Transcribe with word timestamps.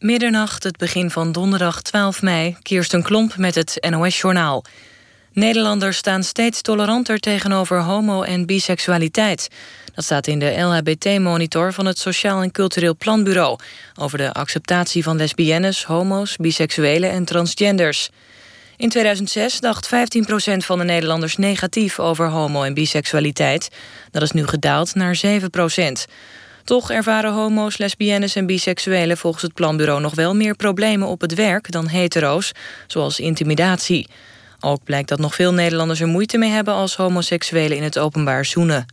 Middernacht, 0.00 0.62
het 0.62 0.76
begin 0.76 1.10
van 1.10 1.32
donderdag 1.32 1.82
12 1.82 2.22
mei. 2.22 2.56
Kirsten 2.62 3.02
Klomp 3.02 3.36
met 3.36 3.54
het 3.54 3.86
NOS-journaal. 3.90 4.64
Nederlanders 5.32 5.96
staan 5.96 6.22
steeds 6.22 6.62
toleranter 6.62 7.18
tegenover 7.18 7.82
homo- 7.82 8.22
en 8.22 8.46
biseksualiteit. 8.46 9.48
Dat 9.94 10.04
staat 10.04 10.26
in 10.26 10.38
de 10.38 10.60
LHBT-monitor 10.60 11.72
van 11.72 11.86
het 11.86 11.98
Sociaal 11.98 12.42
en 12.42 12.50
Cultureel 12.50 12.96
Planbureau... 12.96 13.58
over 13.98 14.18
de 14.18 14.32
acceptatie 14.32 15.02
van 15.02 15.16
lesbiennes, 15.16 15.84
homo's, 15.84 16.36
biseksuelen 16.36 17.10
en 17.10 17.24
transgenders. 17.24 18.10
In 18.76 18.88
2006 18.88 19.60
dacht 19.60 19.86
15% 19.86 19.90
van 20.56 20.78
de 20.78 20.84
Nederlanders 20.84 21.36
negatief 21.36 21.98
over 21.98 22.28
homo- 22.28 22.62
en 22.62 22.74
biseksualiteit. 22.74 23.68
Dat 24.10 24.22
is 24.22 24.30
nu 24.30 24.46
gedaald 24.46 24.94
naar 24.94 25.16
7 25.16 25.50
toch 26.70 26.90
ervaren 26.90 27.32
homo's, 27.32 27.78
lesbiennes 27.78 28.36
en 28.36 28.46
biseksuelen 28.46 29.16
volgens 29.16 29.42
het 29.42 29.54
planbureau 29.54 30.00
nog 30.00 30.14
wel 30.14 30.34
meer 30.34 30.54
problemen 30.54 31.08
op 31.08 31.20
het 31.20 31.34
werk 31.34 31.70
dan 31.70 31.88
hetero's, 31.88 32.52
zoals 32.86 33.20
intimidatie. 33.20 34.08
Ook 34.60 34.84
blijkt 34.84 35.08
dat 35.08 35.18
nog 35.18 35.34
veel 35.34 35.52
Nederlanders 35.52 36.00
er 36.00 36.06
moeite 36.06 36.38
mee 36.38 36.50
hebben 36.50 36.74
als 36.74 36.96
homoseksuelen 36.96 37.76
in 37.76 37.82
het 37.82 37.98
openbaar 37.98 38.44
zoenen. 38.44 38.86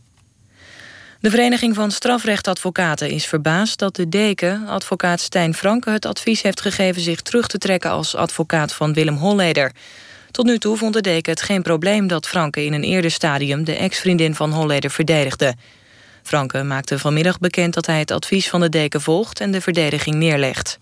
De 1.20 1.30
Vereniging 1.30 1.74
van 1.74 1.90
Strafrechtadvocaten 1.90 3.10
is 3.10 3.26
verbaasd 3.26 3.78
dat 3.78 3.96
de 3.96 4.08
deken, 4.08 4.66
advocaat 4.66 5.20
Stijn 5.20 5.54
Franke, 5.54 5.90
het 5.90 6.06
advies 6.06 6.42
heeft 6.42 6.60
gegeven 6.60 7.02
zich 7.02 7.22
terug 7.22 7.46
te 7.46 7.58
trekken 7.58 7.90
als 7.90 8.14
advocaat 8.14 8.72
van 8.72 8.92
Willem 8.92 9.16
Holleder. 9.16 9.72
Tot 10.30 10.46
nu 10.46 10.58
toe 10.58 10.76
vond 10.76 10.94
de 10.94 11.00
deken 11.00 11.32
het 11.32 11.42
geen 11.42 11.62
probleem 11.62 12.06
dat 12.06 12.28
Franke 12.28 12.64
in 12.64 12.72
een 12.72 12.84
eerder 12.84 13.10
stadium 13.10 13.64
de 13.64 13.76
ex-vriendin 13.76 14.34
van 14.34 14.52
Holleder 14.52 14.90
verdedigde. 14.90 15.54
Franke 16.28 16.62
maakte 16.62 16.98
vanmiddag 16.98 17.38
bekend 17.38 17.74
dat 17.74 17.86
hij 17.86 17.98
het 17.98 18.10
advies 18.10 18.48
van 18.48 18.60
de 18.60 18.68
deken 18.68 19.00
volgt 19.00 19.40
en 19.40 19.50
de 19.50 19.60
verdediging 19.60 20.16
neerlegt. 20.16 20.78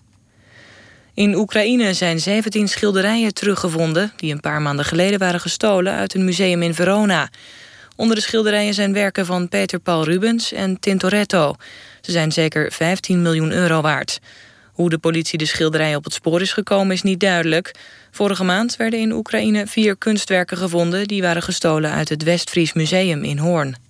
In 1.13 1.35
Oekraïne 1.35 1.93
zijn 1.93 2.19
17 2.19 2.67
schilderijen 2.67 3.33
teruggevonden... 3.33 4.13
die 4.15 4.33
een 4.33 4.39
paar 4.39 4.61
maanden 4.61 4.85
geleden 4.85 5.19
waren 5.19 5.39
gestolen 5.39 5.93
uit 5.93 6.13
een 6.13 6.25
museum 6.25 6.61
in 6.61 6.73
Verona. 6.73 7.29
Onder 7.95 8.15
de 8.15 8.21
schilderijen 8.21 8.73
zijn 8.73 8.93
werken 8.93 9.25
van 9.25 9.49
Peter 9.49 9.79
Paul 9.79 10.03
Rubens 10.03 10.51
en 10.51 10.79
Tintoretto. 10.79 11.55
Ze 12.01 12.11
zijn 12.11 12.31
zeker 12.31 12.71
15 12.71 13.21
miljoen 13.21 13.51
euro 13.51 13.81
waard. 13.81 14.19
Hoe 14.71 14.89
de 14.89 14.97
politie 14.97 15.37
de 15.37 15.45
schilderijen 15.45 15.97
op 15.97 16.03
het 16.03 16.13
spoor 16.13 16.41
is 16.41 16.53
gekomen 16.53 16.95
is 16.95 17.01
niet 17.01 17.19
duidelijk. 17.19 17.75
Vorige 18.11 18.43
maand 18.43 18.75
werden 18.75 18.99
in 18.99 19.11
Oekraïne 19.11 19.67
vier 19.67 19.97
kunstwerken 19.97 20.57
gevonden... 20.57 21.07
die 21.07 21.21
waren 21.21 21.43
gestolen 21.43 21.91
uit 21.91 22.09
het 22.09 22.23
Westfries 22.23 22.73
Museum 22.73 23.23
in 23.23 23.37
Hoorn. 23.37 23.86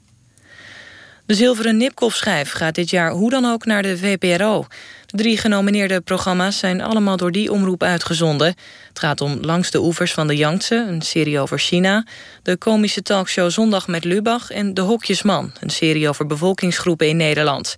De 1.27 1.33
zilveren 1.33 1.77
Nipkoff-schijf 1.77 2.51
gaat 2.51 2.75
dit 2.75 2.89
jaar 2.89 3.11
hoe 3.11 3.29
dan 3.29 3.45
ook 3.45 3.65
naar 3.65 3.81
de 3.81 3.97
VPRO. 3.97 4.65
De 5.05 5.17
drie 5.17 5.37
genomineerde 5.37 6.01
programma's 6.01 6.57
zijn 6.57 6.81
allemaal 6.81 7.17
door 7.17 7.31
die 7.31 7.51
omroep 7.51 7.83
uitgezonden. 7.83 8.55
Het 8.87 8.99
gaat 8.99 9.21
om 9.21 9.37
Langs 9.41 9.71
de 9.71 9.79
oevers 9.81 10.13
van 10.13 10.27
de 10.27 10.35
Yangtze, 10.35 10.75
een 10.75 11.01
serie 11.01 11.39
over 11.39 11.59
China... 11.59 12.05
de 12.43 12.57
komische 12.57 13.01
talkshow 13.01 13.51
Zondag 13.51 13.87
met 13.87 14.03
Lubach 14.03 14.51
en 14.51 14.73
De 14.73 14.81
Hokjesman... 14.81 15.51
een 15.59 15.69
serie 15.69 16.09
over 16.09 16.25
bevolkingsgroepen 16.25 17.07
in 17.07 17.17
Nederland. 17.17 17.75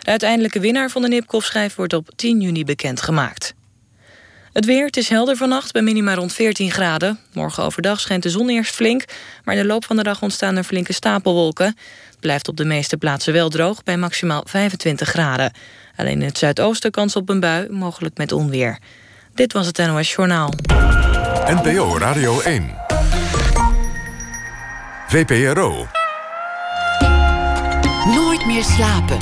De 0.00 0.10
uiteindelijke 0.10 0.60
winnaar 0.60 0.90
van 0.90 1.02
de 1.02 1.08
Nipkoff-schijf 1.08 1.74
wordt 1.74 1.92
op 1.92 2.10
10 2.16 2.40
juni 2.40 2.64
bekendgemaakt. 2.64 3.54
Het 4.56 4.64
weer, 4.64 4.86
het 4.86 4.96
is 4.96 5.08
helder 5.08 5.36
vannacht 5.36 5.72
bij 5.72 5.82
minima 5.82 6.14
rond 6.14 6.32
14 6.32 6.70
graden. 6.70 7.18
Morgen 7.32 7.62
overdag 7.62 8.00
schijnt 8.00 8.22
de 8.22 8.30
zon 8.30 8.48
eerst 8.48 8.74
flink... 8.74 9.04
maar 9.44 9.54
in 9.54 9.60
de 9.60 9.66
loop 9.66 9.84
van 9.84 9.96
de 9.96 10.02
dag 10.02 10.22
ontstaan 10.22 10.56
er 10.56 10.64
flinke 10.64 10.92
stapelwolken. 10.92 11.76
Het 12.26 12.34
blijft 12.34 12.60
op 12.60 12.66
de 12.66 12.74
meeste 12.74 12.96
plaatsen 12.96 13.32
wel 13.32 13.48
droog 13.48 13.82
bij 13.82 13.96
maximaal 13.96 14.42
25 14.46 15.08
graden. 15.08 15.52
Alleen 15.96 16.20
in 16.20 16.26
het 16.26 16.38
zuidoosten 16.38 16.90
kans 16.90 17.16
op 17.16 17.28
een 17.28 17.40
bui, 17.40 17.68
mogelijk 17.70 18.16
met 18.16 18.32
onweer. 18.32 18.78
Dit 19.34 19.52
was 19.52 19.66
het 19.66 19.78
NOS 19.78 20.14
Journaal. 20.14 20.52
NPO 21.46 21.98
Radio 21.98 22.40
1. 22.40 22.74
VPRO. 25.08 25.86
Nooit 28.14 28.46
meer 28.46 28.64
slapen. 28.64 29.18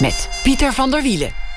Met 0.00 0.28
Pieter 0.42 0.72
van 0.72 0.90
der 0.90 1.02
Wielen. 1.02 1.49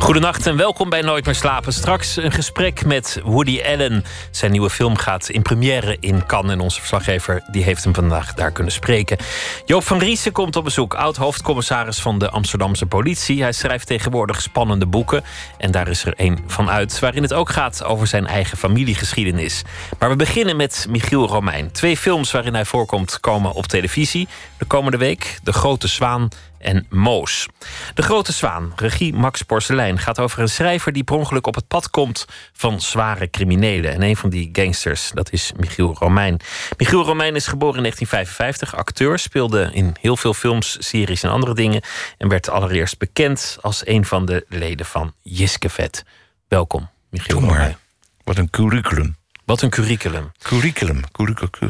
Goedenacht 0.00 0.46
en 0.46 0.56
welkom 0.56 0.90
bij 0.90 1.00
Nooit 1.00 1.24
meer 1.24 1.34
slapen. 1.34 1.72
Straks 1.72 2.16
een 2.16 2.32
gesprek 2.32 2.84
met 2.84 3.20
Woody 3.24 3.60
Allen. 3.62 4.04
Zijn 4.30 4.50
nieuwe 4.50 4.70
film 4.70 4.96
gaat 4.96 5.28
in 5.28 5.42
première 5.42 5.96
in 6.00 6.26
Cannes. 6.26 6.52
En 6.52 6.60
onze 6.60 6.78
verslaggever 6.78 7.42
die 7.50 7.62
heeft 7.62 7.84
hem 7.84 7.94
vandaag 7.94 8.34
daar 8.34 8.52
kunnen 8.52 8.72
spreken. 8.72 9.16
Joop 9.64 9.84
van 9.84 9.98
Riesen 9.98 10.32
komt 10.32 10.56
op 10.56 10.64
bezoek. 10.64 10.94
Oud-hoofdcommissaris 10.94 12.00
van 12.00 12.18
de 12.18 12.30
Amsterdamse 12.30 12.86
politie. 12.86 13.42
Hij 13.42 13.52
schrijft 13.52 13.86
tegenwoordig 13.86 14.42
spannende 14.42 14.86
boeken. 14.86 15.24
En 15.58 15.70
daar 15.70 15.88
is 15.88 16.04
er 16.04 16.14
een 16.16 16.38
van 16.46 16.70
uit. 16.70 16.98
Waarin 16.98 17.22
het 17.22 17.32
ook 17.32 17.50
gaat 17.50 17.84
over 17.84 18.06
zijn 18.06 18.26
eigen 18.26 18.58
familiegeschiedenis. 18.58 19.62
Maar 19.98 20.08
we 20.08 20.16
beginnen 20.16 20.56
met 20.56 20.86
Michiel 20.88 21.26
Romein. 21.26 21.72
Twee 21.72 21.96
films 21.96 22.30
waarin 22.30 22.54
hij 22.54 22.64
voorkomt 22.64 23.20
komen 23.20 23.52
op 23.52 23.66
televisie. 23.66 24.28
De 24.58 24.64
komende 24.64 24.98
week 24.98 25.38
De 25.42 25.52
Grote 25.52 25.88
Zwaan 25.88 26.28
en 26.60 26.86
Moos. 26.88 27.48
De 27.94 28.02
Grote 28.02 28.32
Zwaan, 28.32 28.72
regie 28.76 29.14
Max 29.14 29.42
Porcelein, 29.42 29.98
gaat 29.98 30.18
over 30.18 30.38
een 30.38 30.48
schrijver 30.48 30.92
die 30.92 31.04
per 31.04 31.16
ongeluk 31.16 31.46
op 31.46 31.54
het 31.54 31.68
pad 31.68 31.90
komt 31.90 32.26
van 32.52 32.80
zware 32.80 33.30
criminelen. 33.30 33.92
En 33.92 34.02
een 34.02 34.16
van 34.16 34.30
die 34.30 34.48
gangsters, 34.52 35.10
dat 35.14 35.32
is 35.32 35.52
Michiel 35.56 35.96
Romein. 35.98 36.40
Michiel 36.76 37.04
Romein 37.04 37.34
is 37.34 37.46
geboren 37.46 37.76
in 37.76 37.82
1955, 37.82 38.76
acteur, 38.76 39.18
speelde 39.18 39.70
in 39.72 39.96
heel 40.00 40.16
veel 40.16 40.34
films, 40.34 40.76
series 40.78 41.22
en 41.22 41.30
andere 41.30 41.54
dingen. 41.54 41.82
En 42.18 42.28
werd 42.28 42.48
allereerst 42.48 42.98
bekend 42.98 43.58
als 43.60 43.86
een 43.86 44.04
van 44.04 44.26
de 44.26 44.44
leden 44.48 44.86
van 44.86 45.14
Jiskevet. 45.22 46.04
Welkom, 46.48 46.88
Michiel 47.10 47.40
Romein. 47.40 47.76
Wat 48.24 48.36
een 48.36 48.50
curriculum. 48.50 49.18
Wat 49.50 49.62
een 49.62 49.70
curriculum. 49.70 50.32
Curriculum, 50.38 51.00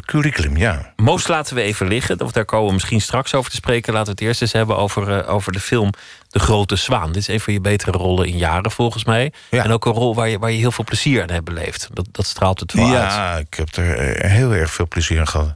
curriculum, 0.05 0.57
ja. 0.57 0.93
Moos 0.97 1.29
laten 1.29 1.55
we 1.55 1.63
even 1.63 1.89
liggen. 1.89 2.21
Of 2.21 2.33
daar 2.33 2.45
komen 2.45 2.67
we 2.67 2.73
misschien 2.73 3.01
straks 3.01 3.35
over 3.35 3.51
te 3.51 3.57
spreken. 3.57 3.93
Laten 3.93 4.07
we 4.07 4.19
het 4.19 4.29
eerst 4.29 4.41
eens 4.41 4.53
hebben 4.53 4.77
over, 4.77 5.09
uh, 5.09 5.33
over 5.33 5.53
de 5.53 5.61
film 5.61 5.91
De 6.29 6.39
Grote 6.39 6.77
Zwaan. 6.77 7.07
Dit 7.07 7.17
is 7.17 7.29
een 7.29 7.41
van 7.41 7.53
je 7.53 7.61
betere 7.61 7.99
rollen 7.99 8.27
in 8.27 8.37
jaren, 8.37 8.71
volgens 8.71 9.05
mij. 9.05 9.33
Ja. 9.51 9.65
En 9.65 9.71
ook 9.71 9.87
een 9.87 9.93
rol 9.93 10.15
waar 10.15 10.29
je, 10.29 10.39
waar 10.39 10.51
je 10.51 10.59
heel 10.59 10.73
veel 10.73 10.85
plezier 10.85 11.23
aan 11.23 11.31
hebt 11.31 11.45
beleefd. 11.45 11.89
Dat, 11.93 12.07
dat 12.13 12.27
straalt 12.27 12.61
het 12.61 12.73
wel 12.73 12.87
ja, 12.87 13.03
uit. 13.03 13.13
Ja, 13.13 13.37
ik 13.37 13.55
heb 13.55 13.77
er 13.77 13.97
eh, 13.97 14.31
heel 14.31 14.53
erg 14.53 14.71
veel 14.71 14.89
plezier 14.89 15.21
aan 15.21 15.29
gehad. 15.29 15.55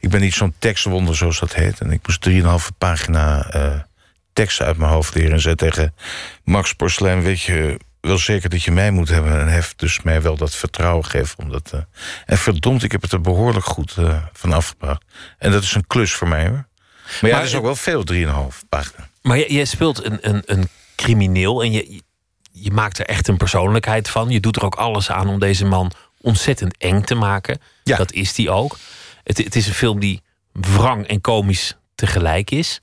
Ik 0.00 0.10
ben 0.10 0.20
niet 0.20 0.34
zo'n 0.34 0.54
tekstwonder, 0.58 1.16
zoals 1.16 1.40
dat 1.40 1.54
heet. 1.54 1.80
En 1.80 1.90
ik 1.90 2.00
moest 2.06 2.28
3,5 2.28 2.76
pagina 2.78 3.54
uh, 3.56 3.80
teksten 4.32 4.66
uit 4.66 4.76
mijn 4.76 4.90
hoofd 4.90 5.14
leren. 5.14 5.32
En 5.32 5.40
zei 5.40 5.54
tegen 5.54 5.94
Max 6.44 6.72
Porselein, 6.72 7.22
weet 7.22 7.40
je 7.40 7.78
wel 8.08 8.18
zeker 8.18 8.48
dat 8.48 8.62
je 8.62 8.72
mij 8.72 8.90
moet 8.90 9.08
hebben. 9.08 9.40
En 9.40 9.48
heeft 9.48 9.78
dus 9.78 10.02
mij 10.02 10.22
wel 10.22 10.36
dat 10.36 10.54
vertrouwen 10.54 11.04
gegeven. 11.04 11.38
Omdat, 11.38 11.70
uh, 11.74 11.80
en 12.26 12.38
verdomd, 12.38 12.82
ik 12.82 12.92
heb 12.92 13.02
het 13.02 13.12
er 13.12 13.20
behoorlijk 13.20 13.64
goed 13.64 13.96
uh, 13.98 14.22
van 14.32 14.52
afgebracht. 14.52 15.02
En 15.38 15.52
dat 15.52 15.62
is 15.62 15.74
een 15.74 15.86
klus 15.86 16.12
voor 16.12 16.28
mij 16.28 16.48
hoor. 16.48 16.66
Maar 17.20 17.30
ja, 17.30 17.36
dat 17.36 17.46
is 17.46 17.54
ook 17.54 17.62
wel 17.62 17.76
veel, 17.76 18.04
3,5 18.12 18.18
pagina. 18.68 19.08
Maar 19.22 19.38
jij, 19.38 19.50
jij 19.50 19.64
speelt 19.64 20.04
een, 20.04 20.18
een, 20.20 20.42
een 20.44 20.68
crimineel 20.96 21.62
en 21.62 21.72
je, 21.72 22.02
je 22.52 22.70
maakt 22.70 22.98
er 22.98 23.06
echt 23.06 23.28
een 23.28 23.36
persoonlijkheid 23.36 24.10
van. 24.10 24.30
Je 24.30 24.40
doet 24.40 24.56
er 24.56 24.64
ook 24.64 24.74
alles 24.74 25.10
aan 25.10 25.28
om 25.28 25.38
deze 25.38 25.64
man 25.64 25.92
ontzettend 26.20 26.76
eng 26.78 27.02
te 27.02 27.14
maken. 27.14 27.60
Ja. 27.82 27.96
Dat 27.96 28.12
is 28.12 28.34
die 28.34 28.50
ook. 28.50 28.78
Het, 29.24 29.38
het 29.38 29.56
is 29.56 29.66
een 29.66 29.74
film 29.74 30.00
die 30.00 30.22
wrang 30.52 31.06
en 31.06 31.20
komisch 31.20 31.76
tegelijk 31.94 32.50
is. 32.50 32.80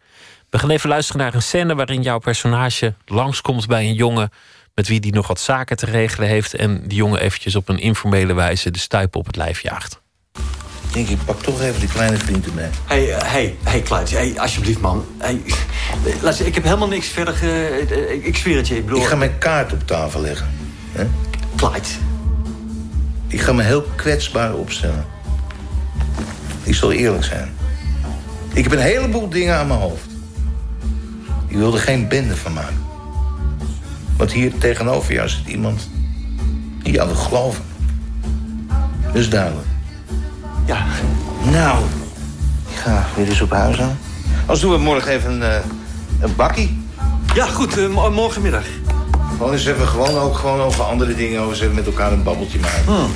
We 0.50 0.60
gaan 0.60 0.70
even 0.70 0.90
luisteren 0.90 1.22
naar 1.22 1.34
een 1.34 1.42
scène 1.42 1.76
waarin 1.76 2.02
jouw 2.02 2.20
personage 2.20 2.94
langskomt 3.06 3.68
bij 3.68 3.86
een 3.86 3.94
jongen 3.94 4.32
met 4.74 4.88
wie 4.88 5.00
die 5.00 5.14
nog 5.14 5.28
wat 5.28 5.40
zaken 5.40 5.78
te 5.78 5.86
regelen 5.86 6.30
heeft. 6.30 6.54
En 6.54 6.88
die 6.88 6.98
jongen 6.98 7.20
eventjes 7.20 7.56
op 7.56 7.70
een 7.70 7.80
informele 7.80 8.34
wijze 8.34 8.72
de 8.72 8.80
stuipen 8.80 9.20
op 9.20 9.26
het 9.26 9.36
lijf 9.36 9.62
jaagt. 9.62 10.02
Ik 10.88 10.96
denk, 10.96 11.08
ik 11.08 11.26
pak 11.26 11.42
toch 11.42 11.62
even 11.62 11.80
die 11.80 11.90
kleine 11.90 12.18
vriend 12.18 12.46
erbij. 12.46 12.70
Hé, 12.86 13.06
hey, 13.06 13.20
hey, 13.24 13.56
hey, 13.64 13.82
Clyde. 13.82 14.16
Hey, 14.16 14.40
alsjeblieft, 14.40 14.80
man. 14.80 15.06
Hey, 15.18 15.42
luister, 16.22 16.46
ik 16.46 16.56
heb 16.56 16.64
helemaal 16.64 16.88
niks 16.88 17.08
verder 17.08 17.34
ge... 17.34 18.22
Ik 18.24 18.38
zweer 18.38 18.58
het 18.58 18.68
je, 18.68 18.76
ik 18.76 18.86
bedoel... 18.86 19.02
Ik 19.02 19.08
ga 19.08 19.16
mijn 19.16 19.38
kaart 19.38 19.74
op 19.74 19.88
tafel 19.88 20.22
leggen. 20.22 20.50
Hè? 20.92 21.08
Clyde. 21.56 21.88
Ik 23.28 23.42
ga 23.42 23.54
me 23.54 23.64
heel 23.64 23.82
kwetsbaar 23.82 24.54
opstellen. 24.54 25.06
Ik 26.64 26.76
zal 26.76 26.92
eerlijk 26.92 27.24
zijn. 27.24 27.56
Ik 28.54 28.64
heb 28.64 28.74
een 28.74 28.80
heleboel 28.80 29.30
dingen 29.30 29.56
aan 29.56 29.68
mijn 29.68 29.80
hoofd. 29.80 30.10
Ik 31.48 31.56
wil 31.56 31.74
er 31.74 31.80
geen 31.80 32.08
bende 32.08 32.36
van 32.36 32.54
maken. 32.54 32.88
Want 34.20 34.32
hier 34.32 34.58
tegenover 34.58 35.14
jou 35.14 35.30
zit 35.30 35.48
iemand 35.48 35.90
die 36.84 36.94
jou 36.94 37.08
wil 37.08 37.18
geloven. 37.18 37.64
Dus 39.14 39.30
duidelijk. 39.30 39.68
Ja. 40.66 40.86
Nou, 41.52 41.84
ik 42.70 42.76
ga 42.76 43.06
weer 43.16 43.28
eens 43.28 43.42
op 43.42 43.52
huis 43.52 43.82
aan. 43.82 43.98
Als 44.46 44.60
doen 44.60 44.72
we 44.72 44.78
morgen 44.78 45.12
even 45.12 45.32
een, 45.32 45.42
uh, 45.42 45.56
een 46.20 46.36
bakkie. 46.36 46.84
Ja, 47.34 47.46
goed. 47.46 47.78
Uh, 47.78 48.10
morgenmiddag. 48.10 48.66
Gewoon 49.38 49.52
eens 49.52 49.66
even 49.66 49.88
gewoon 49.88 50.18
ook 50.18 50.38
gewoon 50.38 50.60
over 50.60 50.84
andere 50.84 51.16
dingen. 51.16 51.42
Over 51.42 51.56
even 51.56 51.76
met 51.76 51.86
elkaar 51.86 52.12
een 52.12 52.24
babbeltje 52.24 52.60
maken. 52.60 52.84
Hmm. 52.86 53.12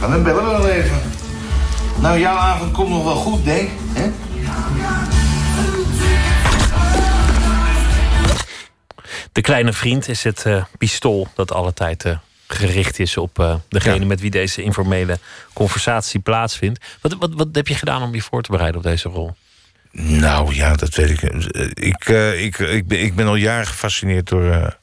Dan 0.00 0.22
bellen 0.22 0.44
we 0.44 0.50
wel 0.50 0.68
even. 0.68 1.00
Nou, 2.00 2.18
jouw 2.18 2.36
avond 2.36 2.72
komt 2.72 2.88
nog 2.88 3.04
wel 3.04 3.14
goed, 3.14 3.44
denk 3.44 3.68
hè? 3.92 4.10
De 9.32 9.40
kleine 9.40 9.72
vriend 9.72 10.08
is 10.08 10.24
het 10.24 10.44
uh, 10.46 10.64
pistool 10.78 11.28
dat 11.34 11.52
alle 11.52 11.72
tijd 11.72 12.04
uh, 12.04 12.18
gericht 12.46 12.98
is 12.98 13.16
op 13.16 13.38
uh, 13.38 13.54
degene 13.68 14.00
ja. 14.00 14.06
met 14.06 14.20
wie 14.20 14.30
deze 14.30 14.62
informele 14.62 15.18
conversatie 15.52 16.20
plaatsvindt. 16.20 16.84
Wat, 17.00 17.16
wat, 17.18 17.34
wat 17.34 17.48
heb 17.52 17.68
je 17.68 17.74
gedaan 17.74 18.02
om 18.02 18.14
je 18.14 18.22
voor 18.22 18.42
te 18.42 18.50
bereiden 18.50 18.80
op 18.80 18.86
deze 18.86 19.08
rol? 19.08 19.34
Nou 19.92 20.54
ja, 20.54 20.74
dat 20.74 20.94
weet 20.94 21.10
ik. 21.10 21.22
Ik, 21.74 22.04
ik, 22.38 22.58
ik, 22.58 22.86
ben, 22.86 23.00
ik 23.00 23.14
ben 23.14 23.26
al 23.26 23.34
jaren 23.34 23.66
gefascineerd 23.66 24.28
door, 24.28 24.78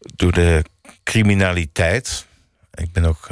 door 0.00 0.32
de 0.32 0.64
criminaliteit. 1.02 2.26
Ik 2.74 2.92
ben 2.92 3.04
ook 3.04 3.28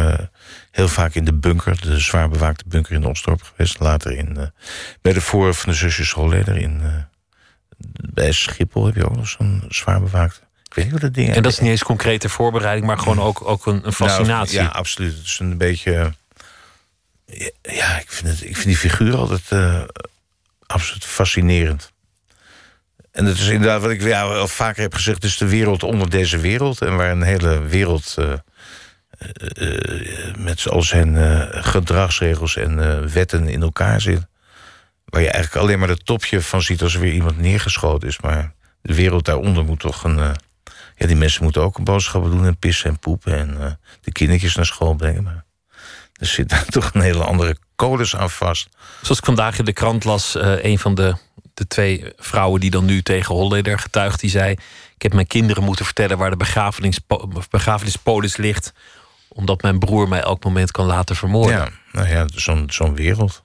heel 0.71 0.89
vaak 0.89 1.15
in 1.15 1.25
de 1.25 1.35
bunker, 1.35 1.81
de 1.81 2.01
zwaar 2.01 2.29
bewaakte 2.29 2.65
bunker 2.67 2.95
in 2.95 3.07
Osdorp 3.07 3.43
geweest. 3.43 3.81
Later 3.81 4.13
in, 4.13 4.53
bij 5.03 5.13
de 5.13 5.21
voor 5.21 5.55
van 5.55 5.73
de 5.73 5.79
zusjes 5.79 6.13
Holleder 6.13 6.57
in 6.57 6.83
bij 8.15 8.33
Schiphol 8.33 8.87
heb 8.87 8.95
je 8.95 9.05
ook 9.05 9.17
nog 9.17 9.29
zo'n 9.29 9.65
zwaar 9.69 10.01
bewaakt. 10.01 10.43
Ik 10.65 10.75
weet 10.75 10.85
niet 10.85 10.93
hoe 10.93 11.03
dat 11.03 11.15
ding 11.15 11.35
En 11.35 11.43
dat 11.43 11.53
is 11.53 11.59
niet 11.59 11.71
eens 11.71 11.83
concrete 11.83 12.29
voorbereiding, 12.29 12.87
maar 12.87 12.99
gewoon 12.99 13.21
ook, 13.21 13.49
ook 13.49 13.67
een, 13.67 13.87
een 13.87 13.93
fascinatie. 13.93 14.59
Nou, 14.59 14.69
ja, 14.69 14.75
absoluut. 14.75 15.17
Het 15.17 15.27
is 15.27 15.39
een 15.39 15.59
beetje. 15.59 16.13
Ja, 17.63 17.99
ik 17.99 18.11
vind, 18.11 18.29
het, 18.29 18.43
ik 18.43 18.55
vind 18.55 18.67
die 18.67 18.77
figuur 18.77 19.17
altijd 19.17 19.51
uh, 19.53 19.83
absoluut 20.67 21.05
fascinerend. 21.05 21.93
En 23.13 23.25
dat 23.25 23.35
is 23.35 23.49
inderdaad 23.49 23.81
wat 23.81 23.91
ik 23.91 24.03
ja, 24.03 24.23
al 24.23 24.49
vaker 24.49 24.83
heb 24.83 24.95
gezegd: 24.95 25.23
het 25.23 25.31
is 25.31 25.37
de 25.37 25.49
wereld 25.49 25.83
onder 25.83 26.11
deze 26.11 26.39
wereld. 26.39 26.81
En 26.81 26.97
waar 26.97 27.11
een 27.11 27.23
hele 27.23 27.61
wereld. 27.61 28.15
Uh, 28.19 28.33
uh, 29.59 30.35
met 30.39 30.69
al 30.69 30.83
zijn 30.83 31.17
gedragsregels 31.65 32.57
en 32.57 33.13
wetten 33.13 33.49
in 33.49 33.63
elkaar 33.63 34.01
zit 34.01 34.27
waar 35.07 35.23
je 35.23 35.31
eigenlijk 35.31 35.63
alleen 35.65 35.79
maar 35.79 35.89
het 35.89 36.07
topje 36.07 36.41
van 36.41 36.63
ziet 36.63 36.83
als 36.83 36.95
er 36.95 37.01
weer 37.01 37.13
iemand 37.13 37.39
neergeschoten 37.39 38.09
is. 38.09 38.21
Maar 38.21 38.55
de 38.83 38.95
wereld 38.95 39.25
daaronder 39.25 39.65
moet 39.65 39.81
toch 39.81 40.05
een. 40.05 40.19
Uh, 40.19 40.31
ja, 40.97 41.07
die 41.07 41.17
mensen 41.17 41.43
moeten 41.43 41.63
ook 41.63 41.85
boodschappen 41.85 42.31
doen 42.31 42.47
en 42.47 42.59
pissen 42.59 42.91
en 42.91 42.99
poepen 42.99 43.39
en 43.39 43.57
uh, 43.61 43.67
de 44.01 44.13
kindertjes 44.13 44.55
naar 44.55 44.67
school 44.67 44.95
brengen. 44.95 45.23
Maar 45.23 45.45
er 46.13 46.27
zit 46.27 46.49
daar 46.51 46.65
toch 46.65 46.91
een 46.95 47.01
hele 47.01 47.25
andere 47.25 47.57
codes 47.77 48.17
aan 48.17 48.31
vast. 48.31 48.69
Zoals 49.03 49.19
ik 49.19 49.25
vandaag 49.25 49.59
in 49.59 49.65
de 49.65 49.73
krant 49.73 50.05
las, 50.05 50.37
uh, 50.37 50.65
een 50.65 50.79
van 50.79 50.95
de, 50.95 51.15
de 51.55 51.67
twee 51.67 52.13
vrouwen 52.17 52.61
die 52.61 52.71
dan 52.71 52.85
nu 52.85 53.03
tegen 53.03 53.35
Holleder 53.35 53.79
getuigt, 53.79 54.21
die 54.21 54.31
zei: 54.31 54.53
Ik 54.95 55.03
heb 55.03 55.13
mijn 55.13 55.27
kinderen 55.27 55.63
moeten 55.63 55.85
vertellen 55.85 56.19
waar 56.19 56.31
de 56.31 56.37
begrafenispo 56.37 57.29
begrafenispolis 57.51 58.37
ligt, 58.37 58.73
omdat 59.29 59.63
mijn 59.63 59.79
broer 59.79 60.09
mij 60.09 60.21
elk 60.21 60.45
moment 60.45 60.71
kan 60.71 60.87
laten 60.87 61.17
vermoorden. 61.17 61.57
Ja, 61.57 61.69
nou 61.93 62.09
ja, 62.09 62.27
zo'n 62.35 62.65
zo'n 62.71 62.95
wereld. 62.95 63.45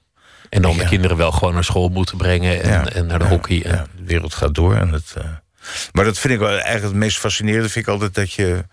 En 0.51 0.62
dan 0.62 0.77
de 0.77 0.86
kinderen 0.86 1.18
wel 1.18 1.31
gewoon 1.31 1.53
naar 1.53 1.63
school 1.63 1.89
moeten 1.89 2.18
brengen 2.18 2.62
en, 2.62 2.94
en 2.94 3.06
naar 3.06 3.19
de 3.19 3.25
hockey. 3.25 3.63
En... 3.63 3.88
de 3.98 4.03
wereld 4.03 4.33
gaat 4.33 4.56
door. 4.56 4.75
En 4.75 4.92
het, 4.92 5.13
uh... 5.18 5.24
Maar 5.92 6.06
dat 6.06 6.19
vind 6.19 6.33
ik 6.33 6.39
wel 6.39 6.50
eigenlijk 6.50 6.83
het 6.83 6.94
meest 6.94 7.18
fascinerende. 7.18 7.69
Vind 7.69 7.86
ik 7.86 7.92
altijd 7.92 8.13
dat 8.13 8.33
je. 8.33 8.65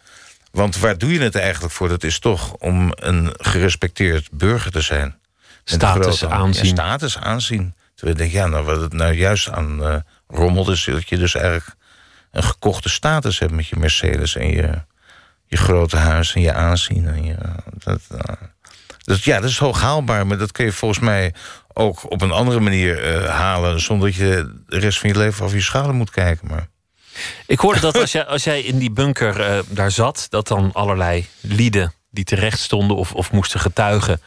Want 0.51 0.79
waar 0.79 0.99
doe 0.99 1.13
je 1.13 1.21
het 1.21 1.35
eigenlijk 1.35 1.75
voor? 1.75 1.89
Dat 1.89 2.03
is 2.03 2.19
toch 2.19 2.53
om 2.53 2.93
een 2.95 3.35
gerespecteerd 3.37 4.29
burger 4.33 4.71
te 4.71 4.81
zijn. 4.81 5.19
Status 5.65 6.25
aanzien. 6.25 6.65
Ja, 6.65 6.71
status 6.71 7.19
aanzien. 7.19 7.75
Terwijl 7.95 8.17
ik 8.17 8.23
denk, 8.23 8.33
ja, 8.33 8.47
nou, 8.47 8.65
wat 8.65 8.81
het 8.81 8.93
nou 8.93 9.13
juist 9.13 9.51
aan 9.51 9.83
uh, 9.83 9.97
rommelt 10.29 10.69
is 10.69 10.85
dat 10.85 11.09
je 11.09 11.19
dus 11.19 11.35
eigenlijk 11.35 11.75
een 12.31 12.43
gekochte 12.43 12.89
status 12.89 13.39
hebt 13.39 13.53
met 13.53 13.67
je 13.67 13.77
Mercedes 13.77 14.37
en 14.37 14.49
je, 14.49 14.83
je 15.47 15.57
grote 15.57 15.97
huis 15.97 16.35
en 16.35 16.41
je 16.41 16.53
aanzien. 16.53 17.07
En 17.07 17.25
je, 17.25 17.37
dat, 17.73 18.01
uh, 18.13 18.19
dat, 19.05 19.23
ja, 19.23 19.41
dat 19.41 19.51
is 19.51 19.59
hoog 19.59 19.81
haalbaar, 19.81 20.27
maar 20.27 20.39
dat 20.39 20.53
kun 20.53 20.65
je 20.65 20.73
volgens 20.73 21.01
mij 21.01 21.35
ook 21.79 22.11
op 22.11 22.21
een 22.21 22.31
andere 22.31 22.61
manier 22.61 23.17
uh, 23.17 23.29
halen... 23.29 23.81
zonder 23.81 24.09
dat 24.09 24.17
je 24.17 24.63
de 24.67 24.79
rest 24.79 24.99
van 24.99 25.09
je 25.09 25.19
leven 25.19 25.45
over 25.45 25.57
je 25.57 25.63
schade 25.63 25.93
moet 25.93 26.11
kijken. 26.11 26.49
Maar... 26.49 26.69
Ik 27.47 27.59
hoorde 27.59 27.81
dat 27.81 27.99
als 27.99 28.13
jij, 28.13 28.27
als 28.27 28.45
jij 28.45 28.61
in 28.61 28.79
die 28.79 28.91
bunker 28.91 29.41
uh, 29.41 29.59
daar 29.69 29.91
zat... 29.91 30.27
dat 30.31 30.49
dan 30.49 30.71
allerlei 30.73 31.27
lieden 31.41 31.93
die 32.11 32.25
terecht 32.25 32.59
stonden 32.59 32.97
of, 32.97 33.13
of 33.13 33.33
moesten 33.33 33.61
getuigen... 33.61 34.21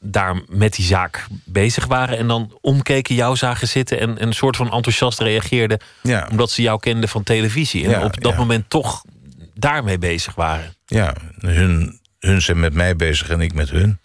daar 0.00 0.40
met 0.48 0.74
die 0.74 0.84
zaak 0.84 1.26
bezig 1.44 1.86
waren... 1.86 2.18
en 2.18 2.28
dan 2.28 2.58
omkeken, 2.60 3.14
jou 3.14 3.36
zagen 3.36 3.68
zitten... 3.68 4.00
en, 4.00 4.18
en 4.18 4.26
een 4.26 4.34
soort 4.34 4.56
van 4.56 4.72
enthousiast 4.72 5.20
reageerden... 5.20 5.80
Ja. 6.02 6.28
omdat 6.30 6.50
ze 6.50 6.62
jou 6.62 6.80
kenden 6.80 7.08
van 7.08 7.22
televisie. 7.22 7.84
En 7.84 7.90
Ja, 7.90 8.04
op 8.04 8.22
dat 8.22 8.32
ja. 8.32 8.38
moment 8.38 8.70
toch 8.70 9.04
daarmee 9.54 9.98
bezig 9.98 10.34
waren. 10.34 10.74
Ja, 10.86 11.14
hun, 11.38 12.00
hun 12.18 12.42
zijn 12.42 12.60
met 12.60 12.74
mij 12.74 12.96
bezig 12.96 13.28
en 13.28 13.40
ik 13.40 13.54
met 13.54 13.70
hun. 13.70 13.98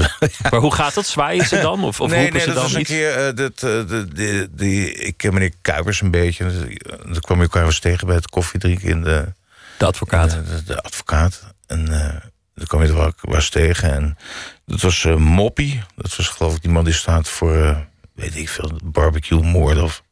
Maar 0.50 0.60
hoe 0.60 0.74
gaat 0.74 0.94
dat? 0.94 1.06
Zwaaien 1.06 1.46
ze 1.46 1.60
dan? 1.60 1.84
Of, 1.84 2.00
of 2.00 2.10
nee, 2.10 2.20
roepen 2.20 2.36
nee, 2.36 2.46
ze 2.46 2.52
dan 2.52 2.62
was 2.62 2.72
een 2.74 2.80
iets? 2.80 2.90
keer... 2.90 3.26
eh, 3.28 3.34
dat, 3.34 3.62
eh, 3.62 4.42
die, 4.50 4.94
ik 4.94 5.16
ken 5.16 5.32
meneer 5.32 5.52
Kuipers 5.62 6.00
een 6.00 6.10
beetje. 6.10 6.44
Dan 7.02 7.20
kwam 7.20 7.36
je 7.36 7.42
elkaar 7.42 7.64
eens 7.64 7.78
tegen 7.80 8.06
bij 8.06 8.16
het 8.16 8.28
koffiedrinken 8.30 8.88
in 8.88 9.02
de... 9.02 9.32
De 9.78 9.86
advocaat. 9.86 10.30
De, 10.30 10.42
de, 10.44 10.62
de 10.64 10.82
advocaat. 10.82 11.42
En 11.66 11.92
eh 12.00 12.16
dan 12.54 12.66
kwam 12.66 12.82
je 12.82 12.88
er 12.88 12.94
wel 12.94 13.12
wel 13.20 13.34
eens 13.34 13.48
tegen. 13.50 13.92
En 13.92 14.16
dat 14.66 14.80
was 14.80 15.04
eh 15.04 15.16
Moppie. 15.16 15.82
Dat 15.96 16.16
was 16.16 16.28
geloof 16.28 16.54
ik 16.54 16.62
die 16.62 16.70
man 16.70 16.84
die 16.84 16.94
staat 16.94 17.28
voor... 17.28 17.56
eh, 17.56 17.78
weet 18.14 18.36
ik 18.36 18.48
veel, 18.48 18.80
barbecue 18.84 19.42
moord 19.42 19.80
of... 19.82 20.02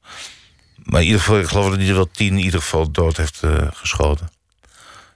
Maar 0.77 1.01
in 1.01 1.07
ieder 1.07 1.21
geval, 1.21 1.39
ik 1.39 1.47
geloof 1.47 1.69
dat 1.71 1.79
hij 1.79 1.89
er 1.89 1.95
wel 1.95 2.11
tien 2.11 2.33
in 2.39 2.45
ieder 2.45 2.61
geval 2.61 2.91
dood 2.91 3.17
heeft 3.17 3.43
eh, 3.43 3.67
geschoten. 3.73 4.29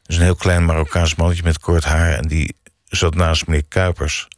Dus 0.02 0.16
een 0.16 0.22
heel 0.22 0.34
klein 0.34 0.64
Marokkaans 0.64 1.14
mannetje 1.14 1.42
met 1.42 1.58
kort 1.58 1.84
haar. 1.84 2.12
En 2.12 2.28
die 2.28 2.56
zat 2.84 3.14
naast 3.14 3.46
meneer 3.46 3.64
Kuipers. 3.68 4.28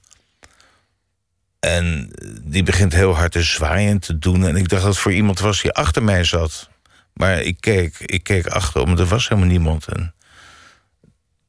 En 1.67 2.11
die 2.43 2.63
begint 2.63 2.93
heel 2.93 3.17
hard 3.17 3.33
te 3.33 3.43
zwaaien 3.43 3.91
en 3.91 3.99
te 3.99 4.19
doen. 4.19 4.47
En 4.47 4.57
ik 4.57 4.69
dacht 4.69 4.83
dat 4.83 4.93
het 4.93 5.03
voor 5.03 5.13
iemand 5.13 5.39
was 5.39 5.63
die 5.63 5.73
achter 5.73 6.03
mij 6.03 6.25
zat. 6.25 6.69
Maar 7.13 7.41
ik 7.41 7.57
keek, 7.61 7.99
ik 7.99 8.23
keek 8.23 8.47
achterom, 8.47 8.99
er 8.99 9.07
was 9.07 9.29
helemaal 9.29 9.51
niemand. 9.51 9.87
En 9.87 10.15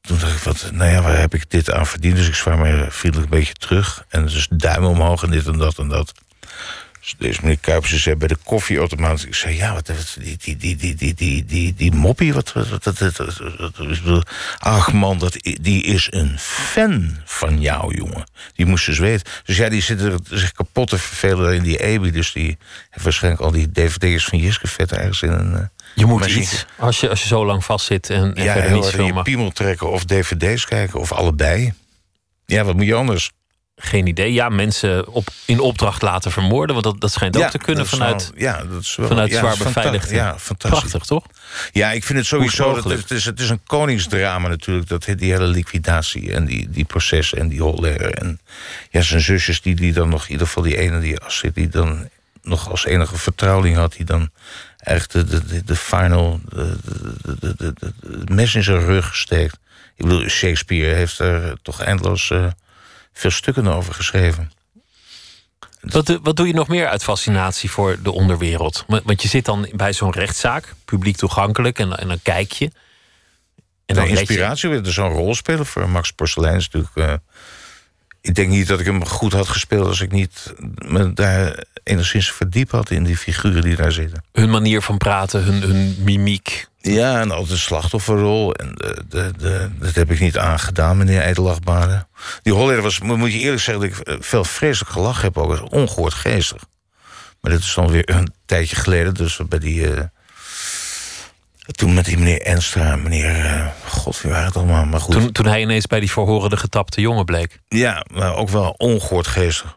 toen 0.00 0.18
dacht 0.18 0.36
ik, 0.36 0.42
wat, 0.42 0.70
nou 0.72 0.90
ja, 0.90 1.02
waar 1.02 1.18
heb 1.18 1.34
ik 1.34 1.50
dit 1.50 1.72
aan 1.72 1.86
verdiend? 1.86 2.16
Dus 2.16 2.28
ik 2.28 2.34
zwaar 2.34 2.58
mij 2.58 2.90
vriendelijk 2.90 3.32
een 3.32 3.38
beetje 3.38 3.54
terug. 3.54 4.04
En 4.08 4.22
dus 4.22 4.48
duim 4.50 4.84
omhoog 4.84 5.22
en 5.22 5.30
dit 5.30 5.46
en 5.46 5.58
dat 5.58 5.78
en 5.78 5.88
dat. 5.88 6.12
Dus 7.08 7.26
deze 7.28 7.40
meneer 7.42 7.58
Kuipers 7.58 8.02
zei 8.02 8.16
bij 8.16 8.28
de 8.28 8.36
koffieautomaat... 8.44 9.22
Ik 9.22 9.34
zei, 9.34 9.56
ja, 9.56 9.74
wat, 9.74 9.86
die, 10.18 10.36
die, 10.36 10.56
die, 10.56 10.76
die, 10.76 10.94
die, 10.94 11.14
die, 11.14 11.44
die, 11.44 11.74
die 11.74 11.92
moppie, 11.92 12.32
wat, 12.34 12.52
wat, 12.52 12.84
wat, 12.84 14.22
Ach 14.58 14.92
man, 14.92 15.18
dat, 15.18 15.36
die 15.60 15.82
is 15.82 16.06
een 16.10 16.38
fan 16.38 17.16
van 17.24 17.60
jou, 17.60 17.94
jongen. 17.96 18.24
Die 18.54 18.66
moest 18.66 18.86
dus 18.86 18.98
weten. 18.98 19.32
Dus 19.44 19.56
ja, 19.56 19.68
die 19.68 19.82
zit 19.82 20.00
er 20.00 20.18
zich 20.30 20.52
kapot 20.52 20.88
te 20.88 20.98
vervelen 20.98 21.54
in 21.54 21.62
die 21.62 21.82
Ebi. 21.82 22.10
Dus 22.10 22.32
die 22.32 22.58
heeft 22.90 23.04
waarschijnlijk 23.04 23.42
al 23.42 23.50
die 23.50 23.72
dvd's 23.72 24.24
van 24.24 24.38
Jiske 24.38 24.66
vet 24.66 24.92
ergens 24.92 25.22
in 25.22 25.30
een... 25.30 25.54
eh, 25.54 25.60
Je 25.94 26.06
moet 26.06 26.26
iets. 26.26 26.66
Als 26.76 27.00
je, 27.00 27.08
als 27.08 27.22
je 27.22 27.28
zo 27.28 27.46
lang 27.46 27.64
vastzit 27.64 28.10
en, 28.10 28.34
en 28.34 28.44
Ja, 28.44 28.52
verder 28.52 28.62
heel 28.62 28.72
niets 28.72 28.86
hard 28.86 28.98
in 28.98 29.00
je 29.00 29.06
filmen. 29.06 29.22
piemel 29.24 29.50
trekken 29.50 29.90
of 29.90 30.04
dvd's 30.04 30.64
kijken 30.64 31.00
of 31.00 31.12
allebei. 31.12 31.72
Ja, 32.46 32.64
wat 32.64 32.74
moet 32.74 32.86
je 32.86 32.94
anders? 32.94 33.30
Geen 33.80 34.06
idee. 34.06 34.32
Ja, 34.32 34.48
mensen 34.48 35.08
op, 35.08 35.28
in 35.44 35.60
opdracht 35.60 36.02
laten 36.02 36.32
vermoorden. 36.32 36.74
Want 36.74 36.86
dat, 36.86 37.00
dat 37.00 37.12
schijnt 37.12 37.36
ook 37.36 37.50
te 37.50 37.58
kunnen 37.58 37.86
vanuit, 37.86 38.32
ja, 38.36 38.64
dat 38.70 38.80
is 38.82 38.96
wel, 38.96 39.06
vanuit 39.08 39.30
ja, 39.30 39.38
zwaar 39.38 39.56
beveiligd. 39.56 40.10
Ja, 40.10 40.38
fantastisch. 40.38 40.80
Prachtig, 40.80 41.04
toch? 41.04 41.24
Ja, 41.72 41.92
ik 41.92 42.04
vind 42.04 42.18
het 42.18 42.26
sowieso. 42.26 42.74
Dat 42.74 42.84
het 42.84 43.10
is, 43.10 43.24
het 43.24 43.40
is 43.40 43.50
een 43.50 43.60
koningsdrama 43.66 44.48
natuurlijk. 44.48 44.88
Dat, 44.88 45.04
die 45.16 45.32
hele 45.32 45.46
liquidatie 45.46 46.32
en 46.32 46.44
die, 46.44 46.70
die 46.70 46.84
processen 46.84 47.38
en 47.38 47.48
die 47.48 47.62
holler. 47.62 48.00
En 48.00 48.40
ja, 48.90 49.00
zijn 49.00 49.20
zusjes, 49.20 49.60
die, 49.62 49.74
die 49.74 49.92
dan 49.92 50.08
nog, 50.08 50.24
in 50.24 50.30
ieder 50.30 50.46
geval 50.46 50.62
die 50.62 50.76
ene 50.76 51.00
die 51.00 51.18
Astrid, 51.20 51.54
die 51.54 51.68
dan 51.68 52.08
nog 52.42 52.70
als 52.70 52.84
enige 52.86 53.18
vertrouweling 53.18 53.76
had, 53.76 53.92
die 53.92 54.04
dan 54.04 54.30
echt 54.78 55.12
de, 55.12 55.24
de, 55.24 55.44
de, 55.44 55.64
de 55.64 55.76
final, 55.76 56.40
de, 56.48 56.76
de, 56.82 57.36
de, 57.40 57.54
de, 57.56 57.72
de- 57.78 58.24
de 58.24 58.34
mes 58.34 58.54
in 58.54 58.62
zijn 58.62 58.84
rug 58.84 59.16
steekt. 59.16 59.58
Ik 59.96 60.04
bedoel, 60.04 60.28
Shakespeare 60.28 60.94
heeft 60.94 61.18
er 61.18 61.56
toch 61.62 61.80
eindeloos 61.80 62.30
eh, 62.30 62.46
veel 63.18 63.30
stukken 63.30 63.66
over 63.66 63.94
geschreven. 63.94 64.52
Wat, 65.80 66.06
doe- 66.06 66.18
wat 66.22 66.36
doe 66.36 66.46
je 66.46 66.54
nog 66.54 66.68
meer 66.68 66.88
uit 66.88 67.02
fascinatie 67.02 67.70
voor 67.70 68.02
de 68.02 68.10
onderwereld? 68.12 68.84
Want 68.86 69.22
je 69.22 69.28
zit 69.28 69.44
dan 69.44 69.68
bij 69.72 69.92
zo'n 69.92 70.12
rechtszaak, 70.12 70.74
publiek 70.84 71.16
toegankelijk, 71.16 71.78
en, 71.78 71.98
en 71.98 72.08
dan 72.08 72.20
kijk 72.22 72.52
je. 72.52 72.64
En 72.64 72.72
de 73.86 73.94
dan 73.94 74.04
je- 74.08 74.18
inspiratie 74.18 74.68
weer 74.68 74.80
zo'n 74.84 75.12
rolspeler 75.12 75.66
voor 75.66 75.88
Max 75.88 76.10
Porcelein 76.12 76.56
is 76.56 76.68
natuurlijk. 76.70 76.96
eh, 76.96 77.14
ik 78.28 78.34
denk 78.34 78.48
niet 78.48 78.68
dat 78.68 78.80
ik 78.80 78.86
hem 78.86 79.06
goed 79.06 79.32
had 79.32 79.48
gespeeld 79.48 79.86
als 79.86 80.00
ik 80.00 80.12
niet 80.12 80.54
me 80.74 81.12
daar 81.12 81.64
enigszins 81.82 82.32
verdiept 82.32 82.70
had 82.70 82.90
in 82.90 83.04
die 83.04 83.16
figuren 83.16 83.62
die 83.62 83.76
daar 83.76 83.92
zitten. 83.92 84.24
hun 84.32 84.50
manier 84.50 84.82
van 84.82 84.96
praten, 84.96 85.42
hun, 85.42 85.62
hun 85.62 85.96
mimiek. 86.04 86.66
Ja, 86.80 87.20
en 87.20 87.30
altijd 87.30 87.50
de 87.50 87.56
slachtofferrol. 87.56 88.54
En 88.54 88.72
de, 88.74 89.04
de, 89.08 89.32
de, 89.38 89.70
dat 89.78 89.94
heb 89.94 90.10
ik 90.10 90.20
niet 90.20 90.38
aangedaan, 90.38 90.96
meneer 90.96 91.22
Edelachtbare. 91.22 92.06
Die 92.42 92.52
Hollander 92.52 92.82
was, 92.82 93.00
moet 93.00 93.32
je 93.32 93.38
eerlijk 93.38 93.62
zeggen, 93.62 93.88
dat 93.88 93.98
ik 93.98 94.22
veel 94.24 94.44
vreselijk 94.44 94.92
gelachen 94.92 95.22
heb. 95.24 95.38
Ook 95.38 95.48
Dat 95.50 95.62
is 95.62 95.68
ongehoord 95.68 96.14
geestig. 96.14 96.62
Maar 97.40 97.52
dit 97.52 97.60
is 97.60 97.74
dan 97.74 97.90
weer 97.90 98.10
een 98.10 98.32
tijdje 98.46 98.76
geleden. 98.76 99.14
Dus 99.14 99.40
bij 99.48 99.58
die. 99.58 99.94
eh, 99.94 100.04
Toen 101.72 101.94
met 101.94 102.04
die 102.04 102.18
meneer 102.18 102.40
Enstra, 102.42 102.96
meneer... 102.96 103.44
eh, 103.44 103.66
God, 103.86 104.20
wie 104.20 104.30
waren 104.30 104.46
het 104.46 104.56
allemaal? 104.56 104.84
Maar 104.84 105.00
goed. 105.00 105.12
Toen, 105.14 105.32
toen 105.32 105.46
hij 105.46 105.60
ineens 105.60 105.86
bij 105.86 106.00
die 106.00 106.10
verhorende 106.10 106.56
getapte 106.56 107.00
jongen 107.00 107.24
bleek. 107.24 107.60
Ja, 107.68 108.04
maar 108.12 108.34
ook 108.36 108.48
wel 108.48 108.70
ongehoord 108.78 109.26
geestig. 109.26 109.76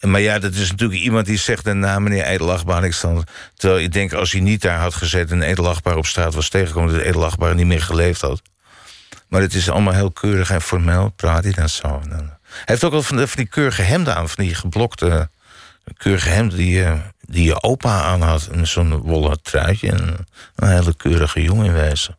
Maar 0.00 0.20
ja, 0.20 0.38
dat 0.38 0.54
is 0.54 0.70
natuurlijk 0.70 1.00
iemand 1.00 1.26
die 1.26 1.38
zegt 1.38 1.64
daarna, 1.64 1.98
meneer 1.98 2.24
Edelachtbaar, 2.24 2.84
ik 2.84 2.92
stand. 2.92 3.24
Terwijl 3.54 3.80
ik 3.82 3.92
denk, 3.92 4.12
als 4.12 4.32
hij 4.32 4.40
niet 4.40 4.60
daar 4.62 4.78
had 4.78 4.94
gezeten 4.94 5.42
en 5.42 5.48
Edelachtbaar 5.48 5.96
op 5.96 6.06
straat 6.06 6.34
was 6.34 6.48
tegengekomen, 6.48 6.92
dat 6.94 7.02
Edelachtbaar 7.02 7.54
niet 7.54 7.66
meer 7.66 7.82
geleefd 7.82 8.20
had. 8.20 8.42
Maar 9.28 9.40
het 9.40 9.54
is 9.54 9.70
allemaal 9.70 9.92
heel 9.94 10.10
keurig 10.10 10.50
en 10.50 10.62
formeel, 10.62 11.08
praat 11.16 11.42
hij 11.44 11.52
dan 11.52 11.68
zo. 11.68 12.00
Hij 12.08 12.20
heeft 12.64 12.84
ook 12.84 12.92
wel 12.92 13.02
van, 13.02 13.16
de- 13.16 13.26
van 13.28 13.36
die 13.36 13.46
keurige 13.48 13.82
hemden 13.82 14.16
aan, 14.16 14.28
van 14.28 14.44
die 14.44 14.54
geblokte 14.54 15.28
keurige 15.96 16.28
hemden 16.28 16.58
die, 16.58 16.84
eh, 16.84 16.92
die 17.26 17.44
je 17.44 17.62
opa 17.62 18.02
aan 18.02 18.20
had. 18.22 18.46
En 18.52 18.66
zo'n 18.66 18.96
wollen 18.96 19.42
truitje 19.42 19.90
en 19.90 20.26
een 20.56 20.68
hele 20.68 20.94
keurige 20.96 21.42
jongen 21.42 21.66
in 21.66 21.72
wezen. 21.72 22.16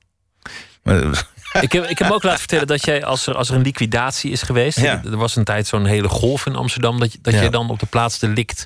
Maar, 0.84 1.26
Ik 1.62 1.72
heb, 1.72 1.86
ik 1.86 1.98
heb 2.00 2.12
ook 2.12 2.24
laten 2.24 2.40
vertellen 2.40 2.68
dat 2.68 2.86
jij, 2.86 3.04
als 3.06 3.28
er, 3.28 3.36
als 3.36 3.50
er 3.50 3.56
een 3.56 3.62
liquidatie 3.62 4.32
is 4.32 4.42
geweest. 4.42 4.80
Ja. 4.80 5.02
Er 5.06 5.18
was 5.18 5.36
een 5.36 5.44
tijd 5.44 5.68
zo'n 5.68 5.86
hele 5.86 6.08
golf 6.08 6.46
in 6.46 6.56
Amsterdam. 6.56 7.00
Dat, 7.00 7.12
je- 7.14 7.20
dat 7.22 7.34
Ja. 7.34 7.42
je 7.42 7.50
dan 7.50 7.70
op 7.70 7.80
de 7.80 7.86
plaats 7.86 8.20
delict 8.20 8.64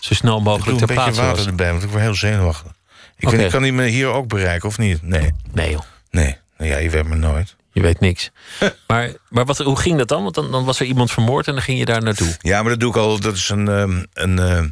zo 0.00 0.14
snel 0.14 0.36
ik 0.38 0.42
mogelijk 0.44 0.78
doe 0.78 0.78
ter 0.78 0.88
een 0.88 0.94
beetje 0.94 1.02
plaatse 1.02 1.20
water 1.20 1.36
was. 1.36 1.46
erbij, 1.46 1.70
want 1.70 1.82
ik 1.82 1.88
word 1.90 2.02
heel 2.02 2.14
zenuwachtig. 2.14 2.72
Ik, 3.16 3.28
weet, 3.28 3.40
ik 3.40 3.50
kan 3.50 3.62
die 3.62 3.72
me 3.72 3.86
hier 3.86 4.06
ook 4.08 4.28
bereiken, 4.28 4.68
of 4.68 4.78
niet? 4.78 5.02
Nee. 5.02 5.32
Nee, 5.52 5.70
joh. 5.70 5.80
Nee, 6.10 6.36
nou 6.58 6.70
ja, 6.70 6.76
je 6.76 6.90
weet 6.90 7.06
me 7.08 7.16
nooit. 7.16 7.56
Je 7.72 7.80
weet 7.80 8.00
niks. 8.00 8.30
maar 8.86 9.12
maar 9.28 9.44
wat, 9.44 9.58
hoe 9.58 9.78
ging 9.78 9.98
dat 9.98 10.08
dan? 10.08 10.22
Want 10.22 10.34
dan, 10.34 10.50
dan 10.50 10.64
was 10.64 10.80
er 10.80 10.86
iemand 10.86 11.10
vermoord 11.10 11.46
en 11.46 11.52
dan 11.52 11.62
ging 11.62 11.78
je 11.78 11.84
daar 11.84 12.02
naartoe. 12.02 12.36
Ja, 12.40 12.60
maar 12.60 12.70
dat 12.70 12.80
doe 12.80 12.90
ik 12.90 12.96
al. 12.96 13.20
Dat 13.20 13.34
is 13.34 13.48
een. 13.48 13.68
ehm, 13.68 14.02
een 14.12 14.38
eh, 14.38 14.64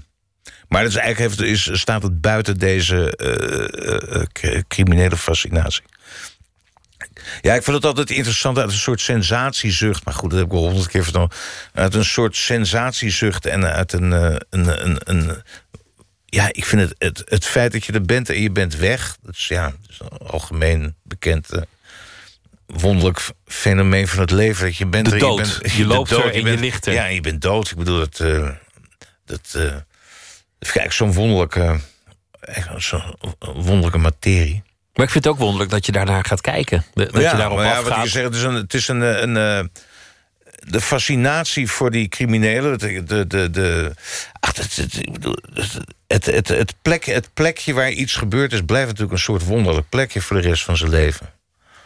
maar 0.73 0.83
dat 0.83 0.91
is 0.91 0.97
eigenlijk 0.97 1.37
heeft, 1.37 1.51
is, 1.51 1.81
staat 1.81 2.03
het 2.03 2.21
buiten 2.21 2.59
deze 2.59 3.17
eh, 3.17 3.29
eh, 3.29 4.21
eh, 4.21 4.23
cr- 4.33 4.61
criminele 4.69 5.17
fascinatie. 5.17 5.83
Ja, 7.41 7.55
ik 7.55 7.63
vond 7.63 7.77
het 7.77 7.87
altijd 7.87 8.11
interessant 8.11 8.59
uit 8.59 8.71
een 8.71 8.77
soort 8.79 9.01
sensatiezucht. 9.01 10.05
Maar 10.05 10.15
goed, 10.15 10.31
dat 10.31 10.39
heb 10.39 10.49
ik 10.49 10.55
al 10.55 10.59
honderd 10.67 10.89
keer 10.89 11.03
verteld. 11.05 11.35
Uit 11.73 11.95
een 11.95 12.05
soort 12.05 12.37
sensatiezucht 12.37 13.47
en 13.47 13.65
uit 13.73 13.93
een. 13.93 14.11
een, 14.13 14.41
een, 14.87 14.99
een 15.05 15.43
ja, 16.27 16.49
ik 16.53 16.65
vind 16.65 16.81
het, 16.83 16.95
het, 16.99 17.23
het 17.25 17.47
feit 17.47 17.73
dat 17.73 17.85
je 17.85 17.93
er 17.93 18.03
bent 18.03 18.31
en 18.31 18.41
je 18.43 18.51
bent 18.51 18.77
weg. 18.77 19.17
Dat 19.23 19.35
is 19.35 19.49
ja, 19.49 19.65
dat 19.65 19.91
is 19.91 19.99
een 20.01 20.27
algemeen 20.27 20.95
bekend. 21.03 21.49
wonderlijk 22.67 23.21
fenomeen 23.47 24.09
van 24.09 24.19
het 24.21 24.31
leven. 24.31 24.65
Dat 24.67 24.77
je 24.77 24.87
bent 24.87 25.07
De 25.07 25.13
er, 25.13 25.19
dood. 25.19 25.47
Je, 25.47 25.59
bent, 25.61 25.73
Je 25.75 25.87
loopt 25.87 26.11
bent 26.11 26.23
er 26.25 26.31
en 26.31 26.37
je 26.39 26.43
bent- 26.45 26.61
ligt 26.61 26.87
er. 26.87 26.93
Ja, 26.93 27.05
je 27.07 27.21
bent 27.21 27.41
dood. 27.43 27.71
Ik 27.71 27.77
bedoel, 27.77 27.99
dat... 27.99 28.17
dat 29.25 29.57
kijk, 30.73 30.93
zo'n 30.93 31.13
wonderlijke... 31.13 31.79
Zo'n 32.77 33.17
wonderlijke 33.39 33.99
materie. 33.99 34.63
Maar 34.95 35.05
ik 35.05 35.11
vind 35.11 35.25
het 35.25 35.33
ook 35.33 35.39
wonderlijk 35.39 35.71
dat 35.71 35.87
je 35.87 35.93
daarnaar 35.93 36.25
gaat 36.25 36.41
kijken. 36.41 36.85
Dat 36.95 37.13
je 37.13 37.21
daarop 37.21 37.57
maar 37.57 37.67
ja, 37.67 37.83
wat 37.83 37.91
afgaat. 37.91 38.05
je 38.05 38.11
zegt, 38.11 38.25
het 38.25 38.35
is 38.35 38.43
een... 38.43 38.55
Het 38.55 38.75
is 38.75 38.89
een, 38.89 39.01
een, 39.01 39.37
eh, 39.37 39.65
de 40.67 40.81
fascinatie 40.81 41.71
voor 41.71 41.91
die 41.91 42.09
criminelen, 42.09 42.79
de, 42.79 43.05
de, 43.05 43.27
de, 43.27 43.51
de, 43.51 43.93
ach, 44.41 44.57
het, 44.57 44.77
het, 44.77 45.03
het, 46.07 46.27
het, 46.27 46.49
het, 46.49 46.75
plek, 46.83 47.05
het 47.05 47.29
plekje 47.35 47.75
waar 47.75 47.91
iets 47.91 48.15
gebeurd 48.15 48.53
is, 48.53 48.61
blijft 48.61 48.87
natuurlijk 48.87 49.13
een 49.13 49.19
soort 49.19 49.45
wonderlijk 49.45 49.89
plekje 49.89 50.21
voor 50.21 50.37
de 50.37 50.49
rest 50.49 50.65
van 50.65 50.77
zijn 50.77 50.91
leven. 50.91 51.31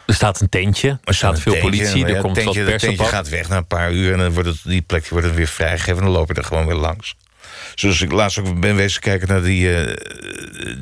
Er 0.05 0.13
staat 0.13 0.41
een 0.41 0.49
tentje, 0.49 0.99
er 1.03 1.13
staat 1.13 1.39
veel 1.39 1.51
tentje, 1.51 1.69
politie, 1.69 2.05
ja, 2.05 2.07
er 2.07 2.21
komt 2.21 2.35
tentje, 2.35 2.59
wat 2.59 2.69
pers 2.69 2.81
tentje 2.81 3.05
gaat 3.05 3.29
weg 3.29 3.49
na 3.49 3.57
een 3.57 3.67
paar 3.67 3.91
uur 3.91 4.11
en 4.11 4.17
dan 4.17 4.31
wordt 4.31 4.49
het, 4.49 4.59
die 4.63 4.81
plekje 4.81 5.09
wordt 5.09 5.25
het 5.25 5.35
weer 5.35 5.47
vrijgegeven 5.47 5.97
en 5.97 6.03
dan 6.03 6.13
loop 6.13 6.27
je 6.27 6.33
er 6.33 6.43
gewoon 6.43 6.65
weer 6.65 6.75
langs. 6.75 7.15
Zoals 7.79 8.01
ik 8.01 8.11
laatst 8.11 8.37
ook 8.37 8.59
ben 8.59 8.75
wezen 8.75 9.01
kijken 9.01 9.27
naar 9.27 9.41
die, 9.41 9.75
eh, 9.75 9.95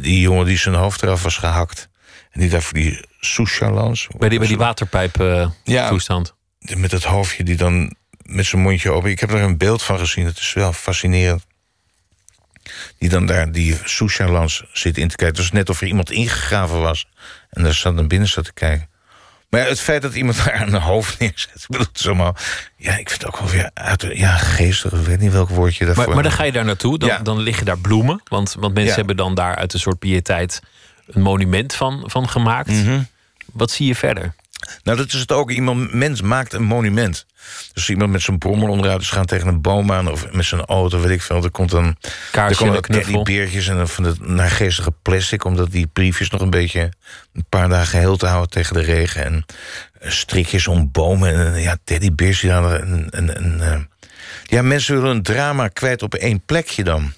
die 0.01 0.19
jongen 0.19 0.45
die 0.45 0.57
zijn 0.57 0.75
hoofd 0.75 1.03
eraf 1.03 1.23
was 1.23 1.37
gehakt. 1.37 1.89
En 2.31 2.39
die 2.39 2.49
daar 2.49 2.61
voor 2.61 2.73
die 2.73 3.05
souchalans. 3.19 4.07
Bij 4.17 4.29
die, 4.29 4.39
bij 4.39 4.47
die 4.47 4.57
waterpijp 4.57 5.19
eh, 5.19 5.49
Ja. 5.63 5.87
toestand. 5.89 6.35
Met 6.59 6.91
het 6.91 7.03
hoofdje 7.03 7.43
die 7.43 7.55
dan 7.55 7.95
met 8.21 8.45
zijn 8.45 8.61
mondje 8.61 8.91
open. 8.91 9.09
Ik 9.09 9.19
heb 9.19 9.31
er 9.31 9.41
een 9.41 9.57
beeld 9.57 9.83
van 9.83 9.99
gezien. 9.99 10.25
Het 10.25 10.37
is 10.37 10.53
wel 10.53 10.73
fascinerend. 10.73 11.45
Die 12.97 13.09
dan 13.09 13.25
daar 13.25 13.51
die 13.51 13.77
souchalans 13.83 14.63
zit 14.73 14.97
in 14.97 15.07
te 15.07 15.15
kijken. 15.15 15.35
Het 15.35 15.37
was 15.37 15.51
net 15.51 15.69
of 15.69 15.81
er 15.81 15.87
iemand 15.87 16.11
ingegraven 16.11 16.81
was. 16.81 17.07
En 17.49 17.63
daar 17.63 17.73
zat 17.73 17.93
naar 17.93 18.07
binnen 18.07 18.27
zat 18.29 18.45
te 18.45 18.53
kijken. 18.53 18.89
Maar 19.55 19.63
ja, 19.63 19.69
het 19.69 19.79
feit 19.81 20.01
dat 20.01 20.13
iemand 20.15 20.37
daar 20.45 20.61
een 20.61 20.73
hoofd 20.73 21.19
neerzet. 21.19 21.55
Ik 21.55 21.65
bedoel, 21.67 21.87
allemaal... 22.05 22.35
Ja, 22.77 22.97
ik 22.97 23.09
vind 23.09 23.21
het 23.23 23.25
ook 23.33 23.39
wel 23.39 23.49
weer 23.49 23.69
uit, 23.73 24.05
ja, 24.13 24.37
geestig. 24.37 24.91
Ik 24.93 25.05
weet 25.05 25.19
niet 25.19 25.31
welk 25.31 25.49
woordje 25.49 25.85
daarvoor. 25.85 26.05
Maar, 26.05 26.13
maar 26.13 26.23
dan 26.23 26.31
ga 26.31 26.43
je 26.43 26.51
daar 26.51 26.65
naartoe, 26.65 26.97
dan, 26.97 27.09
Ja. 27.09 27.19
dan 27.19 27.39
liggen 27.39 27.65
daar 27.65 27.77
bloemen. 27.77 28.21
Want, 28.27 28.55
want 28.59 28.73
mensen 28.73 28.91
Ja. 28.91 28.97
hebben 28.97 29.17
dan 29.17 29.35
daar 29.35 29.55
uit 29.55 29.73
een 29.73 29.79
soort 29.79 29.99
piëteit 29.99 30.61
een 31.07 31.21
monument 31.21 31.73
van, 31.75 32.03
van 32.05 32.29
gemaakt. 32.29 32.69
Mhm. 32.69 32.99
Wat 33.53 33.71
zie 33.71 33.87
je 33.87 33.95
verder? 33.95 34.33
Nou, 34.83 34.97
dat 34.97 35.07
is 35.13 35.19
het 35.19 35.31
ook. 35.31 35.51
Iemand 35.51 35.93
mens 35.93 36.21
maakt 36.21 36.53
een 36.53 36.63
monument. 36.63 37.25
Dus 37.73 37.89
iemand 37.89 38.11
met 38.11 38.21
zijn 38.21 38.37
brommer 38.37 38.69
onderuit 38.69 39.01
is 39.01 39.09
gaan 39.09 39.25
tegen 39.25 39.47
een 39.47 39.61
boom 39.61 39.91
aan... 39.91 40.11
of 40.11 40.31
met 40.31 40.45
zijn 40.45 40.65
auto, 40.65 40.99
weet 40.99 41.11
ik 41.11 41.21
veel. 41.21 41.43
Er 41.43 41.51
komt 41.51 41.69
dan... 41.69 41.95
Kaarsje 42.31 42.63
er 42.63 42.69
komen 42.69 42.81
teddybeertjes 42.81 43.67
en 43.67 43.77
dan 43.77 43.87
van 43.87 44.03
het 44.03 44.27
naargeestige 44.27 44.91
plastic... 45.01 45.43
omdat 45.43 45.71
die 45.71 45.87
briefjes 45.87 46.29
nog 46.29 46.41
een 46.41 46.49
beetje 46.49 46.91
een 47.33 47.45
paar 47.49 47.69
dagen 47.69 47.99
heel 47.99 48.17
te 48.17 48.25
houden 48.25 48.49
tegen 48.49 48.73
de 48.73 48.81
regen. 48.81 49.25
En 49.25 49.45
eh, 49.99 50.11
strikjes 50.11 50.67
om 50.67 50.91
bomen 50.91 51.33
en 51.33 51.53
eh, 51.53 51.63
ja, 51.63 51.77
teddybeers. 51.83 52.39
Die 52.39 52.51
hadden 52.51 52.91
een, 52.91 53.07
een, 53.09 53.43
een, 53.43 53.61
eh, 53.61 53.79
ja, 54.43 54.61
mensen 54.61 54.95
willen 54.95 55.15
een 55.15 55.23
drama 55.23 55.67
kwijt 55.67 56.01
op 56.03 56.13
één 56.15 56.45
plekje 56.45 56.83
dan. 56.83 57.13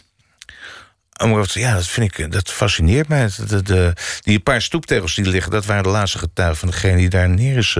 Ja, 1.53 1.73
dat 1.73 1.87
vind 1.87 2.17
ik, 2.17 2.31
dat 2.31 2.51
fascineert 2.51 3.07
mij. 3.07 3.29
De, 3.37 3.45
de, 3.45 3.61
de- 3.63 3.93
die 4.21 4.39
paar 4.39 4.61
stoeptegels 4.61 5.15
die 5.15 5.25
liggen, 5.25 5.51
dat 5.51 5.65
waren 5.65 5.83
de 5.83 5.89
laatste 5.89 6.17
getuigen 6.17 6.57
van 6.57 6.69
degene 6.69 6.97
die 6.97 7.09
daar 7.09 7.29
neer 7.29 7.57
is, 7.57 7.77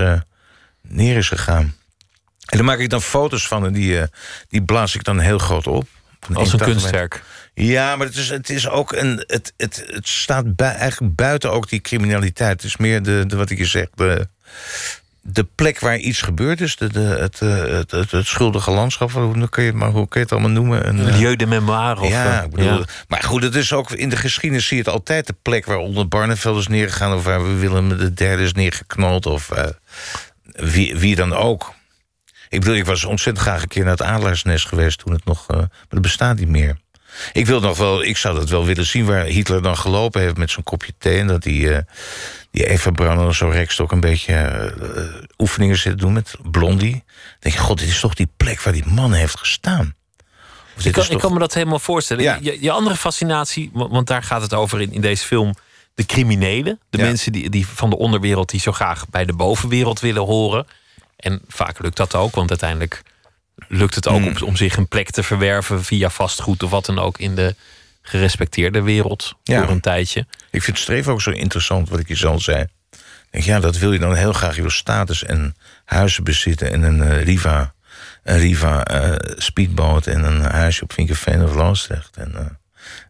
neer 0.82 1.16
is 1.16 1.28
gegaan. 1.28 1.76
En 2.48 2.56
daar 2.58 2.64
maak 2.66 2.78
ik 2.78 2.90
dan 2.90 3.02
foto's 3.02 3.48
van 3.48 3.64
en 3.66 3.72
die, 3.72 3.98
eh, 4.00 4.06
die 4.48 4.62
blaas 4.62 4.94
ik 4.94 5.04
dan 5.04 5.18
heel 5.18 5.38
groot 5.38 5.66
op. 5.66 5.86
Van 6.20 6.36
Als 6.36 6.52
een 6.52 6.58
81 6.60 6.66
meter. 6.66 7.08
kunstwerk. 7.08 7.22
Ja, 7.54 7.96
maar 7.96 8.06
het 8.06 8.16
is, 8.16 8.28
het 8.28 8.50
is 8.50 8.68
ook 8.68 8.92
een. 8.92 9.24
Het, 9.26 9.52
het, 9.56 9.84
het 9.86 10.08
staat 10.08 10.56
bui- 10.56 10.76
eigenlijk 10.76 11.14
buiten 11.14 11.52
ook 11.52 11.68
die 11.68 11.80
criminaliteit. 11.80 12.52
Het 12.52 12.64
is 12.64 12.76
meer 12.76 13.02
de, 13.02 13.24
de 13.26 13.36
wat 13.36 13.50
ik 13.50 13.58
je 13.58 13.64
zeg, 13.64 13.86
de, 13.94 14.28
de 15.20 15.46
plek 15.54 15.80
waar 15.80 15.96
iets 15.96 16.22
gebeurd 16.22 16.60
is. 16.60 16.76
De, 16.76 16.92
de, 16.92 17.00
het, 17.00 17.40
eh, 17.40 17.58
het, 17.58 17.90
het, 17.90 18.10
het 18.10 18.26
schuldige 18.26 18.70
landschap. 18.70 19.10
Hoe 19.10 19.48
kun 19.48 19.62
je, 19.62 19.68
het 19.70 19.78
maar, 19.78 19.90
hoe 19.90 20.08
kun 20.08 20.20
je 20.20 20.26
het 20.26 20.32
allemaal 20.32 20.50
noemen? 20.50 20.88
Een, 20.88 21.06
eh, 21.08 21.18
Lieu 21.18 21.36
de 21.36 21.46
mémoire. 21.46 22.00
Of, 22.00 22.08
ja, 22.08 22.38
eh, 22.38 22.44
ik 22.44 22.50
bedoel, 22.50 22.78
ja. 22.78 22.84
maar 23.08 23.22
goed, 23.22 23.42
het 23.42 23.54
is 23.54 23.72
ook 23.72 23.90
in 23.90 24.08
de 24.08 24.16
geschiedenis 24.16 24.66
zie 24.66 24.76
je 24.76 24.82
het 24.82 24.92
altijd 24.92 25.26
de 25.26 25.34
plek 25.42 25.66
waar 25.66 25.76
onder 25.76 26.08
Barneveld 26.08 26.58
is 26.58 26.66
neergegaan 26.66 27.14
of 27.14 27.24
waar 27.24 27.58
Willem 27.58 27.98
de 27.98 28.14
derde 28.14 28.42
is 28.42 28.52
neergeknald 28.52 29.26
of 29.26 29.50
eh, 29.50 29.64
wie, 30.52 30.96
wie 30.96 31.14
dan 31.16 31.32
ook. 31.32 31.76
Ik 32.48 32.60
bedoel, 32.60 32.74
ik 32.74 32.84
was 32.86 33.04
ontzettend 33.04 33.46
graag 33.46 33.62
een 33.62 33.68
keer 33.68 33.82
naar 33.82 33.92
het 33.92 34.02
Adelaarsnest 34.02 34.66
geweest 34.66 34.98
toen 34.98 35.12
het 35.12 35.24
nog, 35.24 35.44
eh, 35.48 35.56
maar 35.56 35.68
dat 35.88 36.02
bestaat 36.02 36.38
niet 36.38 36.48
meer. 36.48 36.76
Ik 37.32 37.46
wil 37.46 37.60
nog 37.60 37.78
wel, 37.78 38.02
ik 38.04 38.16
zou 38.16 38.34
dat 38.38 38.48
wel 38.48 38.64
willen 38.64 38.86
zien 38.86 39.04
waar 39.06 39.24
Hitler 39.24 39.62
dan 39.62 39.76
gelopen 39.76 40.20
heeft 40.20 40.36
met 40.36 40.50
zo'n 40.50 40.62
kopje 40.62 40.92
thee 40.98 41.18
en 41.18 41.26
dat 41.26 41.42
die, 41.42 41.74
eh, 41.74 41.82
die 42.50 42.66
Eva 42.68 42.90
Braun 42.90 43.26
en 43.26 43.34
zo 43.34 43.48
rekstok 43.48 43.92
een 43.92 44.00
beetje 44.00 44.34
eh, 44.34 45.04
oefeningen 45.38 45.76
zit 45.78 45.92
te 45.92 46.04
doen 46.04 46.12
met 46.12 46.34
Blondie. 46.50 46.92
Dan 46.92 47.02
denk 47.38 47.54
je, 47.54 47.60
god, 47.60 47.78
dit 47.78 47.88
is 47.88 48.00
toch 48.00 48.14
die 48.14 48.28
plek 48.36 48.60
waar 48.62 48.72
die 48.72 48.86
man 48.86 49.12
heeft 49.12 49.38
gestaan. 49.38 49.94
Ik 50.84 50.92
kan, 50.92 51.02
is 51.02 51.08
ik 51.08 51.12
toch- 51.12 51.20
kan 51.20 51.32
me 51.32 51.38
dat 51.38 51.54
helemaal 51.54 51.78
voorstellen. 51.78 52.22
Ja. 52.22 52.38
Je, 52.40 52.58
je 52.62 52.70
andere 52.70 52.96
fascinatie, 52.96 53.70
wa- 53.72 53.88
want 53.88 54.06
daar 54.06 54.22
gaat 54.22 54.42
het 54.42 54.54
over 54.54 54.80
in, 54.80 54.92
in 54.92 55.00
deze 55.00 55.24
film. 55.24 55.54
De 55.94 56.06
criminelen, 56.06 56.80
de 56.90 56.98
Ja. 56.98 57.04
mensen 57.04 57.32
die, 57.32 57.50
die 57.50 57.66
van 57.66 57.90
de 57.90 57.96
onderwereld 57.98 58.50
die 58.50 58.60
zo 58.60 58.72
graag 58.72 59.08
bij 59.08 59.24
de 59.24 59.32
bovenwereld 59.32 60.00
willen 60.00 60.22
horen. 60.22 60.66
En 61.18 61.40
vaak 61.48 61.78
lukt 61.78 61.96
dat 61.96 62.14
ook, 62.14 62.34
want 62.34 62.50
uiteindelijk 62.50 63.02
lukt 63.68 63.94
het 63.94 64.08
ook 64.08 64.18
Hmm. 64.18 64.36
om, 64.36 64.42
om 64.42 64.56
zich 64.56 64.76
een 64.76 64.88
plek 64.88 65.10
te 65.10 65.22
verwerven 65.22 65.84
via 65.84 66.10
vastgoed 66.10 66.62
of 66.62 66.70
wat 66.70 66.86
dan 66.86 66.98
ook 66.98 67.18
in 67.18 67.34
de 67.34 67.54
gerespecteerde 68.02 68.82
wereld 68.82 69.34
Ja. 69.42 69.60
voor 69.60 69.70
een 69.70 69.80
tijdje. 69.80 70.26
Ik 70.50 70.62
vind 70.62 70.78
streven 70.78 71.12
ook 71.12 71.22
zo 71.22 71.30
interessant, 71.30 71.88
wat 71.88 71.98
ik 71.98 72.08
je 72.08 72.16
zo 72.16 72.38
zei. 72.38 72.66
Denk, 73.30 73.44
ja, 73.44 73.60
dat 73.60 73.76
wil 73.78 73.92
je 73.92 73.98
dan 73.98 74.14
heel 74.14 74.32
graag. 74.32 74.54
Je 74.54 74.60
wil 74.60 74.70
status 74.70 75.24
en 75.24 75.56
huizen 75.84 76.24
bezitten 76.24 76.72
en 76.72 76.82
een 76.82 77.02
eh, 77.02 77.22
Riva, 77.22 77.74
een 78.22 78.38
Riva 78.38 78.84
eh, 78.84 79.34
speedboot 79.36 80.06
en 80.06 80.24
een 80.24 80.40
huisje 80.40 80.82
op 80.82 80.92
Vinkerveen 80.92 81.44
of 81.44 81.54
Loosdrecht. 81.54 82.16
En 82.16 82.34
eh, 82.36 82.46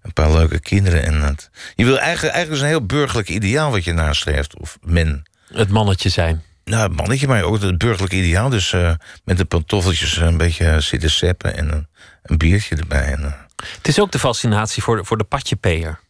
een 0.02 0.12
paar 0.12 0.32
leuke 0.32 0.60
kinderen. 0.60 1.02
En 1.04 1.20
dat. 1.20 1.50
Je 1.74 1.84
wil 1.84 1.98
eigenlijk, 1.98 2.34
eigenlijk 2.34 2.64
is 2.64 2.68
een 2.68 2.78
heel 2.78 2.86
burgerlijk 2.86 3.28
ideaal 3.28 3.70
wat 3.70 3.84
je 3.84 3.92
nastreeft. 3.92 4.58
Of 4.58 4.78
men. 4.82 5.22
Het 5.52 5.68
mannetje 5.68 6.08
zijn. 6.08 6.42
Nou, 6.68 6.90
mannetje, 6.90 7.26
maar 7.26 7.42
ook 7.42 7.60
het 7.60 7.78
burgerlijk 7.78 8.12
ideaal. 8.12 8.48
Dus 8.48 8.72
eh, 8.72 8.92
met 9.24 9.36
de 9.36 9.44
pantoffeltjes 9.44 10.16
een 10.16 10.36
beetje 10.36 10.80
zitten 10.80 11.10
seppen 11.10 11.56
en 11.56 11.72
een, 11.72 11.86
een 12.22 12.36
biertje 12.38 12.76
erbij. 12.76 13.04
En, 13.12 13.24
eh, 13.24 13.32
Het 13.76 13.88
is 13.88 14.00
ook 14.00 14.12
de 14.12 14.18
fascinatie 14.18 14.82
voor 14.82 14.96
de, 14.96 15.04
voor 15.04 15.18
de 15.18 15.24
patjepeer. 15.24 16.00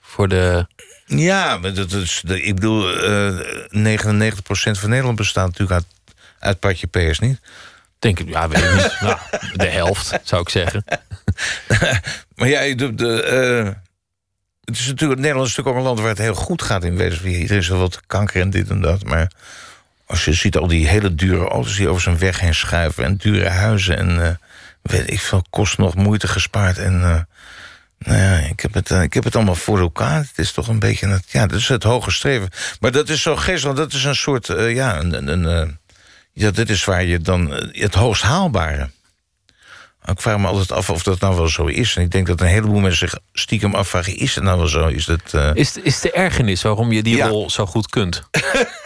Voor 0.00 0.28
de, 0.28 0.66
Ja, 1.06 1.58
dat 1.58 1.92
is, 1.92 2.22
de- 2.24 2.42
ik 2.42 2.54
bedoel, 2.54 3.02
eh 3.02 3.38
99% 3.70 4.78
van 4.78 4.88
Nederland 4.90 5.16
bestaat 5.16 5.46
natuurlijk 5.46 5.72
uit, 5.72 5.86
uit 6.38 6.58
Patje 6.60 6.86
Peers, 6.86 7.18
niet? 7.18 7.40
denk 7.98 8.18
ik, 8.18 8.28
ja, 8.28 8.48
weet 8.48 8.62
ik 8.64 8.72
niet. 8.74 8.96
nou, 9.00 9.18
de 9.54 9.66
helft, 9.68 10.18
zou 10.22 10.42
ik 10.42 10.48
zeggen. 10.48 10.84
Maar 12.36 12.48
ja, 12.48 12.74
de, 12.74 12.94
de, 12.94 13.22
eh, 13.22 13.72
het 14.64 14.78
is 14.78 14.86
natuurlijk, 14.86 15.20
Nederland 15.20 15.48
is 15.48 15.56
natuurlijk 15.56 15.68
ook 15.68 15.82
een 15.82 15.88
land 15.88 15.98
waar 16.00 16.08
het 16.16 16.18
heel 16.24 16.34
goed 16.34 16.62
gaat 16.62 16.84
in 16.84 16.96
wezen. 16.96 17.24
Er 17.48 17.56
is 17.56 17.68
wel 17.68 17.78
wat 17.78 18.00
kanker 18.06 18.40
en 18.40 18.50
dit 18.50 18.70
en 18.70 18.80
dat. 18.80 19.04
Maar 19.04 19.30
als 20.12 20.24
je 20.24 20.32
ziet 20.32 20.56
al 20.56 20.66
die 20.66 20.88
hele 20.88 21.14
dure 21.14 21.48
auto's 21.48 21.76
die 21.76 21.88
over 21.88 22.02
zijn 22.02 22.18
weg 22.18 22.40
heen 22.40 22.54
schuiven... 22.54 23.04
en 23.04 23.16
dure 23.16 23.48
huizen 23.48 23.96
en 23.96 24.24
eh, 24.24 24.34
weet 24.82 25.10
ik 25.10 25.20
veel, 25.20 25.44
kost 25.50 25.78
nog 25.78 25.94
moeite 25.94 26.28
gespaard. 26.28 26.78
En 26.78 26.94
uh, 26.94 27.20
nou 27.98 28.18
ja, 28.18 28.36
ik 28.36 28.60
heb, 28.60 28.74
het, 28.74 28.90
uh, 28.90 29.02
ik 29.02 29.14
heb 29.14 29.24
het 29.24 29.36
allemaal 29.36 29.54
voor 29.54 29.80
elkaar. 29.80 30.18
Het 30.18 30.38
is 30.38 30.52
toch 30.52 30.68
een 30.68 30.78
beetje, 30.78 31.08
het, 31.08 31.24
ja, 31.30 31.46
dat 31.46 31.58
is 31.58 31.68
het 31.68 31.82
hoge 31.82 32.10
streven. 32.10 32.48
Maar 32.80 32.92
dat 32.92 33.08
is 33.08 33.22
zo 33.22 33.36
geestelijk, 33.36 33.78
dat 33.78 33.92
is 33.92 34.04
een 34.04 34.16
soort, 34.16 34.46
ja, 34.46 35.00
een... 35.00 35.28
een 35.28 35.80
ja, 36.34 36.50
dit 36.50 36.70
is 36.70 36.84
waar 36.84 37.04
je 37.04 37.18
dan 37.18 37.50
het 37.72 37.94
hoogst 37.94 38.22
haalbare... 38.22 38.90
Ik 40.04 40.20
vraag 40.20 40.38
me 40.38 40.46
altijd 40.46 40.72
af 40.72 40.90
of 40.90 41.02
dat 41.02 41.20
nou 41.20 41.36
wel 41.36 41.48
zo 41.48 41.66
is. 41.66 41.96
En 41.96 42.02
ik 42.02 42.10
denk 42.10 42.26
dat 42.26 42.40
een 42.40 42.46
heleboel 42.46 42.80
mensen 42.80 43.08
zich 43.08 43.20
stiekem 43.32 43.74
afvragen... 43.74 44.16
is 44.16 44.34
het 44.34 44.44
nou 44.44 44.58
wel 44.58 44.66
zo? 44.66 44.86
Is, 44.86 45.04
dat, 45.04 45.32
uh... 45.34 45.50
is, 45.54 45.76
is 45.76 46.00
de 46.00 46.12
ergernis 46.12 46.62
waarom 46.62 46.92
je 46.92 47.02
die 47.02 47.16
ja. 47.16 47.26
rol 47.26 47.50
zo 47.50 47.66
goed 47.66 47.88
kunt? 47.88 48.22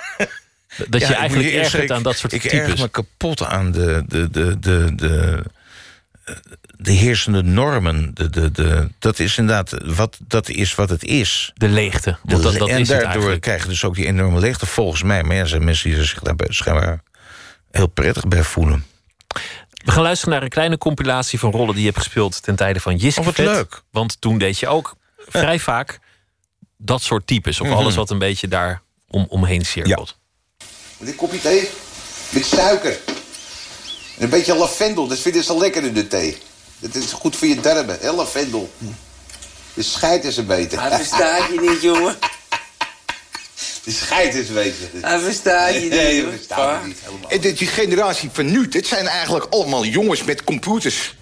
dat 0.89 1.01
ja, 1.01 1.09
je 1.09 1.15
eigenlijk 1.15 1.53
ergert 1.55 1.91
aan 1.91 2.03
dat 2.03 2.17
soort 2.17 2.33
ik 2.33 2.41
types. 2.41 2.59
Ik 2.59 2.69
erg 2.69 2.81
me 2.81 2.89
kapot 2.89 3.43
aan 3.43 3.73
de, 3.73 4.05
de, 4.07 4.31
de, 4.31 4.59
de, 4.59 4.93
de, 4.95 5.43
de 6.77 6.93
heersende 6.93 7.43
normen. 7.43 8.11
De, 8.15 8.31
de, 8.31 8.51
de, 8.53 8.91
dat 8.99 9.19
is 9.19 9.39
inderdaad 9.39 9.75
wat, 9.85 10.19
dat 10.27 10.49
is 10.49 10.75
wat 10.75 10.89
het 10.89 11.05
is. 11.05 11.53
De 11.55 11.69
leegte. 11.69 12.17
De 12.23 12.41
dat, 12.41 12.59
dat 12.59 12.69
en 12.69 12.81
is 12.81 12.89
daardoor 12.89 13.39
krijg 13.39 13.63
je 13.63 13.69
dus 13.69 13.85
ook 13.85 13.95
die 13.95 14.07
enorme 14.07 14.39
leegte 14.41 14.67
volgens 14.67 15.03
mij. 15.03 15.23
Maar 15.23 15.37
ja, 15.37 15.45
zijn 15.45 15.65
mensen 15.65 15.91
die 15.91 16.05
zich 16.05 16.21
daar 16.21 16.35
schijnbaar 16.49 17.03
heel 17.71 17.87
prettig 17.87 18.29
bij 18.29 18.43
voelen. 18.43 18.85
We 19.85 19.93
gaan 19.93 20.03
luisteren 20.03 20.35
naar 20.35 20.43
een 20.43 20.49
kleine 20.49 20.79
compilatie 20.79 21.39
van 21.39 21.51
rollen 21.51 21.73
die 21.75 21.85
je 21.85 21.91
hebt 21.91 22.03
gespeeld 22.03 22.43
ten 22.43 22.57
tijde 22.57 22.81
van 22.81 22.97
Jiske. 22.97 23.21
Oh, 23.21 23.37
leuk. 23.37 23.83
Want 23.91 24.21
toen 24.21 24.39
deed 24.39 24.59
je 24.59 24.69
ook 24.69 24.97
vrij 25.29 25.59
vaak 25.59 25.99
dat 26.77 27.03
soort 27.03 27.27
types. 27.27 27.61
Of 27.61 27.69
Mhm. 27.69 27.77
alles 27.77 27.95
wat 27.95 28.11
een 28.11 28.19
beetje 28.19 28.49
daar 28.49 28.83
om, 29.09 29.27
omheen 29.29 29.65
cirkelt. 29.65 30.19
Een 31.01 31.15
kopje 31.17 31.41
thee 31.41 31.69
met 32.31 32.47
suiker. 32.47 32.99
En 34.17 34.23
een 34.23 34.29
beetje 34.29 34.55
lavendel, 34.55 35.07
dat 35.07 35.19
vinden 35.19 35.45
ze 35.45 35.57
lekker 35.57 35.85
in 35.85 35.93
de 35.95 36.07
thee. 36.07 36.39
Dat 36.79 36.95
is 36.95 37.13
goed 37.13 37.37
voor 37.37 37.49
je 37.49 37.61
darmen, 37.61 37.99
hè, 38.01 38.13
lavendel. 38.13 38.71
De 39.75 39.83
scheid 39.83 40.25
is 40.25 40.37
er 40.37 40.47
beter. 40.47 40.81
Hij 40.81 40.97
verstaat 40.97 41.49
je 41.53 41.61
niet, 41.61 41.83
jongen. 41.83 42.17
De 43.85 43.93
scheid 43.93 44.35
is 44.35 44.47
beter. 44.53 44.89
Hij 45.01 45.19
verstaat 45.19 45.75
je 45.75 45.81
niet, 45.81 45.91
Nee, 45.91 46.23
dat 46.23 46.33
verstaat 46.35 46.81
me 46.83 46.87
niet 46.89 46.99
helemaal. 47.05 47.31
En 47.31 47.41
dit- 47.41 47.59
die 47.59 47.69
generatie 47.69 48.31
van 48.33 48.51
nu, 48.51 48.69
dit 48.69 48.87
zijn 48.87 49.07
eigenlijk 49.07 49.47
allemaal 49.51 49.85
jongens 49.85 50.25
met 50.25 50.45
computers. 50.45 51.17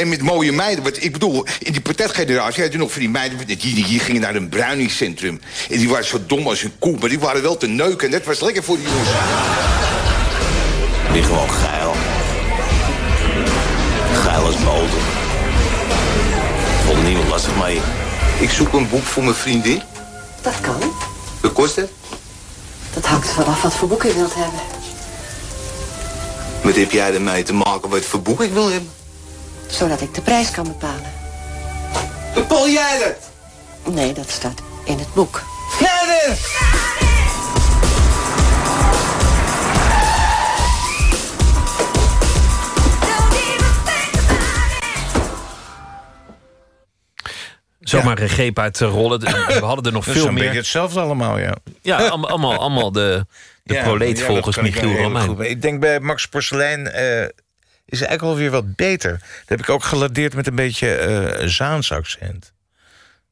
En 0.00 0.08
met 0.08 0.22
mooie 0.22 0.52
meiden. 0.52 0.84
Want 0.84 1.04
ik 1.04 1.12
bedoel, 1.12 1.46
in 1.58 1.72
die 1.72 1.80
patetgeneratie 1.80 2.62
had 2.62 2.72
je 2.72 2.78
nog 2.78 2.92
van 2.92 3.00
die 3.00 3.10
meiden... 3.10 3.46
Die, 3.46 3.56
die, 3.56 3.86
die 3.86 3.98
gingen 3.98 4.20
naar 4.20 4.34
een 4.34 4.48
bruiningscentrum. 4.48 5.40
En 5.70 5.78
die 5.78 5.88
waren 5.88 6.04
zo 6.04 6.18
dom 6.26 6.46
als 6.46 6.62
een 6.62 6.72
koe. 6.78 6.96
Maar 6.98 7.08
die 7.08 7.18
waren 7.18 7.42
wel 7.42 7.56
te 7.56 7.66
neuken. 7.66 8.06
En 8.06 8.12
dat 8.12 8.24
was 8.24 8.40
lekker 8.40 8.62
voor 8.62 8.76
die 8.76 8.86
jongens. 8.86 9.08
Ik 11.06 11.12
ben 11.12 11.24
gewoon 11.24 11.50
geil. 11.50 11.94
Geil 14.12 14.44
als 14.44 14.56
boter. 14.64 15.02
Vond 16.86 17.02
niemand 17.04 17.28
lastig 17.28 17.56
mee. 17.56 17.80
Ik 18.38 18.50
zoek 18.50 18.72
een 18.72 18.88
boek 18.88 19.02
voor 19.02 19.22
mijn 19.22 19.34
vriendin. 19.34 19.82
Dat 20.42 20.60
kan. 20.60 20.92
Wat 21.40 21.52
kost 21.52 21.76
het? 21.76 21.90
Dat 22.94 23.06
hangt 23.06 23.28
er 23.28 23.34
vanaf 23.34 23.62
wat 23.62 23.74
voor 23.74 23.88
boek 23.88 24.02
je 24.02 24.14
wilt 24.14 24.34
hebben. 24.34 24.60
Wat 26.62 26.76
heb 26.76 26.90
jij 26.90 27.14
ermee 27.14 27.42
te 27.42 27.52
maken 27.52 27.90
wat 27.90 28.04
voor 28.04 28.22
boek 28.22 28.40
ik 28.42 28.52
wil 28.52 28.70
hebben? 28.70 28.99
Zodat 29.70 30.00
ik 30.00 30.14
de 30.14 30.20
prijs 30.20 30.50
kan 30.50 30.64
bepalen. 30.64 31.12
Bepaal 32.34 32.68
jij 32.68 32.98
dat? 32.98 33.30
Nee, 33.94 34.12
dat 34.12 34.30
staat 34.30 34.62
in 34.84 34.98
het 34.98 35.14
boek. 35.14 35.42
Nee, 35.80 36.36
Zomaar 47.80 48.18
een 48.18 48.28
greep 48.28 48.58
uit 48.58 48.78
de 48.78 48.84
rollen. 48.84 49.20
We 49.20 49.60
hadden 49.64 49.84
er 49.84 49.92
nog 49.92 50.04
Dat 50.04 50.14
is 50.14 50.20
veel 50.20 50.28
een 50.28 50.34
beetje 50.34 50.50
meer. 50.50 50.58
hetzelfde 50.58 51.00
allemaal, 51.00 51.38
ja. 51.38 51.56
Ja, 51.82 51.96
allemaal, 52.06 52.54
allemaal, 52.58 52.92
de, 52.92 53.26
de 53.62 53.74
Ja, 53.74 53.82
proleet 53.82 54.18
ja, 54.18 54.24
volgens 54.24 54.56
dat 54.56 54.64
ik 54.64 54.74
Michiel 54.74 54.96
Romein. 54.96 55.40
Ik 55.40 55.62
denk 55.62 55.80
bij 55.80 56.00
Max 56.00 56.26
Porcelein 56.26 56.86
eh, 56.90 57.28
is 57.90 58.00
eigenlijk 58.00 58.22
alweer 58.22 58.50
wat 58.50 58.76
beter. 58.76 59.10
Dat 59.10 59.48
heb 59.48 59.60
ik 59.60 59.68
ook 59.68 59.84
geladeerd 59.84 60.34
met 60.34 60.46
een 60.46 60.54
beetje 60.54 60.94
eh 60.94 61.46
Zaans 61.48 61.92
accent. 61.92 62.52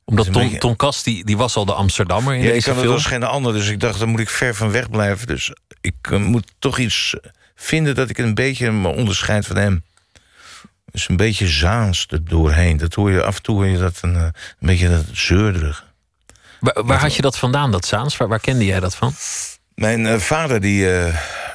Omdat 0.05 0.27
is 0.27 0.33
Tom, 0.33 0.42
beetje- 0.42 0.59
Tom 0.59 0.77
Kast, 0.77 1.05
die, 1.05 1.25
die 1.25 1.37
was 1.37 1.57
al 1.57 1.64
de 1.64 1.73
Amsterdammer 1.73 2.35
in 2.35 2.40
Ja, 2.40 2.47
ik 2.47 2.53
deze 2.53 2.68
kan 2.68 2.79
het 2.79 2.87
als 2.90 3.07
geen 3.07 3.23
ander, 3.23 3.53
dus 3.53 3.68
ik 3.68 3.81
dacht, 3.81 3.99
dan 3.99 4.09
moet 4.09 4.21
ik 4.21 4.29
ver 4.29 4.55
van 4.55 4.71
weg 4.71 4.90
blijven. 4.90 5.27
Dus 5.27 5.53
ik 5.81 5.94
eh, 6.01 6.18
moet 6.18 6.53
toch 6.59 6.79
iets 6.79 7.14
vinden 7.55 7.94
dat 7.94 8.11
ik 8.11 8.18
een 8.18 8.35
beetje 8.35 8.71
me 8.73 8.88
onderscheid 8.88 9.47
van 9.47 9.57
hem. 9.57 9.85
Dus 10.90 11.09
een 11.09 11.16
beetje 11.16 11.47
Zaans 11.49 12.07
er 12.11 12.25
doorheen. 12.25 12.77
Dat 12.77 12.94
hoor 12.94 13.11
je, 13.11 13.23
af 13.23 13.37
en 13.37 13.42
toe 13.42 13.57
hoor 13.57 13.66
je 13.66 13.79
dat 13.79 13.99
een, 14.01 14.14
eh, 14.16 14.23
een 14.23 14.33
beetje 14.59 14.88
dat 14.88 15.05
zeurderig. 15.12 15.87
Waar, 16.61 16.85
waar 16.85 17.01
had 17.01 17.14
je 17.14 17.23
dat 17.23 17.38
vandaan, 17.38 17.71
dat 17.71 17.87
Zaans? 17.87 18.16
Waar, 18.16 18.29
waar 18.29 18.40
kende 18.40 18.64
jij 18.64 18.81
dat 18.81 18.94
van? 18.97 19.12
Mijn 19.75 20.21
vader 20.21 20.61
die, 20.61 20.87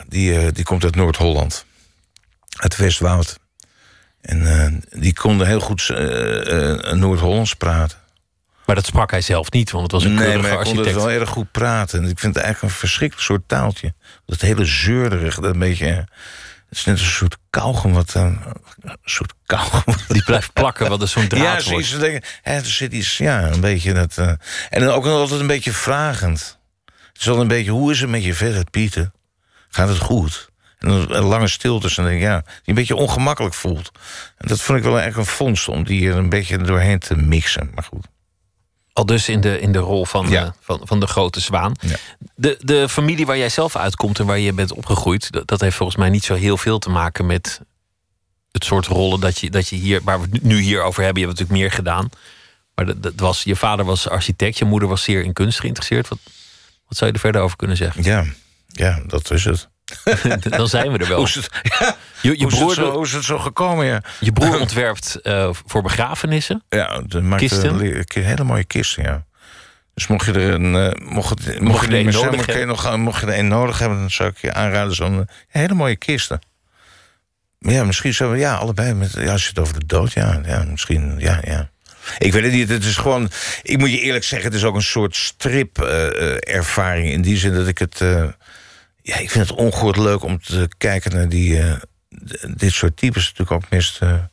die, 0.08 0.52
die 0.52 0.64
komt 0.64 0.84
uit 0.84 0.96
Noord-Holland. 0.96 1.66
Uit 2.58 2.76
Westwoud. 2.76 3.40
En 4.24 4.62
eh, 4.62 5.00
die 5.02 5.14
kon 5.14 5.46
heel 5.46 5.60
goed 5.60 5.90
eh, 5.90 6.72
eh, 6.72 6.94
Noord-Hollands 6.94 7.54
praten. 7.54 7.98
Maar 8.66 8.76
dat 8.76 8.86
sprak 8.86 9.12
hij 9.12 9.22
zelf 9.22 9.52
niet, 9.52 9.72
want 9.72 9.84
het 9.84 9.92
was 9.92 10.04
een 10.04 10.14
nee, 10.14 10.24
keurige 10.24 10.42
maar 10.42 10.50
hij 10.50 10.64
kon 10.64 10.72
het 10.78 10.80
architect. 10.80 11.06
wel 11.06 11.20
erg 11.20 11.30
goed 11.30 11.52
praten. 11.52 12.04
En 12.04 12.10
ik 12.10 12.20
vind 12.20 12.36
het 12.36 12.44
eigenlijk 12.44 12.74
een 12.74 12.80
verschrikkelijk 12.80 13.28
soort 13.28 13.48
taaltje. 13.48 13.94
Dat 14.26 14.42
hele 14.42 14.66
zeurderig, 14.66 15.36
dat 15.36 15.54
een 15.54 15.60
beetje... 15.60 15.86
Het 15.86 16.82
is 16.82 16.86
net 16.86 17.00
een 17.00 17.06
soort 17.06 17.38
kauwgom 17.50 17.94
wat... 17.94 18.14
een 18.14 18.40
soort 19.04 19.34
kauwgom. 19.46 19.96
Die 20.08 20.24
blijft 20.24 20.54
plakken, 20.54 20.90
wat 20.90 21.02
er 21.02 21.08
zo'n 21.08 21.28
draad 21.28 21.64
Ja, 21.66 21.72
wordt. 21.72 21.90
te 21.90 21.98
denken, 21.98 22.30
hè, 22.42 22.56
er 22.56 22.66
zit 22.66 22.94
iets, 22.94 23.18
ja, 23.18 23.52
een 23.52 23.62
beetje 23.62 23.94
dat... 23.94 24.18
en 24.18 24.40
dan 24.70 24.90
ook 24.90 25.04
nog 25.04 25.14
altijd 25.14 25.40
een 25.40 25.48
beetje 25.48 25.74
vragend. 25.74 26.60
Het 26.86 27.22
is 27.22 27.26
wel 27.26 27.42
een 27.42 27.48
beetje, 27.48 27.72
hoe 27.72 27.92
is 27.92 28.02
het 28.02 28.10
met 28.10 28.24
je 28.24 28.34
verder, 28.34 28.64
Pieter? 28.70 29.12
Gaat 29.70 29.90
het 29.90 29.98
goed? 29.98 30.52
Een 30.84 31.24
lange 31.24 31.48
stiltes 31.48 31.98
en 31.98 32.18
ja, 32.18 32.40
die 32.42 32.52
een 32.66 32.76
beetje 32.76 32.96
ongemakkelijk 32.96 33.54
voelt. 33.54 33.92
En 34.38 34.48
dat 34.48 34.62
vond 34.62 34.78
ik 34.78 34.84
wel 34.84 35.00
echt 35.00 35.18
een 35.18 35.26
vondst, 35.26 35.68
om 35.68 35.84
die 35.84 36.10
er 36.10 36.16
een 36.16 36.30
beetje 36.30 36.58
doorheen 36.58 37.00
te 37.00 37.16
mixen. 37.16 37.72
Maar 37.76 37.84
goed. 37.84 38.06
Al 38.94 39.06
dus 39.06 39.30
in 39.30 39.42
de, 39.42 39.60
in 39.60 39.72
de 39.72 39.80
rol 39.80 40.06
van, 40.06 40.30
Ja. 40.30 40.44
eh, 40.46 40.52
van, 40.60 40.82
van 40.84 41.00
de 41.00 41.08
grote 41.08 41.40
zwaan. 41.40 41.74
Ja. 41.80 41.96
De, 42.36 42.58
de 42.62 42.90
familie 42.90 43.26
waar 43.26 43.38
jij 43.38 43.50
zelf 43.50 43.76
uitkomt 43.76 44.20
en 44.20 44.26
waar 44.26 44.40
je 44.40 44.54
bent 44.54 44.74
opgegroeid... 44.74 45.32
Dat, 45.32 45.48
dat 45.48 45.62
heeft 45.62 45.76
volgens 45.76 45.98
mij 45.98 46.10
niet 46.10 46.24
zo 46.24 46.34
heel 46.36 46.58
veel 46.58 46.80
te 46.80 46.90
maken 46.90 47.26
met 47.26 47.62
het 48.52 48.64
soort 48.66 48.86
rollen 48.88 49.20
dat 49.20 49.40
je, 49.40 49.50
dat 49.50 49.68
je 49.68 49.76
hier... 49.76 50.02
waar 50.04 50.22
we 50.22 50.28
het 50.32 50.44
nu 50.44 50.60
hier 50.60 50.82
over 50.84 51.04
hebben, 51.04 51.22
je 51.22 51.28
hebt 51.28 51.40
natuurlijk 51.40 51.66
meer 51.68 51.76
gedaan. 51.78 52.10
Maar 52.76 52.86
dat, 52.86 53.04
dat 53.04 53.14
was, 53.16 53.44
je 53.44 53.56
vader 53.56 53.86
was 53.86 54.10
architect, 54.10 54.58
je 54.58 54.66
moeder 54.66 54.90
was 54.90 55.04
zeer 55.04 55.24
in 55.24 55.34
kunst 55.34 55.60
geïnteresseerd. 55.60 56.08
Wat, 56.08 56.20
wat 56.88 56.98
zou 56.98 57.10
je 57.10 57.16
er 57.16 57.22
verder 57.24 57.42
over 57.42 57.58
kunnen 57.58 57.78
zeggen? 57.78 58.04
Ja, 58.04 58.26
ja, 58.68 59.02
dat 59.08 59.32
is 59.32 59.46
het. 59.46 59.70
Dan 60.58 60.68
zijn 60.68 60.92
we 60.92 60.98
er 60.98 61.08
wel. 61.08 61.18
Hoe 61.18 61.28
is 61.28 61.36
het, 61.36 61.50
ja, 61.80 61.96
Je, 62.22 62.32
je, 62.38 62.44
hoe, 62.44 62.52
is 62.52 62.58
het 62.58 62.60
broer, 62.60 62.74
zo, 62.74 62.92
hoe 62.92 63.06
is 63.06 63.12
het 63.12 63.24
zo 63.24 63.38
gekomen, 63.40 63.86
ja? 63.86 64.02
je 64.20 64.32
broer 64.32 64.60
ontwerpt 64.66 65.16
eh, 65.16 65.50
voor 65.66 65.82
begrafenissen. 65.82 66.64
Ja, 66.70 67.02
de 67.06 67.22
maakt 67.22 67.42
Kisten? 67.42 67.70
een 67.70 67.78
le- 67.78 68.04
een 68.14 68.24
hele 68.24 68.44
mooie 68.44 68.64
kisten, 68.64 69.04
ja. 69.04 69.26
Dus 69.94 70.08
mocht 70.08 70.26
je 70.26 70.32
er 70.32 70.54
een, 70.54 70.76
eh, 70.76 71.08
mocht 71.08 71.60
mocht 71.60 71.86
je 71.86 71.88
je 71.88 71.94
er 71.94 72.00
een 72.00 72.04
niet 72.04 72.04
meer 72.04 72.14
zijn, 72.14 72.26
nodig 72.26 72.36
maar 72.38 72.46
kun 72.46 72.60
je 72.60 72.66
nog, 72.66 72.98
mocht 72.98 73.22
je 73.22 73.28
er 73.28 73.38
een 73.40 73.48
nodig 73.48 73.80
hebben, 73.80 74.00
dan 74.00 74.12
zou 74.12 74.30
ik 74.30 74.38
je 74.38 74.54
aanraden 74.54 74.96
zo'n 74.96 75.20
eh, 75.20 75.36
hele 75.48 75.74
mooie 75.74 75.96
kisten. 75.96 76.42
Maar 77.60 77.74
ja, 77.74 77.84
misschien 77.84 78.14
zo, 78.14 78.36
ja, 78.36 78.56
allebei. 78.56 78.94
Met, 78.94 79.14
ja, 79.14 79.32
als 79.32 79.44
je 79.44 79.50
het 79.50 79.60
over 79.60 79.80
de 79.80 79.86
dood, 79.86 80.14
ja, 80.14 80.42
ja, 80.46 80.64
misschien, 80.64 81.16
ja, 81.20 81.40
ja. 81.44 81.70
Ik 82.18 82.34
weet 82.34 82.44
het 82.44 82.52
niet, 82.52 82.70
het 82.70 82.84
is 82.84 82.98
gewoon, 82.98 83.30
ik 83.62 83.78
moet 83.78 83.92
je 83.92 84.00
eerlijk 84.00 84.24
zeggen, 84.24 84.48
het 84.50 84.58
is 84.58 84.66
ook 84.66 84.76
een 84.76 84.82
soort 84.82 85.16
strip-ervaring. 85.16 87.12
in 87.12 87.22
die 87.22 87.38
zin 87.38 87.54
dat 87.54 87.68
ik 87.68 87.78
het, 87.78 88.02
eh, 88.02 88.24
ja, 89.04 89.18
ik 89.18 89.32
vind 89.32 89.50
het 89.50 89.58
ongehoord 89.58 89.98
leuk 89.98 90.24
om 90.24 90.42
te 90.42 90.70
kijken 90.78 91.12
naar 91.12 91.30
die, 91.30 91.60
eh, 91.60 91.76
dit 92.56 92.72
soort 92.72 92.98
types. 92.98 93.24
Natuurlijk 93.24 93.52
ook 93.52 93.70
meest, 93.70 94.02
eh, 94.02 94.24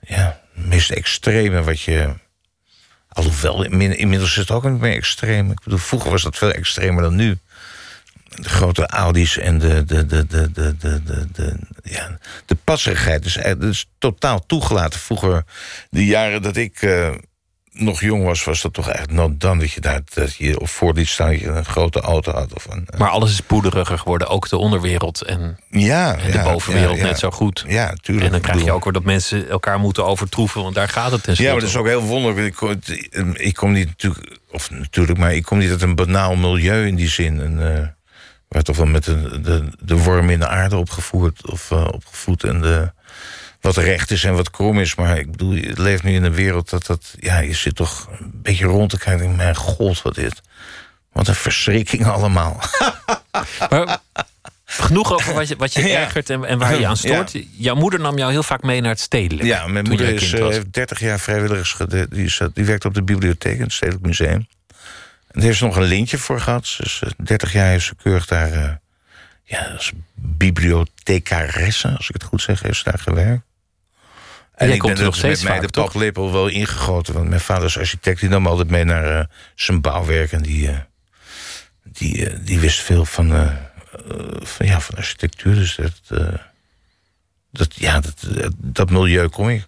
ja, 0.00 0.40
meest 0.54 0.90
extreme 0.90 1.62
wat 1.62 1.80
je... 1.80 2.14
Alhoewel, 3.08 3.64
inmiddels 3.64 4.30
is 4.30 4.36
het 4.36 4.50
ook 4.50 4.64
niet 4.64 4.80
meer 4.80 4.94
extreem. 4.94 5.50
Ik 5.50 5.62
bedoel, 5.64 5.78
vroeger 5.78 6.10
was 6.10 6.22
dat 6.22 6.36
veel 6.36 6.50
extremer 6.50 7.02
dan 7.02 7.14
nu. 7.14 7.38
De 8.24 8.48
grote 8.48 8.86
Audi's 8.86 9.36
en 9.36 9.58
de, 9.58 9.84
de, 9.84 10.06
de, 10.06 10.26
de, 10.26 10.52
de, 10.52 10.76
de, 10.76 11.02
de, 11.02 11.26
de 11.32 11.56
ja, 11.82 12.18
de 12.46 12.54
passerigheid. 12.54 13.22
Dus, 13.22 13.36
is 13.60 13.86
totaal 13.98 14.46
toegelaten. 14.46 15.00
Vroeger, 15.00 15.44
de 15.90 16.04
jaren 16.06 16.42
dat 16.42 16.56
ik 16.56 16.82
nog 17.80 18.00
jong 18.00 18.24
was, 18.24 18.44
was 18.44 18.62
dat 18.62 18.72
toch 18.72 18.88
echt 18.88 19.10
not 19.12 19.40
dan 19.40 19.58
dat 19.58 19.70
je 19.72 19.80
daar 19.80 20.00
dat 20.14 20.34
je 20.34 20.60
of 20.60 20.70
voor 20.70 20.92
liet 20.94 21.08
staan 21.08 21.30
dat 21.30 21.40
je 21.40 21.46
een 21.46 21.64
grote 21.64 22.00
auto 22.00 22.32
had. 22.32 22.54
Of 22.54 22.66
een, 22.70 22.88
Maar 22.98 23.08
alles 23.08 23.30
is 23.30 23.40
poederiger 23.40 23.98
geworden, 23.98 24.28
ook 24.28 24.48
de 24.48 24.56
onderwereld 24.56 25.22
en, 25.22 25.58
ja, 25.70 26.16
en 26.16 26.30
de 26.30 26.38
ja, 26.38 26.44
bovenwereld 26.44 26.98
ja, 26.98 27.04
net 27.04 27.18
zo 27.18 27.30
goed. 27.30 27.64
Ja, 27.68 27.94
tuurlijk. 28.00 28.26
En 28.26 28.32
dan 28.32 28.40
krijg 28.40 28.64
je 28.64 28.72
ook 28.72 28.84
weer 28.84 28.92
dat 28.92 29.04
mensen 29.04 29.48
elkaar 29.48 29.78
moeten 29.78 30.04
overtroeven, 30.06 30.62
want 30.62 30.74
daar 30.74 30.88
gaat 30.88 31.12
het 31.12 31.22
tenslotte 31.22 31.42
Ja, 31.42 31.50
maar 31.50 31.60
dat 31.60 31.68
is 31.70 31.76
ook 31.76 31.86
heel 31.86 32.02
wonderlijk. 32.02 32.46
Ik, 32.46 32.54
kom- 32.54 33.34
ik 33.34 33.54
kom 33.54 33.72
niet 33.72 33.86
natuurlijk, 33.86 34.38
of 34.50 34.70
natuurlijk, 34.70 35.18
maar 35.18 35.34
ik 35.34 35.42
kom 35.42 35.58
niet 35.58 35.70
uit 35.70 35.82
een 35.82 35.94
banaal 35.94 36.36
milieu 36.36 36.86
in 36.86 36.94
die 36.94 37.08
zin. 37.08 37.40
En, 37.40 37.76
eh 37.76 37.86
waar 38.48 38.62
toch 38.62 38.76
wel 38.76 38.86
met 38.86 39.04
de, 39.04 39.40
de, 39.40 39.64
de 39.80 39.96
worm 39.96 40.30
in 40.30 40.38
de 40.38 40.48
aarde 40.48 40.76
opgevoerd 40.76 41.50
of 41.50 41.70
eh, 41.70 41.86
opgevoed 41.92 42.44
en 42.44 42.60
de, 42.60 42.92
wat 43.60 43.76
recht 43.76 44.10
is 44.10 44.24
en 44.24 44.34
wat 44.34 44.50
krom 44.50 44.78
is. 44.80 44.94
Maar 44.94 45.18
ik 45.18 45.30
bedoel, 45.30 45.52
je 45.52 45.80
leeft 45.80 46.02
nu 46.02 46.12
in 46.14 46.24
een 46.24 46.32
wereld 46.34 46.70
dat 46.70 46.86
dat, 46.86 47.14
ja, 47.20 47.38
je 47.38 47.52
zit 47.54 47.74
toch 47.76 48.08
een 48.20 48.30
beetje 48.34 48.64
rond 48.64 48.90
te 48.90 48.98
kijken. 48.98 49.24
denk, 49.24 49.36
Mijn 49.36 49.56
god, 49.56 50.02
wat 50.02 50.14
dit. 50.14 50.40
Wat 51.12 51.28
een 51.28 51.34
verschrikking 51.34 52.06
allemaal. 52.06 52.60
Maar 53.70 53.98
genoeg 54.64 55.12
over 55.12 55.34
wat 55.34 55.48
je, 55.48 55.56
wat 55.56 55.72
je 55.72 55.80
Ja. 55.88 56.00
ergert 56.00 56.30
en, 56.30 56.44
en 56.44 56.58
waar 56.58 56.78
je 56.78 56.86
aan 56.86 56.96
stoort. 56.96 57.32
Jouw 57.56 57.74
moeder 57.74 58.00
nam 58.00 58.18
jou 58.18 58.30
heel 58.30 58.42
vaak 58.42 58.62
mee 58.62 58.80
naar 58.80 58.90
het 58.90 59.00
stedelijk. 59.00 59.48
Ja, 59.48 59.66
mijn 59.66 59.88
moeder 59.88 60.08
is, 60.08 60.32
eh, 60.32 60.48
heeft 60.48 60.72
30 60.72 61.00
jaar 61.00 61.20
vrijwilligers. 61.20 61.76
Die, 62.10 62.28
zat- 62.28 62.54
die 62.54 62.64
werkt 62.64 62.84
op 62.84 62.94
de 62.94 63.02
bibliotheek 63.02 63.56
in 63.56 63.62
het 63.62 63.72
Stedelijk 63.72 64.06
Museum. 64.06 64.30
En 64.30 64.46
daar 65.32 65.42
heeft 65.42 65.58
ze 65.58 65.64
nog 65.64 65.76
een 65.76 65.82
lintje 65.82 66.18
voor 66.18 66.40
gehad. 66.40 66.74
Dus 66.78 67.02
eh, 67.02 67.10
30 67.16 67.52
jaar 67.52 67.66
heeft 67.68 67.84
ze 67.86 67.94
keurig 68.02 68.26
daar... 68.26 68.52
eh, 68.52 68.70
ja, 69.44 69.60
als 69.76 69.92
bibliothecaresse, 70.14 71.88
als 71.96 72.08
ik 72.08 72.14
het 72.14 72.22
goed 72.22 72.42
zeg, 72.42 72.62
heeft 72.62 72.78
ze 72.78 72.84
daar 72.90 72.98
gewerkt. 72.98 73.42
En 74.60 74.66
jij 74.66 74.76
ik 74.76 74.82
ben 74.82 74.90
er 74.90 74.96
nog 74.96 75.04
er 75.04 75.10
met 75.10 75.18
steeds 75.18 75.42
mij 75.42 75.52
vaak, 75.52 75.62
de 75.62 75.68
toch? 75.70 75.84
paplepel 75.84 76.32
wel 76.32 76.48
ingegoten. 76.48 77.14
Want 77.14 77.28
mijn 77.28 77.40
vader 77.40 77.64
is 77.64 77.78
architect. 77.78 78.20
Die 78.20 78.28
nam 78.28 78.46
altijd 78.46 78.70
mee 78.70 78.84
naar 78.84 79.18
eh, 79.18 79.24
zijn 79.54 79.80
bouwwerk. 79.80 80.32
En 80.32 80.42
die, 80.42 80.68
eh, 80.68 80.76
die, 81.82 82.26
eh, 82.26 82.36
die 82.44 82.58
wist 82.58 82.80
veel 82.80 83.04
van, 83.04 83.58
van, 84.42 84.66
ja, 84.66 84.80
van 84.80 84.96
architectuur. 84.96 85.54
Dus 85.54 85.76
dat, 85.76 86.32
dat, 87.50 87.74
ja, 87.74 88.00
dat, 88.00 88.26
dat 88.56 88.90
milieu 88.90 89.28
kom 89.28 89.48
ik. 89.48 89.66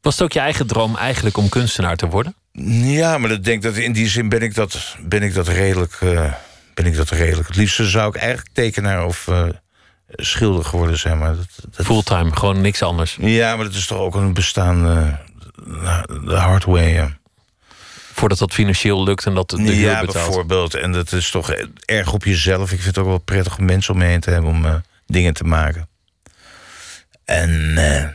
Was 0.00 0.14
het 0.14 0.22
ook 0.22 0.32
je 0.32 0.40
eigen 0.40 0.66
droom 0.66 0.96
eigenlijk 0.96 1.36
om 1.36 1.48
kunstenaar 1.48 1.96
te 1.96 2.08
worden? 2.08 2.34
Ja, 2.82 3.18
maar 3.18 3.30
ik 3.30 3.44
denk 3.44 3.62
dat 3.62 3.76
in 3.76 3.92
die 3.92 4.08
zin 4.08 4.28
ben 4.28 4.42
ik 4.42 4.54
dat, 4.54 4.96
ben 5.00 5.22
ik 5.22 5.34
dat 5.34 5.48
redelijk. 5.48 5.98
ben 6.74 6.86
ik 6.86 6.96
dat 6.96 7.10
redelijk. 7.10 7.48
Het 7.48 7.56
liefste 7.56 7.88
zou 7.88 8.08
ik 8.08 8.16
eigenlijk 8.16 8.48
tekenaar 8.52 9.04
of 9.04 9.28
schilder 10.16 10.64
geworden 10.64 10.98
zijn. 10.98 11.18
Maar 11.18 11.36
dat, 11.36 11.46
dat, 11.70 11.86
Fulltime, 11.86 12.36
gewoon 12.36 12.60
niks 12.60 12.82
anders. 12.82 13.16
ja, 13.20 13.56
maar 13.56 13.64
dat 13.64 13.74
is 13.74 13.86
toch 13.86 13.98
ook 13.98 14.14
een 14.14 14.34
bestaan. 14.34 14.86
eh, 14.86 16.02
de 16.24 16.34
hard 16.36 16.64
way. 16.64 16.92
Ja, 16.92 17.16
Voordat 18.12 18.38
dat 18.38 18.52
financieel 18.52 19.04
lukt 19.04 19.26
en 19.26 19.34
dat 19.34 19.50
de 19.50 19.56
huur 19.62 19.74
ja 19.74 20.00
betaalt. 20.00 20.12
bijvoorbeeld. 20.26 20.74
En 20.74 20.92
dat 20.92 21.12
is 21.12 21.30
toch 21.30 21.50
erg 21.84 22.12
op 22.12 22.24
jezelf. 22.24 22.62
Ik 22.72 22.80
vind 22.80 22.84
het 22.84 22.98
ook 22.98 23.06
wel 23.06 23.18
prettig 23.18 23.58
om 23.58 23.64
mensen 23.64 23.92
om 23.94 23.98
me 24.00 24.04
heen 24.06 24.20
te 24.20 24.30
hebben 24.30 24.50
om 24.50 24.64
eh, 24.64 24.74
dingen 25.06 25.34
te 25.34 25.44
maken. 25.44 25.88
En 27.24 27.72
eh, 27.76 28.08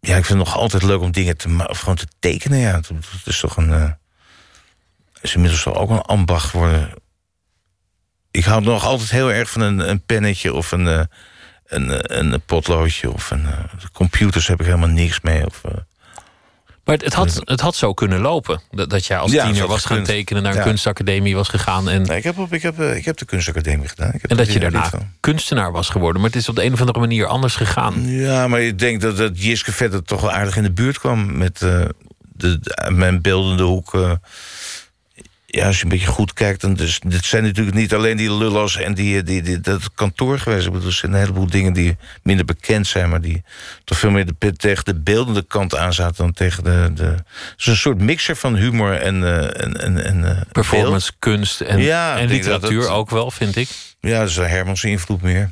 ja, 0.00 0.16
ik 0.16 0.24
vind 0.24 0.38
het 0.38 0.48
nog 0.48 0.56
altijd 0.56 0.82
leuk 0.82 1.00
om 1.00 1.10
dingen 1.12 1.36
te 1.36 1.48
maken. 1.48 1.70
Of 1.70 1.78
gewoon 1.78 1.96
te 1.96 2.06
tekenen. 2.18 2.58
Ja, 2.58 2.74
het, 2.74 2.88
het 2.88 3.26
is 3.26 3.40
toch 3.40 3.56
een. 3.56 3.72
eh, 3.72 3.90
is 5.20 5.34
inmiddels 5.34 5.62
toch 5.62 5.74
ook 5.76 5.90
een 5.90 6.00
ambacht 6.02 6.44
geworden. 6.50 6.90
Ik 8.30 8.44
hou 8.44 8.62
nog 8.62 8.84
altijd 8.84 9.10
heel 9.10 9.32
erg 9.32 9.50
van 9.50 9.60
een, 9.60 9.88
een 9.90 10.00
pennetje 10.00 10.52
of 10.54 10.72
een, 10.72 10.86
eh, 10.88 11.00
een, 11.66 11.90
eh, 11.90 12.18
een 12.18 12.40
potloodje. 12.46 13.12
Of 13.12 13.30
een, 13.30 13.46
eh, 13.46 13.58
computers 13.92 14.46
heb 14.46 14.60
ik 14.60 14.66
helemaal 14.66 14.88
niks 14.88 15.20
mee. 15.20 15.46
Of, 15.46 15.60
Maar 16.84 16.94
het, 16.96 17.04
het, 17.04 17.14
had, 17.14 17.40
het 17.44 17.60
had 17.60 17.76
zo 17.76 17.94
kunnen 17.94 18.20
lopen. 18.20 18.60
Dat, 18.70 18.90
dat 18.90 19.06
jij 19.06 19.18
als 19.18 19.32
Ja, 19.32 19.44
tiener 19.44 19.66
was 19.66 19.84
gaan 19.84 20.02
tekenen, 20.04 20.42
naar 20.42 20.52
een 20.52 20.58
Ja. 20.58 20.64
kunstacademie 20.64 21.34
was 21.36 21.48
gegaan. 21.48 21.88
En, 21.88 22.02
nee, 22.02 22.16
ik, 22.16 22.24
heb 22.24 22.38
op, 22.38 22.52
ik, 22.52 22.62
heb, 22.62 22.80
ik 22.80 23.04
heb 23.04 23.16
de 23.16 23.24
kunstacademie 23.24 23.88
gedaan. 23.88 24.12
Ik 24.12 24.20
heb 24.22 24.30
en 24.30 24.36
dat 24.36 24.52
je 24.52 24.58
daarna 24.60 24.90
kunstenaar 25.20 25.72
was 25.72 25.88
geworden. 25.88 26.20
Maar 26.20 26.30
het 26.30 26.38
is 26.40 26.48
op 26.48 26.56
de 26.56 26.64
een 26.64 26.72
of 26.72 26.80
andere 26.80 26.98
manier 26.98 27.26
anders 27.26 27.54
gegaan. 27.56 28.06
Ja, 28.08 28.48
maar 28.48 28.60
ik 28.60 28.78
denk 28.78 29.00
dat, 29.00 29.16
dat 29.16 29.42
Jiske 29.42 29.72
Vetter 29.72 30.02
toch 30.02 30.20
wel 30.20 30.32
aardig 30.32 30.56
in 30.56 30.62
de 30.62 30.72
buurt 30.72 30.98
kwam 30.98 31.36
met 31.36 31.58
de, 31.58 31.94
de- 32.20 32.90
mijn 32.90 33.22
beeldende 33.22 33.62
hoek. 33.62 34.18
Ja, 35.50 35.66
als 35.66 35.76
je 35.76 35.82
een 35.82 35.88
beetje 35.88 36.06
goed 36.06 36.32
kijkt, 36.32 36.60
dan 36.60 36.74
dus, 36.74 37.00
dit 37.06 37.24
zijn 37.24 37.42
natuurlijk 37.42 37.76
niet 37.76 37.94
alleen 37.94 38.16
die 38.16 38.32
lullos 38.34 38.76
en 38.76 38.94
die, 38.94 39.22
die, 39.22 39.42
die, 39.42 39.60
dat 39.60 39.94
kantoor 39.94 40.38
geweest. 40.38 40.66
Ik 40.66 40.72
bedoel, 40.72 40.86
er 40.88 40.92
zijn 40.94 41.12
een 41.12 41.18
heleboel 41.18 41.46
dingen 41.46 41.72
die 41.72 41.96
minder 42.22 42.44
bekend 42.44 42.86
zijn, 42.86 43.08
maar 43.10 43.20
die 43.20 43.42
toch 43.84 43.98
veel 43.98 44.10
meer 44.10 44.26
de, 44.38 44.52
tegen 44.52 44.84
de 44.84 45.00
beeldende 45.00 45.42
kant 45.42 45.76
aan 45.76 45.92
zaten 45.92 46.16
dan 46.16 46.32
tegen 46.32 46.64
de. 46.64 46.90
de 46.94 47.04
het 47.04 47.24
is 47.56 47.66
een 47.66 47.76
soort 47.76 48.00
mixer 48.00 48.36
van 48.36 48.56
humor 48.56 48.94
en. 48.94 49.24
eh, 49.24 49.62
en, 49.64 49.80
en, 49.80 50.04
en 50.04 50.24
eh, 50.36 50.42
Performance, 50.52 51.12
kunst 51.18 51.60
en, 51.60 51.78
Ja, 51.80 52.16
en 52.18 52.20
dat 52.28 52.36
literatuur 52.36 52.88
ook 52.88 53.10
wel, 53.10 53.30
vind 53.30 53.56
ik. 53.56 53.68
ja, 54.00 54.18
dat 54.18 54.28
is 54.28 54.36
Hermans 54.36 54.84
invloed 54.84 55.22
meer. 55.22 55.50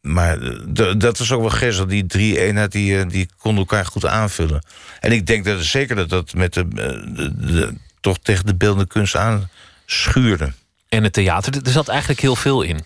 Maar 0.00 0.40
eh, 0.42 0.92
dat 0.96 1.18
was 1.18 1.32
ook 1.32 1.40
wel 1.40 1.50
gezel. 1.50 1.86
Die 1.86 2.06
drie 2.06 2.40
eenheid 2.40 2.72
die, 2.72 2.98
eh, 2.98 3.08
die 3.08 3.28
konden 3.38 3.60
elkaar 3.60 3.86
goed 3.86 4.06
aanvullen. 4.06 4.64
En 5.00 5.12
ik 5.12 5.26
denk 5.26 5.44
dat 5.44 5.62
zeker 5.64 5.96
dat 5.96 6.08
dat 6.08 6.34
met 6.34 6.54
de, 6.54 6.60
eh, 6.60 7.16
de, 7.16 7.30
de- 7.34 7.74
toch 8.02 8.18
tegen 8.18 8.46
de 8.46 8.54
beeldende 8.54 8.86
kunst 8.86 9.16
aan 9.16 9.50
schuurde. 9.86 10.52
En 10.88 11.02
het 11.02 11.12
theater, 11.12 11.62
er 11.64 11.70
zat 11.72 11.88
eigenlijk 11.88 12.20
heel 12.20 12.36
veel 12.36 12.62
in. 12.62 12.80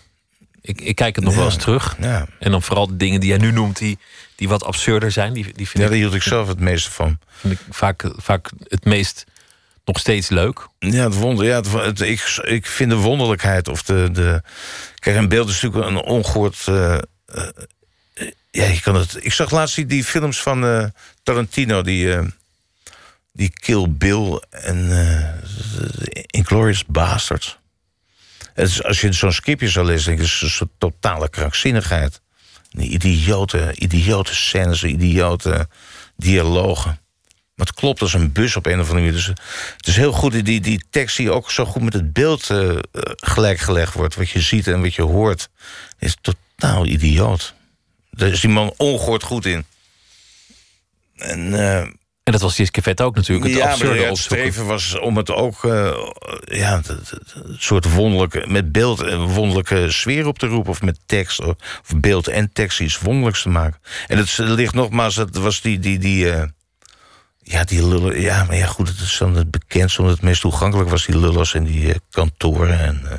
Ik, 0.61 0.81
ik 0.81 0.95
kijk 0.95 1.15
het 1.15 1.23
nog 1.23 1.33
Ja, 1.33 1.39
wel 1.39 1.49
eens 1.49 1.57
terug. 1.57 1.95
Ja. 1.99 2.27
En 2.39 2.51
dan 2.51 2.61
vooral 2.63 2.87
de 2.87 2.97
dingen 2.97 3.19
die 3.19 3.29
jij 3.29 3.37
nu 3.37 3.51
noemt, 3.51 3.77
die, 3.77 3.97
die 4.35 4.47
wat 4.47 4.63
absurder 4.63 5.11
zijn. 5.11 5.33
Die, 5.33 5.43
die 5.43 5.53
vind, 5.67 5.77
ja, 5.77 5.83
ik, 5.83 5.89
daar 5.89 5.99
hield 5.99 6.13
ik 6.13 6.21
zelf 6.21 6.47
het 6.47 6.59
meeste 6.59 6.91
van. 6.91 7.19
vind 7.35 7.53
ik 7.53 7.59
vaak, 7.69 8.11
vaak 8.15 8.49
het 8.63 8.85
meest 8.85 9.23
nog 9.85 9.99
steeds 9.99 10.29
leuk. 10.29 10.67
Ja, 10.79 11.03
het 11.03 11.13
wonder, 11.15 11.45
ja 11.45 11.55
het, 11.55 11.71
het- 11.71 12.01
ik, 12.01 12.39
ik 12.43 12.65
vind 12.65 12.89
de 12.89 12.95
wonderlijkheid 12.95 13.67
of 13.67 13.83
de, 13.83 14.09
de. 14.11 14.41
Kijk, 14.99 15.15
een 15.17 15.29
beeld 15.29 15.49
is 15.49 15.61
natuurlijk 15.61 15.89
een 15.91 16.01
ongehoord. 16.01 16.63
eh, 16.67 16.93
eh, 16.93 17.01
ja, 18.51 18.65
je 18.65 18.81
kan 18.81 18.95
het. 18.95 19.17
Ik 19.25 19.33
zag 19.33 19.51
laatst 19.51 19.75
die, 19.75 19.85
die 19.85 20.03
films 20.03 20.41
van 20.41 20.65
eh, 20.65 20.85
Tarantino, 21.23 21.81
die. 21.81 22.15
Die 23.37 23.49
Kill 23.49 23.85
Bill 23.89 24.41
en 24.49 24.91
eh 24.91 25.33
Inglorious 26.27 26.85
Bastards. 26.85 27.57
Als 28.81 29.01
je 29.01 29.13
zo'n 29.13 29.31
skipje 29.31 29.69
zou 29.69 29.85
lezen, 29.85 30.05
denk 30.05 30.19
ik, 30.19 30.25
is 30.25 30.59
een 30.59 30.71
totale 30.77 31.29
krankzinnigheid. 31.29 32.21
Die 32.69 32.89
idiote, 32.89 33.71
idiote 33.75 34.35
scènes, 34.35 34.83
idiote 34.83 35.67
dialogen. 36.15 36.99
Maar 37.55 37.65
het 37.65 37.75
klopt 37.75 38.01
als 38.01 38.13
een 38.13 38.31
bus 38.31 38.55
op 38.55 38.65
een 38.65 38.79
of 38.79 38.89
andere 38.89 38.99
manier. 38.99 39.11
Dus 39.11 39.25
het 39.77 39.87
is 39.87 39.95
heel 39.95 40.11
goed, 40.11 40.45
die, 40.45 40.61
die 40.61 40.83
tekst 40.89 41.17
die 41.17 41.31
ook 41.31 41.51
zo 41.51 41.65
goed 41.65 41.81
met 41.81 41.93
het 41.93 42.13
beeld 42.13 42.49
eh, 42.49 42.69
eh, 42.69 42.79
gelijkgelegd 43.15 43.93
wordt. 43.93 44.15
Wat 44.15 44.29
je 44.29 44.41
ziet 44.41 44.67
en 44.67 44.81
wat 44.81 44.95
je 44.95 45.01
hoort. 45.01 45.49
Is 45.99 46.17
totaal 46.21 46.85
idioot. 46.85 47.53
Daar 48.11 48.29
is 48.29 48.41
die 48.41 48.49
man 48.49 48.73
ongehoord 48.77 49.23
goed 49.23 49.45
in. 49.45 49.65
En, 51.15 51.53
eh, 51.53 51.87
En 52.27 52.33
dat 52.33 52.41
was 52.41 52.57
Jiske 52.57 52.81
Vet 52.81 53.01
ook 53.01 53.15
natuurlijk. 53.15 53.47
Het 53.47 53.57
ja, 53.57 53.63
maar 53.63 53.73
absurde 53.73 54.03
het 54.03 54.17
streven 54.17 54.65
was 54.65 54.99
om 54.99 55.17
het 55.17 55.31
ook 55.31 55.63
eh, 55.63 55.97
ja, 56.43 56.81
het 56.85 57.13
soort 57.57 57.93
wonderlijke, 57.93 58.43
met 58.47 58.71
beeld 58.71 58.99
een 58.99 59.27
wonderlijke 59.27 59.91
sfeer 59.91 60.27
op 60.27 60.39
te 60.39 60.47
roepen. 60.47 60.71
Of 60.71 60.81
met 60.81 60.99
tekst, 61.05 61.39
of, 61.39 61.55
beeld 61.95 62.27
en 62.27 62.53
tekst 62.53 62.79
iets 62.79 62.99
wonderlijks 62.99 63.41
te 63.41 63.49
maken. 63.49 63.79
En 64.07 64.17
het 64.17 64.37
ligt 64.37 64.73
nogmaals, 64.73 65.15
het 65.15 65.37
was 65.37 65.61
die, 65.61 65.79
die, 65.79 65.99
die, 65.99 66.31
eh, 66.31 66.43
ja, 67.41 67.63
die 67.63 67.87
lullen. 67.87 68.21
Ja, 68.21 68.43
maar 68.43 68.55
ja, 68.55 68.65
goed, 68.65 68.87
het 68.87 68.99
is 68.99 69.17
dan 69.17 69.35
het 69.35 69.51
bekendste, 69.51 70.01
omdat 70.01 70.15
het 70.15 70.25
meest 70.25 70.41
toegankelijk 70.41 70.89
was, 70.89 71.05
die 71.05 71.17
lullers 71.17 71.53
en 71.53 71.63
die 71.63 71.93
eh, 71.93 71.99
kantoren. 72.09 72.79
En, 72.79 73.01
eh, 73.05 73.17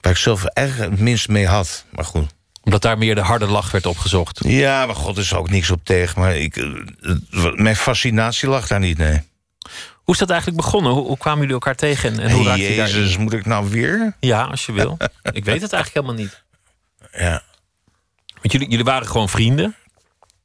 waar 0.00 0.12
ik 0.12 0.18
zelf 0.18 0.44
eigenlijk 0.44 0.90
het 0.90 1.00
minst 1.00 1.28
mee 1.28 1.46
had. 1.46 1.84
Maar 1.90 2.04
goed. 2.04 2.34
Omdat 2.66 2.82
daar 2.82 2.98
meer 2.98 3.14
de 3.14 3.20
harde 3.20 3.46
lach 3.46 3.70
werd 3.70 3.86
opgezocht. 3.86 4.40
Ja, 4.44 4.86
maar 4.86 4.94
god, 4.94 5.16
er 5.16 5.22
is 5.22 5.34
ook 5.34 5.50
niks 5.50 5.70
op 5.70 5.80
tegen. 5.84 6.20
Maar 6.20 6.36
ik, 6.36 6.56
eh, 6.56 6.64
het- 7.00 7.58
mijn 7.58 7.76
fascinatie 7.76 8.48
lag 8.48 8.66
daar 8.66 8.80
niet, 8.80 8.98
nee. 8.98 9.20
Hoe 9.94 10.14
is 10.14 10.20
dat 10.20 10.30
eigenlijk 10.30 10.60
begonnen? 10.62 10.92
Hoe, 10.92 11.06
hoe 11.06 11.18
kwamen 11.18 11.38
jullie 11.40 11.54
elkaar 11.54 11.74
tegen 11.74 12.18
en, 12.18 12.30
hoe 12.30 12.44
raakte 12.44 12.62
je 12.62 12.74
Jezus, 12.74 13.16
moet 13.16 13.32
ik 13.32 13.46
nou 13.46 13.68
weer? 13.70 14.16
Ja, 14.20 14.42
als 14.42 14.66
je 14.66 14.72
wil. 14.72 14.96
ik 15.32 15.44
weet 15.44 15.62
het 15.62 15.72
eigenlijk 15.72 15.92
helemaal 16.06 16.14
niet. 16.14 16.42
Ja. 17.12 17.42
Want 18.40 18.52
jullie, 18.52 18.68
jullie 18.68 18.84
waren 18.84 19.06
gewoon 19.08 19.28
vrienden. 19.28 19.74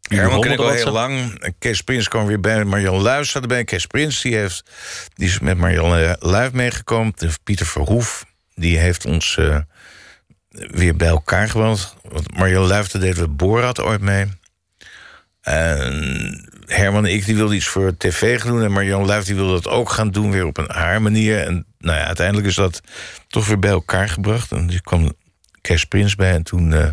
Herman 0.01 0.41
ken 0.41 0.51
ik 0.51 0.59
al 0.59 0.69
heel 0.69 0.91
lang. 0.91 1.43
Kees 1.59 1.81
Prins 1.81 2.07
kwam 2.07 2.25
weer 2.25 2.39
bij. 2.39 2.63
Marjan 2.63 3.01
Luijf 3.01 3.29
zat 3.29 3.41
erbij. 3.41 3.63
Kees 3.63 3.85
Prins 3.85 4.21
die 4.21 4.35
heeft, 4.35 4.63
die 5.13 5.27
is 5.27 5.39
met 5.39 5.57
Marjan 5.57 6.15
Luijf 6.19 6.51
meegekomen. 6.51 7.13
Pieter 7.43 7.65
Verhoef 7.65 8.25
die 8.55 8.77
heeft 8.77 9.05
ons 9.05 9.37
eh, 9.37 9.57
weer 10.51 10.95
bij 10.95 11.07
elkaar 11.07 11.49
gebracht. 11.49 11.95
Want 12.01 12.37
Marjan 12.37 12.65
Luijf 12.65 12.87
daar 12.87 13.01
deden 13.01 13.23
we 13.23 13.29
Borat 13.29 13.81
ooit 13.81 14.01
mee. 14.01 14.25
En 15.41 16.49
Herman 16.65 17.05
en 17.05 17.13
ik 17.13 17.25
die 17.25 17.35
wilden 17.35 17.55
iets 17.55 17.67
voor 17.67 17.97
tv 17.97 18.41
doen. 18.41 18.63
En 18.63 18.71
Marjan 18.71 19.05
Luijf 19.05 19.25
die 19.25 19.35
wilde 19.35 19.53
dat 19.53 19.67
ook 19.67 19.89
gaan 19.89 20.11
doen. 20.11 20.31
Weer 20.31 20.45
op 20.45 20.57
een 20.57 20.71
haar 20.71 21.01
manier. 21.01 21.45
En 21.45 21.65
nou 21.77 21.97
ja, 21.97 22.05
uiteindelijk 22.05 22.47
is 22.47 22.55
dat 22.55 22.81
toch 23.27 23.47
weer 23.47 23.59
bij 23.59 23.69
elkaar 23.69 24.09
gebracht. 24.09 24.51
En 24.51 24.71
er 24.71 24.81
kwam 24.81 25.13
Kees 25.61 25.85
Prins 25.85 26.15
bij. 26.15 26.31
En 26.31 26.43
toen... 26.43 26.73
eh, 26.73 26.89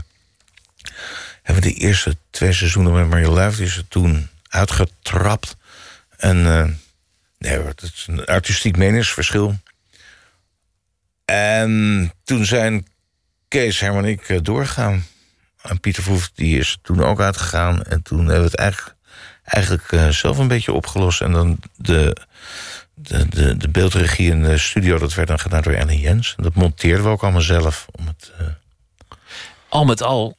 hebben 1.43 1.63
we 1.63 1.75
de 1.75 1.81
eerste 1.81 2.17
twee 2.31 2.53
seizoenen 2.53 2.93
met 2.93 3.09
Mario 3.09 3.33
Luif... 3.33 3.61
is 3.61 3.77
er 3.77 3.89
toen 3.89 4.29
uitgetrapt. 4.49 5.57
En 6.17 6.47
eh, 6.47 6.69
nee 7.39 7.63
dat 7.65 7.83
is 7.83 8.07
een 8.09 8.25
artistiek 8.25 8.77
meningsverschil. 8.77 9.57
En 11.25 12.13
toen 12.25 12.45
zijn 12.45 12.87
Kees, 13.49 13.81
Herman 13.81 14.05
en 14.05 14.11
ik 14.11 14.29
eh, 14.29 14.39
doorgegaan. 14.43 15.07
En 15.63 15.81
Pieter 15.81 16.03
Verhoef 16.03 16.31
die 16.35 16.59
is 16.59 16.79
toen 16.83 17.05
ook 17.05 17.21
uitgegaan. 17.21 17.83
En 17.83 18.03
toen 18.03 18.19
hebben 18.19 18.39
we 18.39 18.45
het 18.45 18.55
eigenlijk, 18.55 18.95
eigenlijk 19.45 19.93
eh, 19.93 20.09
zelf 20.09 20.39
een 20.39 20.49
beetje 20.49 20.73
opgelost. 20.73 21.21
En 21.21 21.33
dan 21.33 21.59
de, 21.77 22.17
de, 22.95 23.29
de, 23.29 23.57
de 23.57 23.69
beeldregie 23.69 24.31
in 24.31 24.43
de 24.43 24.59
studio, 24.59 24.99
dat 24.99 25.15
werd 25.15 25.29
dan 25.29 25.39
gedaan 25.39 25.63
door 25.63 25.73
Ellen 25.73 25.99
Jens. 25.99 26.35
En 26.37 26.43
dat 26.43 26.55
monteerden 26.55 27.05
we 27.05 27.11
ook 27.11 27.23
allemaal 27.23 27.41
zelf. 27.41 27.87
Om 27.91 28.07
het, 28.07 28.33
eh, 28.39 28.47
Al 29.69 29.85
met 29.85 30.03
al 30.03 30.37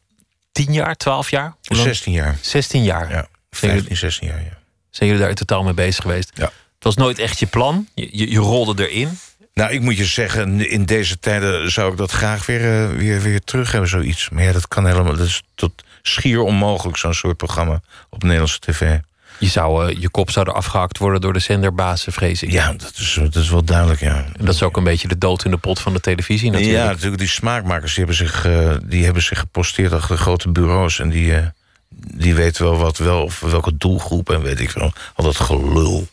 10 0.51 0.73
jaar, 0.73 0.95
12 0.95 1.29
jaar? 1.29 1.55
Hoe 1.63 1.77
lang? 1.77 1.87
16 1.87 2.13
jaar. 2.13 2.37
16 2.41 2.83
jaar. 2.83 3.09
Ja, 3.09 3.27
Zijn 3.49 3.71
jullie, 3.71 3.87
15, 3.87 3.97
16 3.97 4.27
jaar, 4.27 4.41
ja. 4.41 4.57
zijn 4.89 5.09
jullie 5.09 5.19
daar 5.19 5.29
in 5.29 5.35
totaal 5.35 5.63
mee 5.63 5.73
bezig 5.73 6.01
geweest? 6.01 6.31
Ja. 6.33 6.43
Het 6.43 6.83
was 6.87 6.95
nooit 6.95 7.19
echt 7.19 7.39
je 7.39 7.47
plan. 7.47 7.87
Je, 7.95 8.09
je, 8.11 8.31
je 8.31 8.37
rolde 8.39 8.89
erin. 8.89 9.19
Nou, 9.59 9.71
ik 9.71 9.81
moet 9.81 9.97
je 9.97 10.05
zeggen, 10.05 10.69
in 10.69 10.85
deze 10.85 11.19
tijden 11.19 11.71
zou 11.71 11.91
ik 11.91 11.97
dat 11.97 12.11
graag 12.11 12.45
weer, 12.45 12.83
eh, 12.83 12.97
weer, 12.97 13.21
weer 13.21 13.43
terug 13.43 13.71
hebben, 13.71 13.89
zoiets. 13.89 14.29
Maar 14.29 14.43
ja, 14.43 14.51
dat 14.51 14.67
kan 14.67 14.85
helemaal. 14.85 15.15
Dat 15.15 15.27
is 15.27 15.41
tot 15.55 15.71
schier 16.01 16.41
onmogelijk, 16.41 16.97
zo'n 16.97 17.13
soort 17.13 17.37
programma 17.37 17.81
op 18.09 18.23
Nederlandse 18.23 18.59
tv. 18.59 18.97
Je, 19.39 19.47
zou, 19.47 19.87
eh, 19.87 20.01
je 20.01 20.09
kop 20.09 20.31
zou 20.31 20.47
er 20.47 20.53
afgehakt 20.53 20.97
worden 20.97 21.21
door 21.21 21.33
de 21.33 21.39
zenderbazen, 21.39 22.13
vrees 22.13 22.43
ik. 22.43 22.51
Ja, 22.51 22.73
dat 22.73 22.93
is, 22.95 23.19
dat 23.21 23.35
is 23.35 23.49
wel 23.49 23.63
duidelijk, 23.63 23.99
ja. 23.99 24.25
En 24.37 24.45
dat 24.45 24.55
is 24.55 24.63
ook 24.63 24.77
een 24.77 24.83
beetje 24.83 25.07
de 25.07 25.17
dood 25.17 25.45
in 25.45 25.51
de 25.51 25.57
pot 25.57 25.79
van 25.79 25.93
de 25.93 25.99
televisie 25.99 26.51
natuurlijk. 26.51 26.77
Ja, 26.83 26.89
natuurlijk, 26.89 27.17
die 27.17 27.27
smaakmakers 27.27 27.95
die 27.95 28.05
hebben, 28.05 28.27
zich, 28.27 28.45
eh, 28.45 28.75
die 28.83 29.03
hebben 29.03 29.23
zich 29.23 29.39
geposteerd 29.39 29.93
achter 29.93 30.17
grote 30.17 30.49
bureaus. 30.49 30.99
En 30.99 31.09
die, 31.09 31.33
die 32.15 32.35
weten 32.35 32.63
wel 32.63 32.77
wat 32.77 32.97
wel, 32.97 33.23
of 33.23 33.39
welke 33.39 33.77
doelgroep 33.77 34.29
en 34.29 34.41
weet 34.41 34.59
ik 34.59 34.71
wel. 34.71 34.93
Al 35.15 35.23
dat 35.23 35.39
gelul. 35.39 36.07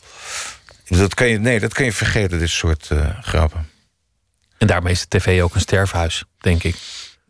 Dat 0.87 1.13
kan 1.13 1.27
je, 1.27 1.39
nee, 1.39 1.59
dat 1.59 1.73
kan 1.73 1.85
je 1.85 1.93
vergeten, 1.93 2.39
dit 2.39 2.49
soort 2.49 2.91
eh, 2.91 3.09
grappen. 3.21 3.69
En 4.57 4.67
daarmee 4.67 4.93
is 4.93 5.07
de 5.07 5.17
tv 5.17 5.41
ook 5.41 5.55
een 5.55 5.61
sterfhuis, 5.61 6.23
denk 6.39 6.63
ik. 6.63 6.75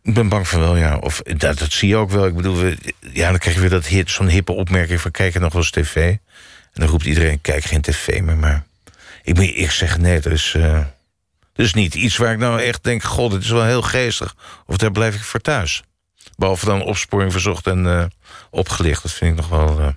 Ik 0.02 0.14
ben 0.14 0.28
bang 0.28 0.48
van 0.48 0.60
wel, 0.60 0.76
ja. 0.76 0.96
Of 0.96 1.22
dat, 1.22 1.58
dat 1.58 1.72
zie 1.72 1.88
je 1.88 1.96
ook 1.96 2.10
wel. 2.10 2.26
Ik 2.26 2.34
bedoel, 2.34 2.56
we, 2.56 2.76
ja, 3.12 3.30
dan 3.30 3.38
krijg 3.38 3.54
je 3.54 3.60
weer 3.60 3.70
dat 3.70 3.86
hit, 3.86 4.10
zo'n 4.10 4.28
hippe 4.28 4.52
opmerking 4.52 5.00
van 5.00 5.10
kijk 5.10 5.32
je 5.32 5.38
nog 5.38 5.52
wel 5.52 5.62
eens 5.62 5.70
tv. 5.70 6.10
En 6.72 6.80
dan 6.80 6.88
roept 6.88 7.04
iedereen, 7.04 7.40
kijk 7.40 7.64
geen 7.64 7.80
tv 7.80 8.20
meer. 8.20 8.36
Maar 8.36 8.64
ik 9.22 9.34
moet 9.34 9.44
eerst 9.44 9.78
zeggen, 9.78 10.00
nee, 10.00 10.20
dat 10.20 10.32
is, 10.32 10.54
eh, 10.54 10.84
dat 11.52 11.66
is 11.66 11.74
niet 11.74 11.94
iets 11.94 12.16
waar 12.16 12.32
ik 12.32 12.38
nou 12.38 12.60
echt 12.60 12.84
denk, 12.84 13.02
god, 13.02 13.30
dit 13.30 13.42
is 13.42 13.50
wel 13.50 13.64
heel 13.64 13.82
geestig. 13.82 14.36
Of 14.66 14.76
daar 14.76 14.90
blijf 14.90 15.14
ik 15.14 15.22
voor 15.22 15.40
thuis. 15.40 15.82
Behalve 16.36 16.64
dan 16.64 16.82
opsporing 16.82 17.32
verzocht 17.32 17.66
en 17.66 17.86
eh, 17.86 18.04
opgelicht. 18.50 19.02
Dat 19.02 19.12
vind 19.12 19.30
ik 19.30 19.36
nog 19.36 19.48
wel... 19.48 19.94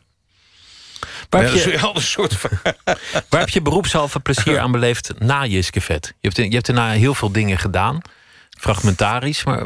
eh, 1.33 1.39
Waar 1.39 1.55
ja, 1.55 1.57
heb 1.71 1.79
je- 1.81 1.91
een 1.95 2.01
soort 2.01 2.35
van... 2.35 2.49
Waar 3.29 3.39
heb 3.39 3.49
je 3.49 3.61
beroepshalve 3.61 4.19
plezier 4.19 4.59
aan 4.59 4.71
beleefd 4.71 5.11
na 5.19 5.45
Jiskevet? 5.45 6.05
Je 6.19 6.27
hebt, 6.29 6.35
je 6.37 6.53
hebt 6.53 6.65
daarna 6.65 6.91
heel 6.91 7.13
veel 7.15 7.31
dingen 7.31 7.57
gedaan. 7.57 8.01
Fragmentarisch. 8.59 9.43
Maar 9.43 9.65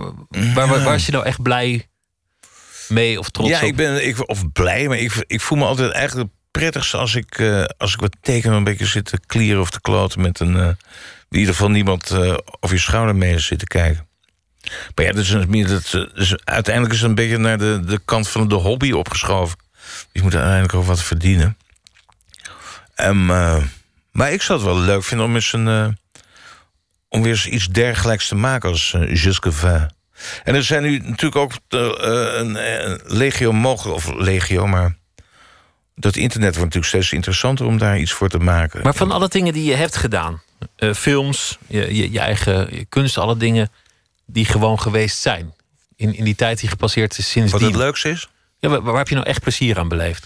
waar, 0.53 0.67
waar, 0.67 0.83
waar 0.83 0.95
is 0.95 1.05
je 1.05 1.11
nou 1.11 1.25
echt 1.25 1.41
blij 1.41 1.87
mee 2.87 3.19
of 3.19 3.29
trots 3.29 3.49
ja, 3.49 3.57
op? 3.61 3.63
ik 3.67 3.75
ben 3.75 4.07
ik, 4.07 4.29
of 4.29 4.51
blij, 4.51 4.87
maar 4.87 4.97
ik, 4.97 5.23
ik 5.27 5.41
voel 5.41 5.57
me 5.57 5.65
altijd 5.65 5.91
eigenlijk 5.91 6.29
prettigst 6.51 6.93
als 6.93 7.15
ik, 7.15 7.37
eh, 7.37 7.63
als 7.77 7.93
ik 7.93 7.99
wat 7.99 8.15
teken 8.21 8.51
een 8.51 8.63
beetje 8.63 8.85
zit 8.85 9.05
te 9.05 9.19
klieren 9.25 9.61
of 9.61 9.69
te 9.69 9.81
kloten 9.81 10.21
met 10.21 10.39
een. 10.39 10.55
eh, 10.57 10.67
in 11.29 11.37
ieder 11.41 11.53
geval 11.53 11.69
niemand 11.69 12.09
eh 12.11 12.33
over 12.59 12.75
je 12.75 12.81
schouder 12.81 13.15
mee 13.15 13.39
zit 13.39 13.59
te 13.59 13.65
kijken. 13.65 14.07
Maar 14.95 15.05
ja, 15.05 15.11
dat 15.11 15.21
is, 15.23 15.29
een- 15.29 15.67
dat, 15.67 15.93
eh, 16.15 16.31
uiteindelijk 16.43 16.93
is 16.93 16.99
het 17.01 17.09
een 17.09 17.15
beetje 17.15 17.37
naar 17.37 17.57
de, 17.57 17.79
de 17.85 17.99
kant 18.05 18.27
van 18.27 18.47
de 18.47 18.55
hobby 18.55 18.91
opgeschoven. 18.91 19.57
Je 20.11 20.21
moet 20.21 20.33
uiteindelijk 20.33 20.73
ook 20.73 20.85
wat 20.85 21.01
verdienen. 21.01 21.57
Ehm, 22.95 23.29
eh, 23.31 23.63
maar 24.11 24.31
ik 24.31 24.41
zou 24.41 24.59
het 24.59 24.67
wel 24.67 24.79
leuk 24.79 25.03
vinden 25.03 25.25
om 25.25 25.35
eens 25.35 25.53
een. 25.53 25.67
eh, 25.67 25.87
om 27.15 27.21
weer 27.21 27.31
eens 27.31 27.47
iets 27.47 27.67
dergelijks 27.67 28.27
te 28.27 28.35
maken 28.35 28.69
als 28.69 28.93
uh, 28.95 29.15
Jusque 29.15 29.51
En 30.43 30.55
er 30.55 30.63
zijn 30.63 30.83
nu 30.83 30.97
natuurlijk 30.97 31.35
ook 31.35 31.51
eh, 31.67 31.89
een, 32.33 32.57
legio 33.03 33.51
mogelijk, 33.51 33.95
of 33.95 34.13
legio, 34.13 34.67
maar 34.67 34.97
dat 35.95 36.15
internet 36.15 36.55
wordt 36.55 36.73
natuurlijk 36.73 36.93
steeds 36.93 37.13
interessanter 37.13 37.65
om 37.65 37.77
daar 37.77 37.99
iets 37.99 38.11
voor 38.11 38.29
te 38.29 38.37
maken. 38.37 38.83
Maar 38.83 38.95
van 38.95 39.11
alle 39.11 39.27
dingen 39.27 39.53
die 39.53 39.63
je 39.63 39.75
hebt 39.75 39.95
gedaan, 39.95 40.41
eh, 40.75 40.93
films, 40.93 41.57
je, 41.67 41.95
je, 41.95 42.11
je 42.11 42.19
eigen 42.19 42.75
je 42.75 42.85
kunst, 42.85 43.17
alle 43.17 43.37
dingen 43.37 43.71
die 44.25 44.45
gewoon 44.45 44.79
geweest 44.79 45.17
zijn. 45.17 45.53
In, 45.95 46.15
in 46.15 46.23
die 46.23 46.35
tijd 46.35 46.59
die 46.59 46.69
gepasseerd 46.69 47.17
is 47.17 47.29
sindsdien. 47.29 47.59
Wat 47.59 47.69
het 47.69 47.79
leukste 47.79 48.09
is? 48.09 48.29
Ja, 48.65 48.71
waar, 48.71 48.81
waar 48.81 48.97
heb 48.97 49.07
je 49.07 49.15
nou 49.15 49.27
echt 49.27 49.41
plezier 49.41 49.79
aan 49.79 49.87
beleefd? 49.87 50.25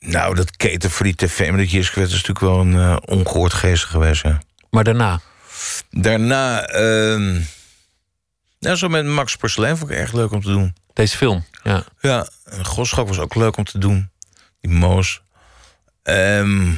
Nou, 0.00 0.34
dat 0.34 0.56
keten 0.56 0.90
voor 0.90 1.04
die 1.06 1.14
tv 1.14 1.50
met 1.50 1.58
dat 1.58 1.70
Jiskewet 1.70 2.08
is 2.08 2.12
natuurlijk 2.12 2.40
wel 2.40 2.60
een 2.60 2.74
eh, 2.74 2.96
ongehoord 3.04 3.54
geestig 3.54 3.90
geweest. 3.90 4.22
Ja. 4.22 4.42
Maar 4.70 4.84
daarna? 4.84 5.20
Daarna, 5.90 6.66
ehm 6.66 7.40
nou, 8.60 8.76
zo 8.76 8.88
met 8.88 9.06
Max 9.06 9.36
Porcelein 9.36 9.76
vond 9.76 9.90
ik 9.90 9.96
erg 9.96 10.12
leuk 10.12 10.30
om 10.30 10.42
te 10.42 10.48
doen. 10.48 10.74
Deze 10.92 11.16
film, 11.16 11.44
ja. 11.62 11.84
Ja, 12.00 12.28
Goschak 12.62 13.08
was 13.08 13.18
ook 13.18 13.34
leuk 13.34 13.56
om 13.56 13.64
te 13.64 13.78
doen. 13.78 14.10
Die 14.60 14.70
Moos. 14.70 15.22
Ehm, 16.02 16.72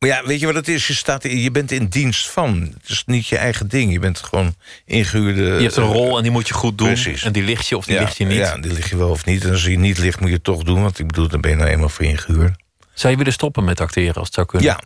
maar 0.00 0.08
ja, 0.08 0.24
weet 0.26 0.40
je 0.40 0.46
wat 0.46 0.54
het 0.54 0.68
is? 0.68 0.86
Je, 0.86 0.94
staat, 0.94 1.24
in- 1.24 1.38
je 1.40 1.50
bent 1.50 1.70
in 1.70 1.86
dienst 1.86 2.28
van. 2.30 2.60
Het 2.80 2.88
is 2.88 3.02
niet 3.06 3.26
je 3.26 3.36
eigen 3.36 3.68
ding. 3.68 3.92
Je 3.92 3.98
bent 3.98 4.18
gewoon 4.18 4.54
ingehuurde... 4.84 5.42
Je 5.42 5.62
hebt 5.62 5.76
een 5.76 5.82
rol 5.84 6.16
en 6.16 6.22
die 6.22 6.32
moet 6.32 6.48
je 6.48 6.54
goed 6.54 6.78
doen. 6.78 6.86
Precies. 6.86 7.22
En 7.22 7.32
die 7.32 7.42
ligt 7.42 7.66
je 7.68 7.76
of 7.76 7.84
die 7.84 7.94
ja, 7.94 8.00
ligt 8.00 8.16
je 8.16 8.24
niet. 8.24 8.36
Ja, 8.36 8.56
die 8.58 8.72
lig 8.72 8.90
je 8.90 8.96
wel 8.96 9.10
of 9.10 9.24
niet. 9.24 9.44
En 9.44 9.50
als 9.50 9.62
die 9.64 9.78
niet 9.78 9.98
ligt, 9.98 10.20
moet 10.20 10.28
je 10.28 10.34
het 10.34 10.44
toch 10.44 10.62
doen. 10.62 10.82
Want 10.82 10.98
ik 10.98 11.06
bedoel, 11.06 11.28
dan 11.28 11.40
ben 11.40 11.50
je 11.50 11.56
nou 11.56 11.68
eenmaal 11.70 11.88
voor 11.88 12.04
ingehuurd. 12.04 12.62
Zou 12.94 13.12
je 13.12 13.18
willen 13.18 13.32
stoppen 13.32 13.64
met 13.64 13.80
acteren 13.80 14.14
als 14.14 14.24
het 14.26 14.34
zou 14.34 14.46
kunnen? 14.46 14.68
Ja. 14.68 14.80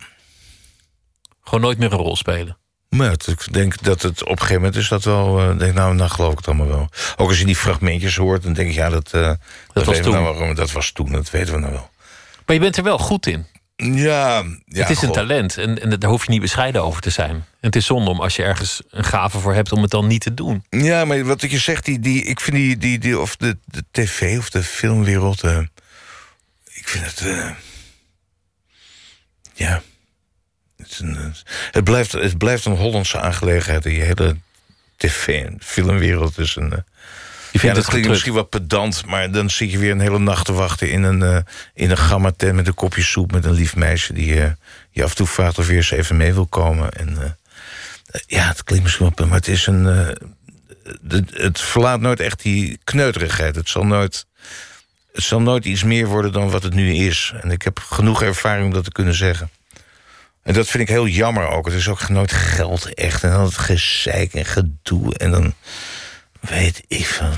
Gewoon 1.43 1.61
nooit 1.61 1.77
meer 1.77 1.91
een 1.91 1.97
rol 1.97 2.15
spelen. 2.15 2.57
Maar 2.89 3.09
het- 3.11 3.27
ik 3.27 3.53
denk 3.53 3.83
dat 3.83 4.01
het 4.01 4.23
op 4.23 4.29
een 4.29 4.37
gegeven 4.37 4.55
moment 4.61 4.75
is 4.75 4.87
dat 4.87 5.03
wel... 5.03 5.39
eh, 5.39 5.57
denk, 5.57 5.73
nou, 5.73 5.97
dan 5.97 6.09
geloof 6.09 6.31
ik 6.31 6.37
het 6.37 6.47
allemaal 6.47 6.67
wel. 6.67 6.89
Ook 7.15 7.29
als 7.29 7.39
je 7.39 7.45
die 7.45 7.55
fragmentjes 7.55 8.15
hoort, 8.15 8.43
dan 8.43 8.53
denk 8.53 8.69
ik... 8.69 8.75
ja, 8.75 8.89
dat, 8.89 9.13
eh, 9.13 9.31
dat, 9.73 9.85
was 9.85 9.97
we 9.97 10.03
toen. 10.03 10.13
nou 10.13 10.37
wel, 10.39 10.53
dat 10.53 10.71
was 10.71 10.91
toen, 10.91 11.11
dat 11.11 11.29
weten 11.29 11.53
we 11.53 11.59
nou 11.59 11.71
wel. 11.71 11.89
Maar 12.45 12.55
je 12.55 12.61
bent 12.61 12.77
er 12.77 12.83
wel 12.83 12.97
goed 12.97 13.25
in. 13.27 13.45
Ja, 13.75 14.43
ja 14.65 14.81
het 14.81 14.89
is 14.89 15.01
een 15.01 15.07
goh. 15.07 15.15
talent 15.17 15.57
en, 15.57 15.81
en 15.81 15.99
daar 15.99 16.09
hoef 16.09 16.25
je 16.25 16.31
niet 16.31 16.41
bescheiden 16.41 16.83
over 16.83 17.01
te 17.01 17.09
zijn. 17.09 17.29
En 17.31 17.45
het 17.59 17.75
is 17.75 17.85
zonde 17.85 18.09
om 18.09 18.21
als 18.21 18.35
je 18.35 18.43
ergens 18.43 18.81
een 18.89 19.03
gave 19.03 19.39
voor 19.39 19.53
hebt 19.53 19.71
om 19.71 19.81
het 19.81 19.91
dan 19.91 20.07
niet 20.07 20.21
te 20.21 20.33
doen. 20.33 20.63
Ja, 20.69 21.05
maar 21.05 21.23
wat 21.23 21.41
je 21.41 21.57
zegt, 21.59 21.85
die, 21.85 21.99
die, 21.99 22.23
ik 22.23 22.39
vind 22.39 22.55
die, 22.57 22.77
die, 22.77 22.99
die 22.99 23.19
of 23.19 23.35
de, 23.35 23.57
de 23.65 23.83
tv 23.91 24.37
of 24.37 24.49
de 24.49 24.63
filmwereld, 24.63 25.43
eh, 25.43 25.59
ik 26.73 26.87
vind 26.87 27.05
het, 27.05 27.19
eh, 27.19 27.49
ja, 29.53 29.81
het, 30.77 30.91
is 30.91 30.99
een, 30.99 31.35
het, 31.71 31.83
blijft, 31.83 32.11
het 32.11 32.37
blijft 32.37 32.65
een 32.65 32.75
Hollandse 32.75 33.19
aangelegenheid. 33.19 33.83
Die 33.83 34.01
hele 34.01 34.37
tv 34.97 35.27
en 35.45 35.57
filmwereld 35.61 36.37
is 36.37 36.55
een. 36.55 36.71
eh, 36.71 36.79
ja, 37.61 37.73
dat 37.73 37.85
klinkt 37.85 38.07
misschien 38.07 38.33
wat 38.33 38.49
pedant, 38.49 39.05
maar 39.05 39.31
dan 39.31 39.49
zit 39.49 39.71
je 39.71 39.77
weer 39.77 39.91
een 39.91 39.99
hele 39.99 40.19
nacht 40.19 40.45
te 40.45 40.53
wachten 40.53 40.89
in 40.89 41.03
een, 41.03 41.23
eh, 41.23 41.37
in 41.73 41.91
een 41.91 41.97
gamma 41.97 42.31
tent 42.31 42.55
met 42.55 42.67
een 42.67 42.73
kopje 42.73 43.03
soep 43.03 43.31
met 43.31 43.45
een 43.45 43.53
lief 43.53 43.75
meisje 43.75 44.13
die 44.13 44.41
eh, 44.41 44.51
je 44.89 45.03
af 45.03 45.09
en 45.09 45.15
toe 45.15 45.27
vraagt 45.27 45.57
of 45.57 45.67
je 45.67 45.75
eens 45.75 45.91
even 45.91 46.17
mee 46.17 46.33
wil 46.33 46.45
komen. 46.45 46.91
En 46.91 47.17
eh, 47.21 48.19
ja, 48.27 48.47
het 48.47 48.63
klinkt 48.63 48.83
misschien 48.83 49.11
wel, 49.15 49.27
maar 49.27 49.37
het 49.37 49.47
is 49.47 49.67
een. 49.67 49.85
het, 51.07 51.29
het 51.33 51.61
verlaat 51.61 51.99
nooit 51.99 52.19
echt 52.19 52.41
die 52.41 52.79
kneuterigheid. 52.83 53.55
Het 53.55 53.69
zal 53.69 53.85
nooit, 53.85 54.25
het 55.13 55.23
zal 55.23 55.41
nooit 55.41 55.65
iets 55.65 55.83
meer 55.83 56.07
worden 56.07 56.31
dan 56.31 56.49
wat 56.49 56.63
het 56.63 56.73
nu 56.73 56.93
is. 56.93 57.33
En 57.41 57.51
ik 57.51 57.61
heb 57.61 57.79
genoeg 57.79 58.21
ervaring 58.23 58.65
om 58.65 58.73
dat 58.73 58.83
te 58.83 58.91
kunnen 58.91 59.15
zeggen. 59.15 59.49
En 60.43 60.53
dat 60.53 60.67
vind 60.67 60.83
ik 60.83 60.89
heel 60.89 61.07
jammer 61.07 61.47
ook. 61.47 61.65
Het 61.65 61.75
is 61.75 61.87
ook 61.87 62.09
nooit 62.09 62.31
geld 62.31 62.93
echt. 62.93 63.23
En 63.23 63.31
dan 63.31 63.43
het 63.43 63.57
gezeik 63.57 64.33
en 64.33 64.45
gedoe. 64.45 65.17
En 65.17 65.31
dan 65.31 65.53
Weet 66.49 66.83
ik 66.87 67.05
van. 67.05 67.31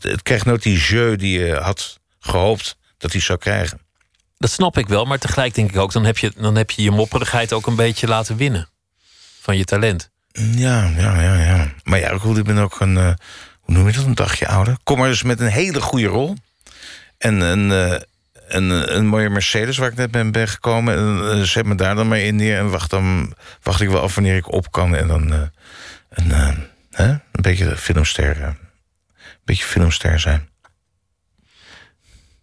Het, 0.00 0.22
krijgt 0.22 0.44
nooit 0.44 0.62
die 0.62 0.78
jeu 0.78 1.16
die 1.16 1.38
je 1.38 1.54
had 1.54 1.98
gehoopt 2.20 2.76
dat 2.98 3.12
hij 3.12 3.20
zou 3.20 3.38
krijgen. 3.38 3.80
Dat 4.38 4.50
snap 4.50 4.78
ik 4.78 4.88
wel, 4.88 5.04
maar 5.04 5.18
tegelijk 5.18 5.54
denk 5.54 5.70
ik 5.70 5.76
ook, 5.76 5.92
dan 5.92 6.04
heb 6.04 6.18
je 6.18 6.32
dan 6.36 6.56
heb 6.56 6.70
je, 6.70 6.82
je 6.82 6.90
mopperigheid 6.90 7.52
ook 7.52 7.66
een 7.66 7.76
beetje 7.76 8.06
laten 8.06 8.36
winnen 8.36 8.68
van 9.40 9.56
je 9.56 9.64
talent. 9.64 10.10
Ja, 10.32 10.92
ja, 10.96 11.22
ja, 11.22 11.34
ja. 11.34 11.72
Maar 11.84 11.98
ja, 11.98 12.18
goed, 12.18 12.36
ik 12.36 12.44
ben 12.44 12.58
ook 12.58 12.80
een, 12.80 12.96
hoe 13.60 13.74
noem 13.74 13.86
je 13.86 13.92
dat, 13.92 14.04
een 14.04 14.14
dagje 14.14 14.48
ouder. 14.48 14.76
Kom 14.82 14.98
maar 14.98 15.08
eens 15.08 15.22
met 15.22 15.40
een 15.40 15.46
hele 15.46 15.80
goede 15.80 16.06
rol. 16.06 16.36
En 17.18 17.40
een, 17.40 17.70
een, 18.48 18.96
een 18.96 19.06
mooie 19.06 19.30
Mercedes 19.30 19.76
waar 19.76 19.90
ik 19.90 19.96
net 19.96 20.10
ben, 20.10 20.32
ben 20.32 20.48
gekomen. 20.48 20.96
En, 21.30 21.46
zet 21.46 21.66
me 21.66 21.74
daar 21.74 21.94
dan 21.94 22.08
maar 22.08 22.18
in 22.18 22.36
neer 22.36 22.58
en 22.58 22.70
wacht, 22.70 22.90
dan, 22.90 23.34
wacht 23.62 23.80
ik 23.80 23.88
wel 23.88 24.00
af 24.00 24.14
wanneer 24.14 24.36
ik 24.36 24.52
op 24.52 24.72
kan. 24.72 24.94
En 24.94 25.06
dan, 25.06 25.50
hè? 26.96 27.08
een 27.08 27.20
beetje 27.42 27.76
filmster, 27.76 28.36
eh, 28.36 28.42
een 28.46 28.56
beetje 29.44 29.64
filmster 29.64 30.20
zijn. 30.20 30.48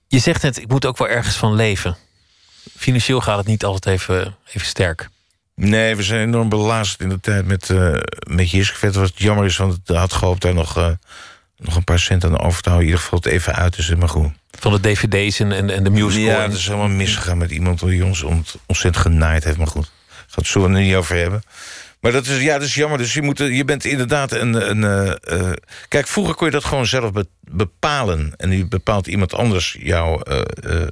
Je 0.07 0.19
zegt 0.19 0.41
net, 0.41 0.57
ik 0.61 0.67
moet 0.67 0.85
ook 0.85 0.97
wel 0.97 1.09
ergens 1.09 1.35
van 1.35 1.53
leven. 1.55 1.97
Financieel 2.77 3.21
gaat 3.21 3.37
het 3.37 3.47
niet 3.47 3.63
altijd 3.63 3.99
even, 3.99 4.35
even 4.47 4.67
sterk. 4.67 5.09
Nee, 5.55 5.95
we 5.95 6.03
zijn 6.03 6.21
enorm 6.27 6.49
belazerd 6.49 6.99
in 7.01 7.09
de 7.09 7.19
tijd 7.19 7.45
met, 7.45 7.69
eh 7.69 7.93
met 8.27 8.51
Jiskvet. 8.51 8.95
Wat 8.95 9.11
jammer 9.15 9.45
is, 9.45 9.57
want 9.57 9.79
het 9.85 9.97
had 9.97 10.13
gehoopt 10.13 10.41
daar 10.41 10.53
nog, 10.53 10.77
eh, 10.77 10.89
nog 11.57 11.75
een 11.75 11.83
paar 11.83 11.99
cent 11.99 12.23
aan 12.25 12.39
over 12.39 12.61
te 12.61 12.69
houden. 12.69 12.87
In 12.89 12.93
ieder 12.93 12.99
geval 13.09 13.19
het 13.19 13.27
even 13.27 13.55
uit 13.55 13.77
is 13.77 13.87
het 13.87 13.99
maar 13.99 14.09
goed. 14.09 14.31
Van 14.59 14.71
de 14.71 14.79
dvd's 14.79 15.39
en, 15.39 15.51
en, 15.51 15.69
en 15.69 15.83
de 15.83 15.89
musical. 15.89 16.25
Ja, 16.25 16.47
dat 16.47 16.57
is 16.57 16.65
helemaal 16.65 16.87
misgegaan 16.87 17.37
met 17.37 17.51
iemand 17.51 17.79
die 17.79 18.05
ons 18.05 18.21
ont- 18.23 18.55
ontzettend 18.65 19.05
genaaid 19.05 19.43
heeft. 19.43 19.57
Maar 19.57 19.67
goed, 19.67 19.91
gaat 20.07 20.35
het 20.35 20.47
zo 20.47 20.63
er 20.63 20.69
niet 20.69 20.95
over 20.95 21.15
hebben. 21.15 21.43
Maar 22.03 22.11
dat 22.11 22.25
is, 22.27 22.41
ja, 22.41 22.53
dat 22.53 22.67
is 22.67 22.73
jammer. 22.73 22.97
Dus 22.97 23.13
je, 23.13 23.21
moet, 23.21 23.37
je 23.37 23.65
bent 23.65 23.85
inderdaad 23.85 24.31
een... 24.31 24.69
een 24.69 24.83
eh, 24.83 25.49
eh, 25.49 25.53
kijk, 25.87 26.07
vroeger 26.07 26.35
kon 26.35 26.45
je 26.45 26.51
dat 26.53 26.65
gewoon 26.65 26.85
zelf 26.85 27.11
be- 27.11 27.27
bepalen. 27.39 28.33
En 28.37 28.49
nu 28.49 28.65
bepaalt 28.65 29.07
iemand 29.07 29.33
anders 29.33 29.77
jouw... 29.79 30.19
eh, 30.21 30.87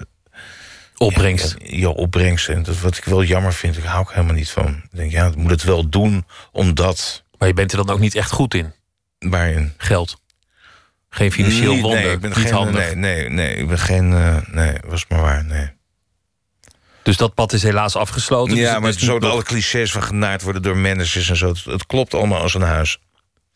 Opbrengst. 0.98 1.56
Ja, 1.60 1.78
jouw 1.78 1.92
opbrengst. 1.92 2.50
En 2.50 2.64
dat 2.64 2.80
wat 2.80 2.98
ik 2.98 3.04
wel 3.04 3.24
jammer 3.24 3.54
vind, 3.54 3.78
ik 3.78 3.84
hou 3.84 4.02
ik 4.02 4.10
helemaal 4.10 4.36
niet 4.36 4.50
van. 4.50 4.68
Ik 4.68 4.98
denk, 4.98 5.12
ja, 5.12 5.26
ik 5.28 5.36
moet 5.36 5.52
het 5.52 5.64
wel 5.64 5.90
doen, 5.90 6.26
omdat... 6.52 7.24
Maar 7.38 7.48
je 7.48 7.54
bent 7.54 7.72
er 7.72 7.78
dan 7.78 7.90
ook 7.90 8.00
niet 8.00 8.16
echt 8.16 8.32
goed 8.32 8.54
in? 8.54 8.74
Waarin? 9.20 9.74
Geld. 9.78 10.22
Geen 11.10 11.32
financieel 11.32 11.74
Nee, 11.74 11.82
wonder. 11.82 12.02
Nee, 12.04 12.12
ik 12.12 12.20
ben 12.20 12.30
niet 12.30 12.40
geen, 12.40 12.54
handig. 12.54 12.96
nee, 12.96 12.96
nee, 12.96 13.30
nee, 13.30 13.56
ik 13.56 13.68
ben 13.68 13.80
geen... 13.80 14.10
nee, 14.52 14.74
was 14.86 15.06
maar 15.08 15.22
waar, 15.22 15.46
nee. 15.46 15.70
Dus 17.04 17.18
dat 17.18 17.34
pad 17.34 17.54
is 17.54 17.64
helaas 17.64 17.96
afgesloten. 17.96 18.56
Ja, 18.56 18.72
dus- 18.74 18.82
maar 18.82 18.92
dus 18.92 19.02
zo 19.04 19.20
dat 19.20 19.32
alle 19.32 19.44
clichés 19.44 19.92
van 19.92 20.04
genaaid 20.04 20.42
worden 20.42 20.62
door 20.62 20.78
managers 20.78 21.30
en 21.30 21.36
zo. 21.36 21.48
Het, 21.48 21.64
het 21.66 21.86
klopt 21.86 22.14
allemaal 22.14 22.42
als 22.42 22.54
een 22.54 22.62
huis. 22.62 22.98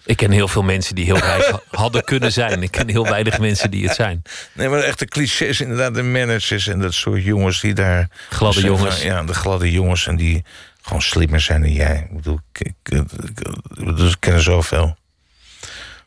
Ik 0.05 0.17
ken 0.17 0.31
heel 0.31 0.47
veel 0.47 0.63
mensen 0.63 0.95
die 0.95 1.05
heel 1.05 1.17
rijk 1.17 1.45
ha- 1.45 1.62
hadden 1.81 2.03
kunnen 2.03 2.31
zijn. 2.31 2.63
Ik 2.63 2.71
ken 2.71 2.89
heel 2.89 3.03
weinig 3.03 3.39
mensen 3.39 3.71
die 3.71 3.86
het 3.88 3.95
zijn. 3.95 4.21
Nee, 4.53 4.69
maar 4.69 4.79
echt 4.79 4.99
de 4.99 5.05
clichés 5.05 5.62
inderdaad, 5.62 5.93
de 5.95 6.03
managers 6.03 6.67
en 6.67 6.79
dat 6.79 6.93
soort 6.93 7.23
jongens 7.23 7.62
die 7.62 7.73
daar... 7.73 8.10
Gladde 8.29 8.60
zijn 8.60 8.71
jongens. 8.73 8.95
van- 8.97 9.05
ja, 9.05 9.23
de 9.23 9.34
gladde 9.34 9.71
jongens 9.71 10.08
en 10.08 10.15
die 10.15 10.43
gewoon 10.81 11.01
slimmer 11.01 11.41
zijn 11.41 11.62
dan 11.62 11.71
jij. 11.71 12.08
Ik 12.10 12.15
bedoel, 12.15 12.39
ik, 12.53 12.67
ik, 12.67 13.01
ik, 13.23 13.95
dus 13.97 14.12
ik 14.12 14.19
ken 14.19 14.34
er 14.34 14.41
zoveel. 14.43 14.97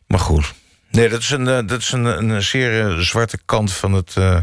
Maar 0.07 0.19
goed. 0.19 0.53
Nee, 0.91 1.09
dat 1.09 1.19
is 1.21 1.29
een, 1.29 1.47
eh, 1.47 1.59
dat 1.67 1.79
is 1.81 1.91
een, 1.91 2.05
een 2.05 2.43
zeer 2.43 2.87
eh, 2.89 2.97
zwarte 2.97 3.39
kant 3.45 3.73
van 3.73 3.93
het... 3.93 4.13
eh, 4.17 4.37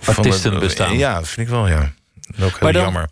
van 0.00 0.14
het- 0.14 0.24
Artiestenbestaan. 0.24 0.98
Ja, 0.98 1.14
dat 1.14 1.28
vind 1.28 1.46
ik 1.46 1.52
wel, 1.52 1.68
ja. 1.68 1.92
Ook 2.40 2.58
heel 2.58 2.72
dan- 2.72 2.82
jammer. 2.82 3.08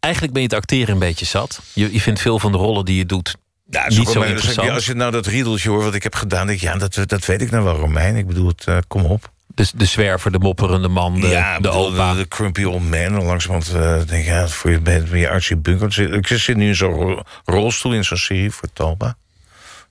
Eigenlijk 0.00 0.32
ben 0.34 0.42
je 0.42 0.48
het 0.48 0.56
acteren 0.56 0.92
een 0.92 0.98
beetje 0.98 1.24
zat. 1.26 1.60
Je, 1.72 1.92
je 1.92 2.00
vindt 2.00 2.20
veel 2.20 2.38
van 2.38 2.52
de 2.52 2.58
rollen 2.58 2.84
die 2.84 2.96
je 2.96 3.06
doet 3.06 3.34
Ja, 3.70 3.88
niet 3.88 3.96
zo 4.08 4.12
wel- 4.12 4.22
dus 4.22 4.30
interessant. 4.30 4.70
Als 4.70 4.86
je 4.86 4.94
nou 4.94 5.10
dat 5.12 5.26
riedeltje 5.26 5.68
hoort 5.70 5.84
wat 5.84 5.94
ik 5.94 6.02
heb 6.02 6.14
gedaan, 6.14 6.46
denk 6.46 6.58
ik, 6.60 6.64
ja, 6.64 6.76
dat, 6.76 6.98
dat 7.06 7.26
weet 7.26 7.40
ik 7.42 7.50
nou 7.50 7.64
wel, 7.64 7.76
Romein. 7.76 8.16
Ik 8.16 8.26
bedoel, 8.26 8.46
het, 8.48 8.64
eh, 8.66 8.78
kom 8.88 9.04
op. 9.04 9.30
De, 9.54 9.66
de 9.74 9.84
zwerver, 9.84 10.32
de 10.32 10.38
mopperende 10.38 10.88
man, 10.88 11.20
de, 11.20 11.26
ja, 11.26 11.56
de 11.56 11.60
bedoel, 11.62 11.86
opa. 11.92 12.12
De, 12.12 12.18
de 12.18 12.28
crumpy 12.28 12.64
old 12.64 12.90
man. 12.90 13.22
Langzamerhand 13.24 13.68
eh, 13.74 14.08
denk 14.08 14.22
ik, 14.22 14.24
ja, 14.24 14.48
voor 14.48 14.70
je 14.70 14.80
bent 14.80 15.10
ben 15.10 15.18
je 15.18 15.28
Archie 15.30 15.56
Bunker. 15.56 16.14
Ik 16.14 16.26
zit 16.26 16.56
nu 16.56 16.66
in 16.68 16.74
zo'n 16.74 16.92
ro- 16.92 17.22
rolstoel 17.44 17.92
in 17.92 18.04
zo'n 18.04 18.16
serie 18.16 18.50
voor 18.50 18.68
Talba. 18.72 19.16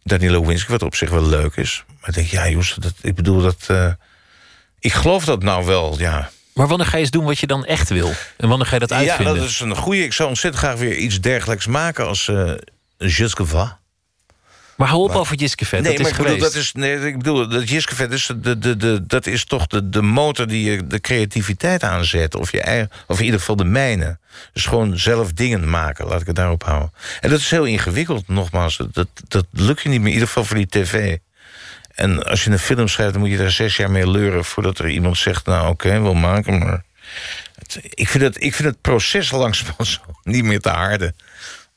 Danny 0.04 0.30
Lewinsky, 0.30 0.72
wat 0.72 0.84
op 0.84 0.96
zich 0.96 1.10
wel 1.10 1.24
leuk 1.26 1.56
is. 1.56 1.84
Maar 2.00 2.10
ik 2.10 2.16
denk, 2.16 2.28
ja, 2.28 2.50
jongens, 2.50 2.76
dat, 2.80 2.94
ik 3.02 3.16
bedoel 3.16 3.42
dat... 3.42 3.64
eh, 3.68 3.92
ik 4.82 4.94
geloof 4.94 5.26
dat 5.26 5.44
nou 5.44 5.66
wel, 5.66 6.00
ja. 6.00 6.30
Maar 6.54 6.68
wanneer 6.68 6.88
ga 6.88 6.96
je 6.96 7.02
eens 7.02 7.12
doen 7.12 7.26
wat 7.26 7.40
je 7.40 7.48
dan 7.48 7.66
echt 7.66 7.90
wil? 7.90 8.14
En 8.38 8.50
wanneer 8.50 8.68
ga 8.68 8.74
je 8.74 8.80
dat 8.80 8.90
Ja, 8.90 8.96
uitvinden? 8.96 9.36
dat 9.36 9.44
is 9.46 9.60
een 9.60 9.76
goede. 9.76 10.04
Ik 10.04 10.14
zou 10.14 10.30
ontzettend 10.30 10.64
graag 10.64 10.78
weer 10.78 10.96
iets 10.96 11.22
dergelijks 11.22 11.68
maken 11.68 12.08
als 12.08 12.28
uh, 12.28 12.54
Jusque 12.98 13.44
Maar 14.78 14.88
hou 14.88 15.04
op 15.04 15.16
over 15.16 15.36
Jiskevet, 15.36 15.82
Nee, 15.82 15.98
dat 15.98 16.08
is 16.08 16.12
maar 16.12 16.20
ik 16.20 16.26
bedoel, 16.26 16.40
dat 16.40 16.56
is, 16.56 16.72
nee, 16.74 17.08
ik 17.08 17.18
bedoel, 17.18 17.48
dat 17.48 17.70
Jiskevet 17.70 18.12
is, 18.12 18.32
de, 18.36 18.58
de, 18.58 18.78
de, 18.78 19.06
dat 19.08 19.28
is 19.28 19.46
toch 19.46 19.68
de, 19.68 19.90
de 19.90 20.02
motor 20.02 20.48
die 20.48 20.72
je 20.72 20.88
de 20.88 21.00
creativiteit 21.00 21.84
aanzet. 21.84 22.36
Of, 22.36 22.52
je 22.52 22.62
eigen, 22.62 22.90
of 23.08 23.20
in 23.20 23.26
ieder 23.26 23.40
geval 23.40 23.56
de 23.56 23.64
mijne. 23.64 24.20
Dus 24.54 24.66
gewoon 24.66 25.00
zelf 25.00 25.34
dingen 25.34 25.70
maken, 25.70 26.08
laat 26.08 26.22
ik 26.22 26.28
het 26.28 26.36
daarop 26.36 26.64
houden. 26.64 26.94
En 27.20 27.30
dat 27.30 27.40
is 27.40 27.50
heel 27.50 27.66
ingewikkeld, 27.66 28.28
nogmaals. 28.28 28.80
Dat, 28.92 29.08
dat 29.28 29.46
lukt 29.52 29.82
je 29.82 29.90
niet 29.90 30.00
meer, 30.00 30.08
in 30.08 30.14
ieder 30.14 30.28
geval 30.28 30.46
voor 30.46 30.58
die 30.58 30.68
tv. 30.68 31.18
En 32.02 32.24
als 32.24 32.44
je 32.44 32.52
een 32.52 32.60
film 32.60 32.88
schrijft, 32.88 33.12
dan 33.12 33.22
moet 33.22 33.32
je 33.32 33.38
daar 33.38 33.52
zes 33.52 33.76
jaar 33.76 33.92
mee 33.92 34.10
leuren... 34.10 34.46
voordat 34.46 34.80
er 34.80 34.90
iemand 34.90 35.18
zegt, 35.18 35.46
nou 35.46 35.70
oké, 35.70 36.02
we'll 36.02 36.14
maken, 36.14 36.60
maar... 36.60 36.84
Ik, 37.90 38.08
vind 38.08 38.24
het, 38.24 38.44
ik 38.44 38.56
vind 38.56 38.68
het 38.70 38.82
proces 38.82 39.28
zo 39.28 39.50
niet 40.24 40.44
meer 40.44 40.60
te 40.60 40.70
harde 40.70 41.14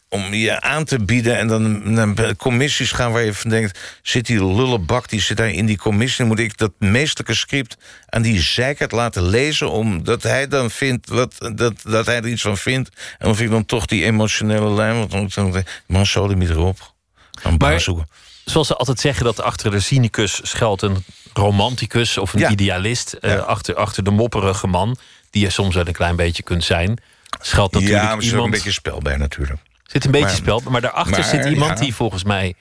om 0.08 0.34
je 0.34 0.60
aan 0.60 0.84
te 0.84 1.04
bieden 1.04 1.38
en 1.38 1.46
dan 1.46 1.92
naar 1.92 2.36
commissies 2.36 2.92
gaan 2.92 3.12
waar 3.12 3.24
je 3.24 3.34
van 3.34 3.50
denkt... 3.50 3.98
zit 4.02 4.26
die 4.26 4.44
lullenbak, 4.44 5.08
die 5.08 5.20
zit 5.20 5.36
daar 5.36 5.50
in 5.50 5.66
die 5.66 5.76
commissie... 5.78 6.24
moet 6.24 6.38
ik 6.38 6.56
dat 6.56 6.72
meestelijke 6.78 7.34
script 7.34 7.76
aan 8.08 8.22
die 8.22 8.40
zeikert 8.40 8.92
laten 8.92 9.22
lezen... 9.22 9.70
omdat 9.70 10.22
hij 10.22 10.48
dan 10.48 10.70
vindt 10.70 11.08
wat, 11.08 11.50
dat, 11.54 11.74
dat 11.82 12.06
hij 12.06 12.16
er 12.16 12.28
iets 12.28 12.42
van 12.42 12.56
vindt. 12.56 12.90
En 13.18 13.28
of 13.28 13.40
ik 13.40 13.50
dan 13.50 13.64
toch 13.64 13.86
die 13.86 14.04
emotionele 14.04 14.70
lijn... 14.70 15.08
want 15.08 15.34
dan 15.34 15.64
man, 15.86 16.06
zo 16.06 16.28
er 16.28 16.36
niet 16.36 16.50
erop. 16.50 16.92
Gaan 17.32 17.56
Maar- 17.58 17.80
zoeken. 17.80 18.08
Zoals 18.44 18.66
ze 18.66 18.76
altijd 18.76 19.00
zeggen 19.00 19.24
dat 19.24 19.40
achter 19.40 19.70
de 19.70 19.80
cynicus 19.80 20.40
schuilt 20.42 20.82
een 20.82 21.04
romanticus 21.32 22.18
of 22.18 22.32
een 22.32 22.40
Ja. 22.40 22.50
idealist. 22.50 23.12
Eh, 23.12 23.38
achter, 23.38 23.74
achter 23.74 24.04
de 24.04 24.10
mopperige 24.10 24.66
man, 24.66 24.96
die 25.30 25.42
je 25.42 25.50
soms 25.50 25.74
wel 25.74 25.86
een 25.86 25.92
klein 25.92 26.16
beetje 26.16 26.42
kunt 26.42 26.64
zijn, 26.64 26.98
schuilt 27.40 27.72
natuurlijk 27.72 28.00
ja, 28.02 28.08
maar 28.08 28.18
er 28.18 28.24
iemand. 28.24 28.44
een 28.44 28.50
beetje 28.50 28.72
spel 28.72 28.98
bij 28.98 29.16
natuurlijk. 29.16 29.60
zit 29.86 30.04
een 30.04 30.10
beetje 30.10 30.26
maar- 30.26 30.36
spel, 30.36 30.62
maar 30.68 30.80
daarachter 30.80 31.18
maar, 31.20 31.28
zit 31.28 31.44
iemand 31.44 31.78
ja. 31.78 31.84
die 31.84 31.94
volgens 31.94 32.24
mij 32.24 32.54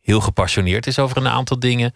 heel 0.00 0.20
gepassioneerd 0.20 0.86
is 0.86 0.98
over 0.98 1.16
een 1.16 1.28
aantal 1.28 1.58
dingen. 1.58 1.94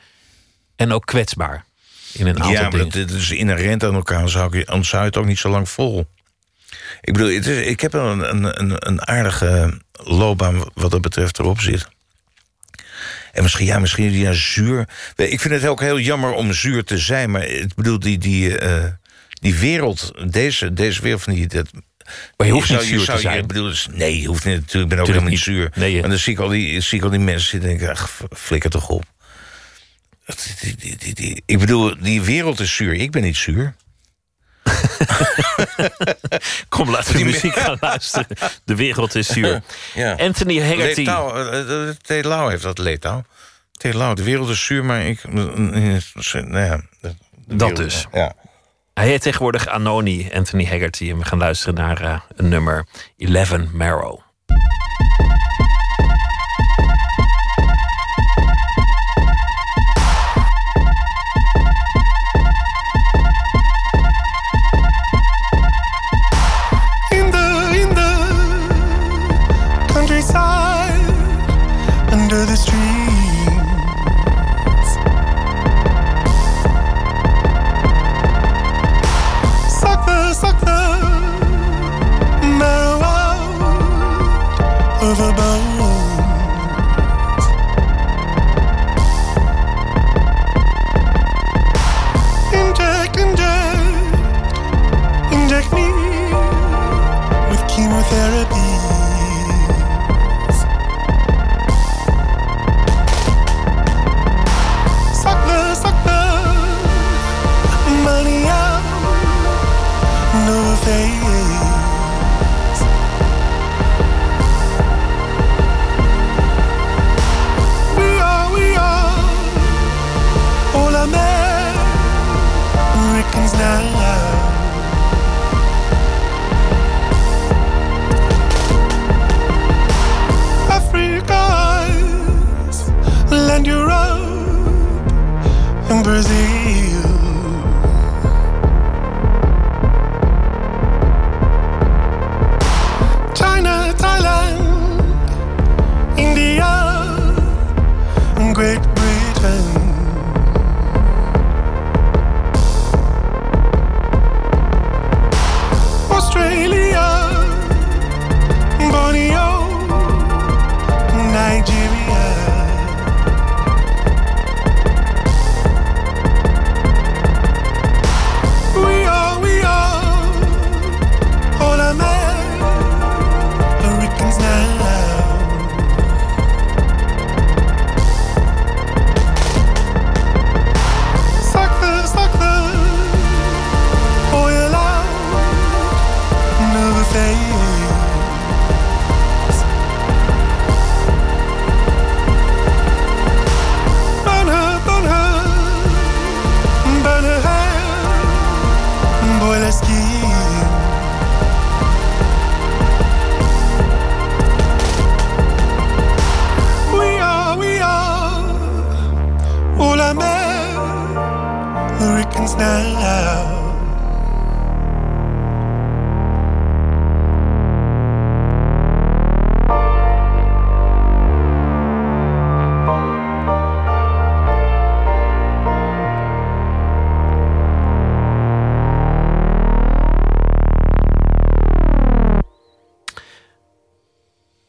En 0.76 0.92
ook 0.92 1.06
kwetsbaar 1.06 1.64
in 2.12 2.26
een 2.26 2.36
aantal 2.36 2.50
Ja, 2.50 2.60
maar 2.62 2.70
dingen. 2.70 2.90
dat, 2.90 3.08
dat 3.08 3.16
is 3.16 3.30
inherent 3.30 3.84
aan 3.84 3.94
elkaar. 3.94 4.28
Zou 4.28 4.58
ik, 4.58 4.68
anders 4.68 4.88
zou 4.88 5.02
je 5.02 5.08
het 5.08 5.16
ook 5.18 5.26
niet 5.26 5.38
zo 5.38 5.48
lang 5.48 5.68
vol. 5.68 6.06
Ik 7.00 7.12
bedoel, 7.12 7.28
het 7.34 7.46
is, 7.46 7.66
ik 7.66 7.80
heb 7.80 7.92
een, 7.92 8.30
een, 8.30 8.60
een, 8.60 8.88
een 8.88 9.06
aardige 9.06 9.80
loopbaan 9.92 10.62
wat 10.74 10.90
dat 10.90 11.00
betreft 11.00 11.38
erop 11.38 11.60
zit. 11.60 11.88
En 13.32 13.42
misschien, 13.42 13.66
ja, 13.66 13.78
misschien 13.78 14.12
ja, 14.12 14.32
zuur. 14.32 14.88
Ik 15.16 15.40
vind 15.40 15.54
het 15.54 15.66
ook 15.66 15.80
heel 15.80 15.98
jammer 15.98 16.32
om 16.32 16.52
zuur 16.52 16.84
te 16.84 16.98
zijn. 16.98 17.30
Maar 17.30 17.46
ik 17.46 17.74
bedoel, 17.74 17.98
die, 17.98 18.18
die, 18.18 18.58
eh, 18.58 18.84
die 19.40 19.54
wereld, 19.54 20.12
deze, 20.32 20.72
deze 20.72 21.02
wereld 21.02 21.22
van 21.22 21.34
die... 21.34 21.46
Dat, 21.46 21.66
Maar 22.36 22.46
je 22.46 22.52
hoeft 22.52 22.66
zou- 22.68 22.80
niet 22.80 22.88
zuur 22.88 23.00
zou 23.00 23.16
te 23.16 23.22
zijn. 23.22 23.46
Bedoel, 23.46 23.72
nee, 23.92 24.20
je 24.20 24.26
hoeft 24.26 24.44
niet 24.44 24.54
natuurlijk. 24.54 24.82
Ik 24.84 24.88
ben 24.88 24.98
ook 24.98 25.06
helemaal 25.06 25.30
niet 25.30 25.38
zuur. 25.40 25.70
Nee, 25.74 26.00
maar 26.00 26.08
dan 26.08 26.18
zie 26.18 26.32
ik 26.32 26.38
al 26.38 26.48
die, 26.48 26.80
zie 26.80 26.98
ik 26.98 27.04
al 27.04 27.10
die 27.10 27.18
mensen 27.18 27.48
zitten 27.50 27.70
en 27.70 27.76
denk 27.78 27.90
ik, 27.90 27.96
ach, 27.96 28.10
flikker 28.36 28.70
toch 28.70 28.88
op. 28.88 29.04
Die- 30.60 30.76
die- 30.76 30.96
die- 30.96 31.14
die- 31.14 31.42
ik 31.46 31.58
bedoel, 31.58 31.94
die 32.00 32.22
wereld 32.22 32.60
is 32.60 32.74
zuur. 32.76 32.92
Ik 32.94 33.10
ben 33.10 33.22
niet 33.22 33.36
zuur. 33.36 33.74
Kom, 36.68 36.90
laten 36.90 37.12
we 37.12 37.16
Die 37.16 37.26
muziek 37.26 37.54
gaan 37.54 37.76
luisteren. 37.90 38.26
De 38.64 38.74
wereld 38.74 39.14
is 39.14 39.26
zuur. 39.26 39.62
Ja. 39.94 40.12
Anthony 40.12 40.60
Haggerty. 40.60 41.04
Letouw, 41.04 41.34
eh, 41.34 42.18
eh. 42.18 42.24
Lau 42.24 42.50
heeft 42.50 42.62
dat 42.62 42.78
Letouw. 42.78 43.24
T. 43.72 43.94
Lau, 43.94 44.14
de 44.14 44.22
wereld 44.22 44.48
is 44.48 44.64
zuur, 44.64 44.84
maar 44.84 45.06
ik... 45.06 45.32
Nou 45.32 46.02
ja, 46.42 46.80
Dat 47.46 47.76
dus. 47.76 48.06
Ja. 48.12 48.34
Hij 48.94 49.06
heet 49.06 49.22
tegenwoordig 49.22 49.68
Anoni, 49.68 50.30
Anthony 50.34 50.64
Haggerty. 50.64 51.10
En 51.10 51.18
we 51.18 51.24
gaan 51.24 51.38
luisteren 51.38 51.74
naar 51.74 52.00
eh, 52.00 52.20
een 52.36 52.48
nummer 52.48 52.86
11 53.16 53.72
Marrow. 53.72 54.20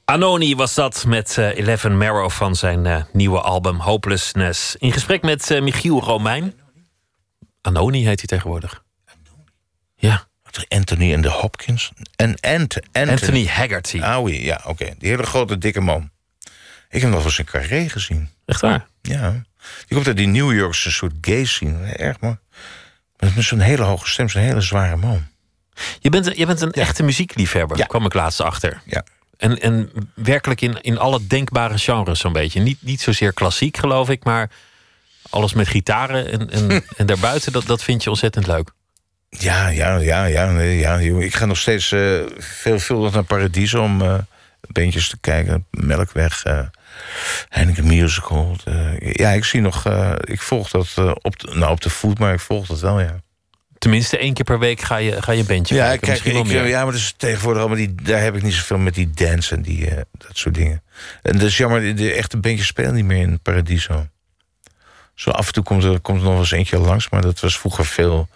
Anoni 0.09 0.55
was 0.55 0.73
dat 0.73 1.05
met 1.05 1.37
eh, 1.37 1.57
Eleven 1.57 1.97
Marrow 1.97 2.29
van 2.29 2.55
zijn 2.55 2.85
eh, 2.85 3.03
nieuwe 3.13 3.41
album 3.41 3.79
Hopelessness. 3.79 4.75
In 4.75 4.91
gesprek 4.91 5.21
met 5.21 5.51
eh, 5.51 5.61
Michiel 5.61 5.99
Romein. 6.01 6.53
Anoni 7.61 8.05
heet 8.05 8.17
hij 8.17 8.27
tegenwoordig. 8.27 8.83
Ja. 9.95 10.27
Anthony 10.67 11.13
en 11.13 11.21
de 11.21 11.29
Hopkins. 11.29 11.91
En 12.15 12.39
Ant, 12.39 12.75
Anthony, 12.91 13.09
Anthony 13.09 13.47
Haggerty. 13.47 14.01
Owie, 14.01 14.43
ja, 14.43 14.61
oké. 14.65 14.95
Die 14.97 15.09
hele 15.09 15.23
grote, 15.23 15.57
dikke 15.57 15.81
man. 15.81 16.09
Ik 16.39 16.51
heb 16.89 17.01
hem 17.01 17.09
nog 17.09 17.19
wel 17.19 17.27
eens 17.27 17.39
in 17.39 17.45
carré 17.45 17.89
gezien. 17.89 18.29
Echt 18.45 18.61
waar? 18.61 18.87
Ja. 19.01 19.31
Die 19.87 19.95
komt 19.95 20.07
uit 20.07 20.17
die 20.17 20.27
New 20.27 20.53
Yorkse 20.53 20.91
soort 20.91 21.13
gay 21.21 21.45
scene. 21.45 21.85
Erg 21.85 22.19
mooi. 22.19 22.37
Met 23.17 23.33
zo'n 23.37 23.59
hele 23.59 23.83
hoge 23.83 24.09
stem, 24.09 24.29
zo'n 24.29 24.41
hele 24.41 24.61
zware 24.61 24.95
man. 24.95 25.27
Je 25.99 26.09
bent, 26.09 26.37
je 26.37 26.45
bent 26.45 26.61
een 26.61 26.71
echte 26.71 27.03
muziekliefhebber, 27.03 27.77
Ja. 27.77 27.85
kwam 27.85 28.05
ik 28.05 28.13
laatst 28.13 28.41
achter. 28.41 28.81
Ja. 28.85 29.03
En, 29.39 29.59
en 29.59 29.91
werkelijk 30.13 30.61
in, 30.61 30.81
in 30.81 30.97
alle 30.97 31.27
denkbare 31.27 31.77
genres 31.77 32.19
zo'n 32.19 32.33
beetje. 32.33 32.59
Niet, 32.59 32.77
niet 32.81 33.01
zozeer 33.01 33.33
klassiek, 33.33 33.77
geloof 33.77 34.09
ik, 34.09 34.23
maar 34.23 34.49
alles 35.29 35.53
met 35.53 35.67
gitaren 35.67 36.31
en, 36.31 36.49
en, 36.49 36.83
en 36.97 37.05
daarbuiten, 37.05 37.51
dat, 37.51 37.65
dat 37.65 37.83
vind 37.83 38.03
je 38.03 38.09
ontzettend 38.09 38.47
leuk. 38.47 38.71
Ja, 39.29 39.67
ja, 39.67 39.95
ja, 39.97 40.25
ja. 40.25 40.51
Nee, 40.51 40.77
ja 40.77 40.97
ik 40.97 41.35
ga 41.35 41.45
nog 41.45 41.57
steeds 41.57 41.91
eh 41.91 42.19
veelvuldig 42.37 43.13
naar 43.13 43.23
Paradiso 43.23 43.83
om 43.83 44.01
eh 44.01 44.17
bandjes 44.67 45.09
te 45.09 45.17
kijken. 45.21 45.65
Melkweg, 45.71 46.43
eh 46.43 46.65
Heineken 47.49 47.87
Musical. 47.87 48.57
ja, 48.99 49.29
ik 49.29 49.45
zie 49.45 49.61
nog... 49.61 49.85
ik 50.19 50.41
volg 50.41 50.69
dat 50.69 50.93
op, 51.21 51.39
de, 51.39 51.55
nou, 51.55 51.71
op 51.71 51.81
de 51.81 51.89
voet, 51.89 52.19
maar 52.19 52.33
ik 52.33 52.39
volg 52.39 52.67
dat 52.67 52.79
wel, 52.79 52.99
ja. 52.99 53.21
Tenminste, 53.79 54.17
één 54.17 54.33
keer 54.33 54.43
per 54.45 54.59
week 54.59 54.81
ga 54.81 54.95
je, 54.97 55.21
ga 55.21 55.31
je 55.31 55.43
bandje 55.43 55.75
Ja, 55.75 55.87
kijken. 55.87 56.07
kijk, 56.07 56.23
ik, 56.23 56.45
meer. 56.45 56.67
ja, 56.67 56.83
maar 56.83 56.93
dus 56.93 57.13
tegenwoordig 57.17 57.61
allemaal 57.61 57.77
die, 57.79 57.95
daar 57.95 58.21
heb 58.21 58.35
ik 58.35 58.43
niet 58.43 58.53
zoveel 58.53 58.77
met 58.77 58.93
die 58.93 59.09
dance 59.09 59.55
en 59.55 59.61
die, 59.61 59.87
eh, 59.89 60.01
dat 60.17 60.37
soort 60.37 60.55
dingen. 60.55 60.83
En 61.21 61.33
dat 61.37 61.47
is 61.47 61.57
jammer, 61.57 61.81
de, 61.81 61.93
de 61.93 62.11
echte 62.11 62.37
bandjes 62.37 62.67
spelen 62.67 62.93
niet 62.93 63.05
meer 63.05 63.21
in 63.21 63.39
Paradiso. 63.39 64.07
Zo 65.15 65.29
af 65.29 65.47
en 65.47 65.53
toe 65.53 65.63
komt 65.63 65.83
er, 65.83 65.99
komt 65.99 66.21
er 66.21 66.27
nog 66.27 66.39
eens 66.39 66.51
eentje 66.51 66.77
langs, 66.77 67.09
maar 67.09 67.21
dat 67.21 67.39
was 67.39 67.57
vroeger 67.59 67.85
veel. 67.85 68.27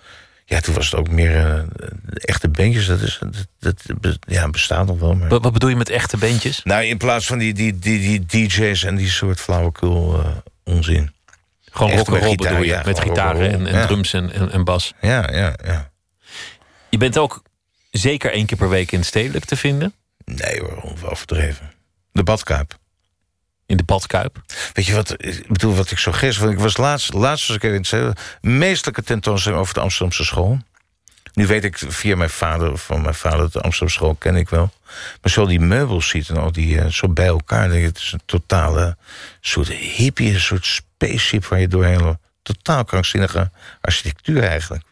Ja, 0.46 0.60
toen 0.60 0.74
was 0.74 0.86
het 0.86 0.96
ook 1.00 1.10
meer 1.10 1.36
eh, 1.36 1.62
echte 2.14 2.50
bandjes. 2.50 2.86
Dat, 2.86 3.02
is, 3.02 3.20
dat, 3.60 3.84
dat 4.00 4.18
ja, 4.28 4.50
bestaat 4.50 4.86
nog 4.86 5.00
wel. 5.00 5.14
Maar... 5.16 5.30
Wat, 5.30 5.44
wat 5.44 5.54
bedoel 5.54 5.70
je 5.70 5.76
met 5.76 5.90
echte 5.90 6.18
bandjes? 6.18 6.62
Nou, 6.64 6.84
in 6.84 6.98
plaats 6.98 7.26
van 7.26 7.38
die, 7.38 7.54
die, 7.54 7.80
die, 7.80 8.00
die 8.00 8.48
DJ's 8.48 8.84
en 8.84 8.96
die 8.96 9.10
soort 9.10 9.40
flauwekul 9.40 10.20
eh, 10.20 10.30
onzin. 10.64 11.12
Gewoon 11.74 11.92
rock'n'roll 11.92 12.36
bedoel 12.36 12.58
je? 12.58 12.66
ja, 12.66 12.82
met 12.86 13.00
gitaren 13.00 13.52
en, 13.52 13.68
en 13.68 13.78
ja. 13.78 13.86
drums 13.86 14.14
en, 14.14 14.32
en, 14.32 14.52
en 14.52 14.64
bas. 14.64 14.94
Ja, 15.02 15.32
ja, 15.32 15.54
ja. 15.66 15.92
Je 16.90 16.98
bent 16.98 17.18
ook 17.18 17.42
zeker 17.92 18.32
één 18.32 18.46
keer 18.46 18.58
per 18.58 18.70
week 18.70 18.92
in 18.92 19.04
stedelijk 19.04 19.46
te 19.46 19.56
vinden. 19.56 19.94
Nee 20.26 20.60
hoor, 20.60 20.94
overdreven. 21.10 21.74
De 22.12 22.24
badkuip. 22.24 22.78
In 23.66 23.78
de 23.78 23.84
badkuip. 23.84 24.42
Weet 24.74 24.86
je 24.86 24.94
wat, 24.94 25.16
ik 25.18 25.48
bedoel, 25.48 25.76
wat 25.76 25.92
ik 25.92 25.98
zo 25.98 26.12
gisteren... 26.12 26.52
Ik 26.52 26.60
was 26.60 26.78
laatst, 26.78 27.14
laatst 27.14 27.48
was 27.48 27.56
ik 27.56 27.64
even 27.64 27.76
in 27.76 27.82
het 27.82 27.88
stedelijk, 27.88 28.38
meestelijke 28.42 29.04
tentoonstelling 29.04 29.62
over 29.62 29.74
de 29.74 29.80
Amsterdamse 29.80 30.24
school. 30.24 30.60
Nu 31.34 31.48
weet 31.48 31.64
ik 31.64 31.78
via 31.88 32.16
mijn 32.16 32.30
vader, 32.30 32.78
van 32.78 33.02
mijn 33.02 33.14
vader, 33.14 33.52
de 33.52 33.62
Amsterdamse 33.62 33.88
school 33.88 34.16
ken 34.16 34.36
ik 34.36 34.50
wel. 34.50 34.72
Maar 35.22 35.32
zo 35.32 35.46
die 35.46 35.60
meubels 35.60 36.08
ziet 36.08 36.30
en 36.30 36.38
al 36.38 36.52
die 36.52 36.80
eh, 36.80 36.88
zo 36.88 37.10
bij 37.10 37.26
elkaar. 37.26 37.72
Het 37.72 37.98
is 37.98 38.12
een 38.12 38.22
totale 38.26 38.98
soort 39.42 39.68
hippie, 39.68 40.34
een 40.34 40.40
soort 40.40 40.66
spaceship 40.66 41.46
waar 41.46 41.60
je 41.60 41.68
doorheen 41.68 42.02
loopt. 42.02 42.22
Totaal 42.42 42.84
krankzinnige 42.84 43.52
architectuur 43.82 44.44
eigenlijk. 44.44 44.84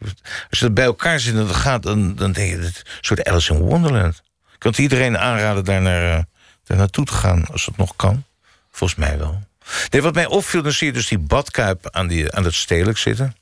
Als 0.50 0.60
je 0.60 0.66
dat 0.66 0.74
bij 0.74 0.86
elkaar 0.86 1.20
ziet 1.20 1.36
en 1.36 1.48
gaat, 1.48 1.84
dan, 1.84 2.16
dan 2.16 2.32
denk 2.32 2.50
je, 2.50 2.58
het 2.58 2.78
een 2.86 2.98
soort 3.02 3.24
Alice 3.24 3.54
in 3.54 3.60
Wonderland. 3.60 4.16
Ik 4.54 4.60
kan 4.60 4.72
het 4.72 4.80
iedereen 4.80 5.18
aanraden 5.18 5.66
daar, 5.66 5.82
naar, 5.82 6.18
eh, 6.18 6.24
daar 6.64 6.78
naartoe 6.78 7.06
te 7.06 7.14
gaan, 7.14 7.46
als 7.52 7.66
het 7.66 7.78
nog 7.78 7.96
kan. 7.96 8.24
Volgens 8.72 9.00
mij 9.00 9.18
wel. 9.18 9.44
Nee, 9.89 10.02
wat 10.02 10.14
mij 10.14 10.26
opviel, 10.26 10.62
dan 10.62 10.72
zie 10.72 10.88
je 10.88 10.94
dus 10.94 11.08
die 11.08 11.20
badkuip 11.20 11.89
aan, 11.89 12.08
die, 12.08 12.32
aan 12.32 12.44
het 12.44 12.54
stedelijk 12.54 12.98
zitten. 12.98 13.36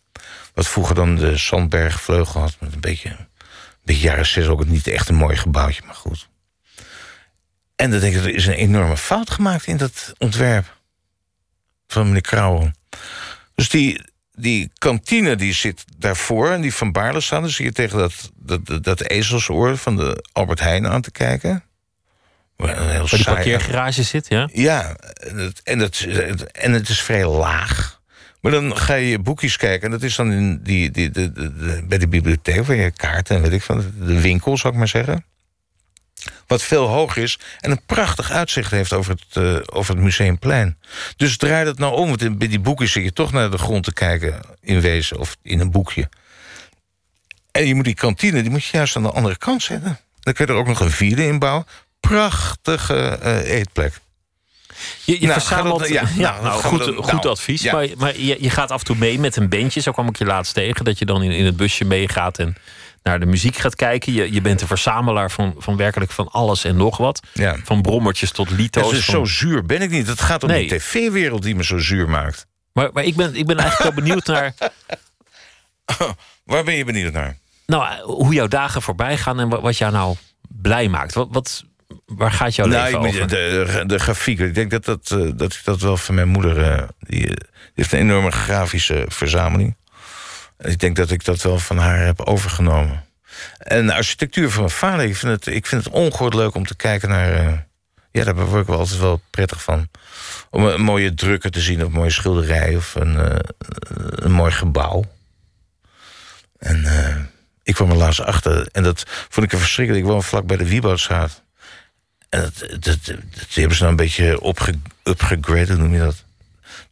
Wat 0.53 0.67
vroeger 0.67 0.95
dan 0.95 1.15
de 1.15 1.37
Sandbergvleugel 1.37 2.41
had. 2.41 2.55
Met 2.59 2.73
een 2.73 2.79
beetje, 2.79 3.09
een 3.09 3.27
beetje 3.83 4.07
jaren 4.07 4.25
zes 4.25 4.47
ook 4.47 4.65
niet 4.65 4.87
echt 4.87 5.09
een 5.09 5.15
mooi 5.15 5.35
gebouwtje, 5.35 5.81
maar 5.85 5.95
goed. 5.95 6.29
En 7.75 7.91
dan 7.91 7.99
denk 7.99 8.15
ik, 8.15 8.21
er 8.21 8.35
is 8.35 8.47
een 8.47 8.53
enorme 8.53 8.97
fout 8.97 9.29
gemaakt 9.29 9.67
in 9.67 9.77
dat 9.77 10.13
ontwerp. 10.17 10.77
Van 11.87 12.05
meneer 12.07 12.21
Krauwen. 12.21 12.75
Dus 13.55 13.69
die, 13.69 14.01
die 14.35 14.71
kantine 14.77 15.35
die 15.35 15.53
zit 15.53 15.83
daarvoor 15.97 16.51
en 16.51 16.61
die 16.61 16.73
van 16.73 16.91
Baarle 16.91 17.21
staan. 17.21 17.41
Dan 17.41 17.51
zie 17.51 17.65
je 17.65 17.71
tegen 17.71 17.97
dat, 17.97 18.31
dat, 18.35 18.83
dat, 18.83 19.01
ezelsoor 19.01 19.77
van 19.77 19.95
de 19.95 20.25
Albert 20.31 20.59
Heijn 20.59 20.87
aan 20.87 21.01
te 21.01 21.11
kijken. 21.11 21.63
Waar 22.55 22.77
een 22.77 22.89
heel 22.89 22.99
Waar 22.99 23.09
die 23.09 23.23
parkeergarage 23.23 24.03
zit, 24.03 24.27
ja? 24.27 24.49
ja, 24.53 24.95
en 24.95 25.37
het, 25.37 25.61
en, 25.63 25.79
het, 25.79 26.05
en 26.51 26.71
het 26.71 26.89
is 26.89 27.01
vrij 27.01 27.25
laag. 27.25 27.98
Maar 28.41 28.51
dan 28.51 28.77
ga 28.77 28.93
je 28.93 29.09
je 29.09 29.19
boekjes 29.19 29.57
kijken. 29.57 29.85
En 29.85 29.91
dat 29.91 30.01
is 30.03 30.15
dan 30.15 30.31
in 30.31 30.59
die, 30.63 30.91
die, 30.91 31.09
de, 31.09 31.31
de- 31.31 31.83
bij 31.87 31.97
de 31.97 32.07
bibliotheek, 32.07 32.65
waar 32.65 32.75
je 32.75 32.91
kaarten 32.91 33.35
en 33.35 33.41
weet 33.41 33.51
ik 33.51 33.61
van, 33.61 33.91
de 33.99 34.21
winkel, 34.21 34.57
zou 34.57 34.73
ik 34.73 34.79
maar 34.79 34.87
zeggen. 34.87 35.25
Wat 36.47 36.63
veel 36.63 36.87
hoger 36.87 37.23
is 37.23 37.39
en 37.59 37.71
een 37.71 37.85
prachtig 37.85 38.31
uitzicht 38.31 38.71
heeft 38.71 38.93
over 38.93 39.11
het, 39.11 39.43
eh, 39.43 39.75
over 39.77 39.93
het 39.95 40.03
museumplein. 40.03 40.77
Dus 41.15 41.37
draai 41.37 41.65
dat 41.65 41.77
nou 41.77 41.95
om, 41.95 42.07
want 42.07 42.21
in- 42.21 42.37
bij 42.37 42.47
die 42.47 42.59
boekjes 42.59 42.91
zit 42.91 43.03
je 43.03 43.13
toch 43.13 43.31
naar 43.31 43.51
de 43.51 43.57
grond 43.57 43.83
te 43.83 43.93
kijken, 43.93 44.41
in 44.61 44.81
wezen, 44.81 45.19
of 45.19 45.37
in 45.41 45.59
een 45.59 45.71
boekje. 45.71 46.09
En 47.51 47.65
je 47.67 47.75
moet 47.75 47.85
die 47.85 47.93
kantine, 47.93 48.41
die 48.41 48.51
moet 48.51 48.63
je 48.65 48.77
juist 48.77 48.95
aan 48.95 49.03
de 49.03 49.11
andere 49.11 49.37
kant 49.37 49.63
zetten. 49.63 49.99
Dan 50.19 50.33
kun 50.33 50.45
je 50.45 50.51
er 50.51 50.57
ook 50.57 50.67
nog 50.67 50.79
een 50.79 50.91
vierde 50.91 51.25
in 51.25 51.39
bouwen. 51.39 51.65
Prachtige 51.99 53.07
eh, 53.21 53.57
eetplek. 53.57 53.93
Je, 55.03 55.13
je 55.19 55.27
Nou, 55.27 55.39
verzamelt... 55.39 55.87
ja, 55.87 56.01
ja, 56.15 56.31
nou, 56.31 56.43
nou, 56.43 56.61
goed, 56.61 56.85
nou, 57.11 57.27
advies. 57.27 57.61
ja. 57.61 57.73
Maar, 57.73 57.87
maar 57.97 58.17
je, 58.19 58.37
je 58.39 58.49
gaat 58.49 58.71
af 58.71 58.79
en 58.79 58.85
toe 58.85 58.95
mee 58.95 59.19
met 59.19 59.35
een 59.35 59.49
bandje. 59.49 59.79
Zo 59.81 59.91
kwam 59.91 60.07
ik 60.07 60.17
je 60.17 60.25
laatst 60.25 60.53
tegen. 60.53 60.85
Dat 60.85 60.99
je 60.99 61.05
dan 61.05 61.21
in, 61.21 61.31
in 61.31 61.45
het 61.45 61.57
busje 61.57 61.85
meegaat 61.85 62.39
en 62.39 62.55
naar 63.03 63.19
de 63.19 63.25
muziek 63.25 63.57
gaat 63.57 63.75
kijken. 63.75 64.13
Je, 64.13 64.33
je 64.33 64.41
bent 64.41 64.61
een 64.61 64.67
verzamelaar 64.67 65.31
van, 65.31 65.55
van 65.57 65.77
werkelijk 65.77 66.11
van 66.11 66.27
alles 66.31 66.63
en 66.63 66.75
nog 66.77 66.97
wat. 66.97 67.21
Ja. 67.33 67.55
Van 67.63 67.81
brommertjes 67.81 68.31
tot 68.31 68.49
lito's. 68.49 68.89
dus 68.91 69.05
van- 69.05 69.13
zo 69.13 69.25
zuur 69.25 69.65
ben 69.65 69.81
ik 69.81 69.89
niet. 69.89 70.07
Het 70.07 70.21
gaat 70.21 70.43
om 70.43 70.49
Nee. 70.49 70.67
die 70.67 70.77
tv-wereld 70.77 71.43
die 71.43 71.55
me 71.55 71.63
zo 71.63 71.77
zuur 71.77 72.09
maakt. 72.09 72.45
Maar, 72.73 72.89
maar 72.93 73.03
ik, 73.03 73.15
ben, 73.15 73.35
ik 73.35 73.45
ben 73.45 73.57
eigenlijk 73.57 73.95
wel 73.95 74.03
benieuwd 74.03 74.25
naar... 74.25 74.53
Waar 76.45 76.63
ben 76.63 76.73
je 76.75 76.85
benieuwd 76.85 77.13
naar? 77.13 77.37
Nou, 77.65 78.01
hoe 78.03 78.33
jouw 78.33 78.47
dagen 78.47 78.81
voorbij 78.81 79.17
gaan 79.17 79.39
en 79.39 79.49
wat, 79.49 79.61
wat 79.61 79.77
jou 79.77 79.91
nou 79.91 80.15
blij 80.47 80.87
maakt. 80.89 81.13
Wat, 81.13 81.27
wat, 81.31 81.63
waar 82.09 82.31
gaat 82.31 82.55
jouw 82.55 82.65
nou, 82.65 82.83
leven 82.83 82.99
over? 82.99 83.19
moet- 83.19 83.29
de, 83.29 83.83
de 83.85 83.99
grafieken. 83.99 84.47
Ik 84.47 84.55
denk 84.55 84.71
dat, 84.71 84.85
dat, 84.85 85.11
eh, 85.11 85.29
dat 85.35 85.53
ik 85.53 85.61
dat 85.63 85.81
wel 85.81 85.97
van 85.97 86.15
mijn 86.15 86.27
moeder... 86.27 86.61
eh, 86.61 86.87
die, 86.99 87.27
eh, 87.27 87.33
die 87.33 87.73
heeft 87.73 87.91
een 87.91 87.99
enorme 87.99 88.31
grafische 88.31 89.05
verzameling. 89.07 89.75
Ik 90.59 90.79
denk 90.79 90.95
dat 90.95 91.11
ik 91.11 91.25
dat 91.25 91.41
wel 91.41 91.59
van 91.59 91.77
haar 91.77 91.99
heb 92.05 92.21
overgenomen. 92.21 93.03
En 93.57 93.85
de 93.85 93.93
architectuur 93.93 94.49
van 94.49 94.61
mijn 94.61 94.73
vader... 94.73 95.05
Ik 95.05 95.15
vind 95.15 95.31
het, 95.31 95.55
ik 95.55 95.65
vind 95.65 95.83
het 95.83 95.93
ongehoord 95.93 96.33
leuk 96.33 96.55
om 96.55 96.65
te 96.65 96.75
kijken 96.75 97.09
naar... 97.09 97.67
ja, 98.11 98.23
daar 98.23 98.35
word 98.35 98.61
ik 98.61 98.67
wel 98.67 98.77
altijd 98.77 98.99
wel 98.99 99.21
prettig 99.29 99.63
van. 99.63 99.89
Om 100.49 100.65
een 100.65 100.81
mooie 100.81 101.13
drukker 101.13 101.51
te 101.51 101.61
zien, 101.61 101.79
of 101.79 101.85
een 101.87 101.91
mooie 101.91 102.09
schilderij... 102.09 102.75
of 102.75 102.95
een, 102.95 103.41
een 104.25 104.31
mooi 104.31 104.51
gebouw. 104.51 105.03
En 106.59 106.85
ik 107.63 107.73
kwam 107.73 107.89
er 107.89 107.95
laatst 107.95 108.21
achter. 108.21 108.67
En 108.71 108.83
dat 108.83 109.03
vond 109.29 109.45
ik 109.45 109.53
een 109.53 109.59
verschrikkelijk. 109.59 110.05
Ik 110.05 110.11
woon 110.11 110.23
vlak 110.23 110.45
bij 110.45 110.57
de 110.57 110.69
Wieboudstraat. 110.69 111.43
En 112.29 112.51
dat, 112.79 112.99
hebben 113.53 113.75
ze 113.75 113.81
nou 113.83 113.89
een 113.89 113.95
beetje 113.95 114.41
opge, 114.41 114.73
upgraded, 115.03 115.67
hoe 115.67 115.77
noem 115.77 115.93
je 115.93 115.99
dat? 115.99 116.23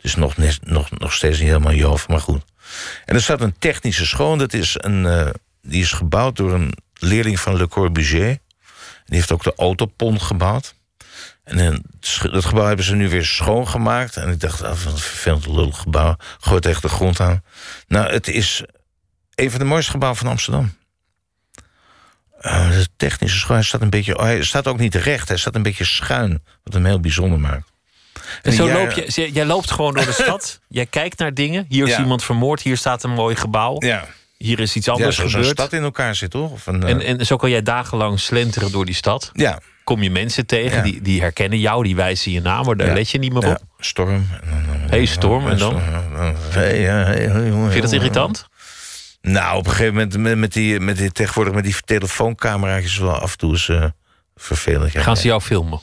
Dus 0.02 0.16
nog, 0.16 0.36
nog, 0.62 0.92
nog 0.92 1.14
steeds 1.14 1.40
niet 1.40 1.48
helemaal 1.48 1.74
Joof, 1.74 2.08
maar 2.08 2.20
goed. 2.20 2.44
En 3.06 3.16
er 3.16 3.22
staat 3.22 3.42
een 3.42 3.56
technische 3.60 4.06
school. 4.06 4.32
en 4.32 4.38
Dat 4.38 4.54
is 4.54 4.76
een, 4.78 5.06
eh, 5.06 5.30
die 5.62 5.82
is 5.82 5.92
gebouwd 5.92 6.36
door 6.36 6.54
een 6.54 6.74
leerling 6.94 7.40
van 7.40 7.58
Le 7.58 7.68
Corbusier. 7.68 8.40
Die 9.06 9.18
heeft 9.18 9.32
ook 9.32 9.44
de 9.44 9.54
autopont 9.56 10.22
gebouwd. 10.22 10.76
En 11.44 11.58
dan, 11.58 11.84
dat 12.32 12.46
gebouw 12.46 12.66
hebben 12.66 12.86
ze 12.86 12.96
nu 12.96 13.10
weer 13.10 13.26
schoongemaakt. 13.26 14.18
En 14.18 14.30
ik 14.30 14.40
dacht, 14.40 14.64
ah, 14.64 14.80
wat 14.84 14.94
een 14.94 15.00
vervelend 15.00 15.48
lullig 15.48 15.78
gebouw. 15.78 16.16
Gooi 16.40 16.60
tegen 16.60 16.82
de 16.82 16.90
grond 16.90 17.20
aan. 17.20 17.44
Nou, 17.88 18.12
het 18.12 18.28
is 18.28 18.64
een 19.36 19.52
van 19.52 19.60
de 19.60 19.66
mooiste 19.66 19.92
gebouwen 19.92 20.20
van 20.20 20.30
Amsterdam. 20.30 20.74
Eh, 22.48 22.70
de 22.70 22.88
technische 22.98 23.38
school, 23.38 23.56
hij 23.56 23.66
staat 23.66 23.82
een 23.82 23.90
beetje... 23.90 24.18
oh, 24.18 24.24
hij 24.24 24.44
staat 24.44 24.68
ook 24.68 24.80
niet 24.80 24.96
recht, 24.96 25.28
hij 25.28 25.38
staat 25.38 25.56
een 25.56 25.62
beetje 25.64 25.84
schuin. 25.86 26.44
Wat 26.64 26.74
hem 26.74 26.86
heel 26.86 27.00
bijzonder 27.00 27.40
maakt. 27.40 27.72
En 28.42 28.54
zo 28.54 28.72
loop 28.72 28.92
je, 28.92 29.06
jij- 29.08 29.30
jij 29.30 29.46
loopt 29.46 29.72
gewoon 29.72 29.94
door 29.94 30.06
de 30.06 30.12
stad. 30.24 30.60
Jij 30.68 30.86
kijkt 30.86 31.20
naar 31.20 31.34
dingen. 31.34 31.66
Hier 31.70 31.88
is 31.88 31.92
Ja. 31.96 32.00
iemand 32.00 32.24
vermoord. 32.24 32.62
Hier 32.62 32.78
staat 32.78 33.04
een 33.04 33.12
mooi 33.12 33.36
gebouw. 33.36 33.76
Ja. 33.80 34.06
Hier 34.38 34.60
is 34.60 34.76
iets 34.76 34.86
Ja, 34.86 34.92
anders 34.94 35.16
zo'n 35.16 35.30
gebeurd. 35.30 35.50
stad 35.50 35.74
in 35.74 35.84
elkaar 35.84 36.16
zit, 36.16 36.30
toch? 36.32 36.52
Of 36.52 36.68
een, 36.68 36.84
eh, 36.84 36.90
En, 36.90 37.02
en 37.20 37.26
zo 37.26 37.36
kan 37.36 37.50
jij 37.50 37.62
dagenlang 37.64 38.20
slenteren 38.20 38.72
door 38.72 38.86
die 38.86 38.96
stad. 38.96 39.30
Ja. 39.34 39.60
Kom 39.84 40.04
je 40.04 40.12
mensen 40.12 40.46
tegen, 40.46 40.78
Ja. 40.78 40.84
die, 40.84 41.02
die 41.02 41.22
herkennen 41.22 41.60
jou, 41.60 41.84
die 41.84 41.96
wijzen 41.96 42.32
je 42.32 42.42
naam, 42.42 42.66
maar 42.66 42.76
daar 42.78 42.88
Ja. 42.88 42.94
let 42.94 43.10
je 43.10 43.18
niet 43.20 43.34
meer 43.34 43.42
Ja, 43.46 43.50
op. 43.52 43.62
storm. 43.80 44.28
hey, 44.90 45.06
storm, 45.06 45.48
en 45.48 45.58
dan? 45.58 45.80
Hey, 46.50 46.82
ja, 46.82 47.04
hey, 47.04 47.16
hey, 47.26 47.48
jongen, 47.48 47.62
Vind 47.62 47.74
je 47.74 47.82
dat 47.82 47.92
irritant? 47.92 48.48
Nou, 49.28 49.58
op 49.58 49.66
een 49.66 49.72
gegeven 49.72 49.94
moment 49.94 50.18
met, 50.18 50.38
met, 50.38 50.54
die, 50.54 50.80
met 50.80 50.98
die, 50.98 51.12
tegenwoordig 51.12 51.54
met 51.54 51.64
die 51.64 51.76
telefooncamera's 51.86 52.98
wel 52.98 53.20
af 53.20 53.32
en 53.32 53.38
toe 53.38 53.54
is 53.54 53.70
eh, 53.70 53.86
vervelend. 54.36 54.92
Ja. 54.92 55.02
Gaan 55.02 55.18
ze 55.18 55.28
jou 55.28 55.42
filmen? 55.42 55.80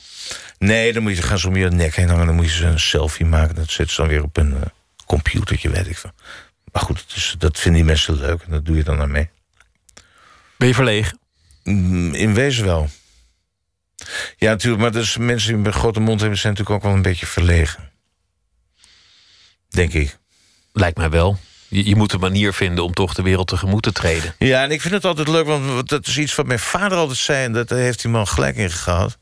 Nee, 0.57 0.93
dan 0.93 1.03
moet 1.03 1.15
je, 1.15 1.21
gaan 1.21 1.39
ze 1.39 1.47
om 1.47 1.55
je 1.55 1.69
nek 1.69 1.95
heen 1.95 2.09
hangen. 2.09 2.25
Dan 2.25 2.35
moet 2.35 2.45
je 2.45 2.57
ze 2.57 2.65
een 2.65 2.79
selfie 2.79 3.25
maken. 3.25 3.55
Dat 3.55 3.69
zetten 3.69 3.95
ze 3.95 4.01
dan 4.01 4.09
weer 4.09 4.23
op 4.23 4.37
een 4.37 4.55
eh, 4.55 4.61
computertje, 5.05 5.69
weet 5.69 5.87
ik 5.87 5.97
veel. 5.97 6.11
Maar 6.71 6.81
goed, 6.81 7.35
dat 7.37 7.59
vinden 7.59 7.81
die 7.81 7.89
mensen 7.89 8.19
leuk. 8.19 8.41
En 8.41 8.51
dat 8.51 8.65
doe 8.65 8.75
je 8.75 8.83
dan 8.83 9.01
aan 9.01 9.11
mee. 9.11 9.29
Ben 10.57 10.67
je 10.67 10.73
verlegen? 10.73 11.19
Mm, 11.63 12.13
In 12.13 12.33
wezen 12.33 12.65
wel. 12.65 12.89
Ja, 14.37 14.49
natuurlijk. 14.49 14.81
Maar 14.81 14.91
dus 14.91 15.17
mensen 15.17 15.55
die 15.55 15.65
een 15.65 15.73
grote 15.73 15.99
mond 15.99 16.19
hebben... 16.19 16.37
zijn 16.39 16.53
natuurlijk 16.53 16.79
ook 16.79 16.89
wel 16.89 16.97
een 16.97 17.09
beetje 17.09 17.25
verlegen. 17.25 17.91
Denk 19.69 19.93
ik. 19.93 20.17
Lijkt 20.73 20.97
mij 20.97 21.09
wel. 21.09 21.39
Je, 21.75 21.85
je 21.85 21.95
moet 21.95 22.13
een 22.13 22.19
manier 22.19 22.53
vinden 22.53 22.83
om 22.83 22.93
toch 22.93 23.13
de 23.13 23.21
wereld 23.21 23.47
tegemoet 23.47 23.83
te 23.83 23.91
treden. 23.91 24.35
Ja, 24.37 24.63
en 24.63 24.71
ik 24.71 24.81
vind 24.81 24.93
het 24.93 25.05
altijd 25.05 25.27
leuk, 25.27 25.45
want 25.45 25.89
dat 25.89 26.07
is 26.07 26.17
iets 26.17 26.35
wat 26.35 26.45
mijn 26.45 26.59
vader 26.59 26.97
altijd 26.97 27.17
zei... 27.17 27.43
en 27.43 27.51
daar 27.51 27.65
heeft 27.67 28.01
die 28.01 28.11
man 28.11 28.27
gelijk 28.27 28.55
in 28.55 28.71
gehad. 28.71 29.17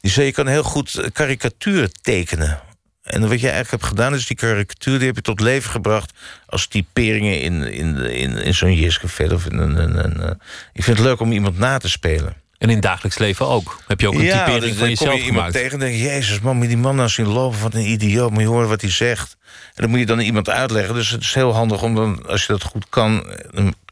Die 0.00 0.10
zei, 0.10 0.26
je 0.26 0.32
kan 0.32 0.46
heel 0.46 0.62
goed 0.62 0.94
eh, 0.94 1.10
karikaturen 1.12 1.92
tekenen. 2.02 2.60
En 3.02 3.20
wat 3.20 3.40
je 3.40 3.50
eigenlijk 3.50 3.70
hebt 3.70 3.84
gedaan, 3.84 4.14
is 4.14 4.26
die 4.26 4.36
karikatuur... 4.36 4.98
die 4.98 5.06
heb 5.06 5.16
je 5.16 5.22
tot 5.22 5.40
leven 5.40 5.70
gebracht 5.70 6.12
als 6.46 6.66
typeringen 6.66 7.40
in, 7.40 7.62
in, 7.62 7.96
in, 7.96 8.36
in 8.36 8.54
zo'n 8.54 8.74
Jiske 8.74 9.32
of 9.32 9.44
een, 9.44 9.96
eh, 9.98 10.30
ik 10.72 10.84
vind 10.84 10.96
het 10.96 11.06
leuk 11.06 11.20
om 11.20 11.32
iemand 11.32 11.58
na 11.58 11.78
te 11.78 11.88
spelen. 11.88 12.36
En 12.58 12.68
in 12.68 12.74
het 12.74 12.82
dagelijks 12.82 13.18
leven 13.18 13.46
ook. 13.46 13.80
Heb 13.86 14.00
je 14.00 14.06
ook 14.08 14.14
een 14.14 14.20
ja, 14.22 14.44
typering 14.44 14.70
dan- 14.70 14.78
van 14.78 14.88
jezelf 14.88 15.10
kom 15.10 15.18
je 15.18 15.24
iemand 15.24 15.46
gemaakt? 15.46 15.52
tegen 15.54 15.72
en 15.72 15.78
denk 15.78 15.92
je... 15.92 16.02
Jezus, 16.02 16.40
man, 16.40 16.54
moet 16.54 16.62
je 16.64 16.68
die 16.68 16.78
man 16.78 16.96
nou 16.96 17.08
zien 17.08 17.26
lopen? 17.26 17.60
Wat 17.60 17.74
een 17.74 17.90
idioot, 17.90 18.30
moet 18.30 18.40
je 18.40 18.46
horen 18.48 18.68
wat 18.68 18.80
hij 18.80 18.90
zegt. 18.90 19.36
En 19.74 19.82
dan 19.82 19.90
moet 19.90 19.98
je 19.98 20.06
dan 20.06 20.18
iemand 20.18 20.48
uitleggen. 20.48 20.94
Dus 20.94 21.10
het 21.10 21.20
is 21.22 21.34
heel 21.34 21.52
handig 21.54 21.82
om 21.82 21.94
dan, 21.94 22.26
als 22.26 22.46
je 22.46 22.52
dat 22.52 22.62
goed 22.62 22.86
kan... 22.88 23.26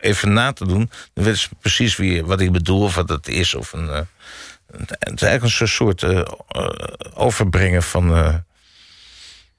even 0.00 0.32
na 0.32 0.52
te 0.52 0.66
doen. 0.66 0.90
Dan 1.14 1.24
weten 1.24 1.40
ze 1.40 1.48
precies 1.60 1.96
wie, 1.96 2.24
wat 2.24 2.40
ik 2.40 2.52
bedoel 2.52 2.80
of 2.82 2.94
wat 2.94 3.08
het 3.08 3.28
is. 3.28 3.54
Of 3.54 3.72
een, 3.72 3.88
eh, 3.88 4.00
het 4.98 5.12
is 5.14 5.22
eigenlijk 5.22 5.42
een 5.42 5.50
soort- 5.50 5.70
soort 5.70 6.02
eh, 6.02 6.18
eh, 6.48 6.68
overbrengen 7.14 7.82
van... 7.82 8.08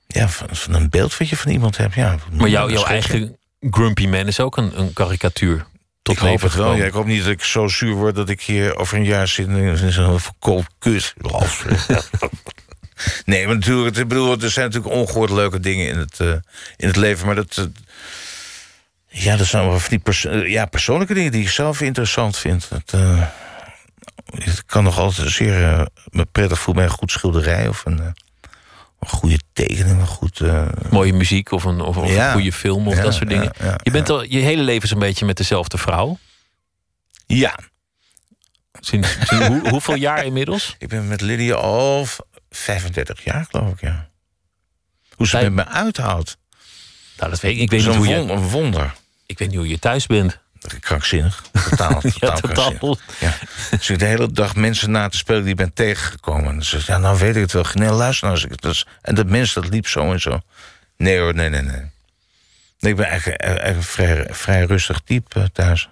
ja, 0.08 0.30
van, 0.30 0.48
van 0.52 0.74
een 0.74 0.90
beeld 0.90 1.18
wat 1.18 1.30
je 1.30 1.38
van 1.38 1.52
iemand 1.52 1.78
hebt. 1.78 1.96
Ja, 1.96 2.16
Maar 2.32 2.50
jou, 2.50 2.72
jouw 2.72 2.86
eigen 2.86 3.38
Grumpy 3.72 4.08
Man 4.08 4.28
is 4.28 4.40
ook 4.40 4.58
een, 4.58 4.80
een 4.80 4.94
karikatuur. 4.94 5.66
Tot 6.06 6.16
ik 6.16 6.22
hoop 6.22 6.42
het 6.42 6.56
wel. 6.56 6.76
Ja, 6.76 6.86
ik 6.86 6.94
hoop 6.94 7.06
niet 7.06 7.22
dat 7.24 7.32
ik 7.32 7.44
zo 7.44 7.68
zuur 7.68 7.94
word 7.94 8.16
dat 8.16 8.30
ik 8.30 8.42
hier 8.42 8.76
over 8.76 8.98
een 8.98 9.04
jaar 9.04 9.28
zit 9.28 9.48
in 9.48 9.92
zo'n 9.92 10.20
verkoold 10.20 10.66
kus. 10.80 11.14
nee, 13.26 13.46
maar 13.46 13.56
natuurlijk, 13.56 13.98
ik 13.98 14.08
bedoel, 14.08 14.42
er 14.42 14.52
zijn 14.52 14.66
natuurlijk 14.66 14.94
ongehoord 14.96 15.30
leuke 15.30 15.60
dingen 15.60 15.88
in 15.88 15.98
het, 15.98 16.20
eh, 16.20 16.28
in 16.78 16.88
het 16.88 16.96
leven. 16.96 17.26
Maar 17.26 17.36
dat. 17.36 17.58
eh, 17.58 17.66
ja, 19.08 19.38
dat 19.38 19.48
zijn 19.48 19.68
wel 19.68 19.80
die 19.90 20.00
perso- 20.00 20.30
eh, 20.30 20.52
ja, 20.52 20.66
persoonlijke 20.66 21.14
dingen 21.14 21.32
die 21.32 21.42
ik 21.42 21.50
zelf 21.50 21.82
interessant 21.82 22.38
vind. 22.38 22.70
Dat, 22.70 22.92
het 24.26 24.66
kan 24.66 24.84
nog 24.84 25.00
altijd 25.00 25.30
zeer 25.30 25.88
me 26.10 26.26
prettig 26.32 26.60
voelen 26.60 26.84
bij 26.84 26.92
een 26.92 26.98
goed 27.00 27.12
schilderij 27.12 27.68
of 27.68 27.86
een, 27.86 28.16
een 29.00 29.08
goede 29.10 29.40
tekening. 29.54 30.00
Een 30.00 30.08
goed, 30.08 30.40
eh, 30.40 30.68
Mooie 30.90 31.14
muziek 31.14 31.52
of 31.52 31.64
een, 31.64 31.82
of, 31.82 31.98
of 31.98 32.10
Ja. 32.12 32.28
een 32.28 32.34
goede 32.34 32.52
film 32.54 32.88
of 32.88 32.96
Ja, 32.96 33.02
dat 33.02 33.14
soort 33.14 33.30
dingen. 33.30 33.52
ja, 33.60 33.76
je 33.84 33.92
bent 33.92 34.10
al 34.10 34.24
je 34.24 34.40
hele 34.40 34.62
leven 34.62 34.88
zo'n 34.88 35.00
beetje 35.00 35.26
met 35.26 35.38
dezelfde 35.38 35.78
vrouw. 35.78 36.18
Ja. 37.26 37.60
Sinds, 38.80 39.18
sinds 39.28 39.48
hoe, 39.48 39.70
hoeveel 39.70 39.96
jaar 39.96 40.26
inmiddels? 40.26 40.76
Ik 40.78 40.88
ben 40.88 41.08
met 41.08 41.22
Lydia 41.22 41.54
al 41.56 42.06
v- 42.06 42.18
35 42.50 43.24
jaar, 43.24 43.46
geloof 43.50 43.72
ik, 43.72 43.82
ja. 43.82 44.10
Hoe 45.16 45.28
ze 45.28 45.38
met 45.38 45.54
me 45.54 45.66
uithoudt. 45.66 46.38
Nou, 47.18 47.30
dat 47.30 47.40
weet 47.40 47.56
ik. 47.56 47.60
Ik 47.62 47.70
weet, 47.70 47.80
niet 47.80 47.90
is 47.90 47.96
hoe 47.96 48.08
je, 48.08 48.16
een 48.16 48.38
wonder. 48.50 48.94
ik 49.26 49.38
weet 49.40 49.48
niet 49.48 49.58
hoe 49.58 49.68
je 49.68 49.80
thuis 49.80 50.06
bent. 50.08 50.40
Krankzinnig. 50.80 51.44
Totaal, 51.70 52.02
Ja, 52.20 52.32
totaal 52.34 52.72
totaal. 52.72 52.98
Ja. 53.20 53.34
Dus 53.70 53.90
ik 53.90 54.00
de 54.00 54.06
hele 54.06 54.32
dag 54.32 54.56
mensen 54.56 54.92
na 54.92 55.08
te 55.10 55.18
spelen 55.18 55.42
die 55.42 55.52
ik 55.52 55.58
ben 55.58 55.74
tegengekomen. 55.74 56.54
En 56.54 56.64
ze 56.64 56.70
zegt, 56.70 56.86
ja, 56.88 56.98
nou 56.98 57.18
weet 57.20 57.36
ik 57.36 57.42
het 57.42 57.52
wel. 57.52 57.66
Nee, 57.74 57.90
luister 57.90 58.28
nou. 58.28 58.48
Dat 58.56 58.72
is- 58.72 58.86
En 59.02 59.16
dat 59.16 59.28
mens, 59.28 59.54
dat 59.54 59.70
liep 59.70 59.88
zo 59.88 60.12
en 60.12 60.20
zo. 60.22 60.40
Nee 60.98 61.20
hoor, 61.20 61.36
nee, 61.36 61.50
nee, 61.50 61.62
nee. 61.62 61.82
Nee, 62.80 62.92
ik 62.92 62.96
ben 62.96 63.06
eigenlijk, 63.08 63.42
eigenlijk 63.42 63.78
een 63.78 63.84
vrij, 63.84 64.28
vrij 64.32 64.66
rustig 64.66 65.00
type 65.06 65.40
eh, 65.40 65.46
thuis. 65.54 65.90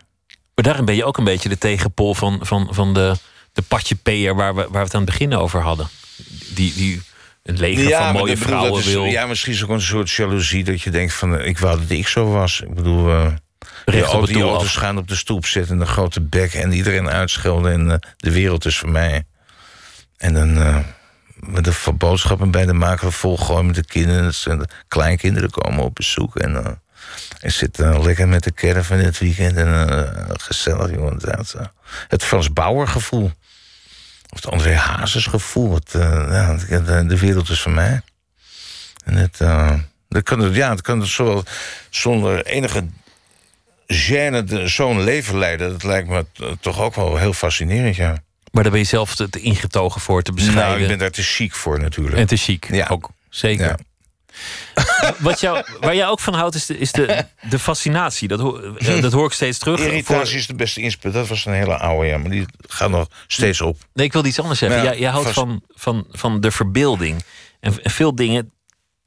Maar 0.56 0.66
daarin 0.66 0.86
ben 0.86 0.96
je 0.96 1.06
ook 1.06 1.18
een 1.18 1.24
beetje 1.24 1.50
de 1.50 1.58
tegenpol 1.58 2.14
van, 2.14 2.40
van, 2.42 2.68
van 2.72 2.94
de, 2.94 3.16
de 3.54 3.62
patje 3.62 3.96
peer 3.96 4.36
waar 4.36 4.56
we, 4.56 4.62
waar 4.62 4.72
we 4.72 4.78
het 4.78 4.94
aan 4.96 5.02
het 5.02 5.10
begin 5.10 5.36
over 5.36 5.62
hadden. 5.62 5.88
Die, 6.54 6.74
die 6.74 7.02
een 7.44 7.58
leger 7.58 7.98
van 7.98 8.14
mooie 8.14 8.32
ik 8.32 8.40
bedoel, 8.40 8.48
vrouwen 8.48 8.72
dat 8.72 8.80
is- 8.80 8.94
wil. 8.94 9.04
Ja, 9.06 9.26
misschien 9.26 9.54
is 9.54 9.64
ook 9.64 9.70
een 9.70 9.82
soort 9.82 10.12
jaloezie 10.12 10.64
dat 10.64 10.82
je 10.82 10.90
denkt 10.90 11.14
van... 11.14 11.38
eh, 11.38 11.48
ik 11.48 11.58
wou 11.60 11.80
dat 11.80 11.90
ik 11.90 12.08
zo 12.08 12.32
was. 12.32 12.62
Ik 12.62 12.74
bedoel, 12.74 13.10
eh 13.10 13.28
die, 13.86 14.04
auto, 14.04 14.22
het 14.22 14.30
die 14.34 14.42
auto's 14.44 14.76
gaan 14.76 14.98
op 14.98 15.08
de 15.08 15.16
stoep 15.16 15.46
zitten... 15.46 15.76
en 15.76 15.82
een 15.82 15.88
grote 15.88 16.22
bek 16.22 16.54
en 16.54 16.72
iedereen 16.72 17.10
uitschelden... 17.10 17.72
en 17.72 17.92
eh, 17.92 17.98
de 18.18 18.32
wereld 18.32 18.66
is 18.66 18.78
voor 18.78 18.90
mij. 18.90 19.24
En 20.18 20.34
dan 20.34 20.58
eh, 20.58 20.78
met 21.36 21.64
de 21.64 21.92
boodschappen 21.94 22.52
bij 22.52 22.66
de 22.66 22.74
makelaar 22.74 23.12
volgooien 23.14 23.66
met 23.66 23.76
de 23.76 23.86
kinderen. 23.86 24.34
En 24.46 24.58
de 24.58 24.68
kleinkinderen 24.88 25.50
komen 25.50 25.84
op 25.84 25.96
bezoek. 25.96 26.36
En, 26.36 26.66
eh 26.66 26.72
en 27.40 27.52
zitten 27.52 28.04
lekker 28.04 28.28
met 28.28 28.44
de 28.44 28.54
caravan 28.54 28.98
in 28.98 29.06
het 29.06 29.18
weekend. 29.18 29.58
En 29.58 29.88
gezellig, 30.40 30.92
jongen. 30.92 31.20
Dat, 31.20 31.56
het 32.08 32.24
Frans 32.24 32.54
Bauer 32.54 32.88
gevoel. 32.88 33.32
Of 34.30 34.42
het 34.42 34.48
André 34.50 34.76
Hazes 34.76 35.26
gevoel. 35.26 35.80
Ja, 35.92 36.56
de, 36.56 37.06
de 37.08 37.18
wereld 37.20 37.50
is 37.50 37.62
van 37.62 37.74
mij. 37.74 38.02
En 39.04 39.16
het, 39.16 39.38
dat 40.10 40.24
kan, 40.24 40.40
het- 40.40 40.56
ja, 40.56 40.70
het 40.70 40.82
kan 40.82 41.00
het 41.00 41.10
zowel 41.10 41.44
zonder 41.90 42.46
enige 42.46 42.86
gêne 43.88 44.64
zo'n 44.66 45.04
leven 45.04 45.38
leiden. 45.38 45.72
Dat 45.72 45.84
lijkt 45.84 46.08
me 46.10 46.26
toch 46.60 46.82
ook 46.82 46.96
wel 46.96 47.18
heel 47.18 47.34
fascinerend, 47.34 47.96
ja. 47.96 48.24
Maar 48.52 48.64
daar 48.64 48.72
ben 48.72 48.82
je 48.82 48.88
zelf 48.88 49.16
te, 49.16 49.30
te 49.30 49.40
ingetogen 49.40 50.02
voor 50.02 50.22
te 50.22 50.32
bescheiden. 50.32 50.64
Nou, 50.66 50.82
ik 50.82 50.88
ben 50.88 50.98
daar 50.98 51.10
te 51.12 51.24
chic 51.24 51.54
voor 51.54 51.80
natuurlijk. 51.80 52.18
En 52.18 52.28
te 52.28 52.36
chic, 52.36 52.68
Ja. 52.72 52.88
ook. 52.88 53.10
Zeker. 53.30 53.66
Ja. 53.66 53.78
Wat 55.20 55.40
jou, 55.40 55.64
waar 55.80 55.96
jij 55.96 56.08
ook 56.08 56.20
van 56.20 56.34
houdt, 56.34 56.56
is 56.56 56.66
de, 56.66 56.78
is 56.78 56.92
de, 56.92 57.26
de 57.50 57.60
fascinatie. 57.60 58.28
Dat, 58.28 58.40
hoor- 58.40 58.76
eh, 58.78 59.02
dat 59.02 59.12
hoor 59.12 59.26
ik 59.26 59.32
steeds 59.32 59.58
terug. 59.58 59.80
Irritatie 59.80 60.26
Voor- 60.28 60.38
is 60.40 60.48
de 60.48 60.56
beste 60.56 60.82
inspraak. 60.82 61.14
Dat 61.14 61.28
was 61.28 61.46
een 61.46 61.54
hele 61.54 61.78
oude, 61.78 62.08
ja. 62.08 62.18
Maar 62.18 62.30
die 62.30 62.46
gaat 62.68 62.90
nog 62.90 63.08
steeds 63.28 63.62
op. 63.62 63.78
Nee, 63.94 64.06
ik 64.06 64.14
wil 64.14 64.26
iets 64.26 64.40
anders 64.40 64.60
zeggen. 64.60 64.84
Jij, 64.84 65.00
jij 65.00 65.10
houdt 65.10 65.26
vast- 65.26 65.38
van, 65.40 65.62
van, 65.70 66.06
van 66.12 66.42
de 66.42 66.52
verbeelding. 66.52 67.24
En, 67.60 67.84
en 67.84 67.92
veel 67.92 68.16
dingen, 68.16 68.52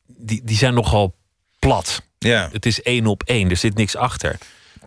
die, 0.07 0.41
die 0.45 0.57
zijn 0.57 0.74
nogal 0.74 1.14
plat. 1.59 2.03
Ja. 2.18 2.49
Het 2.53 2.66
is 2.66 2.83
één 2.83 3.07
op 3.07 3.22
één, 3.22 3.51
er 3.51 3.57
zit 3.57 3.74
niks 3.74 3.97
achter. 3.97 4.39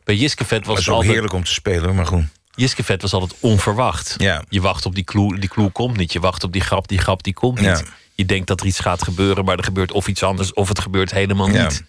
Bij 0.09 0.17
Jiskevet 0.17 0.65
was 0.65 0.79
het 0.79 0.87
altijd... 0.87 1.11
heerlijk 1.11 1.33
om 1.33 1.43
te 1.43 1.53
spelen, 1.53 1.95
maar 1.95 2.05
goed. 2.05 2.23
Jiskevet 2.51 3.01
was 3.01 3.13
altijd 3.13 3.35
onverwacht. 3.39 4.15
Ja. 4.17 4.43
Je 4.49 4.61
wacht 4.61 4.85
op 4.85 4.95
die 4.95 5.03
clue, 5.03 5.39
die 5.39 5.49
clue 5.49 5.69
komt 5.69 5.97
niet. 5.97 6.13
Je 6.13 6.19
wacht 6.19 6.43
op 6.43 6.51
die 6.51 6.61
grap, 6.61 6.87
die 6.87 6.97
grap 6.97 7.23
die 7.23 7.33
komt 7.33 7.59
niet. 7.59 7.65
Ja. 7.79 7.81
Je 8.15 8.25
denkt 8.25 8.47
dat 8.47 8.59
er 8.59 8.65
iets 8.67 8.79
gaat 8.79 9.03
gebeuren, 9.03 9.45
maar 9.45 9.57
er 9.57 9.63
gebeurt 9.63 9.91
of 9.91 10.07
iets 10.07 10.23
anders... 10.23 10.53
of 10.53 10.67
het 10.67 10.79
gebeurt 10.79 11.11
helemaal 11.11 11.49
Ja. 11.49 11.63
niet. 11.63 11.83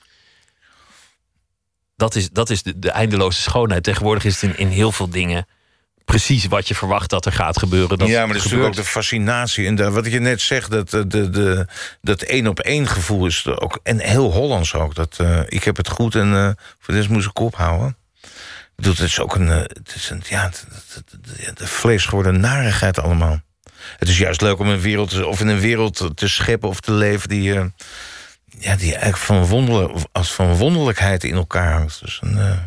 Dat 1.96 2.14
is, 2.14 2.30
dat 2.30 2.50
is 2.50 2.62
de, 2.62 2.78
de 2.78 2.90
eindeloze 2.90 3.40
schoonheid. 3.40 3.82
Tegenwoordig 3.82 4.24
is 4.24 4.40
het 4.40 4.50
in, 4.50 4.58
in 4.58 4.68
heel 4.68 4.92
veel 4.92 5.10
dingen... 5.10 5.46
precies 6.04 6.46
wat 6.46 6.68
je 6.68 6.74
verwacht 6.74 7.10
dat 7.10 7.26
er 7.26 7.32
gaat 7.32 7.58
gebeuren. 7.58 7.98
Dat 7.98 8.08
ja, 8.08 8.18
maar 8.18 8.26
dat 8.26 8.36
is 8.36 8.42
natuurlijk 8.42 8.68
ook 8.68 8.76
de 8.76 8.84
fascinatie. 8.84 9.66
En 9.66 9.74
daar- 9.74 9.92
wat 9.92 10.06
je 10.06 10.20
net 10.20 10.40
zegt, 10.40 10.70
dat, 10.70 10.94
eh, 10.94 11.00
de, 11.06 11.30
de, 11.30 11.66
dat 12.00 12.22
één 12.22 12.46
op 12.46 12.60
één 12.60 12.86
gevoel 12.86 13.26
is 13.26 13.44
er 13.44 13.60
ook. 13.60 13.80
En 13.82 13.98
heel 13.98 14.32
Hollands 14.32 14.74
ook. 14.74 14.94
Dat, 14.94 15.16
eh, 15.18 15.40
ik 15.46 15.64
heb 15.64 15.76
het 15.76 15.88
goed 15.88 16.14
en 16.14 16.34
eh, 16.34 16.50
voor 16.78 16.94
dit 16.94 17.08
moest 17.08 17.28
ik 17.28 17.38
ophouden. 17.38 17.98
Het 18.80 18.98
is 18.98 19.18
ook 19.20 19.34
een. 19.34 19.48
eh, 19.50 19.56
het 19.58 19.92
is 19.94 20.10
een 20.10 20.22
ja, 20.28 20.50
de 21.54 21.66
vlees 21.66 22.04
geworden 22.06 22.40
narigheid 22.40 23.00
allemaal. 23.00 23.40
Het 23.96 24.08
is 24.08 24.18
juist 24.18 24.40
leuk 24.40 24.58
om 24.58 24.68
een 24.68 24.80
wereld, 24.80 25.24
of 25.24 25.40
in 25.40 25.48
een 25.48 25.60
wereld 25.60 26.10
te 26.14 26.28
scheppen 26.28 26.68
of 26.68 26.80
te 26.80 26.92
leven 26.92 27.28
die. 27.28 27.54
eh, 27.54 27.64
ja, 28.58 28.76
die 28.76 28.90
eigenlijk 28.92 29.16
van, 29.22 29.44
wonder, 29.46 29.90
als 30.12 30.32
van 30.32 30.56
wonderlijkheid 30.56 31.24
in 31.24 31.34
elkaar 31.34 31.72
hangt. 31.72 32.00
Dus 32.00 32.18
een, 32.22 32.38
eh, 32.38 32.58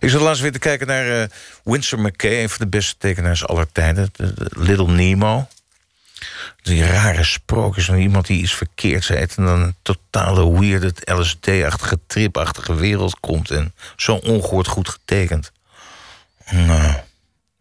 ik 0.00 0.10
zat 0.10 0.20
laatst 0.20 0.42
weer 0.42 0.52
te 0.52 0.58
kijken 0.58 0.86
naar 0.86 1.20
eh, 1.20 1.28
Winsor 1.64 1.98
McKay, 2.00 2.42
een 2.42 2.48
van 2.48 2.58
de 2.58 2.66
beste 2.66 2.94
tekenaars 2.98 3.46
aller 3.46 3.72
tijden. 3.72 4.08
de- 4.12 4.34
de 4.34 4.50
Little 4.56 4.88
Nemo. 4.88 5.48
Die 6.62 6.84
rare 6.86 7.24
sprookjes 7.24 7.84
van 7.84 7.96
iemand 7.96 8.26
die 8.26 8.42
iets 8.42 8.54
verkeerds 8.54 9.08
heeft... 9.08 9.36
en 9.36 9.44
dan 9.44 9.60
een 9.60 9.74
totale 9.82 10.58
weird, 10.60 11.10
LSD-achtige, 11.10 11.98
tripachtige 12.06 12.74
wereld 12.74 13.20
komt... 13.20 13.50
en 13.50 13.74
zo 13.96 14.14
ongehoord 14.14 14.66
goed 14.66 14.88
getekend. 14.88 15.52
Nou, 16.50 16.94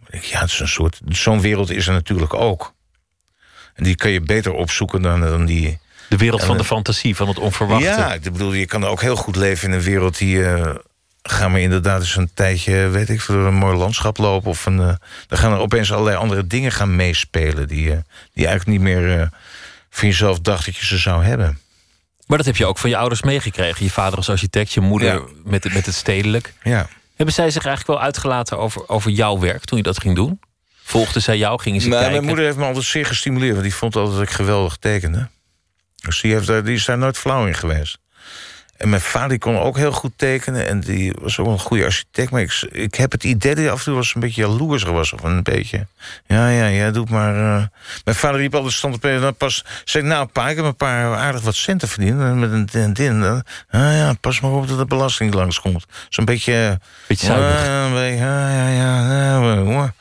ik, 0.09 0.23
ja, 0.23 0.39
het 0.39 0.49
is 0.49 0.59
een 0.59 0.67
soort... 0.67 0.99
Zo'n 1.07 1.41
wereld 1.41 1.69
is 1.69 1.87
er 1.87 1.93
natuurlijk 1.93 2.33
ook. 2.33 2.73
En 3.73 3.83
die 3.83 3.95
kan 3.95 4.11
je 4.11 4.21
beter 4.21 4.51
opzoeken 4.51 5.01
dan, 5.01 5.19
dan 5.19 5.45
die... 5.45 5.79
De 6.09 6.17
wereld 6.17 6.43
van 6.43 6.57
de 6.57 6.63
fantasie, 6.63 7.15
van 7.15 7.27
het 7.27 7.39
onverwachte. 7.39 7.85
Ja, 7.85 8.13
ik 8.13 8.21
bedoel, 8.21 8.53
je 8.53 8.65
kan 8.65 8.85
ook 8.85 9.01
heel 9.01 9.15
goed 9.15 9.35
leven 9.35 9.67
in 9.67 9.73
een 9.73 9.83
wereld 9.83 10.17
die... 10.17 10.45
eh, 10.45 10.75
gaan 11.21 11.53
we 11.53 11.61
inderdaad 11.61 12.01
eens 12.01 12.15
een 12.15 12.31
tijdje, 12.33 12.87
weet 12.87 13.09
ik, 13.09 13.25
door 13.27 13.45
een 13.45 13.53
mooi 13.53 13.77
landschap 13.77 14.17
lopen. 14.17 14.49
Of 14.49 14.65
een, 14.65 14.79
uh, 14.79 14.93
dan 15.27 15.37
gaan 15.37 15.51
er 15.51 15.57
opeens 15.57 15.91
allerlei 15.91 16.17
andere 16.17 16.47
dingen 16.47 16.71
gaan 16.71 16.95
meespelen. 16.95 17.67
Die, 17.67 17.85
uh, 17.85 17.97
die 18.33 18.47
eigenlijk 18.47 18.67
niet 18.67 18.81
meer 18.81 19.19
uh, 19.19 19.27
van 19.89 20.07
jezelf 20.07 20.39
dacht 20.39 20.65
dat 20.65 20.75
je 20.75 20.85
ze 20.85 20.97
zou 20.97 21.23
hebben. 21.23 21.59
Maar 22.25 22.37
dat 22.37 22.45
heb 22.45 22.57
je 22.57 22.65
ook 22.65 22.77
van 22.77 22.89
je 22.89 22.97
ouders 22.97 23.21
meegekregen. 23.21 23.83
Je 23.83 23.91
vader 23.91 24.17
als 24.17 24.29
architect, 24.29 24.73
je 24.73 24.81
moeder 24.81 25.13
ja. 25.13 25.21
met, 25.43 25.63
het, 25.63 25.73
met 25.73 25.85
het 25.85 25.95
stedelijk. 25.95 26.53
Ja. 26.63 26.87
Hebben 27.19 27.37
zij 27.37 27.49
zich 27.49 27.65
eigenlijk 27.65 27.97
wel 27.97 28.07
uitgelaten 28.07 28.57
over, 28.57 28.89
over 28.89 29.11
jouw 29.11 29.39
werk 29.39 29.65
toen 29.65 29.77
je 29.77 29.83
dat 29.83 29.99
ging 29.99 30.15
doen? 30.15 30.39
Volgden 30.83 31.21
zij 31.21 31.37
jou? 31.37 31.61
Gingen 31.61 31.81
ze 31.81 31.87
nou, 31.87 31.99
kijken? 31.99 32.17
Mijn 32.17 32.27
moeder 32.27 32.45
heeft 32.45 32.57
me 32.57 32.65
altijd 32.65 32.85
zeer 32.85 33.05
gestimuleerd. 33.05 33.51
Want 33.51 33.63
die 33.63 33.75
vond 33.75 33.95
altijd 33.95 34.15
dat 34.15 34.27
ik 34.27 34.29
geweldig 34.29 34.77
tekende. 34.77 35.29
Dus 35.95 36.21
die, 36.21 36.33
heeft 36.33 36.47
daar, 36.47 36.63
die 36.63 36.75
is 36.75 36.85
daar 36.85 36.97
nooit 36.97 37.17
flauw 37.17 37.45
in 37.45 37.53
geweest. 37.53 37.97
En 38.79 38.89
mijn 38.89 39.01
vader 39.01 39.37
kon 39.37 39.59
ook 39.59 39.77
heel 39.77 39.91
goed 39.91 40.11
tekenen. 40.15 40.67
En 40.67 40.79
die 40.79 41.13
was 41.21 41.39
ook 41.39 41.47
een 41.47 41.59
goede 41.59 41.85
architect. 41.85 42.31
Maar 42.31 42.41
ik, 42.41 42.67
ik 42.71 42.95
heb 42.95 43.11
het 43.11 43.23
idee 43.23 43.55
dat 43.55 43.63
hij 43.63 43.71
af 43.71 43.77
en 43.77 43.83
toe 43.83 43.93
was 43.93 44.15
een 44.15 44.21
beetje 44.21 44.41
jaloers 44.41 44.83
was. 44.83 45.13
Of 45.13 45.23
een 45.23 45.43
beetje. 45.43 45.87
Ja, 46.27 46.49
ja, 46.49 46.65
ja, 46.65 46.91
doe 46.91 47.05
maar. 47.09 47.35
Uh... 47.35 47.63
Mijn 48.03 48.17
vader 48.17 48.39
riep 48.39 48.55
altijd 48.55 48.73
stand 48.73 48.95
op. 48.95 49.01
Dan 49.01 49.35
pas 49.35 49.65
zei 49.83 50.03
nou, 50.03 50.25
pa, 50.25 50.49
ik 50.49 50.55
heb 50.55 50.65
een 50.65 50.75
paar 50.75 51.15
aardig 51.15 51.41
wat 51.41 51.55
centen 51.55 51.87
verdiend. 51.87 52.35
Met 52.35 52.51
een 52.51 52.65
din, 52.65 52.93
din. 52.93 53.23
Ah 53.23 53.43
ja, 53.71 54.13
pas 54.21 54.39
maar 54.39 54.51
op 54.51 54.67
dat 54.67 54.77
de 54.77 54.85
belasting 54.85 55.33
langskomt. 55.33 55.85
Zo'n 56.09 56.25
beetje. 56.25 56.79
Beetje 57.07 57.25
zuinig. 57.25 57.65
Uh, 57.65 58.17
ja, 58.17 58.49
ja, 58.49 58.67
ja. 58.67 59.91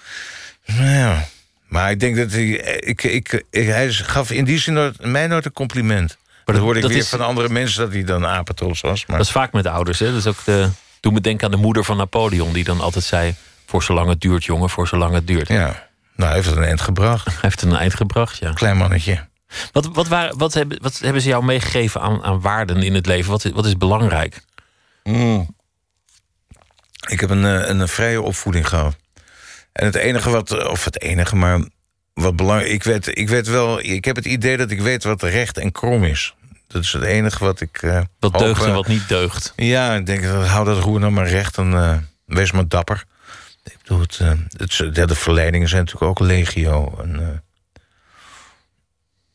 ja, 0.65 0.93
ja. 0.93 1.25
Maar 1.69 1.91
ik 1.91 2.01
denk 2.01 2.17
dat 2.17 2.31
hij. 2.31 2.49
Ik, 2.81 3.03
ik, 3.03 3.45
ik, 3.51 3.67
hij 3.67 3.93
gaf 3.93 4.31
in 4.31 4.45
die 4.45 4.59
zin 4.59 4.75
nooit, 4.75 5.05
mij 5.05 5.27
nooit 5.27 5.45
een 5.45 5.53
compliment. 5.53 6.17
Maar 6.49 6.57
dat 6.57 6.67
hoorde 6.67 6.81
ik 6.81 6.89
weer 6.89 6.97
is, 6.97 7.09
van 7.09 7.21
andere 7.21 7.49
mensen 7.49 7.81
dat 7.81 7.93
hij 7.93 8.05
dan 8.05 8.27
apetrots 8.27 8.81
was. 8.81 9.07
Maar... 9.07 9.17
Dat 9.17 9.27
is 9.27 9.33
vaak 9.33 9.53
met 9.53 9.67
ouders. 9.67 9.99
Hè? 9.99 10.07
Dat 10.07 10.17
is 10.17 10.27
ook 10.27 10.45
de, 10.45 10.69
doe 11.01 11.13
me 11.13 11.21
denken 11.21 11.45
aan 11.45 11.51
de 11.51 11.57
moeder 11.57 11.85
van 11.85 11.97
Napoleon, 11.97 12.53
die 12.53 12.65
dan 12.65 12.81
altijd 12.81 13.05
zei: 13.05 13.35
Voor 13.67 13.83
zolang 13.83 14.09
het 14.09 14.21
duurt, 14.21 14.45
jongen, 14.45 14.71
voor 14.71 14.89
zolang 14.89 15.15
het 15.15 15.27
duurt. 15.27 15.49
Ja, 15.49 15.89
nou, 16.17 16.35
heeft 16.35 16.47
het 16.47 16.57
een 16.57 16.65
eind 16.65 16.81
gebracht. 16.81 17.27
Hij 17.31 17.35
heeft 17.41 17.61
het 17.61 17.71
een 17.71 17.77
eind 17.77 17.95
gebracht, 17.95 18.39
ja. 18.39 18.53
Klein 18.53 18.77
mannetje. 18.77 19.27
Wat, 19.73 19.89
wat, 19.93 20.09
waren, 20.09 20.39
wat, 20.39 20.55
hebben, 20.55 20.79
wat 20.83 20.99
hebben 20.99 21.23
ze 21.23 21.29
jou 21.29 21.45
meegegeven 21.45 22.01
aan, 22.01 22.25
aan 22.25 22.41
waarden 22.41 22.83
in 22.83 22.95
het 22.95 23.07
leven? 23.07 23.31
Wat, 23.31 23.43
wat 23.43 23.67
is 23.67 23.77
belangrijk? 23.77 24.41
Mm. 25.03 25.57
Ik 27.09 27.21
heb 27.21 27.31
een, 27.31 27.71
een 27.81 27.89
vrije 27.89 28.23
opvoeding 28.23 28.69
gehad. 28.69 28.97
En 29.73 29.85
het 29.85 29.95
enige 29.95 30.31
wat, 30.31 30.69
of 30.69 30.85
het 30.85 31.01
enige, 31.01 31.37
maar 31.37 31.61
wat 32.15 32.37
belangrijk. 32.37 32.73
Ik 32.73 32.83
weet, 32.83 33.19
ik 33.19 33.29
weet 33.29 33.47
wel, 33.49 33.81
ik 33.81 34.05
heb 34.05 34.17
het 34.17 34.25
idee 34.25 34.57
dat 34.57 34.71
ik 34.71 34.81
weet 34.81 35.05
wat 35.05 35.23
recht 35.23 35.59
en 35.59 35.73
krom 35.73 36.05
is. 36.05 36.35
Dat 36.69 36.83
is 36.83 36.93
het 36.93 37.03
enige 37.03 37.45
wat 37.45 37.61
ik. 37.61 37.83
Uh, 37.83 38.01
wat 38.19 38.33
hoop, 38.33 38.41
deugt 38.41 38.65
en 38.65 38.73
wat 38.73 38.87
niet 38.87 39.09
deugt. 39.09 39.53
Ja, 39.57 39.95
ik 39.95 40.07
denk, 40.07 40.25
hou 40.25 40.65
dat 40.65 40.83
roer 40.83 41.01
nou 41.01 41.13
maar 41.13 41.29
recht 41.29 41.57
en 41.57 41.71
uh, 41.71 41.97
wees 42.25 42.53
maar 42.53 42.69
dapper. 42.69 43.05
Ik 43.65 43.79
bedoel, 43.83 44.01
het, 44.01 44.19
het, 44.57 44.95
de, 44.95 45.07
de 45.07 45.15
verleidingen 45.15 45.69
zijn 45.69 45.85
natuurlijk 45.85 46.11
ook 46.11 46.27
legio. 46.27 46.99
En, 47.03 47.43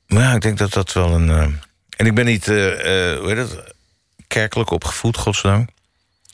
maar 0.07 0.23
ja, 0.23 0.33
ik 0.33 0.41
denk 0.41 0.57
dat 0.57 0.73
dat 0.73 0.93
wel 0.93 1.11
een. 1.11 1.29
en 1.97 2.05
ik 2.05 2.15
ben 2.15 2.25
niet, 2.25 2.45
hoe 2.45 3.23
heet 3.25 3.37
het, 3.37 3.73
kerkelijk 4.27 4.69
opgevoed, 4.69 5.17
godzijdank. 5.17 5.69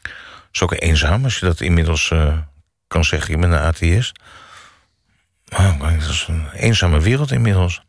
Dat 0.01 0.11
is 0.51 0.61
ook 0.61 0.73
eenzaam 0.73 1.23
als 1.23 1.39
je 1.39 1.45
dat 1.45 1.61
inmiddels 1.61 2.13
kan 2.87 3.03
zeggen. 3.03 3.33
Je 3.33 3.39
bent 3.39 3.53
een 3.53 3.59
atheïst. 3.59 4.19
Oh, 5.49 5.79
dat 5.79 6.09
is 6.09 6.25
een 6.27 6.49
eenzame 6.53 6.99
wereld 6.99 7.31
inmiddels. 7.31 7.81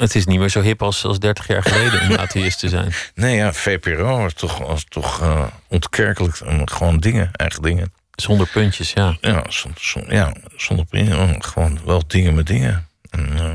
Het 0.00 0.14
is 0.14 0.24
niet 0.26 0.38
meer 0.38 0.48
zo 0.48 0.60
hip 0.60 0.82
als, 0.82 1.04
als 1.04 1.18
30 1.18 1.46
jaar 1.46 1.62
geleden 1.62 2.00
om 2.00 2.14
atheïst 2.26 2.58
te 2.58 2.68
zijn. 2.68 2.92
Nee, 3.14 3.36
ja, 3.36 3.52
VPRO 3.52 4.18
was 4.18 4.32
toch, 4.32 4.58
was 4.58 4.84
toch 4.88 5.22
uh, 5.22 5.46
ontkerkelijk. 5.68 6.40
Gewoon 6.64 6.98
dingen, 6.98 7.30
eigen 7.32 7.62
dingen. 7.62 7.92
Zonder 8.10 8.46
puntjes, 8.46 8.92
ja. 8.92 9.16
Ja, 9.20 9.44
zonder, 9.48 10.14
ja, 10.14 10.32
zonder 10.56 10.84
puntjes. 10.86 11.46
Gewoon 11.46 11.80
wel 11.84 12.02
dingen 12.06 12.34
met 12.34 12.46
dingen. 12.46 12.88
En, 13.10 13.28
uh, 13.32 13.52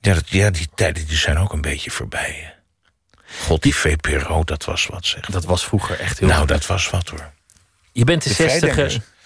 ja, 0.00 0.14
dat, 0.14 0.28
ja, 0.28 0.50
die 0.50 0.68
tijden 0.74 1.06
die 1.06 1.16
zijn 1.16 1.38
ook 1.38 1.52
een 1.52 1.60
beetje 1.60 1.90
voorbij. 1.90 2.54
God, 3.40 3.62
die 3.62 3.74
VPRO, 3.74 4.44
dat 4.44 4.64
was 4.64 4.86
wat 4.86 5.06
zeg. 5.06 5.20
Dat 5.26 5.44
was 5.44 5.64
vroeger 5.64 6.00
echt 6.00 6.18
heel 6.18 6.28
Nou, 6.28 6.40
goed. 6.40 6.48
dat 6.48 6.66
was 6.66 6.90
wat 6.90 7.08
hoor. 7.08 7.30
Je 7.92 8.04
bent 8.04 8.22
de, 8.22 8.28
de 8.28 8.34
60, 8.34 8.76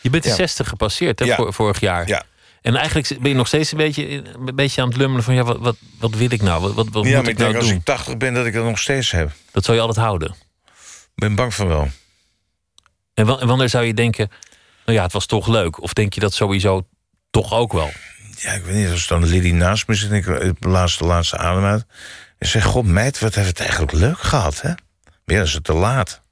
je 0.01 0.11
bent 0.11 0.23
de 0.23 0.29
ja. 0.29 0.35
60 0.35 0.69
gepasseerd 0.69 1.19
hè, 1.19 1.25
Ja. 1.25 1.51
vorig 1.51 1.81
jaar. 1.81 2.09
Ja. 2.09 2.23
En 2.63 2.77
eigenlijk 2.77 3.19
ben 3.21 3.31
je 3.31 3.37
nog 3.37 3.47
steeds 3.47 3.73
een 3.73 3.79
beetje, 3.79 4.09
een 4.47 4.55
beetje 4.55 4.83
aan 4.83 4.89
het 4.89 4.97
lummelen 4.97 5.25
van... 5.25 5.35
ja, 5.35 5.43
wat, 5.45 5.59
wat, 5.59 5.77
wat 5.99 6.15
wil 6.15 6.31
ik 6.33 6.43
nou? 6.43 6.61
Wat, 6.63 6.75
wat, 6.75 6.89
wat 6.89 7.05
ja, 7.05 7.11
moet 7.11 7.13
maar 7.13 7.23
ik 7.23 7.29
ik 7.29 7.37
denk 7.37 7.51
nou 7.51 7.57
als 7.57 7.67
doen? 7.69 7.77
ik 7.79 7.85
80 7.85 8.17
ben 8.17 8.35
dat 8.35 8.47
ik 8.47 8.53
dat 8.53 8.65
nog 8.65 8.79
steeds 8.79 9.11
heb. 9.11 9.31
Dat 9.53 9.65
zou 9.65 9.77
je 9.77 9.83
altijd 9.83 10.07
houden. 10.07 10.31
Ik 11.15 11.25
ben 11.25 11.35
bang 11.35 11.55
van 11.55 11.69
wel. 11.69 11.89
En 13.15 13.27
wa- 13.27 13.39
en 13.39 13.47
wanneer 13.47 13.69
zou 13.69 13.85
je 13.85 13.95
denken... 13.95 14.31
nou 14.85 14.99
ja, 14.99 15.03
het 15.05 15.13
was 15.13 15.27
toch 15.27 15.47
leuk? 15.47 15.83
Of 15.83 15.93
denk 15.93 16.13
je 16.13 16.21
dat 16.21 16.35
sowieso 16.35 16.87
toch 17.31 17.53
ook 17.53 17.73
wel? 17.73 17.91
Ja, 18.37 18.53
ik 18.53 18.65
weet 18.65 18.75
niet, 18.75 18.91
als 18.91 19.07
dan 19.07 19.25
Liddy 19.27 19.51
naast 19.51 19.87
me 19.89 19.95
zit 19.95 20.11
en 20.11 20.17
ik 20.17 20.57
laatste, 20.65 21.05
laatste 21.05 21.37
adem 21.37 21.65
uit. 21.65 21.87
En 22.39 22.49
zeg, 22.49 22.65
god 22.65 22.87
meid, 22.87 23.19
wat 23.19 23.35
heeft 23.35 23.49
het 23.49 23.61
eigenlijk 23.61 23.93
leuk 23.93 24.19
gehad, 24.19 24.61
hè? 24.61 24.69
Maar 25.25 25.37
ja, 25.37 25.43
is 25.43 25.53
het 25.55 25.65
te 25.65 25.73
laat. 25.73 26.23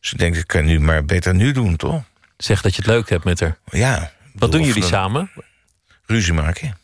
Dus 0.00 0.12
ik 0.12 0.18
denk, 0.18 0.36
ik 0.36 0.46
kan 0.46 0.64
nu 0.64 0.80
maar 0.80 1.04
beter 1.04 1.34
nu 1.34 1.52
doen, 1.52 1.76
toch? 1.76 2.02
Zeg 2.36 2.60
dat 2.62 2.74
je 2.74 2.82
het 2.82 2.90
leuk 2.90 3.08
hebt 3.08 3.24
met 3.24 3.40
haar. 3.40 3.58
Ja. 3.64 4.12
Wat 4.34 4.52
doen 4.52 4.62
jullie 4.62 4.80
dan 4.80 4.88
samen? 4.90 5.30
Ruzie 6.06 6.32
maken. 6.32 6.78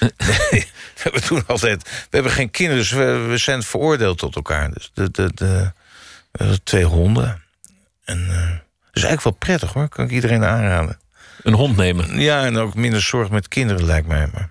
nee, 0.00 0.66
we 1.14 1.22
doen 1.28 1.46
altijd... 1.46 1.82
We 1.82 2.06
hebben 2.10 2.32
geen 2.32 2.50
kinderen, 2.50 2.82
dus 2.82 2.90
we, 2.90 3.26
we 3.28 3.36
zijn 3.36 3.62
veroordeeld 3.62 4.18
tot 4.18 4.36
elkaar. 4.36 4.72
Dus 4.72 4.90
de, 4.94 5.10
de, 5.10 5.30
de, 5.34 5.72
twee 6.64 6.84
honden. 6.84 7.42
En 8.04 8.18
eh, 8.30 8.48
dat 8.48 8.92
is 8.92 9.02
eigenlijk 9.02 9.22
wel 9.22 9.32
prettig, 9.32 9.72
hoor. 9.72 9.88
Kan 9.88 10.04
ik 10.04 10.10
iedereen 10.10 10.44
aanraden. 10.44 10.98
Een 11.42 11.54
hond 11.54 11.76
nemen? 11.76 12.20
Ja, 12.20 12.44
en 12.44 12.56
ook 12.56 12.74
minder 12.74 13.02
zorg 13.02 13.30
met 13.30 13.48
kinderen, 13.48 13.84
lijkt 13.84 14.06
mij. 14.06 14.28
Maar 14.32 14.50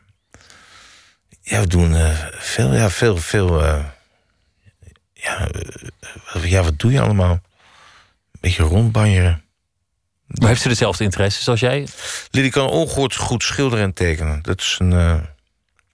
ja, 1.42 1.60
we 1.60 1.68
doen 1.68 1.96
eh, 1.96 2.26
veel, 2.32 2.74
ja, 2.74 2.90
veel, 2.90 3.18
veel... 3.18 3.64
eh, 3.64 3.86
ja, 5.14 5.48
ja, 6.44 6.64
wat 6.64 6.80
doe 6.80 6.92
je 6.92 7.02
allemaal? 7.02 7.32
Een 7.32 8.40
beetje 8.40 8.64
rondbanjeren. 8.64 9.44
Maar 10.28 10.48
heeft 10.48 10.62
ze 10.62 10.68
dezelfde 10.68 11.04
interesses 11.04 11.48
als 11.48 11.60
jij? 11.60 11.88
Liddy 12.32 12.50
kan 12.50 12.68
ongehoord 12.68 13.16
goed 13.16 13.44
schilderen 13.44 13.86
en 13.86 13.94
tekenen. 13.94 14.42
Dat 14.42 14.60
is 14.62 14.76
een. 14.80 14.94
eh, 14.94 15.20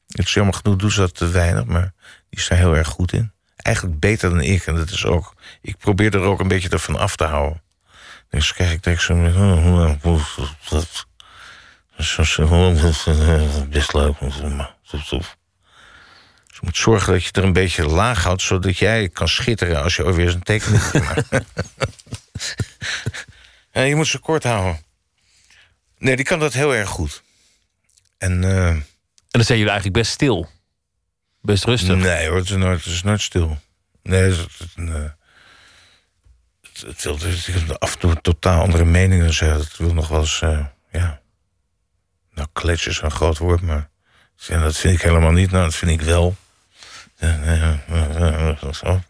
het 0.08 0.26
is 0.26 0.34
jammer 0.34 0.54
genoeg, 0.54 0.78
doet 0.78 0.92
ze 0.94 1.00
dat 1.00 1.16
te 1.16 1.28
weinig, 1.28 1.66
maar 1.66 1.94
die 2.30 2.40
is 2.40 2.48
daar 2.48 2.58
heel 2.58 2.76
erg 2.76 2.88
goed 2.88 3.14
in. 3.14 3.32
Eigenlijk 3.56 4.00
beter 4.00 4.30
dan 4.30 4.42
ik. 4.42 4.66
En 4.66 4.76
dat 4.76 4.90
is 4.90 5.06
ook. 5.06 5.34
Ik 5.62 5.78
probeer 5.78 6.14
er 6.14 6.22
ook 6.22 6.40
een 6.40 6.48
beetje 6.48 6.70
ervan 6.70 6.98
af 6.98 7.16
te 7.16 7.24
houden. 7.24 7.62
Dus 8.30 8.54
kijk 8.54 8.72
ik 8.72 8.84
denk 8.84 9.00
zo. 9.00 9.14
Best 13.70 13.94
leuk. 13.94 14.20
Dus 14.20 15.10
je 16.48 16.60
moet 16.62 16.78
zorgen 16.78 17.14
dat 17.14 17.24
je 17.24 17.32
er 17.32 17.44
een 17.44 17.54
beetje 17.54 17.86
laag 17.86 18.24
houdt, 18.24 18.42
zodat 18.42 18.78
jij 18.78 19.10
kan 19.10 19.28
schitteren 19.28 19.84
als 19.84 19.96
je 19.96 20.14
weer 20.14 20.26
eens 20.26 20.34
een 20.34 20.44
tekening 20.44 20.94
maakt. 20.94 21.28
Ja, 23.74 23.82
je 23.82 23.96
moet 23.96 24.08
ze 24.08 24.20
kort 24.20 24.44
houden. 24.44 24.82
Nee, 25.98 26.16
die 26.16 26.26
kan 26.26 26.40
dat 26.40 26.54
heel 26.54 26.76
erg 26.76 26.90
goed. 26.90 27.24
En, 28.18 28.44
eh, 28.44 28.68
En 28.68 28.86
dan 29.30 29.44
zijn 29.44 29.58
jullie 29.58 29.74
eigenlijk 29.74 29.94
best 30.04 30.12
stil. 30.12 30.50
Best 31.42 31.64
rustig. 31.64 31.96
Nee 31.96 32.28
hoor, 32.28 32.38
het 32.38 32.50
is 32.50 32.56
nooit, 32.56 32.84
het 32.84 32.94
is 32.94 33.04
nooit 33.04 33.22
stil. 33.22 33.58
Nee, 34.04 34.22
het, 34.22 34.48
eh, 34.76 35.04
het, 36.84 37.04
het 37.04 37.80
af 37.80 37.94
en 37.94 38.00
toe 38.00 38.22
totaal 38.22 38.62
andere 38.62 38.86
meningen 38.86 39.34
zeggen. 39.34 39.60
Het 39.60 39.78
wil 39.78 39.94
nog 39.94 40.08
wel 40.08 40.20
eens, 40.20 40.42
eh, 40.42 40.66
ja... 40.92 41.22
Nou, 42.34 42.48
klets 42.54 42.88
is 42.88 43.02
een 43.02 43.12
groot 43.12 43.38
woord, 43.38 43.62
maar... 43.62 43.90
Ja, 44.36 44.62
dat 44.64 44.78
vind 44.78 44.94
ik 44.96 45.02
helemaal 45.02 45.32
niet. 45.32 45.52
Nou, 45.52 45.64
dat 45.64 45.76
vind 45.76 45.92
ik 45.92 46.02
wel. 46.02 46.36
Zo. 48.72 49.02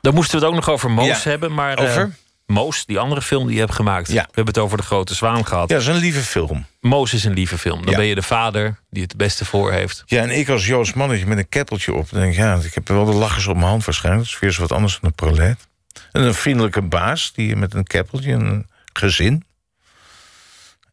Dan 0.00 0.14
moesten 0.14 0.38
we 0.38 0.44
het 0.44 0.54
ook 0.54 0.54
nog 0.54 0.68
over 0.68 0.90
Moos 0.90 1.22
Ja. 1.22 1.30
hebben. 1.30 1.54
Maar, 1.54 1.78
eh, 1.78 1.84
Over? 1.90 2.14
Moos, 2.50 2.86
die 2.86 2.98
andere 2.98 3.22
film 3.22 3.44
die 3.46 3.54
je 3.54 3.60
hebt 3.60 3.74
gemaakt. 3.74 4.08
We 4.08 4.14
hebben 4.14 4.44
het 4.46 4.58
over 4.58 4.76
De 4.76 4.82
Grote 4.82 5.14
Zwaan 5.14 5.46
gehad. 5.46 5.68
Ja, 5.68 5.74
dat 5.74 5.82
is 5.84 5.88
een 5.94 6.00
lieve 6.00 6.20
film. 6.20 6.66
Moos 6.80 7.12
is 7.14 7.24
een 7.24 7.32
lieve 7.32 7.58
film. 7.58 7.82
Dan 7.82 7.90
Ja. 7.90 7.96
ben 7.96 8.06
je 8.06 8.14
de 8.14 8.22
vader 8.22 8.80
die 8.90 9.02
het 9.02 9.16
beste 9.16 9.44
voor 9.44 9.72
heeft. 9.72 10.02
Ja, 10.06 10.22
en 10.22 10.30
ik 10.30 10.48
als 10.48 10.66
Joods 10.66 10.92
mannetje 10.92 11.26
met 11.26 11.38
een 11.38 11.48
keppeltje 11.48 11.92
op. 11.94 12.10
Dan 12.10 12.20
denk 12.20 12.32
ik, 12.32 12.38
ja, 12.38 12.54
ik 12.54 12.74
heb 12.74 12.88
wel 12.88 13.04
de 13.04 13.12
lachers 13.12 13.46
op 13.46 13.56
mijn 13.56 13.68
hand 13.68 13.84
waarschijnlijk. 13.84 14.24
Dat 14.24 14.34
is 14.34 14.40
weer 14.40 14.50
eens 14.50 14.58
wat 14.58 14.72
anders 14.72 14.92
dan 15.00 15.10
een 15.10 15.14
prolet. 15.14 15.68
En 16.12 16.22
een 16.22 16.34
vriendelijke 16.34 16.82
baas 16.82 17.32
die 17.32 17.56
met 17.56 17.74
een 17.74 17.84
keppeltje, 17.84 18.32
een 18.32 18.68
gezin. 18.92 19.44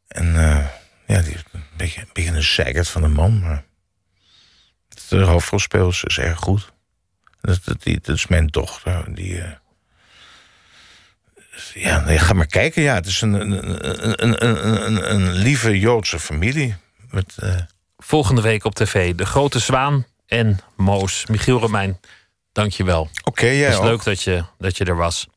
En 0.08 0.36
eh, 0.36 0.66
ja, 1.08 1.22
die 1.22 1.36
een 1.52 1.64
beetje, 1.78 2.02
een 2.02 2.10
beetje 2.14 2.32
een 2.32 2.44
zeikert 2.44 2.90
van 2.90 3.04
een 3.04 3.14
man. 3.14 3.40
Maar 3.40 3.64
de 5.10 5.18
hoofdrolspeler 5.24 5.88
is, 5.88 6.04
is 6.04 6.18
erg 6.20 6.40
goed. 6.40 6.72
Dat, 7.42 7.60
dat, 7.64 7.84
die, 7.84 8.00
dat 8.02 8.16
is 8.16 8.28
mijn 8.28 8.48
dochter. 8.48 9.14
Die, 9.14 9.42
eh, 9.42 9.52
ja, 11.80 12.00
nee, 12.00 12.20
ga 12.20 12.34
maar 12.34 12.46
kijken. 12.46 12.82
Ja, 12.82 12.94
het 12.94 13.06
is 13.06 13.22
een, 13.22 13.34
een, 13.34 14.24
een, 14.24 14.46
een, 14.46 15.14
een, 15.14 15.32
lieve 15.32 15.80
Joodse 15.80 16.20
familie. 16.20 16.76
Met, 17.10 17.36
eh, 17.40 17.56
Volgende 17.98 18.42
week 18.42 18.64
op 18.64 18.76
tv 18.76 19.16
De 19.16 19.26
Grote 19.26 19.60
Zwaan 19.60 20.06
en 20.26 20.60
Moos. 20.76 21.26
Michiel 21.26 21.60
Romein, 21.60 22.00
dank 22.52 22.72
je 22.72 22.84
wel. 22.84 23.10
Oké, 23.24 23.46
jij 23.46 23.70
Het 23.70 23.74
is 23.74 23.80
leuk 23.80 24.04
dat 24.04 24.24
je, 24.24 24.44
dat 24.58 24.78
je 24.78 24.86
er 24.86 24.96
was. 24.96 25.28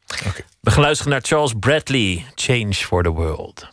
We 0.61 0.71
gaan 0.71 0.83
luisteren 0.83 1.13
naar 1.13 1.23
Charles 1.23 1.53
Bradley, 1.61 2.25
Change 2.35 2.75
for 2.75 3.03
the 3.03 3.11
World. 3.11 3.69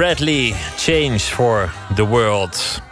Bradley, 0.00 0.52
Change 0.76 1.18
for 1.18 1.70
the 1.94 2.06
World. 2.06 2.82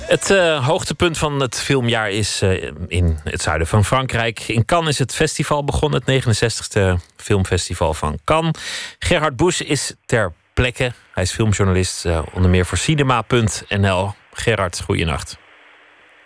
Het 0.00 0.30
eh, 0.30 0.66
hoogtepunt 0.66 1.18
van 1.18 1.40
het 1.40 1.60
filmjaar 1.60 2.10
is 2.10 2.42
eh, 2.42 2.62
in 2.88 3.18
het 3.24 3.42
zuiden 3.42 3.66
van 3.66 3.84
Frankrijk. 3.84 4.40
In 4.40 4.64
Cannes 4.64 4.88
is 4.88 4.98
het 4.98 5.14
festival 5.14 5.64
begonnen, 5.64 6.02
het 6.04 6.24
69e 6.24 7.00
filmfestival 7.16 7.94
van 7.94 8.18
Cannes. 8.24 8.96
Gerhard 8.98 9.36
Busch 9.36 9.60
is 9.60 9.94
ter 10.06 10.32
plekke. 10.54 10.92
Hij 11.12 11.22
is 11.22 11.32
filmjournalist, 11.32 12.04
eh, 12.04 12.22
onder 12.32 12.50
meer 12.50 12.66
voor 12.66 12.78
cinema.nl. 12.78 14.12
Gerhard, 14.32 14.80
goeienacht. 14.80 15.38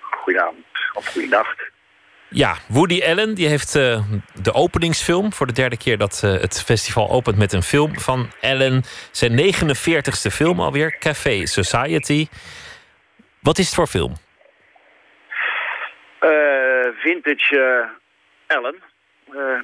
Goedenavond 0.00 0.64
of 0.94 1.06
goeienacht. 1.06 1.70
Ja, 2.32 2.56
Woody 2.68 3.02
Allen 3.02 3.34
die 3.34 3.48
heeft 3.48 3.74
eh, 3.74 4.02
de 4.42 4.52
openingsfilm 4.52 5.32
voor 5.32 5.46
de 5.46 5.52
derde 5.52 5.76
keer 5.76 5.98
dat 5.98 6.20
eh, 6.24 6.30
het 6.32 6.62
festival 6.64 7.10
opent 7.10 7.38
met 7.38 7.52
een 7.52 7.62
film 7.62 7.98
van 7.98 8.30
Allen. 8.40 8.82
Zijn 9.10 9.32
49ste 9.38 10.32
film 10.32 10.60
alweer, 10.60 10.98
Café 10.98 11.46
Society. 11.46 12.26
Wat 13.40 13.58
is 13.58 13.66
het 13.66 13.74
voor 13.74 13.86
film? 13.86 14.12
Eh, 16.18 16.30
vintage 16.96 17.88
Ellen. 18.46 18.82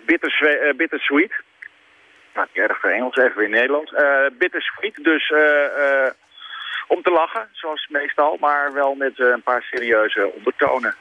Bitterswe- 0.06 0.58
eh, 0.58 0.76
bittersweet. 0.76 1.32
Nou, 2.34 2.46
niet 2.52 2.64
erg 2.68 2.80
voor 2.80 2.90
Engels, 2.90 3.16
even 3.16 3.36
weer 3.36 3.48
Nederlands. 3.48 3.92
Eh 3.92 4.26
bittersweet, 4.38 5.04
dus 5.04 5.32
om 6.88 7.02
te 7.02 7.10
lachen, 7.10 7.48
zoals 7.52 7.88
meestal, 7.90 8.36
maar 8.40 8.72
wel 8.72 8.94
met 8.94 9.18
een 9.18 9.42
paar 9.42 9.62
serieuze 9.62 10.32
ondertonen. 10.36 10.94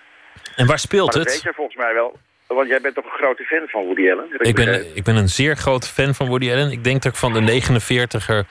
En 0.56 0.68
waar 0.68 0.80
speelt 0.80 1.14
dat 1.14 1.24
het? 1.24 1.34
weet 1.34 1.42
je 1.42 1.54
volgens 1.54 1.78
mij 1.78 1.94
wel, 1.94 2.20
want 2.48 2.68
jij 2.68 2.82
bent 2.82 2.96
toch 2.96 3.06
een 3.06 3.12
grote 3.12 3.44
fan 3.44 3.68
van 3.68 3.86
Woody 3.86 4.12
Allen? 4.12 4.26
Ik 4.38 4.56
ben, 4.56 4.96
ik 4.96 5.04
ben 5.04 5.16
een 5.16 5.30
zeer 5.30 5.56
groot 5.56 5.90
fan 5.90 6.14
van 6.14 6.28
Woody 6.28 6.52
Allen. 6.52 6.72
Ik 6.72 6.84
denk 6.84 7.02
dat 7.02 7.12
ik 7.12 7.18
van 7.18 7.34
de 7.34 7.62
49er 7.62 8.50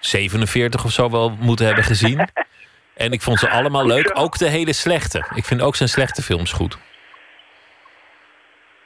47 0.00 0.84
of 0.84 0.90
zo 0.90 1.10
wel 1.10 1.36
moeten 1.40 1.66
hebben 1.66 1.84
gezien. 1.84 2.28
en 3.04 3.12
ik 3.12 3.22
vond 3.22 3.38
ze 3.38 3.48
allemaal 3.48 3.86
leuk. 3.86 4.10
Ook 4.14 4.38
de 4.38 4.48
hele 4.48 4.72
slechte. 4.72 5.24
Ik 5.34 5.44
vind 5.44 5.62
ook 5.62 5.76
zijn 5.76 5.88
slechte 5.88 6.22
films 6.22 6.52
goed. 6.52 6.78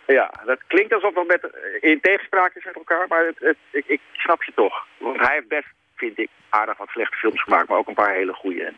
Ja, 0.06 0.30
dat 0.46 0.58
klinkt 0.66 0.92
alsof 0.92 1.14
we 1.14 1.24
met, 1.26 1.50
in 1.80 2.00
tegenspraak 2.00 2.54
is 2.54 2.64
met 2.64 2.74
elkaar, 2.74 3.06
maar 3.08 3.26
het, 3.26 3.38
het, 3.38 3.56
ik, 3.70 3.84
ik 3.86 4.00
snap 4.12 4.42
je 4.42 4.52
toch. 4.54 4.86
Want 4.98 5.20
hij 5.20 5.34
heeft 5.34 5.48
best, 5.48 5.66
vind 5.96 6.18
ik, 6.18 6.28
aardig 6.48 6.78
wat 6.78 6.88
slechte 6.88 7.16
films 7.16 7.42
gemaakt, 7.42 7.68
maar 7.68 7.78
ook 7.78 7.88
een 7.88 7.94
paar 7.94 8.14
hele 8.14 8.32
goede. 8.32 8.62
Hij 8.62 8.72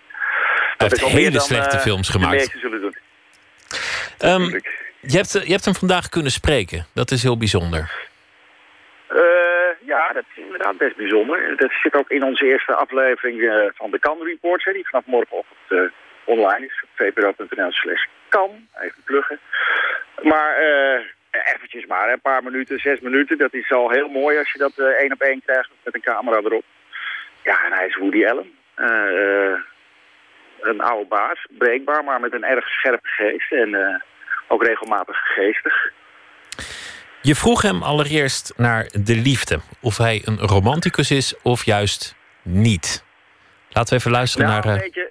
heeft 0.76 1.04
hele 1.04 1.30
dan, 1.30 1.40
slechte 1.40 1.76
eh, 1.76 1.82
films 1.82 2.08
gemaakt. 2.08 2.54
zullen 2.60 2.80
doen. 2.80 2.96
Ehm, 4.18 4.44
je, 5.00 5.16
hebt, 5.16 5.32
je 5.32 5.52
hebt 5.52 5.64
hem 5.64 5.74
vandaag 5.74 6.08
kunnen 6.08 6.32
spreken. 6.32 6.86
Dat 6.94 7.10
is 7.10 7.22
heel 7.22 7.36
bijzonder. 7.36 8.08
Eh, 9.06 9.16
ja, 9.80 10.12
dat 10.12 10.24
is 10.34 10.42
inderdaad 10.42 10.78
best 10.78 10.96
bijzonder. 10.96 11.56
Dat 11.56 11.70
zit 11.82 11.94
ook 11.94 12.10
in 12.10 12.24
onze 12.24 12.44
eerste 12.44 12.74
aflevering 12.74 13.42
eh, 13.42 13.54
van 13.74 13.90
de 13.90 13.98
Kan 13.98 14.18
Reports, 14.22 14.64
hè, 14.64 14.72
die 14.72 14.88
vanaf 14.88 15.06
morgenochtend 15.06 15.58
eh, 15.68 15.78
online 16.24 16.66
is. 16.66 16.84
vpro.nl 16.94 17.72
slash 17.72 18.04
kan, 18.28 18.50
even 18.80 19.02
pluggen. 19.04 19.38
Maar 20.22 20.56
eh 20.56 21.04
eventjes 21.30 21.86
maar, 21.86 22.12
een 22.12 22.20
paar 22.20 22.42
minuten, 22.42 22.78
zes 22.78 23.00
minuten. 23.00 23.38
Dat 23.38 23.54
is 23.54 23.72
al 23.72 23.90
heel 23.90 24.08
mooi 24.08 24.38
als 24.38 24.52
je 24.52 24.58
dat 24.58 24.72
eh, 24.78 24.86
één 24.86 25.12
op 25.12 25.20
één 25.20 25.42
krijgt 25.44 25.70
met 25.84 25.94
een 25.94 26.00
camera 26.00 26.36
erop. 26.36 26.64
Ja, 27.42 27.64
en 27.64 27.72
hij 27.72 27.86
is 27.86 27.96
Woody 27.96 28.26
Allen. 28.26 28.52
Een 30.60 30.80
oude 30.80 31.08
baas, 31.08 31.46
breekbaar, 31.58 32.04
maar 32.04 32.20
met 32.20 32.32
een 32.32 32.44
erg 32.44 32.68
scherpe 32.68 33.08
geest. 33.08 33.52
En 33.52 33.74
eh, 33.74 34.00
ook 34.48 34.64
regelmatig 34.64 35.16
geestig. 35.16 35.92
Je 37.22 37.34
vroeg 37.34 37.62
hem 37.62 37.82
allereerst 37.82 38.52
naar 38.56 38.90
de 38.92 39.16
liefde. 39.16 39.60
Of 39.80 39.96
hij 39.96 40.22
een 40.24 40.38
romanticus 40.38 41.10
is 41.10 41.34
of 41.42 41.64
juist 41.64 42.14
niet. 42.42 43.04
Laten 43.68 43.92
we 43.92 43.98
even 43.98 44.10
luisteren 44.10 44.46
Nou, 44.46 44.64
naar... 44.64 44.72
een 44.72 44.78
eh, 44.78 44.84
beetje, 44.84 45.10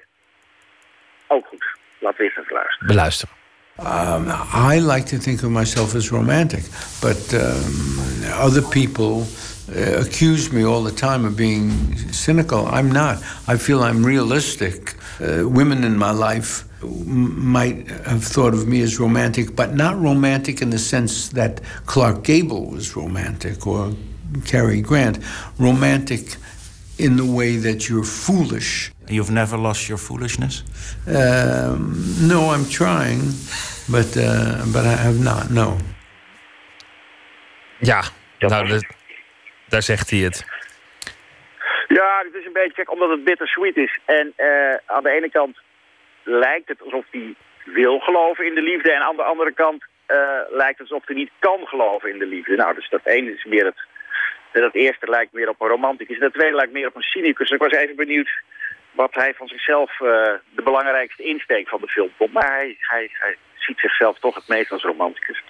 ook 1.28 1.48
goed. 1.48 1.66
Laten 2.00 2.18
we 2.18 2.24
eerst 2.24 2.38
even 2.38 2.54
luisteren. 2.54 2.88
Beluisteren. 2.88 3.38
Um, 3.82 4.28
I 4.54 4.82
like 4.82 5.06
to 5.06 5.18
think 5.18 5.44
of 5.44 5.50
myself 5.50 5.96
as 5.96 6.10
romantic, 6.10 6.64
but 7.00 7.34
um, 7.34 8.24
other 8.40 8.62
people 8.62 9.26
uh, 9.74 10.02
accuse 10.02 10.54
me 10.54 10.66
all 10.66 10.84
the 10.84 10.94
time 10.94 11.26
of 11.28 11.36
being 11.36 11.72
cynical. 12.12 12.68
I'm 12.68 12.92
not. 12.92 13.18
I 13.48 13.58
feel 13.58 13.86
I'm 13.86 14.06
realistic. 14.06 14.96
Uh, 15.22 15.48
women 15.48 15.84
in 15.84 15.98
my 15.98 16.12
life 16.12 16.64
might 16.84 17.88
have 18.06 18.24
thought 18.24 18.54
of 18.54 18.68
me 18.68 18.82
as 18.82 19.00
romantic, 19.00 19.56
but 19.56 19.76
not 19.76 20.00
romantic 20.00 20.62
in 20.62 20.70
the 20.70 20.80
sense 20.80 21.30
that 21.30 21.62
Clark 21.86 22.24
Gable 22.24 22.72
was 22.72 22.96
romantic 22.96 23.68
or 23.68 23.94
Cary 24.46 24.82
Grant. 24.82 25.20
Romantic 25.58 26.38
in 26.98 27.16
the 27.16 27.26
way 27.26 27.58
that 27.58 27.90
you're 27.90 28.04
foolish. 28.04 28.92
You've 29.08 29.32
never 29.32 29.58
lost 29.58 29.88
your 29.90 29.98
foolishness? 29.98 30.64
Um, 31.08 32.28
no, 32.28 32.52
I'm 32.52 32.66
trying, 32.70 33.22
but, 33.90 34.16
uh, 34.18 34.66
but 34.72 34.86
I 34.86 34.96
have 34.96 35.20
not, 35.20 35.50
no. 35.50 35.78
Ja, 37.80 38.04
nou, 38.40 38.68
dat, 38.68 38.86
daar 39.70 39.84
zegt 39.84 40.10
hij 40.10 40.20
het. 40.20 40.46
Ja, 41.98 42.24
het 42.26 42.36
is 42.36 42.46
een 42.46 42.54
beetje 42.54 42.74
gek 42.74 42.92
omdat 42.92 43.10
het 43.10 43.24
bittersweet 43.24 43.78
is. 43.78 44.00
En 44.06 44.34
uh, 44.38 44.74
aan 44.86 45.04
de 45.04 45.10
ene 45.10 45.30
kant 45.30 45.58
lijkt 46.24 46.68
het 46.68 46.82
alsof 46.82 47.06
hij 47.12 47.36
wil 47.66 48.00
geloven 48.00 48.46
in 48.46 48.56
de 48.56 48.62
liefde. 48.62 48.92
En 48.92 49.02
aan 49.02 49.16
de 49.16 49.24
andere 49.24 49.54
kant 49.54 49.84
uh, 50.08 50.18
lijkt 50.50 50.80
het 50.80 50.90
alsof 50.92 51.08
hij 51.08 51.16
niet 51.16 51.32
kan 51.40 51.60
geloven 51.68 52.10
in 52.10 52.20
de 52.20 52.26
liefde. 52.26 52.56
Nou, 52.56 52.76
dus 52.76 52.90
dat 52.90 53.06
ene 53.06 53.34
is 53.34 53.46
meer 53.46 53.66
het... 53.66 53.88
Dat 54.52 54.74
eerste 54.74 55.10
lijkt 55.10 55.34
meer 55.34 55.50
op 55.50 55.62
een 55.62 55.68
romanticus. 55.68 56.16
En 56.16 56.22
dat 56.22 56.34
tweede 56.34 56.56
lijkt 56.56 56.72
meer 56.72 56.88
op 56.88 56.96
een 56.96 57.02
cynicus. 57.02 57.50
Ik 57.50 57.60
was 57.60 57.72
even 57.72 57.96
benieuwd 57.96 58.30
wat 58.92 59.14
hij 59.14 59.34
van 59.34 59.48
zichzelf 59.48 60.00
uh, 60.00 60.10
de 60.50 60.64
belangrijkste 60.64 61.24
insteek 61.24 61.68
van 61.68 61.82
de 61.82 61.88
film 61.88 62.12
vond. 62.18 62.34
Maar 62.34 62.52
hij, 62.52 62.76
hij, 62.80 63.10
hij 63.12 63.38
ziet 63.58 63.80
zichzelf 63.80 64.20
toch 64.20 64.36
het 64.36 64.48
meest 64.48 64.72
als 64.72 64.84
romanticus. 64.84 65.44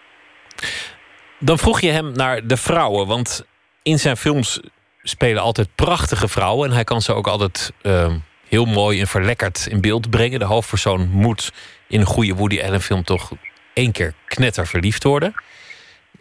Dan 1.40 1.58
vroeg 1.58 1.80
je 1.82 1.90
hem 1.90 2.12
naar 2.12 2.48
de 2.48 2.58
vrouwen. 2.58 3.08
Want 3.08 3.48
in 3.84 3.98
zijn 3.98 4.18
films 4.18 4.62
spelen 5.04 5.42
altijd 5.42 5.76
prachtige 5.76 6.28
vrouwen. 6.28 6.70
En 6.70 6.76
hij 6.76 6.84
kan 6.84 7.02
ze 7.02 7.14
ook 7.14 7.28
altijd 7.28 7.72
uh, 7.82 8.14
heel 8.48 8.66
mooi 8.66 9.00
en 9.00 9.08
verlekkerd 9.08 9.68
in 9.70 9.82
beeld 9.82 10.10
brengen. 10.10 10.40
De 10.40 10.46
hoofdpersoon 10.46 11.10
moet 11.10 11.52
in 11.88 12.00
een 12.00 12.06
goede 12.06 12.36
Woody 12.36 12.62
Allen 12.62 12.82
film 12.82 13.04
toch 13.04 13.32
één 13.74 13.92
keer 13.92 14.14
knetter 14.26 14.68
verliefd 14.68 15.04
worden. 15.04 15.34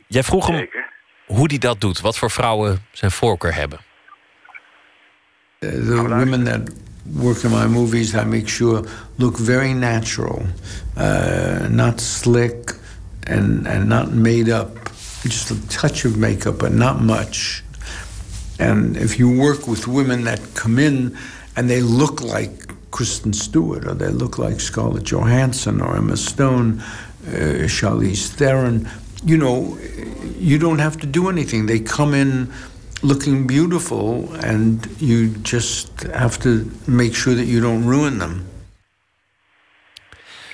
Jij 0.06 0.22
vroeg 0.22 0.46
hem 0.46 0.56
Zeker. 0.56 0.92
hoe 1.26 1.46
hij 1.48 1.58
dat 1.58 1.80
doet. 1.80 2.00
Wat 2.00 2.18
voor 2.18 2.30
vrouwen 2.30 2.84
zijn 2.92 3.10
voorkeur 3.10 3.54
hebben. 3.54 3.78
Uh, 5.60 5.70
the 5.70 6.02
women 6.08 6.44
that 6.44 6.60
work 7.02 7.42
in 7.42 7.50
my 7.50 7.66
movies, 7.66 8.14
I 8.14 8.24
make 8.24 8.48
sure 8.48 8.84
look 9.16 9.36
very 9.36 9.72
natural, 9.72 10.42
uh, 10.98 11.66
not 11.68 12.00
slick 12.00 12.74
and, 13.30 13.66
and 13.66 13.88
not 13.88 14.14
made 14.14 14.50
up. 14.50 14.90
Just 15.22 15.50
a 15.50 15.54
touch 15.66 16.04
of 16.04 16.16
makeup, 16.16 16.58
but 16.58 16.72
not 16.72 17.00
much. 17.00 17.62
And 18.58 18.96
if 18.96 19.18
you 19.18 19.28
work 19.30 19.66
with 19.66 19.86
women 19.86 20.24
that 20.24 20.40
come 20.54 20.78
in 20.78 21.16
and 21.56 21.68
they 21.68 21.80
look 21.80 22.20
like 22.22 22.50
Kristen 22.90 23.32
Stewart 23.32 23.86
or 23.86 23.94
they 23.94 24.08
look 24.08 24.38
like 24.38 24.60
Scarlett 24.60 25.04
Johansson 25.04 25.80
or 25.80 25.96
Emma 25.96 26.16
Stone, 26.16 26.80
uh, 27.26 27.68
Charlize 27.68 28.28
Theron, 28.28 28.88
you 29.24 29.36
know, 29.36 29.78
you 30.38 30.58
don't 30.58 30.78
have 30.78 30.96
to 30.98 31.06
do 31.06 31.28
anything. 31.28 31.66
They 31.66 31.80
come 31.80 32.14
in 32.14 32.50
looking 33.02 33.46
beautiful 33.46 34.34
and 34.42 34.86
you 34.98 35.28
just 35.42 36.02
have 36.14 36.38
to 36.40 36.70
make 36.86 37.14
sure 37.14 37.34
that 37.34 37.46
you 37.46 37.60
don't 37.60 37.84
ruin 37.84 38.18
them. 38.18 38.46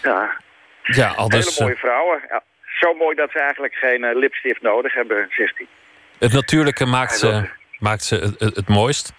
Ja, 0.02 0.42
Ja, 0.84 1.08
al 1.08 1.28
dus, 1.28 1.44
hele 1.44 1.66
mooie 1.66 1.76
vrouwen. 1.76 2.22
Ja, 2.28 2.42
zo 2.80 2.94
mooi 2.94 3.16
dat 3.16 3.30
ze 3.30 3.38
eigenlijk 3.40 3.74
geen 3.74 4.02
uh, 4.02 4.14
lipstift 4.14 4.62
nodig 4.62 4.94
hebben, 4.94 5.26
zegt 5.30 5.56
hij. 5.56 5.66
Het 6.18 6.32
natuurlijke 6.32 6.86
maakt 6.86 7.18
ze, 7.18 7.48
maakt 7.84 8.04
ze 8.04 8.14
het, 8.14 8.34
het, 8.38 8.56
het, 8.56 8.68
mooist. 8.68 9.12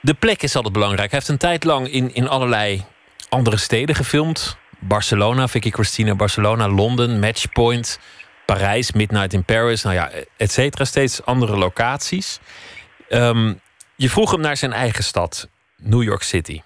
De 0.00 0.14
plek 0.14 0.42
is 0.42 0.54
altijd 0.54 0.72
belangrijk. 0.72 1.10
Hij 1.10 1.18
heeft 1.18 1.30
een 1.30 1.48
tijd 1.48 1.64
lang 1.64 1.88
in, 1.88 2.14
in 2.14 2.28
allerlei 2.28 2.84
andere 3.28 3.56
steden 3.56 3.94
gefilmd. 3.94 4.56
Barcelona, 4.78 5.48
Vicky 5.48 5.70
Cristina, 5.70 6.14
Barcelona, 6.14 6.68
Londen, 6.68 7.18
Matchpoint, 7.18 7.98
Parijs, 8.46 8.92
Midnight 8.92 9.32
in 9.32 9.44
Paris, 9.44 9.82
nou 9.82 9.94
ja, 9.94 10.10
et 10.36 10.52
cetera. 10.52 10.84
Steeds 10.84 11.24
andere 11.24 11.56
locaties. 11.56 12.38
Um, 13.08 13.60
je 13.96 14.10
vroeg 14.10 14.30
hem 14.30 14.40
naar 14.40 14.56
zijn 14.56 14.72
eigen 14.72 15.04
stad, 15.04 15.48
New 15.76 16.02
York 16.02 16.22
City. 16.22 16.60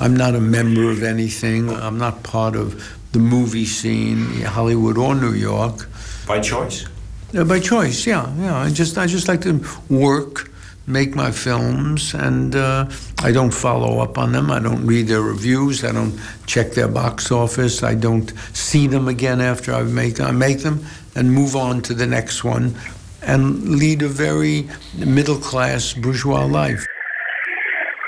I'm 0.00 0.12
not 0.12 0.34
a 0.34 0.40
member 0.40 0.90
of 0.90 1.02
anything. 1.02 1.70
I'm 1.70 1.96
not 1.96 2.22
part 2.22 2.56
of 2.56 2.74
the 3.10 3.18
movie 3.18 3.66
scene, 3.66 4.46
Hollywood 4.46 4.96
or 4.98 5.14
New 5.14 5.36
York. 5.36 5.88
By 6.26 6.38
choice? 6.40 6.86
Uh, 7.34 7.44
by 7.44 7.58
choice, 7.58 8.06
yeah, 8.06 8.30
yeah. 8.36 8.58
I 8.58 8.70
just, 8.70 8.98
I 8.98 9.06
just 9.06 9.26
like 9.26 9.40
to 9.42 9.64
work, 9.88 10.50
make 10.86 11.14
my 11.14 11.30
films, 11.30 12.12
and 12.12 12.54
uh, 12.54 12.90
I 13.20 13.32
don't 13.32 13.54
follow 13.54 14.00
up 14.00 14.18
on 14.18 14.32
them. 14.32 14.50
I 14.50 14.58
don't 14.58 14.84
read 14.86 15.06
their 15.06 15.22
reviews. 15.22 15.82
I 15.82 15.92
don't 15.92 16.20
check 16.44 16.72
their 16.72 16.88
box 16.88 17.32
office. 17.32 17.82
I 17.82 17.94
don't 17.94 18.30
see 18.52 18.86
them 18.86 19.08
again 19.08 19.40
after 19.40 19.72
I 19.72 19.82
make. 19.82 20.20
I 20.20 20.30
make 20.30 20.58
them 20.58 20.84
and 21.14 21.32
move 21.32 21.56
on 21.56 21.80
to 21.82 21.94
the 21.94 22.06
next 22.06 22.44
one, 22.44 22.74
and 23.22 23.66
lead 23.78 24.02
a 24.02 24.08
very 24.08 24.68
middle 24.98 25.38
class 25.38 25.94
bourgeois 25.94 26.44
life. 26.44 26.86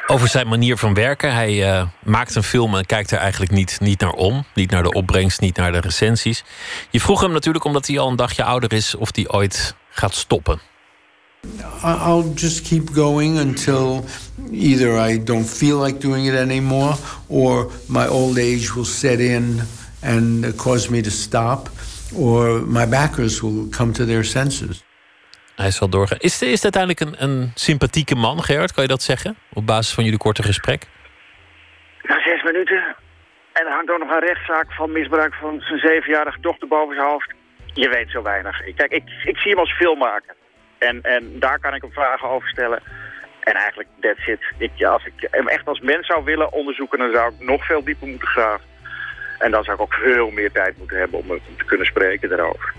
Over 0.06 0.28
zijn 0.28 0.48
manier 0.48 0.76
van 0.76 0.94
werken. 0.94 1.34
Hij 1.34 1.76
uh, 1.78 1.86
maakt 2.02 2.34
een 2.34 2.42
film 2.42 2.74
en 2.74 2.86
kijkt 2.86 3.10
er 3.10 3.18
eigenlijk 3.18 3.52
niet, 3.52 3.78
niet 3.80 4.00
naar 4.00 4.12
om. 4.12 4.44
Niet 4.54 4.70
naar 4.70 4.82
de 4.82 4.92
opbrengst, 4.92 5.40
niet 5.40 5.56
naar 5.56 5.72
de 5.72 5.80
recensies. 5.80 6.44
Je 6.90 7.00
vroeg 7.00 7.20
hem 7.20 7.32
natuurlijk, 7.32 7.64
omdat 7.64 7.86
hij 7.86 7.98
al 7.98 8.08
een 8.08 8.16
dagje 8.16 8.44
ouder 8.44 8.72
is, 8.72 8.94
of 8.94 9.14
hij 9.14 9.28
ooit 9.28 9.74
gaat 9.90 10.14
stoppen. 10.14 10.60
I'll 11.82 12.32
just 12.34 12.68
keep 12.68 12.90
going 12.94 13.38
until 13.38 14.04
either 14.52 15.10
I 15.10 15.24
don't 15.24 15.50
feel 15.50 15.82
like 15.82 15.98
doing 15.98 16.26
it 16.26 16.34
anymore, 16.34 16.94
or 17.26 17.70
my 17.86 18.06
old 18.06 18.38
age 18.38 18.74
will 18.74 18.84
set 18.84 19.18
in 19.18 19.60
and 20.02 20.56
cause 20.56 20.90
me 20.90 21.00
to 21.00 21.10
stop, 21.10 21.70
or 22.12 22.62
my 22.66 22.88
backers 22.88 23.40
will 23.40 23.66
come 23.70 23.92
to 23.92 24.04
their 24.04 24.24
senses. 24.24 24.84
Hij 25.56 25.70
zal 25.70 25.88
doorgaan. 25.88 26.18
Is, 26.18 26.42
is 26.42 26.62
uiteindelijk 26.62 27.00
een, 27.00 27.22
een 27.22 27.50
sympathieke 27.54 28.14
man, 28.14 28.42
Gerard? 28.42 28.72
Kan 28.72 28.82
je 28.82 28.88
dat 28.88 29.02
zeggen? 29.02 29.36
Op 29.52 29.66
basis 29.66 29.94
van 29.94 30.04
jullie 30.04 30.18
korte 30.18 30.42
gesprek? 30.42 30.86
Na 32.02 32.22
zes 32.22 32.42
minuten. 32.42 32.96
En 33.52 33.66
er 33.66 33.72
hangt 33.72 33.90
ook 33.90 33.98
nog 33.98 34.10
een 34.10 34.26
rechtszaak 34.26 34.72
van 34.72 34.92
misbruik 34.92 35.34
van 35.34 35.60
zijn 35.60 35.78
zevenjarige 35.78 36.40
dochter 36.40 36.68
boven 36.68 36.94
zijn 36.94 37.08
hoofd. 37.08 37.32
Je 37.72 37.88
weet 37.88 38.10
zo 38.10 38.22
weinig. 38.22 38.74
Kijk, 38.74 38.92
ik, 38.92 39.02
ik 39.24 39.36
zie 39.36 39.50
hem 39.50 39.60
als 39.60 39.72
filmmaker. 39.72 40.34
En, 40.78 41.02
en 41.02 41.38
daar 41.38 41.58
kan 41.58 41.74
ik 41.74 41.82
hem 41.82 41.92
vragen 41.92 42.28
over 42.28 42.48
stellen. 42.48 42.82
En 43.40 43.54
eigenlijk, 43.54 43.88
that's 44.00 44.26
it. 44.26 44.40
Ik, 44.58 44.84
als 44.84 45.04
ik 45.04 45.28
hem 45.30 45.48
echt 45.48 45.66
als 45.66 45.80
mens 45.80 46.06
zou 46.06 46.24
willen 46.24 46.52
onderzoeken... 46.52 46.98
dan 46.98 47.12
zou 47.12 47.34
ik 47.34 47.46
nog 47.46 47.66
veel 47.66 47.84
dieper 47.84 48.08
moeten 48.08 48.28
graven. 48.28 48.66
En 49.38 49.50
dan 49.50 49.64
zou 49.64 49.76
ik 49.76 49.82
ook 49.82 49.94
veel 49.94 50.30
meer 50.30 50.52
tijd 50.52 50.78
moeten 50.78 50.98
hebben 50.98 51.18
om, 51.18 51.30
om 51.30 51.56
te 51.56 51.64
kunnen 51.64 51.86
spreken 51.86 52.28
daarover. 52.28 52.74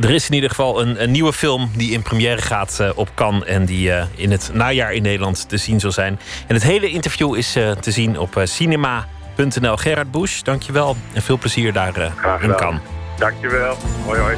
Er 0.00 0.10
is 0.10 0.28
in 0.28 0.34
ieder 0.34 0.50
geval 0.50 0.80
een, 0.80 1.02
een 1.02 1.10
nieuwe 1.10 1.32
film 1.32 1.70
die 1.76 1.90
in 1.92 2.02
première 2.02 2.42
gaat 2.42 2.78
uh, 2.80 2.90
op 2.94 3.08
Cannes... 3.14 3.44
en 3.44 3.64
die 3.64 3.88
uh, 3.88 4.04
in 4.14 4.30
het 4.30 4.50
najaar 4.52 4.92
in 4.92 5.02
Nederland 5.02 5.48
te 5.48 5.56
zien 5.56 5.80
zal 5.80 5.92
zijn. 5.92 6.20
En 6.46 6.54
het 6.54 6.62
hele 6.62 6.90
interview 6.90 7.36
is 7.36 7.56
uh, 7.56 7.70
te 7.70 7.90
zien 7.90 8.18
op 8.18 8.40
cinema.nl. 8.44 9.76
Gerard 9.76 10.10
Busch, 10.10 10.42
dankjewel 10.42 10.96
en 11.12 11.22
veel 11.22 11.38
plezier 11.38 11.72
daar 11.72 12.12
in 12.40 12.54
Cannes. 12.54 12.80
Dankjewel. 13.18 13.76
Hoi 14.04 14.20
hoi. 14.20 14.36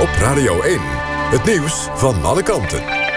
Op 0.00 0.08
Radio 0.20 0.60
1, 0.60 0.78
het 1.30 1.44
nieuws 1.44 1.88
van 1.94 2.24
alle 2.24 2.42
kanten. 2.42 3.07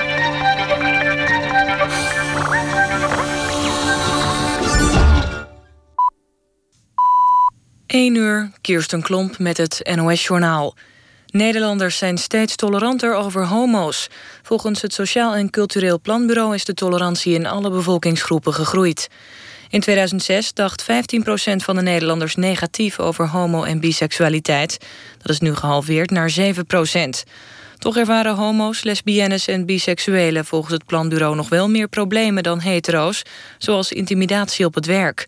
Eén 7.92 8.16
uur, 8.16 8.52
Kirsten 8.62 9.02
Klomp 9.02 9.40
met 9.40 9.58
het 9.58 9.92
NOS-journaal. 9.96 10.76
Nederlanders 11.28 11.98
zijn 11.98 12.18
steeds 12.18 12.56
toleranter 12.56 13.16
over 13.16 13.46
homo's. 13.46 14.10
Volgens 14.42 14.82
het 14.82 14.94
Sociaal 14.94 15.36
en 15.36 15.50
Cultureel 15.50 16.00
Planbureau... 16.00 16.56
is 16.56 16.66
de 16.66 16.74
tolerantie 16.74 17.34
in 17.34 17.46
alle 17.46 17.70
bevolkingsgroepen 17.70 18.54
gegroeid. 18.54 19.08
In 19.70 19.80
2006 19.80 20.54
dacht 20.54 20.84
15% 20.84 20.86
van 21.56 21.76
de 21.76 21.82
Nederlanders 21.82 22.36
negatief 22.36 23.00
over 23.00 23.28
homo- 23.28 23.64
en 23.64 23.80
biseksualiteit. 23.80 24.78
Dat 25.18 25.32
is 25.32 25.40
nu 25.40 25.56
gehalveerd 25.56 26.10
naar 26.10 26.34
7% 26.40 27.30
Toch 27.78 27.98
ervaren 27.98 28.36
homo's, 28.36 28.84
lesbiennes 28.84 29.48
en 29.48 29.66
biseksuelen 29.66 30.46
volgens 30.46 30.74
het 30.74 30.86
planbureau 30.86 31.36
nog 31.36 31.50
wel 31.50 31.70
meer 31.70 31.88
problemen 31.88 32.44
dan 32.44 32.60
hetero's, 32.60 33.22
zoals 33.58 33.92
intimidatie 33.92 34.66
op 34.66 34.76
het 34.76 34.86
werk. 34.86 35.26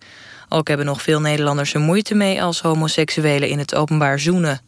Ook 0.53 0.67
hebben 0.67 0.85
nog 0.85 1.01
veel 1.01 1.21
Nederlanders 1.21 1.73
er 1.73 1.79
moeite 1.79 2.15
mee 2.15 2.43
als 2.43 2.61
homoseksuelen 2.61 3.49
in 3.49 3.59
het 3.59 3.75
openbaar 3.75 4.19
zoenen. 4.19 4.61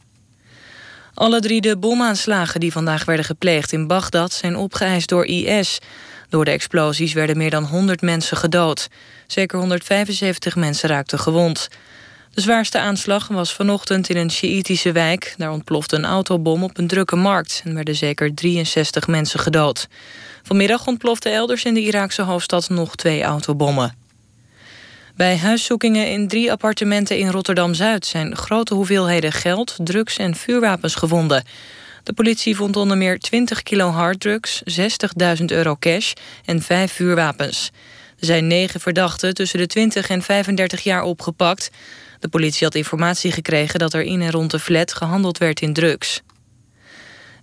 Alle 1.14 1.40
drie 1.40 1.62
de 1.62 1.78
bomaanslagen 1.78 2.60
die 2.60 2.72
vandaag 2.72 3.06
werden 3.06 3.26
gepleegd 3.26 3.72
in 3.72 3.88
Bagdad 3.88 4.34
zijn 4.34 4.56
opgeëist 4.56 5.10
door 5.10 5.26
IS. 5.26 5.80
Door 6.30 6.46
de 6.46 6.52
explosies 6.52 7.14
werden 7.14 7.38
meer 7.38 7.50
dan 7.50 7.64
100 7.64 8.02
mensen 8.02 8.38
gedood. 8.38 8.88
Zeker 9.28 9.60
175 9.60 10.56
mensen 10.56 10.90
raakten 10.90 11.20
gewond. 11.20 11.68
De 12.34 12.42
zwaarste 12.42 12.80
aanslag 12.80 13.28
was 13.28 13.54
vanochtend 13.54 14.10
in 14.10 14.18
een 14.18 14.32
Sjiïtische 14.32 14.92
wijk. 14.92 15.34
Daar 15.38 15.52
ontplofte 15.52 15.96
een 15.96 16.06
autobom 16.06 16.64
op 16.64 16.78
een 16.78 16.88
drukke 16.88 17.16
markt 17.16 17.62
en 17.66 17.74
werden 17.76 17.96
zeker 17.96 18.36
63 18.36 19.08
mensen 19.08 19.40
gedood. 19.40 19.88
Vanmiddag 20.44 20.88
ontplofte 20.88 21.30
elders 21.30 21.64
in 21.64 21.74
de 21.74 21.82
Iraakse 21.82 22.22
hoofdstad 22.22 22.70
nog 22.70 22.96
twee 22.96 23.24
autobommen. 23.24 24.05
Bij 25.16 25.38
huiszoekingen 25.38 26.12
in 26.12 26.28
drie 26.28 26.52
appartementen 26.52 27.18
in 27.18 27.30
Rotterdam-Zuid... 27.30 28.06
zijn 28.06 28.36
grote 28.36 28.74
hoeveelheden 28.74 29.32
geld, 29.32 29.76
drugs 29.84 30.18
en 30.18 30.36
vuurwapens 30.36 30.96
gevonden. 30.96 31.44
De 32.04 32.14
politie 32.14 32.56
vond 32.56 32.76
onder 32.76 32.98
meer 32.98 33.20
20 33.20 33.64
kilo 33.64 33.90
harddrugs, 33.90 34.62
60.000 35.40 35.46
euro 35.46 35.76
cash 35.80 36.14
en 36.46 36.62
vijf 36.62 36.92
vuurwapens. 36.92 37.72
Er 38.20 38.26
zijn 38.26 38.48
negen 38.48 38.80
verdachten 38.80 39.34
tussen 39.34 39.60
de 39.60 39.68
20 39.68 40.10
en 40.10 40.22
35 40.22 40.84
jaar 40.84 41.04
opgepakt. 41.04 41.70
De 42.20 42.28
politie 42.28 42.66
had 42.66 42.76
informatie 42.76 43.32
gekregen 43.32 43.80
dat 43.80 43.94
er 43.94 44.02
in 44.02 44.22
en 44.22 44.32
rond 44.32 44.52
de 44.52 44.60
flat 44.60 44.94
gehandeld 44.94 45.38
werd 45.38 45.62
in 45.62 45.74
drugs. 45.74 46.22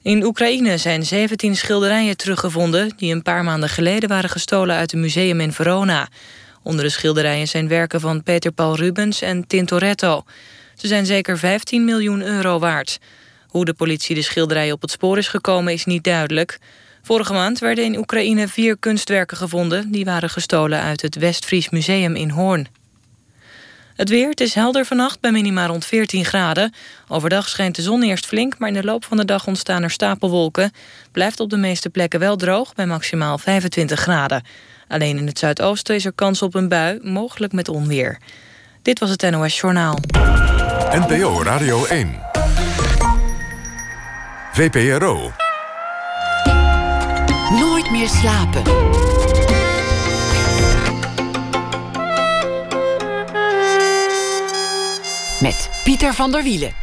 In 0.03 0.25
Oekraïne 0.25 0.79
zijn 0.79 1.07
17 1.07 1.57
schilderijen 1.57 2.17
teruggevonden... 2.17 2.93
die 2.97 3.15
een 3.15 3.23
paar 3.23 3.45
maanden 3.45 3.69
geleden 3.69 4.09
waren 4.09 4.31
gestolen 4.31 4.77
uit 4.77 4.93
een 4.93 5.01
museum 5.01 5.41
in 5.41 5.53
Verona. 5.53 6.09
Onder 6.63 6.85
de 6.85 6.91
schilderijen 6.91 7.49
zijn 7.49 7.69
werken 7.69 8.01
van 8.01 8.23
Peter 8.23 8.53
Paul 8.53 8.77
Rubens 8.77 9.23
en 9.23 9.47
Tintoretto. 9.47 10.25
Ze 10.75 10.87
zijn 10.87 11.07
zeker 11.07 11.39
15 11.39 11.85
miljoen 11.85 12.23
euro 12.23 12.59
waard. 12.59 12.99
Hoe 13.49 13.65
de 13.65 13.75
politie 13.75 14.15
de 14.15 14.23
schilderijen 14.23 14.75
op 14.75 14.81
het 14.81 14.91
spoor 14.91 15.19
is 15.19 15.29
gekomen 15.29 15.73
is 15.73 15.85
niet 15.85 16.05
duidelijk. 16.05 16.59
Vorige 17.03 17.33
maand 17.33 17.59
werden 17.59 17.85
in 17.85 17.99
Oekraïne 17.99 18.49
vier 18.49 18.77
kunstwerken 18.79 19.37
gevonden... 19.37 19.91
die 19.91 20.05
waren 20.05 20.31
gestolen 20.31 20.81
uit 20.81 21.03
het 21.03 21.15
Westfries 21.15 21.71
Museum 21.71 22.17
in 22.17 22.31
Hoorn. 22.31 22.69
Het 23.95 24.09
weer, 24.09 24.29
het 24.29 24.41
is 24.41 24.55
helder 24.55 24.85
vannacht 24.85 25.21
bij 25.21 25.33
minima 25.33 25.67
rond 25.67 25.85
14 25.85 26.25
graden. 26.25 26.75
Overdag 27.09 27.49
schijnt 27.49 27.77
de 27.77 27.83
zon 27.83 28.03
eerst 28.03 28.27
flink, 28.27 28.59
maar 28.59 28.69
in 28.69 28.75
de 28.75 28.85
loop 28.85 29.05
van 29.05 29.17
de 29.17 29.25
dag 29.25 29.47
ontstaan 29.47 29.83
er 29.83 29.91
stapelwolken. 29.91 30.73
Blijft 31.13 31.41
op 31.41 31.51
de 31.51 31.57
meeste 31.57 31.91
plekken 31.91 32.21
wel 32.21 32.37
droog 32.37 32.75
bij 32.75 32.87
maximaal 32.87 33.39
25 33.39 34.01
graden. 34.01 34.43
Alleen 34.93 35.19
in 35.19 35.27
het 35.27 35.39
zuidoosten 35.39 35.95
is 35.95 36.05
er 36.05 36.13
kans 36.13 36.43
op 36.43 36.55
een 36.55 36.69
bui, 36.69 36.99
mogelijk 37.03 37.53
met 37.53 37.69
onweer. 37.69 38.19
Dit 38.83 38.99
was 38.99 39.11
het 39.11 39.31
NOS 39.31 39.61
Journaal. 39.61 39.99
NPO 40.91 41.43
Radio 41.43 41.85
1. 41.85 42.21
VPRO. 44.53 45.33
Nooit 47.51 47.91
meer 47.91 48.09
slapen. 48.09 48.63
Met 55.41 55.71
Pieter 55.85 56.15
van 56.15 56.31
der 56.31 56.43
Wielen. 56.43 56.82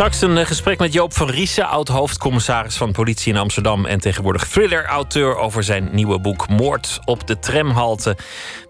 Straks 0.00 0.20
een 0.20 0.38
eh, 0.38 0.46
gesprek 0.46 0.78
met 0.78 0.92
Joop 0.92 1.12
van 1.12 1.30
Riesen, 1.30 1.68
oud-hoofdcommissaris 1.68 2.76
van 2.76 2.92
politie 2.92 3.32
in 3.32 3.38
Amsterdam 3.38 3.86
en 3.86 4.00
tegenwoordig 4.00 4.48
thriller-auteur 4.48 5.36
over 5.36 5.62
zijn 5.62 5.88
nieuwe 5.92 6.20
boek 6.20 6.48
Moord 6.48 7.00
op 7.04 7.26
de 7.26 7.38
tramhalte. 7.38 8.16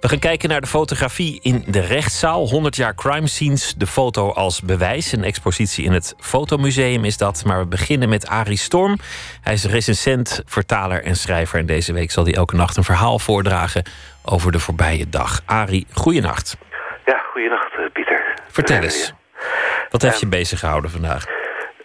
We 0.00 0.08
gaan 0.08 0.18
kijken 0.18 0.48
naar 0.48 0.60
de 0.60 0.66
fotografie 0.66 1.38
in 1.42 1.64
de 1.66 1.80
rechtszaal. 1.80 2.48
100 2.48 2.76
jaar 2.76 2.94
crime 2.94 3.26
scenes, 3.26 3.74
de 3.74 3.86
foto 3.86 4.32
als 4.32 4.62
bewijs. 4.62 5.12
Een 5.12 5.24
expositie 5.24 5.84
in 5.84 5.92
het 5.92 6.14
Fotomuseum 6.18 7.04
is 7.04 7.16
dat. 7.16 7.44
Maar 7.44 7.58
we 7.58 7.66
beginnen 7.66 8.08
met 8.08 8.26
Arie 8.26 8.58
Storm. 8.58 8.98
Hij 9.40 9.52
is 9.52 9.64
recensent, 9.64 10.42
vertaler 10.46 11.04
en 11.04 11.16
schrijver. 11.16 11.58
En 11.58 11.66
deze 11.66 11.92
week 11.92 12.10
zal 12.10 12.24
hij 12.24 12.34
elke 12.34 12.56
nacht 12.56 12.76
een 12.76 12.84
verhaal 12.84 13.18
voordragen 13.18 13.84
over 14.24 14.52
de 14.52 14.58
voorbije 14.58 15.08
dag. 15.08 15.40
Arie, 15.44 15.86
goeienacht. 15.92 16.56
Ja, 17.04 17.18
goeienacht 17.32 17.72
eh, 17.72 17.92
Pieter. 17.92 18.34
Vertel 18.48 18.82
eens. 18.82 19.12
Wat 19.90 20.02
heeft 20.02 20.20
je 20.20 20.28
bezig 20.28 20.58
gehouden 20.58 20.90
vandaag? 20.90 21.24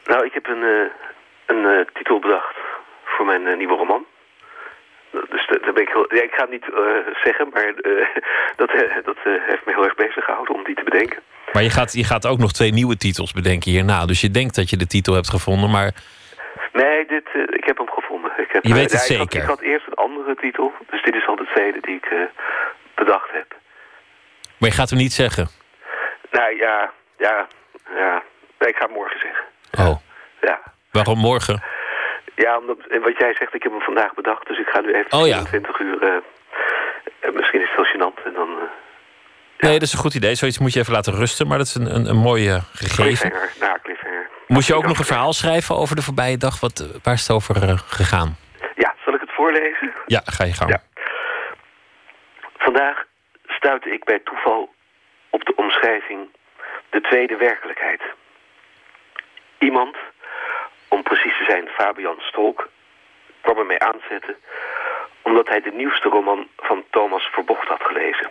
Nou, 0.06 0.26
ik 0.26 0.34
heb 0.34 0.48
een, 0.48 0.64
uh, 0.64 0.90
een 1.46 1.64
uh, 1.64 1.86
titel 1.94 2.20
bedacht 2.20 2.56
voor 3.04 3.26
mijn 3.26 3.42
uh, 3.42 3.58
nieuwe 3.58 3.76
roman. 3.76 4.06
Dus 5.12 5.48
daar 5.48 5.74
ben 5.74 5.82
ik 5.82 5.90
heel... 5.90 6.16
Ja, 6.16 6.24
ik 6.24 6.34
ga 6.34 6.42
het 6.42 6.50
niet 6.50 6.66
zeggen, 7.24 7.50
maar 7.54 7.74
dat, 8.62 8.72
dat 9.04 9.18
heeft 9.24 9.66
me 9.66 9.74
heel 9.74 9.84
erg 9.84 9.96
bezig 9.96 10.24
gehouden 10.24 10.56
om 10.56 10.64
die 10.64 10.76
te 10.76 10.84
bedenken. 10.84 11.20
Maar 11.54 11.64
je 11.64 11.70
gaat, 11.70 11.94
je 11.94 12.04
gaat 12.04 12.28
ook 12.28 12.38
nog 12.38 12.52
twee 12.52 12.72
nieuwe 12.72 12.98
titels 12.98 13.32
bedenken 13.32 13.72
hierna. 13.72 14.06
Dus 14.06 14.22
je 14.22 14.32
denkt 14.32 14.56
dat 14.56 14.70
je 14.70 14.78
de 14.78 14.88
titel 14.88 15.14
hebt 15.14 15.30
gevonden, 15.30 15.70
maar... 15.70 15.92
Nee, 16.74 17.06
dit, 17.06 17.28
ik 17.50 17.66
heb 17.66 17.78
hem 17.78 17.90
gevonden. 17.90 18.32
Ik 18.38 18.52
heb, 18.52 18.64
je 18.64 18.74
weet 18.74 18.92
het 18.92 19.08
ja, 19.08 19.16
zeker? 19.16 19.24
Ik 19.24 19.32
had, 19.32 19.42
ik 19.42 19.50
had, 19.50 19.62
eerst 19.62 19.88
een 19.88 19.94
andere 19.94 20.36
titel, 20.36 20.74
dus 20.90 21.04
dit 21.04 21.16
is 21.16 21.28
al 21.28 21.36
de 21.36 21.50
tweede 21.54 21.80
die 21.82 21.96
ik 21.96 22.30
bedacht 22.96 23.30
heb. 23.32 23.56
Maar 24.58 24.70
je 24.70 24.76
gaat 24.76 24.90
hem 24.90 25.00
niet 25.00 25.14
zeggen? 25.14 25.48
Nou 26.32 26.58
ja, 26.58 26.92
ja, 27.18 27.48
ja, 27.96 28.24
ik 28.68 28.76
ga 28.76 28.88
morgen 28.88 29.20
zeggen. 29.20 29.46
Oh. 29.80 29.98
Ja. 30.42 30.62
Waarom 30.92 31.18
morgen? 31.18 31.64
Ja, 32.36 32.58
omdat 32.58 32.78
wat 33.04 33.18
jij 33.18 33.34
zegt, 33.34 33.54
ik 33.54 33.64
heb 33.64 33.72
hem 33.72 33.82
vandaag 33.82 34.14
bedacht. 34.14 34.48
Dus 34.48 34.60
ik 34.60 34.68
ga 34.68 34.80
nu 34.80 34.94
even 34.94 35.12
oh, 35.12 35.28
ja. 35.28 35.44
20 35.44 35.80
uur... 35.80 36.04
Uh, 36.04 37.34
misschien 37.34 37.62
is 37.62 37.70
het 37.70 37.76
wel 37.76 37.86
gênant. 37.86 38.26
En 38.26 38.34
dan, 38.34 38.50
uh, 38.50 38.64
ja. 39.58 39.68
Nee, 39.68 39.74
dat 39.80 39.88
is 39.88 39.94
een 39.94 40.00
goed 40.00 40.14
idee. 40.14 40.36
Zoiets 40.36 40.60
moet 40.60 40.74
je 40.74 40.80
even 40.80 40.94
laten 40.94 41.14
rusten. 41.14 41.48
Maar 41.48 41.58
dat 41.58 41.68
is 41.68 41.76
een, 41.76 41.96
een, 41.96 42.06
een 42.10 42.18
mooie 42.18 42.62
gegeven. 42.74 43.34
Nou, 43.60 43.80
cliffhanger. 43.84 44.30
Moest 44.48 44.68
je 44.68 44.76
ook 44.76 44.88
nog 44.88 44.98
een 44.98 45.06
verhaal 45.06 45.34
schrijven 45.34 45.76
over 45.76 45.96
de 45.96 46.02
voorbije 46.02 46.38
dag? 46.38 46.60
Wat, 46.60 47.00
waar 47.04 47.14
is 47.14 47.22
het 47.28 47.32
over 47.32 47.64
uh, 47.64 47.78
gegaan? 47.78 48.38
Ja, 48.76 48.96
zal 49.06 49.14
ik 49.14 49.22
het 49.22 49.32
voorlezen? 49.32 49.94
Ja, 50.06 50.22
ga 50.26 50.44
je 50.44 50.54
gang. 50.54 50.70
Ja. 50.70 50.82
Vandaag 52.58 53.04
stuitte 53.48 53.90
ik 53.90 54.04
bij 54.04 54.20
toeval 54.20 54.74
op 55.30 55.46
de 55.46 55.56
omschrijving 55.56 56.28
de 56.90 57.02
tweede 57.02 57.38
werkelijkheid. 57.38 58.02
Iemand, 59.58 59.98
om 60.88 61.04
precies 61.04 61.38
te 61.38 61.44
zijn 61.44 61.68
Fabian 61.68 62.20
Stolk, 62.20 62.70
kwam 63.42 63.58
ermee 63.58 63.80
aanzetten 63.80 64.36
omdat 65.26 65.48
hij 65.48 65.62
de 65.62 65.72
nieuwste 65.72 66.10
roman 66.10 66.48
van 66.58 66.84
Thomas 66.90 67.24
Verbocht 67.32 67.68
had 67.68 67.84
gelezen. 67.84 68.30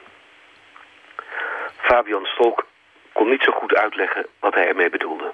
Fabian 1.76 2.24
Stolk 2.24 2.66
kon 3.12 3.28
niet 3.28 3.42
zo 3.42 3.52
goed 3.52 3.74
uitleggen 3.74 4.26
wat 4.40 4.54
hij 4.54 4.68
ermee 4.68 4.90
bedoelde. 4.90 5.32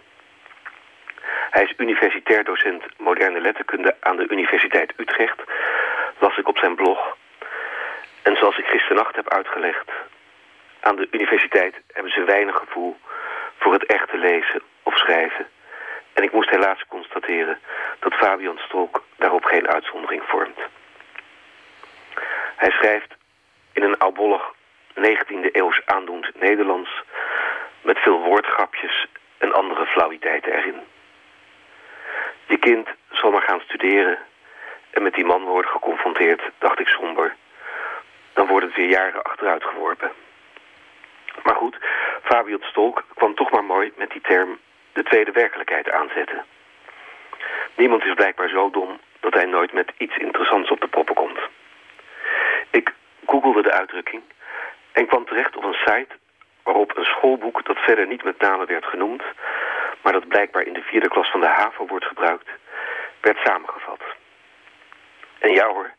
Hij 1.50 1.62
is 1.62 1.74
universitair 1.76 2.44
docent 2.44 2.82
moderne 2.98 3.40
letterkunde 3.40 3.96
aan 4.00 4.16
de 4.16 4.28
Universiteit 4.28 4.92
Utrecht, 4.96 5.40
las 6.18 6.36
ik 6.36 6.48
op 6.48 6.58
zijn 6.58 6.74
blog. 6.74 7.16
En 8.22 8.36
zoals 8.36 8.58
ik 8.58 8.66
gisternacht 8.66 9.16
heb 9.16 9.28
uitgelegd, 9.28 9.90
aan 10.80 10.96
de 10.96 11.08
universiteit 11.10 11.74
hebben 11.92 12.12
ze 12.12 12.24
weinig 12.24 12.56
gevoel 12.56 12.96
voor 13.58 13.72
het 13.72 13.86
echte 13.86 14.16
lezen 14.16 14.62
of 14.82 14.96
schrijven. 14.96 15.48
En 16.12 16.22
ik 16.22 16.32
moest 16.32 16.50
helaas 16.50 16.86
constateren 16.88 17.58
dat 17.98 18.14
Fabian 18.14 18.58
Stolk 18.58 19.04
daarop 19.16 19.44
geen 19.44 19.68
uitzondering 19.68 20.22
vormt. 20.26 20.58
Hij 22.56 22.70
schrijft 22.70 23.14
in 23.72 23.82
een 23.82 23.98
oudbollig 23.98 24.52
19e 24.94 25.50
eeuws 25.52 25.80
aandoend 25.84 26.40
Nederlands... 26.40 27.02
met 27.82 27.98
veel 27.98 28.20
woordgrapjes 28.20 29.06
en 29.38 29.52
andere 29.52 29.86
flauwiteiten 29.86 30.52
erin. 30.52 30.80
Je 32.46 32.58
kind 32.58 32.88
zal 33.10 33.30
maar 33.30 33.42
gaan 33.42 33.60
studeren 33.60 34.18
en 34.90 35.02
met 35.02 35.14
die 35.14 35.24
man 35.24 35.44
worden 35.44 35.70
geconfronteerd, 35.70 36.42
dacht 36.58 36.80
ik 36.80 36.88
somber. 36.88 37.36
Dan 38.32 38.46
wordt 38.46 38.66
het 38.66 38.76
weer 38.76 38.88
jaren 38.88 39.22
achteruit 39.22 39.64
geworpen. 39.64 40.10
Maar 41.42 41.54
goed, 41.54 41.76
Fabian 42.22 42.62
Stolk 42.62 43.04
kwam 43.14 43.34
toch 43.34 43.50
maar 43.50 43.64
mooi 43.64 43.92
met 43.96 44.10
die 44.10 44.20
term 44.20 44.58
de 44.92 45.02
tweede 45.02 45.32
werkelijkheid 45.32 45.90
aanzetten. 45.90 46.44
Niemand 47.74 48.04
is 48.04 48.14
blijkbaar 48.14 48.48
zo 48.48 48.70
dom 48.70 49.00
dat 49.20 49.34
hij 49.34 49.44
nooit 49.44 49.72
met 49.72 49.92
iets 49.96 50.16
interessants 50.16 50.70
op 50.70 50.80
de 50.80 50.88
proppen 50.88 51.14
komt. 51.14 51.38
Ik 52.70 52.92
googelde 53.26 53.62
de 53.62 53.72
uitdrukking 53.72 54.22
en 54.92 55.06
kwam 55.06 55.24
terecht 55.24 55.56
op 55.56 55.64
een 55.64 55.78
site 55.84 56.14
waarop 56.62 56.96
een 56.96 57.04
schoolboek 57.04 57.64
dat 57.64 57.78
verder 57.78 58.06
niet 58.06 58.24
met 58.24 58.40
name 58.40 58.64
werd 58.66 58.84
genoemd, 58.84 59.22
maar 60.02 60.12
dat 60.12 60.28
blijkbaar 60.28 60.62
in 60.62 60.72
de 60.72 60.82
vierde 60.82 61.08
klas 61.08 61.30
van 61.30 61.40
de 61.40 61.46
HAVO 61.46 61.86
wordt 61.86 62.04
gebruikt, 62.04 62.48
werd 63.20 63.38
samengevat. 63.44 64.00
En 65.38 65.52
ja 65.52 65.66
hoor, 65.68 65.90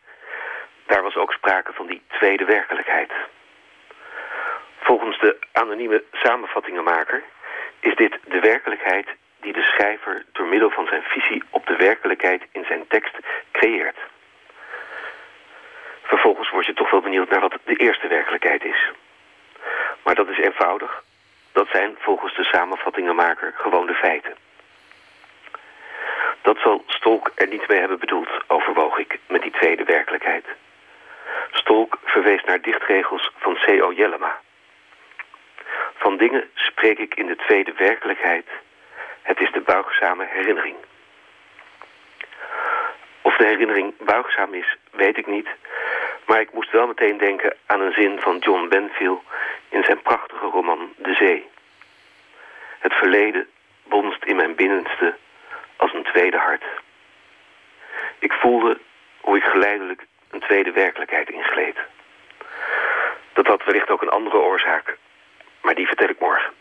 daar 0.86 1.04
was 1.04 1.16
ook 1.16 1.32
sprake 1.32 1.74
van 1.74 1.86
die 1.86 2.02
tweede 2.08 2.46
werkelijkheid. 2.46 3.12
Volgens 4.84 5.20
de 5.20 5.38
anonieme 5.52 6.04
samenvattingenmaker 6.12 7.24
is 7.80 7.96
dit 7.96 8.18
de 8.28 8.40
werkelijkheid 8.40 9.08
die 9.42 9.54
de 9.54 9.62
schrijver 9.62 10.26
door 10.32 10.48
middel 10.48 10.70
van 10.70 10.88
zijn 10.88 11.04
visie 11.04 11.44
op 11.50 11.66
de 11.66 11.76
werkelijkheid 11.76 12.42
in 12.52 12.66
zijn 12.66 12.88
tekst 12.88 13.18
creëert. 13.52 13.98
Vervolgens 16.02 16.50
word 16.50 16.66
je 16.66 16.74
toch 16.74 16.92
wel 16.92 17.02
benieuwd 17.02 17.30
naar 17.30 17.40
wat 17.40 17.58
de 17.66 17.76
eerste 17.76 18.08
werkelijkheid 18.08 18.64
is. 18.64 18.92
Maar 20.04 20.16
dat 20.16 20.30
is 20.30 20.38
eenvoudig. 20.38 21.04
Dat 21.52 21.68
zijn 21.68 21.96
volgens 22.00 22.36
de 22.36 22.44
samenvattingenmaker 22.44 23.54
gewoon 23.56 23.86
de 23.86 23.94
feiten. 23.94 24.36
Dat 26.42 26.58
zal 26.58 26.84
Stolk 26.88 27.32
er 27.36 27.48
niet 27.48 27.68
mee 27.68 27.80
hebben 27.80 28.00
bedoeld, 28.00 28.30
overwoog 28.48 28.98
ik 28.98 29.20
met 29.28 29.42
die 29.42 29.52
tweede 29.52 29.84
werkelijkheid. 29.84 30.46
Stolk 31.52 32.00
verwees 32.04 32.44
naar 32.44 32.62
dichtregels 32.62 33.32
van 33.38 33.54
C.O. 33.54 33.92
Jellema. 33.92 34.40
Van 36.02 36.18
dingen 36.18 36.50
spreek 36.54 36.98
ik 36.98 37.16
in 37.16 37.26
de 37.26 37.36
tweede 37.36 37.74
werkelijkheid. 37.78 38.48
Het 39.22 39.40
is 39.40 39.52
de 39.52 39.62
buigzame 39.62 40.26
herinnering. 40.30 40.76
Of 43.22 43.36
de 43.36 43.46
herinnering 43.46 43.94
buigzaam 43.98 44.54
is, 44.54 44.78
weet 44.92 45.18
ik 45.18 45.28
niet. 45.28 45.48
Maar 46.26 46.40
ik 46.40 46.54
moest 46.54 46.72
wel 46.72 46.88
meteen 46.88 47.18
denken 47.18 47.56
aan 47.66 47.82
een 47.82 47.94
zin 47.94 48.20
van 48.20 48.38
John 48.38 48.68
Benfield... 48.68 49.24
in 49.70 49.84
zijn 49.84 50.02
prachtige 50.02 50.46
roman 50.46 50.94
De 50.98 51.14
Zee. 51.14 51.50
Het 52.80 52.94
verleden 52.94 53.48
bonst 53.84 54.24
in 54.24 54.36
mijn 54.36 54.56
binnenste 54.56 55.16
als 55.76 55.94
een 55.94 56.04
tweede 56.04 56.38
hart. 56.38 56.64
Ik 58.20 58.32
voelde 58.34 58.80
hoe 59.20 59.38
ik 59.38 59.44
geleidelijk 59.44 60.06
een 60.30 60.40
tweede 60.40 60.72
werkelijkheid 60.72 61.30
ingleed. 61.30 61.78
Dat 63.34 63.48
had 63.48 63.64
wellicht 63.64 63.90
ook 63.90 64.02
een 64.02 64.18
andere 64.20 64.38
oorzaak, 64.38 64.98
maar 65.62 65.76
die 65.76 65.88
vertel 65.88 66.10
ik 66.10 66.20
morgen. 66.20 66.52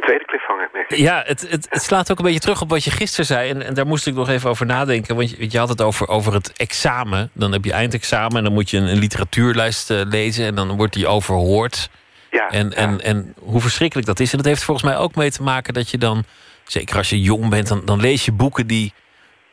Tweede 0.00 0.24
cliffhanger, 0.24 0.68
merk. 0.72 0.94
Ja, 0.94 1.22
het, 1.26 1.46
het, 1.50 1.82
slaat 1.82 2.10
ook 2.10 2.18
een 2.18 2.24
beetje 2.24 2.40
terug 2.40 2.60
op 2.60 2.70
wat 2.70 2.84
je 2.84 2.90
gisteren 2.90 3.26
zei. 3.26 3.50
En, 3.50 3.62
en 3.62 3.74
daar 3.74 3.86
moest 3.86 4.06
ik 4.06 4.14
nog 4.14 4.28
even 4.28 4.50
over 4.50 4.66
nadenken. 4.66 5.16
Want 5.16 5.30
je, 5.30 5.50
je, 5.50 5.58
had 5.58 5.68
het 5.68 5.80
over, 5.80 6.08
over 6.08 6.32
het 6.32 6.52
examen. 6.52 7.30
Dan 7.32 7.52
heb 7.52 7.64
je 7.64 7.72
eindexamen 7.72 8.36
en 8.36 8.44
dan 8.44 8.52
moet 8.52 8.70
je 8.70 8.76
een, 8.76 8.98
literatuurlijst 8.98 9.90
eh, 9.90 10.00
lezen. 10.04 10.46
En 10.46 10.54
dan 10.54 10.76
wordt 10.76 10.92
die 10.92 11.06
overhoord. 11.06 11.90
Ja, 12.30 12.48
en. 12.48 12.72
En, 12.72 13.00
en 13.00 13.34
hoe 13.38 13.60
verschrikkelijk 13.60 14.06
dat 14.06 14.20
is. 14.20 14.30
En 14.30 14.36
dat 14.36 14.46
heeft 14.46 14.64
volgens 14.64 14.86
mij 14.86 14.96
ook 14.96 15.14
mee 15.14 15.30
te 15.30 15.42
maken 15.42 15.74
dat 15.74 15.90
je 15.90 15.98
dan... 15.98 16.24
Zeker 16.64 16.96
als 16.96 17.10
je 17.10 17.20
jong 17.20 17.48
bent, 17.48 17.68
dan, 17.68 17.84
dan 17.84 18.00
lees 18.00 18.24
je 18.24 18.32
boeken 18.32 18.66
die 18.66 18.92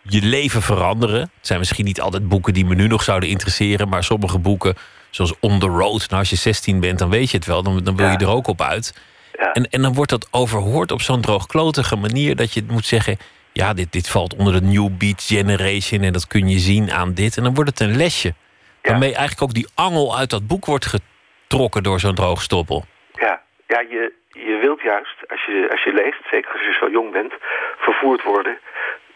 je 0.02 0.22
leven 0.22 0.62
veranderen. 0.62 1.20
Het 1.20 1.30
zijn 1.48 1.60
misschien 1.60 1.86
niet 1.86 2.02
altijd 2.02 2.28
boeken 2.28 2.54
die 2.54 2.66
me 2.66 2.76
nu 2.76 2.88
nog 2.88 3.04
zouden 3.04 3.30
interesseren... 3.30 3.90
maar 3.90 4.04
sommige 4.04 4.40
boeken 4.40 4.76
zoals 5.10 5.34
On 5.40 5.60
The 5.60 5.68
Road. 5.68 6.10
Nou, 6.10 6.20
als 6.20 6.30
je 6.30 6.36
16 6.36 6.80
bent, 6.80 7.00
dan 7.00 7.10
weet 7.10 7.32
je 7.32 7.38
het 7.38 7.46
wel. 7.46 7.64
Dan, 7.64 7.84
dan 7.84 7.96
wil 7.96 8.10
je 8.10 8.18
er 8.18 8.30
ook 8.30 8.48
op 8.48 8.62
uit. 8.62 8.94
Ja. 9.34 9.52
En, 9.52 9.68
en 9.70 9.82
dan 9.82 9.94
wordt 9.94 10.12
dat 10.12 10.28
overhoord 10.32 10.92
op 10.92 11.02
zo'n 11.02 11.22
droogklotige 11.22 11.96
manier... 11.96 12.36
dat 12.36 12.54
je 12.54 12.64
moet 12.68 12.86
zeggen, 12.86 13.18
ja, 13.52 13.74
dit, 13.74 13.92
dit 13.92 14.10
valt 14.10 14.36
onder 14.36 14.54
de 14.54 14.62
New 14.62 14.90
Beat 14.98 15.24
Generation... 15.24 16.02
en 16.02 16.14
dat 16.14 16.28
kun 16.28 16.50
je 16.50 16.58
zien 16.58 16.92
aan 16.92 17.14
dit. 17.14 17.38
En 17.38 17.44
dan 17.44 17.54
wordt 17.54 17.70
het 17.70 17.80
een 17.80 17.98
lesje. 17.98 18.34
Waarmee 18.82 19.16
eigenlijk 19.16 19.42
ook 19.42 19.54
die 19.54 19.68
angel 19.76 20.18
uit 20.18 20.30
dat 20.30 20.48
boek 20.48 20.66
wordt 20.66 20.86
getrokken 20.86 21.84
door 21.84 22.00
zo'n 22.00 22.16
droogstoppel. 22.16 22.86
Ja, 23.14 23.42
ja 23.68 23.80
je, 23.80 24.14
je 24.32 24.58
wilt 24.62 24.82
juist, 24.82 25.16
als 25.28 25.46
je, 25.46 25.68
als 25.72 25.84
je 25.84 25.94
leest, 25.94 26.24
zeker 26.32 26.52
als 26.52 26.62
je 26.62 26.78
zo 26.80 26.90
jong 26.90 27.12
bent... 27.12 27.34
vervoerd 27.78 28.24
worden 28.24 28.60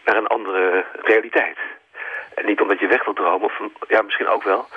naar 0.04 0.16
een 0.16 0.26
andere 0.26 0.84
realiteit. 1.02 1.58
En 2.34 2.46
niet 2.46 2.60
omdat 2.60 2.80
je 2.80 2.86
weg 2.86 3.04
wilt 3.04 3.16
dromen, 3.16 3.46
of 3.46 3.60
ja, 3.88 4.02
misschien 4.02 4.28
ook 4.28 4.42
wel 4.42 4.68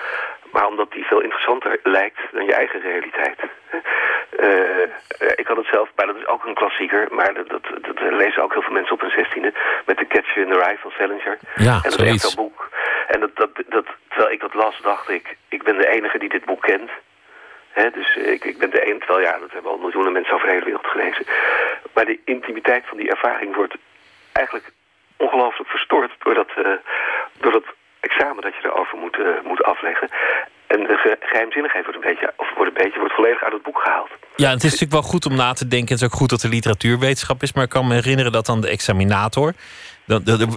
maar 0.51 0.67
omdat 0.67 0.91
die 0.91 1.05
veel 1.05 1.21
interessanter 1.21 1.79
lijkt 1.83 2.19
dan 2.31 2.45
je 2.45 2.53
eigen 2.53 2.81
realiteit. 2.81 3.39
Eh, 4.37 4.83
eh, 4.83 4.89
ik 5.35 5.47
had 5.47 5.57
het 5.57 5.65
zelf, 5.71 5.89
maar 5.95 6.05
dat 6.05 6.15
is 6.15 6.27
ook 6.27 6.45
een 6.45 6.53
klassieker, 6.53 7.07
maar 7.11 7.33
dat, 7.33 7.49
dat, 7.49 7.99
lezen 8.09 8.43
ook 8.43 8.53
heel 8.53 8.61
veel 8.61 8.73
mensen 8.73 8.93
op 8.93 9.01
hun 9.01 9.09
zestiende, 9.09 9.53
met 9.85 9.97
The 9.97 10.07
Catcher 10.07 10.41
in 10.41 10.51
the 10.51 10.59
Rye 10.59 10.77
van 10.79 10.91
Salinger. 10.91 11.37
Ja, 11.55 11.79
en 11.83 11.89
dat 11.89 11.99
is 11.99 12.35
boek. 12.35 12.69
En 13.07 13.19
dat, 13.19 13.35
dat, 13.35 13.49
dat, 13.67 13.85
terwijl 14.07 14.31
ik 14.31 14.39
dat 14.39 14.53
las, 14.53 14.79
dacht 14.81 15.09
ik, 15.09 15.37
ik 15.49 15.63
ben 15.63 15.77
de 15.77 15.87
enige 15.87 16.17
die 16.17 16.29
dit 16.29 16.45
boek 16.45 16.61
kent. 16.61 16.91
Dus 17.93 18.15
ik, 18.15 18.43
ik 18.43 18.57
ben 18.57 18.69
de 18.69 18.81
enige, 18.81 18.99
terwijl 19.05 19.25
ja, 19.25 19.39
dat 19.39 19.51
hebben 19.51 19.71
al 19.71 19.77
miljoenen 19.77 20.11
mensen 20.11 20.33
over 20.33 20.45
de 20.45 20.53
hele 20.53 20.65
wereld 20.65 20.87
gelezen. 20.87 21.25
Maar 21.93 22.05
de 22.05 22.19
intimiteit 22.25 22.85
van 22.87 22.97
die 22.97 23.09
ervaring 23.09 23.55
wordt 23.55 23.75
eigenlijk 24.31 24.71
ongelooflijk 25.17 25.69
verstoord 25.69 26.11
door 26.19 26.33
dat, 26.33 26.49
eh, 26.55 26.71
door 27.39 27.51
dat 27.51 27.65
examen 28.09 28.41
dat 28.43 28.53
je 28.55 28.63
erover 28.67 28.97
moet, 28.97 29.17
eh, 29.19 29.25
moet 29.49 29.63
afleggen. 29.63 30.07
En 30.67 30.79
de 30.83 31.17
geheimzinnigheid 31.19 31.83
wordt 31.85 31.99
een 31.99 32.09
beetje, 32.09 32.33
of 32.37 32.47
wordt 32.55 32.71
een 32.71 32.83
beetje 32.83 32.99
wordt 32.99 33.13
volledig 33.13 33.43
uit 33.43 33.53
het 33.53 33.63
boek 33.63 33.79
gehaald. 33.79 34.09
Ja, 34.35 34.49
het 34.49 34.63
is 34.63 34.71
natuurlijk 34.71 34.99
wel 34.99 35.11
goed 35.11 35.25
om 35.25 35.35
na 35.35 35.53
te 35.53 35.67
denken. 35.67 35.93
Het 35.93 36.01
is 36.01 36.07
ook 36.07 36.19
goed 36.21 36.29
dat 36.29 36.41
de 36.41 36.49
literatuurwetenschap 36.49 37.41
is. 37.41 37.53
Maar 37.53 37.63
ik 37.63 37.69
kan 37.69 37.87
me 37.87 37.93
herinneren 37.93 38.31
dat 38.31 38.45
dan 38.45 38.61
de 38.61 38.69
examinator. 38.69 39.53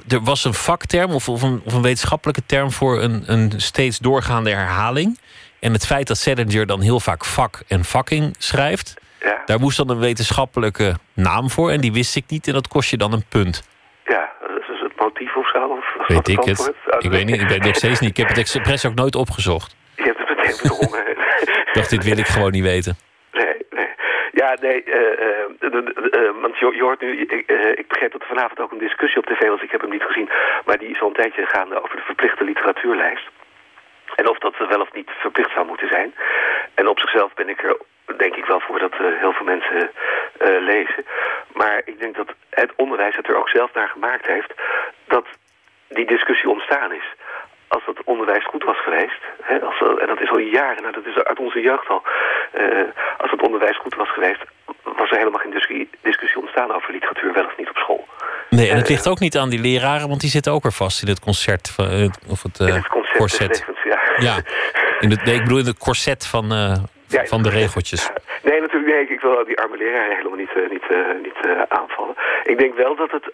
Er 0.09 0.23
was 0.23 0.45
een 0.45 0.55
vakterm 0.55 1.11
of, 1.11 1.27
een, 1.27 1.61
of 1.65 1.73
een 1.75 1.83
wetenschappelijke 1.83 2.47
term 2.47 2.71
voor 2.71 3.03
een, 3.03 3.23
een 3.27 3.53
steeds 3.57 3.99
doorgaande 3.99 4.51
herhaling. 4.51 5.19
En 5.61 5.73
het 5.73 5.87
feit 5.87 6.07
dat 6.07 6.17
Salinger 6.17 6.67
dan 6.67 6.81
heel 6.81 7.01
vaak 7.01 7.25
vak 7.25 7.63
en 7.69 7.85
fucking 7.85 8.35
schrijft. 8.39 8.95
Ja. 9.21 9.43
Daar 9.45 9.61
moest 9.61 9.77
dan 9.77 9.91
een 9.91 9.99
wetenschappelijke 9.99 10.95
naam 11.15 11.51
voor. 11.51 11.71
En 11.71 11.81
die 11.81 11.93
wist 11.93 12.17
ik 12.17 12.25
niet. 12.29 12.47
En 12.47 12.53
dat 12.53 12.69
kost 12.69 12.91
je 12.91 12.97
dan 12.97 13.13
een 13.13 13.25
punt. 13.29 13.63
Ja, 14.05 14.31
of 15.37 15.49
zo? 15.49 15.83
Weet 16.07 16.29
ik 16.29 16.45
het? 16.45 16.73
ik 16.99 17.11
weet 17.11 17.27
niet, 17.27 17.41
ik 17.41 17.49
weet 17.49 17.65
nog 17.65 17.75
steeds 17.75 18.01
niet. 18.01 18.11
Ik 18.11 18.17
heb 18.17 18.29
het 18.29 18.39
expres 18.39 18.87
ook 18.87 18.95
nooit 18.95 19.15
opgezocht. 19.15 19.77
Je 19.97 20.03
hebt 20.03 20.19
het 20.19 20.29
meteen 20.29 20.57
bedrongen. 20.63 21.09
ik 21.67 21.71
dacht, 21.73 21.91
dit 21.91 22.05
wil 22.05 22.19
ik 22.19 22.27
gewoon 22.27 22.51
niet 22.51 22.63
weten. 22.63 22.97
Nee, 23.33 23.57
nee. 23.71 23.89
Ja, 24.33 24.57
nee, 24.61 24.83
eh, 24.83 25.21
eh, 25.27 25.45
eh, 25.61 26.35
want 26.41 26.59
je, 26.59 26.73
je, 26.75 26.83
hoort 26.83 27.01
nu, 27.01 27.21
ik, 27.21 27.33
ik, 27.75 27.89
begreep 27.89 28.13
dat 28.13 28.21
er 28.21 28.27
vanavond 28.27 28.61
ook 28.61 28.73
een 28.73 28.79
discussie 28.79 29.19
op 29.19 29.27
tv 29.27 29.49
was, 29.49 29.63
ik 29.63 29.71
heb 29.71 29.81
hem 29.81 29.91
niet 29.91 30.03
gezien, 30.03 30.29
maar 30.65 30.79
die 30.79 30.89
is 30.89 31.01
al 31.01 31.09
een 31.09 31.15
tijdje 31.15 31.47
gaande 31.47 31.83
over 31.83 31.97
de 31.97 32.03
verplichte 32.03 32.45
literatuurlijst. 32.45 33.29
En 34.15 34.29
of 34.29 34.39
dat 34.39 34.55
wel 34.69 34.81
of 34.81 34.93
niet 34.93 35.11
verplicht 35.19 35.53
zou 35.53 35.67
moeten 35.67 35.89
zijn. 35.89 36.15
En 36.75 36.89
op 36.89 36.99
zichzelf 36.99 37.35
ben 37.35 37.49
ik 37.49 37.63
er 37.63 37.77
denk 38.19 38.35
ik 38.37 38.45
wel 38.45 38.61
voor 38.61 38.79
voordat 38.79 38.93
eh, 38.93 39.21
heel 39.21 39.33
veel 39.33 39.45
mensen 39.45 39.91
eh, 40.39 40.61
lezen. 40.61 41.05
Maar 41.53 41.83
ik 41.85 42.01
denk 42.01 42.17
dat 42.17 42.35
het 42.51 42.73
onderwijs 42.77 43.17
het 43.17 43.29
er 43.29 43.37
ook 43.37 43.49
zelf 43.49 43.75
naar 43.75 43.89
gemaakt 43.89 44.27
heeft... 44.27 44.53
dat 45.07 45.27
die 45.89 46.07
discussie 46.07 46.49
ontstaan 46.49 46.93
is 46.93 47.15
als 47.75 47.85
dat 47.87 48.05
onderwijs 48.05 48.45
goed 48.47 48.65
was 48.65 48.81
geweest, 48.83 49.23
hè, 49.43 49.61
als, 49.61 49.79
en 50.01 50.07
dat 50.07 50.21
is 50.21 50.31
al 50.31 50.39
jaren, 50.39 50.83
nou, 50.83 50.95
dat 50.95 51.07
is 51.07 51.17
uit 51.25 51.39
onze 51.39 51.61
jeugd 51.61 51.89
al, 51.89 52.03
eh, 52.53 52.89
als 53.19 53.31
het 53.31 53.43
onderwijs 53.43 53.79
goed 53.79 53.95
was 53.95 54.13
geweest, 54.13 54.43
was 54.83 55.11
er 55.11 55.17
helemaal 55.17 55.41
geen 55.41 55.57
discussie, 56.03 56.41
ontstaan 56.41 56.75
over 56.75 56.93
literatuur, 56.93 57.33
wel 57.33 57.45
of 57.45 57.57
niet 57.57 57.69
op 57.69 57.77
school. 57.77 58.09
Nee, 58.49 58.71
en 58.71 58.77
het 58.77 58.89
ligt 58.89 59.09
ook 59.09 59.19
niet 59.19 59.37
aan 59.37 59.49
die 59.49 59.61
leraren, 59.61 60.09
want 60.09 60.21
die 60.21 60.31
zitten 60.31 60.53
ook 60.53 60.65
er 60.65 60.73
vast 60.73 61.03
in 61.03 61.09
het 61.09 61.21
concert. 61.21 61.71
Van, 61.71 62.13
of 62.29 62.43
het, 62.43 62.59
uh. 62.59 62.83
Corset. 63.17 63.65
Ja. 64.19 64.37
in 65.01 65.11
ik 65.11 65.43
bedoel 65.43 65.59
in 65.59 65.67
het 65.67 65.79
corset 65.79 66.27
van 66.27 66.53
ja, 67.11 67.25
van 67.27 67.43
de 67.43 67.51
regeltjes. 67.51 68.11
Nee, 68.43 68.61
natuurlijk. 68.61 68.93
Nee, 68.93 69.09
ik 69.09 69.21
wil 69.21 69.45
die 69.45 69.59
arme 69.59 69.77
leraar 69.77 70.17
helemaal 70.17 70.39
niet, 70.39 70.53
eh, 70.53 70.71
niet, 70.71 70.87
eh, 70.91 70.99
niet 71.23 71.41
eh, 71.43 71.63
aanvallen. 71.69 72.15
Ik 72.45 72.59
denk 72.59 72.75
wel 72.75 72.97
dat, 72.97 73.11
het, 73.11 73.25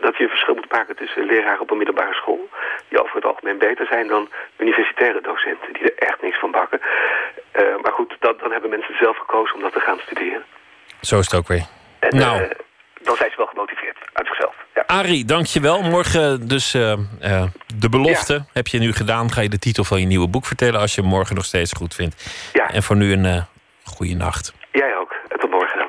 dat 0.00 0.16
je 0.16 0.22
een 0.22 0.28
verschil 0.28 0.54
moet 0.54 0.72
maken 0.72 0.96
tussen 0.96 1.26
leraren 1.26 1.60
op 1.60 1.70
een 1.70 1.76
middelbare 1.76 2.14
school... 2.14 2.48
die 2.88 3.02
over 3.02 3.14
het 3.14 3.24
algemeen 3.24 3.58
beter 3.58 3.86
zijn 3.86 4.06
dan 4.06 4.28
universitaire 4.56 5.20
docenten... 5.20 5.72
die 5.72 5.82
er 5.82 6.08
echt 6.08 6.22
niks 6.22 6.38
van 6.38 6.50
bakken. 6.50 6.80
Maar 7.82 7.92
goed, 7.92 8.16
dat, 8.18 8.40
dan 8.40 8.52
hebben 8.52 8.70
mensen 8.70 8.96
zelf 8.96 9.16
gekozen 9.16 9.54
om 9.54 9.60
dat 9.60 9.72
te 9.72 9.80
gaan 9.80 9.98
studeren. 9.98 10.44
Zo 11.00 11.18
is 11.18 11.30
het 11.30 11.40
ook 11.40 11.48
weer. 11.48 11.66
En, 11.98 12.16
nou 12.16 12.48
dan 13.02 13.16
zijn 13.16 13.30
ze 13.30 13.36
wel 13.36 13.46
gemotiveerd 13.46 13.96
uit 14.12 14.26
zichzelf. 14.26 14.54
Ja. 14.74 14.82
Arie, 14.86 15.24
dankjewel. 15.24 15.82
Morgen 15.82 16.48
dus 16.48 16.74
eh, 16.74 16.92
eh, 16.92 17.44
de 17.76 17.88
belofte 17.88 18.44
heb 18.52 18.66
je 18.66 18.78
nu 18.78 18.92
gedaan. 18.92 19.32
Ga 19.32 19.40
je 19.40 19.48
de 19.48 19.58
titel 19.58 19.84
van 19.84 20.00
je 20.00 20.06
nieuwe 20.06 20.28
boek 20.28 20.46
vertellen 20.46 20.80
als 20.80 20.94
je 20.94 21.00
hem 21.00 21.10
morgen 21.10 21.34
nog 21.34 21.44
steeds 21.44 21.72
goed 21.72 21.94
vindt. 21.94 22.24
Ja. 22.52 22.70
En 22.70 22.82
voor 22.82 22.96
nu 22.96 23.12
een 23.12 23.24
uh, 23.24 23.42
goede 23.84 24.14
nacht. 24.14 24.52
Jij 24.72 24.96
ook. 24.96 25.14
Tot 25.40 25.50
morgen 25.50 25.78
dan. 25.78 25.88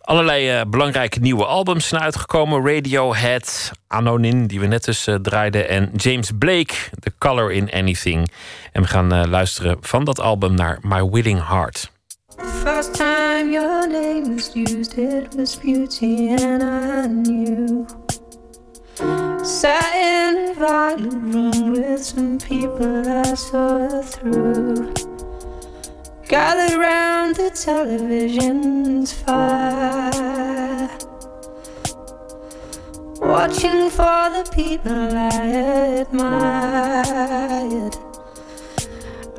Allerlei 0.00 0.64
belangrijke 0.64 1.20
nieuwe 1.20 1.44
albums 1.44 1.88
zijn 1.88 2.02
uitgekomen. 2.02 2.66
Radiohead, 2.66 3.70
Anonin, 3.88 4.46
die 4.46 4.60
we 4.60 4.66
net 4.66 4.84
dus 4.84 5.08
draaiden. 5.22 5.68
En 5.68 5.90
James 5.96 6.30
Blake, 6.38 6.74
The 7.00 7.12
Color 7.18 7.52
in 7.52 7.72
Anything. 7.72 8.30
En 8.72 8.82
we 8.82 8.88
gaan 8.88 9.28
luisteren 9.28 9.76
van 9.80 10.04
dat 10.04 10.20
album 10.20 10.54
naar 10.54 10.78
My 10.82 11.04
Willing 11.10 11.48
Heart. 11.48 11.92
First 12.38 12.94
time 12.94 13.52
your 13.52 13.86
name 13.86 14.34
was 14.34 14.56
used, 14.56 14.98
it 14.98 15.34
was 15.34 15.54
beauty, 15.56 16.30
and 16.30 16.62
I 16.62 17.06
knew. 17.06 17.86
Sat 19.44 19.94
in 19.94 20.50
a 20.50 20.54
violent 20.54 21.34
room 21.34 21.72
with 21.72 22.02
some 22.02 22.38
people 22.38 23.08
I 23.08 23.34
saw 23.34 24.02
through. 24.02 24.92
Gathered 26.28 26.78
round 26.78 27.36
the 27.36 27.50
television's 27.50 29.12
fire. 29.12 30.88
Watching 33.20 33.90
for 33.90 34.30
the 34.30 34.44
people 34.52 35.16
I 35.16 36.02
admired. 36.02 37.94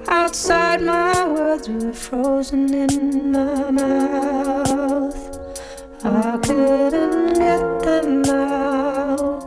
Outside, 0.08 0.82
my 0.82 1.28
words 1.28 1.68
were 1.70 1.94
frozen 1.94 2.74
in 2.74 3.32
my 3.32 3.72
mouth. 3.72 5.40
I 6.04 6.38
couldn't 6.44 7.34
get 7.34 7.82
them 7.84 8.26
out. 8.26 9.45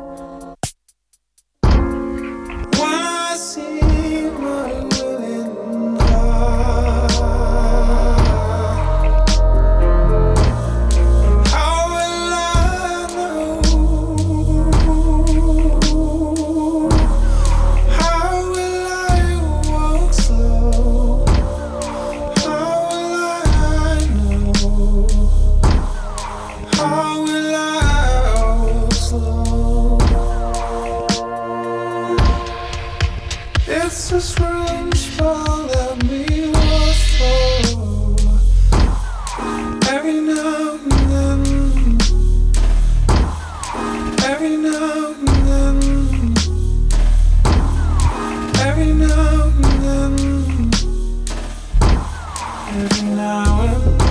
Every 52.81 53.09
now 53.11 53.63
and 53.63 54.08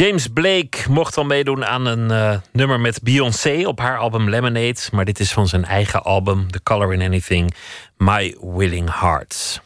James 0.00 0.28
Blake 0.28 0.78
mocht 0.88 1.16
al 1.16 1.24
meedoen 1.24 1.66
aan 1.66 1.86
een 1.86 2.10
eh, 2.10 2.38
nummer 2.52 2.80
met 2.80 3.02
Beyoncé 3.02 3.62
op 3.66 3.78
haar 3.78 3.98
album 3.98 4.28
Lemonade. 4.28 4.80
Maar 4.92 5.04
dit 5.04 5.20
is 5.20 5.32
van 5.32 5.48
zijn 5.48 5.64
eigen 5.64 6.02
album, 6.02 6.50
The 6.50 6.62
Color 6.62 6.92
in 6.92 7.02
Anything, 7.02 7.54
My 7.96 8.36
Willing 8.40 9.00
Hearts. 9.00 9.60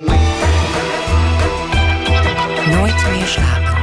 Nooit 2.67 3.07
meer 3.11 3.27
slapen. 3.27 3.74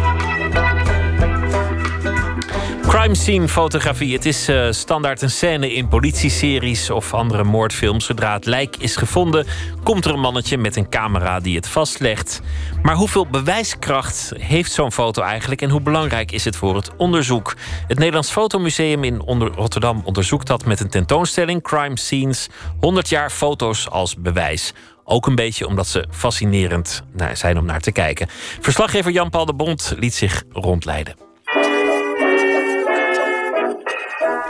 Crime 2.91 3.15
scene 3.15 3.47
fotografie. 3.47 4.13
Het 4.13 4.25
is 4.25 4.47
eh, 4.47 4.71
standaard 4.71 5.21
een 5.21 5.29
scène 5.29 5.73
in 5.73 5.87
politieseries 5.87 6.89
of 6.89 7.13
andere 7.13 7.43
moordfilms. 7.43 8.05
Zodra 8.05 8.33
het 8.33 8.45
lijk 8.45 8.75
is 8.77 8.95
gevonden, 8.95 9.45
komt 9.83 10.05
er 10.05 10.13
een 10.13 10.19
mannetje 10.19 10.57
met 10.57 10.75
een 10.75 10.89
camera 10.89 11.39
die 11.39 11.55
het 11.55 11.67
vastlegt. 11.67 12.41
Maar 12.81 12.95
hoeveel 12.95 13.27
bewijskracht 13.27 14.31
heeft 14.37 14.71
zo'n 14.71 14.91
foto 14.91 15.21
eigenlijk 15.21 15.61
en 15.61 15.69
hoe 15.69 15.81
belangrijk 15.81 16.31
is 16.31 16.45
het 16.45 16.55
voor 16.55 16.75
het 16.75 16.95
onderzoek? 16.97 17.55
Het 17.87 17.97
Nederlands 17.97 18.31
Fotomuseum 18.31 19.03
in 19.03 19.21
onder 19.21 19.51
Rotterdam 19.51 20.01
onderzoekt 20.05 20.47
dat 20.47 20.65
met 20.65 20.79
een 20.79 20.89
tentoonstelling 20.89 21.61
Crime 21.63 21.97
Scenes 21.97 22.49
100 22.79 23.09
jaar 23.09 23.29
foto's 23.29 23.89
als 23.89 24.15
bewijs. 24.15 24.73
Ook 25.03 25.27
een 25.27 25.35
beetje 25.35 25.67
omdat 25.67 25.87
ze 25.87 26.05
fascinerend 26.09 27.03
zijn 27.33 27.57
om 27.57 27.65
naar 27.65 27.81
te 27.81 27.91
kijken. 27.91 28.27
Verslaggever 28.59 29.11
Jan-Paul 29.11 29.45
de 29.45 29.53
Bond 29.53 29.93
liet 29.97 30.13
zich 30.13 30.43
rondleiden. 30.51 31.30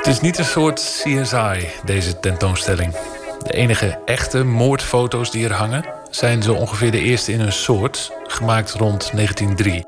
Het 0.01 0.09
is 0.09 0.21
niet 0.21 0.37
een 0.37 0.45
soort 0.45 1.03
CSI, 1.03 1.69
deze 1.85 2.19
tentoonstelling. 2.19 2.95
De 3.43 3.53
enige 3.53 3.99
echte 4.05 4.43
moordfoto's 4.43 5.31
die 5.31 5.45
er 5.45 5.53
hangen 5.53 5.85
zijn 6.09 6.43
zo 6.43 6.53
ongeveer 6.53 6.91
de 6.91 6.99
eerste 6.99 7.31
in 7.31 7.39
hun 7.39 7.53
soort, 7.53 8.11
gemaakt 8.23 8.71
rond 8.71 9.11
1903. 9.13 9.85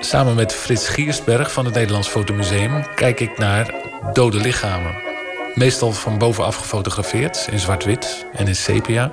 Samen 0.00 0.34
met 0.34 0.54
Frits 0.54 0.88
Giersberg 0.88 1.52
van 1.52 1.64
het 1.64 1.74
Nederlands 1.74 2.08
Fotomuseum 2.08 2.94
kijk 2.94 3.20
ik 3.20 3.38
naar 3.38 3.74
dode 4.12 4.40
lichamen. 4.40 4.94
Meestal 5.54 5.92
van 5.92 6.18
bovenaf 6.18 6.56
gefotografeerd 6.56 7.48
in 7.50 7.58
zwart-wit 7.58 8.26
en 8.32 8.46
in 8.46 8.56
sepia. 8.56 9.12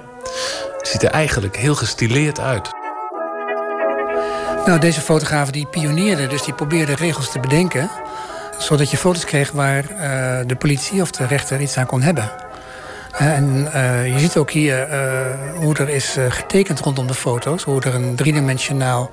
Ziet 0.81 1.03
er 1.03 1.11
eigenlijk 1.11 1.55
heel 1.55 1.75
gestileerd 1.75 2.39
uit. 2.39 2.69
Nou, 4.65 4.79
deze 4.79 5.01
fotografen 5.01 5.53
die 5.53 5.67
pioneerden, 5.67 6.29
dus 6.29 6.43
die 6.43 6.53
probeerden 6.53 6.95
regels 6.95 7.31
te 7.31 7.39
bedenken... 7.39 7.89
zodat 8.57 8.91
je 8.91 8.97
foto's 8.97 9.25
kreeg 9.25 9.51
waar 9.51 9.83
eh, 9.89 10.47
de 10.47 10.55
politie 10.55 11.01
of 11.01 11.11
de 11.11 11.25
rechter 11.25 11.61
iets 11.61 11.77
aan 11.77 11.85
kon 11.85 12.01
hebben. 12.01 12.31
Eh, 13.17 13.33
en 13.33 13.69
eh, 13.73 14.13
je 14.13 14.19
ziet 14.19 14.37
ook 14.37 14.51
hier 14.51 14.87
hoe 15.55 15.75
er 15.75 15.89
is 15.89 16.15
getekend 16.29 16.79
rondom 16.79 17.07
de 17.07 17.13
foto's. 17.13 17.63
Hoe 17.63 17.81
er 17.81 17.95
een 17.95 18.15
driedimensionaal 18.15 19.09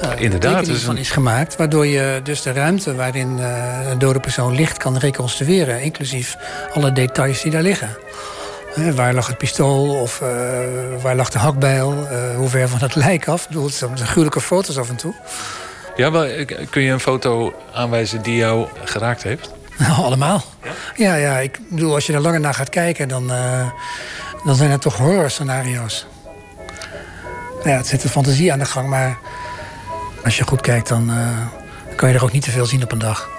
eh, 0.00 0.10
inderdaad, 0.16 0.66
is 0.66 0.82
van 0.82 0.96
is 0.96 1.10
gemaakt. 1.10 1.56
Waardoor 1.56 1.86
je 1.86 2.20
dus 2.22 2.42
de 2.42 2.52
ruimte 2.52 2.94
waarin 2.94 3.38
een 3.90 3.98
dode 3.98 4.20
persoon 4.20 4.54
ligt 4.54 4.76
kan 4.76 4.98
reconstrueren. 4.98 5.82
Inclusief 5.82 6.36
alle 6.74 6.92
details 6.92 7.42
die 7.42 7.50
daar 7.50 7.62
liggen. 7.62 7.96
Waar 8.94 9.14
lag 9.14 9.26
het 9.26 9.38
pistool 9.38 10.00
of 10.00 10.18
waar 11.02 11.16
lag 11.16 11.30
de 11.30 11.38
hakbijl? 11.38 12.08
hoe 12.36 12.48
ver 12.48 12.68
van 12.68 12.80
het 12.80 12.94
lijk 12.94 13.28
af? 13.28 13.42
Ik 13.42 13.48
bedoel, 13.48 13.64
het 13.64 13.74
zijn 13.74 13.98
gruwelijke 13.98 14.40
foto's 14.40 14.78
af 14.78 14.88
en 14.88 14.96
toe. 14.96 15.14
Ja, 15.96 16.24
eh, 16.24 16.46
kun 16.70 16.82
je 16.82 16.92
een 16.92 17.00
foto 17.00 17.54
aanwijzen 17.72 18.22
die 18.22 18.36
jou 18.36 18.68
geraakt 18.84 19.22
heeft? 19.22 19.50
Nou, 19.78 20.02
allemaal. 20.06 20.44
Ja? 20.96 21.14
ja, 21.14 21.38
ik 21.38 21.58
bedoel, 21.68 21.94
als 21.94 22.06
je 22.06 22.12
er 22.12 22.20
langer 22.20 22.40
naar 22.40 22.54
gaat 22.54 22.68
kijken, 22.68 23.08
dan, 23.08 23.32
eh, 23.32 23.70
dan 24.44 24.54
zijn 24.54 24.70
het 24.70 24.80
toch 24.80 24.96
horror-scenario's. 24.96 26.06
Nou 27.56 27.68
ja, 27.68 27.76
het 27.76 27.86
zit 27.86 28.02
de 28.02 28.08
fantasie 28.08 28.52
aan 28.52 28.58
de 28.58 28.64
gang, 28.64 28.88
maar 28.88 29.18
als 30.24 30.36
je 30.36 30.44
goed 30.44 30.60
kijkt, 30.60 30.88
dan 30.88 31.10
eh, 31.10 31.96
kan 31.96 32.08
je 32.08 32.14
er 32.14 32.22
ook 32.22 32.32
niet 32.32 32.42
te 32.42 32.50
veel 32.50 32.66
zien 32.66 32.82
op 32.82 32.92
een 32.92 32.98
dag. 32.98 33.30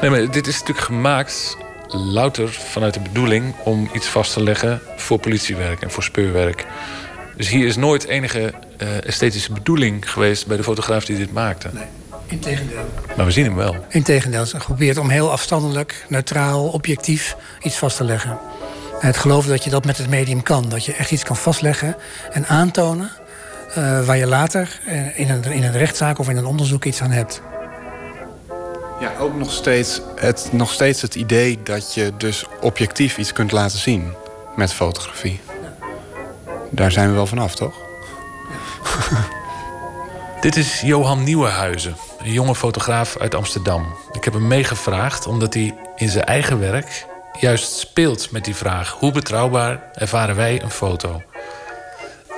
Nee, 0.00 0.10
maar 0.10 0.30
dit 0.30 0.46
is 0.46 0.58
natuurlijk 0.58 0.86
gemaakt 0.86 1.56
louter 1.88 2.48
vanuit 2.48 2.94
de 2.94 3.00
bedoeling 3.00 3.54
om 3.64 3.90
iets 3.92 4.06
vast 4.06 4.32
te 4.32 4.42
leggen 4.42 4.80
voor 4.96 5.18
politiewerk 5.18 5.82
en 5.82 5.90
voor 5.90 6.02
speurwerk. 6.02 6.66
Dus 7.38 7.48
hier 7.48 7.66
is 7.66 7.76
nooit 7.76 8.04
enige 8.04 8.52
eh, 8.76 9.04
esthetische 9.04 9.52
bedoeling 9.52 10.10
geweest 10.10 10.46
bij 10.46 10.56
de 10.56 10.62
fotograaf 10.62 11.04
die 11.04 11.16
dit 11.16 11.32
maakte. 11.32 11.68
Nee, 11.72 11.84
integendeel. 12.26 12.84
Maar 13.16 13.26
we 13.26 13.32
zien 13.32 13.44
hem 13.44 13.54
wel. 13.54 13.76
Integendeel, 13.88 14.46
ze 14.46 14.60
geprobeerd 14.60 14.96
om 14.96 15.08
heel 15.08 15.30
afstandelijk, 15.30 16.04
neutraal, 16.08 16.68
objectief 16.68 17.36
iets 17.62 17.76
vast 17.76 17.96
te 17.96 18.04
leggen. 18.04 18.38
En 19.00 19.06
het 19.06 19.16
geloof 19.16 19.46
dat 19.46 19.64
je 19.64 19.70
dat 19.70 19.84
met 19.84 19.98
het 19.98 20.08
medium 20.08 20.42
kan. 20.42 20.68
Dat 20.68 20.84
je 20.84 20.92
echt 20.94 21.10
iets 21.10 21.24
kan 21.24 21.36
vastleggen 21.36 21.96
en 22.32 22.46
aantonen 22.46 23.10
eh, 23.74 24.06
waar 24.06 24.16
je 24.16 24.26
later 24.26 24.80
eh, 24.86 25.18
in, 25.18 25.30
een, 25.30 25.44
in 25.44 25.62
een 25.62 25.76
rechtszaak 25.76 26.18
of 26.18 26.28
in 26.28 26.36
een 26.36 26.46
onderzoek 26.46 26.84
iets 26.84 27.02
aan 27.02 27.10
hebt. 27.10 27.40
Ja, 29.00 29.12
ook 29.18 29.36
nog 29.36 29.52
steeds, 29.52 30.00
het, 30.16 30.48
nog 30.52 30.72
steeds 30.72 31.02
het 31.02 31.14
idee 31.14 31.58
dat 31.62 31.94
je 31.94 32.12
dus 32.16 32.44
objectief 32.60 33.18
iets 33.18 33.32
kunt 33.32 33.52
laten 33.52 33.78
zien 33.78 34.12
met 34.56 34.72
fotografie. 34.72 35.40
Daar 36.70 36.92
zijn 36.92 37.08
we 37.08 37.14
wel 37.14 37.26
vanaf, 37.26 37.54
toch? 37.54 37.74
Dit 40.40 40.56
is 40.56 40.80
Johan 40.80 41.24
Nieuwenhuizen, 41.24 41.96
een 42.18 42.32
jonge 42.32 42.54
fotograaf 42.54 43.16
uit 43.16 43.34
Amsterdam. 43.34 43.96
Ik 44.12 44.24
heb 44.24 44.32
hem 44.32 44.46
meegevraagd 44.46 45.26
omdat 45.26 45.54
hij 45.54 45.74
in 45.96 46.08
zijn 46.08 46.24
eigen 46.24 46.60
werk 46.60 47.06
juist 47.40 47.78
speelt 47.78 48.30
met 48.30 48.44
die 48.44 48.56
vraag: 48.56 48.96
hoe 48.98 49.12
betrouwbaar 49.12 49.82
ervaren 49.94 50.36
wij 50.36 50.62
een 50.62 50.70
foto? 50.70 51.22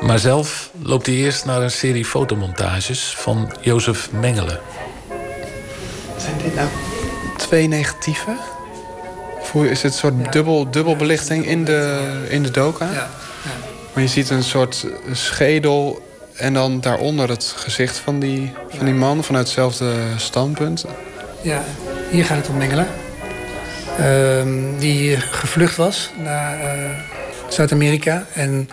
Maar 0.01 0.19
zelf 0.19 0.70
loopt 0.82 1.07
hij 1.07 1.15
eerst 1.15 1.44
naar 1.44 1.62
een 1.62 1.70
serie 1.70 2.05
fotomontages 2.05 3.15
van 3.16 3.52
Jozef 3.61 4.12
Mengelen. 4.12 4.61
Zijn 6.16 6.39
dit 6.43 6.55
nou 6.55 6.69
twee 7.36 7.69
negatieven? 7.69 8.39
Of 9.40 9.55
is 9.55 9.82
het 9.82 9.93
een 9.93 9.98
soort 9.98 10.32
dubbel, 10.32 10.70
dubbelbelichting 10.70 11.47
in 11.47 11.65
de, 11.65 12.27
in 12.28 12.43
de 12.43 12.51
doka? 12.51 12.93
Ja. 12.93 13.11
Maar 14.01 14.09
je 14.09 14.15
ziet 14.15 14.31
een 14.31 14.43
soort 14.43 14.87
schedel 15.13 16.03
en 16.35 16.53
dan 16.53 16.81
daaronder 16.81 17.29
het 17.29 17.55
gezicht 17.57 17.97
van 17.97 18.21
die, 18.21 18.53
van 18.69 18.85
die 18.85 18.95
man 18.95 19.25
vanuit 19.25 19.45
hetzelfde 19.45 19.95
standpunt. 20.17 20.85
Ja, 21.43 21.65
hier 22.11 22.25
gaat 22.25 22.37
het 22.37 22.49
om 22.49 22.57
Mengelen. 22.57 22.87
Ehm, 23.99 24.79
die 24.79 25.17
gevlucht 25.17 25.77
was 25.77 26.11
naar 26.17 26.61
eh, 26.61 26.91
Zuid-Amerika. 27.49 28.27
En 28.35 28.69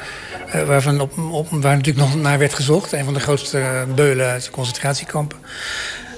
eh, 0.52 0.64
waarvan 0.64 1.00
op, 1.00 1.18
op, 1.32 1.48
waar 1.50 1.76
natuurlijk 1.76 2.08
nog 2.08 2.16
naar 2.16 2.40
werd 2.40 2.54
gezocht. 2.54 2.92
Een 2.92 3.06
van 3.06 3.14
de 3.14 3.20
grootste 3.20 3.86
beulen 3.96 4.28
uit 4.28 4.44
de 4.44 4.52
concentratiekampen. 4.52 5.38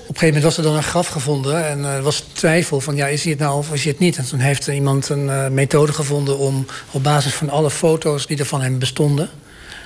Een 0.10 0.16
gegeven 0.16 0.42
moment 0.42 0.44
was 0.44 0.58
er 0.58 0.64
dan 0.64 0.76
een 0.76 0.90
graf 0.90 1.08
gevonden. 1.08 1.66
En 1.68 1.86
eh, 1.86 1.96
er 1.96 2.02
was 2.02 2.24
twijfel 2.34 2.82
van, 2.82 2.96
ja, 2.96 3.08
is 3.08 3.24
hij 3.24 3.32
het 3.32 3.42
nou 3.42 3.58
of 3.58 3.74
is 3.74 3.84
hij 3.84 3.92
het 3.92 4.00
niet? 4.00 4.18
En 4.18 4.26
toen 4.26 4.40
heeft 4.40 4.68
iemand 4.68 5.10
een 5.10 5.54
methode 5.54 5.94
gevonden 5.94 6.38
om 6.38 6.66
op 6.92 7.04
basis 7.04 7.34
van 7.34 7.50
alle 7.50 7.70
foto's 7.70 8.28
die 8.28 8.38
er 8.38 8.46
van 8.46 8.62
hem 8.62 8.80
bestonden... 8.80 9.30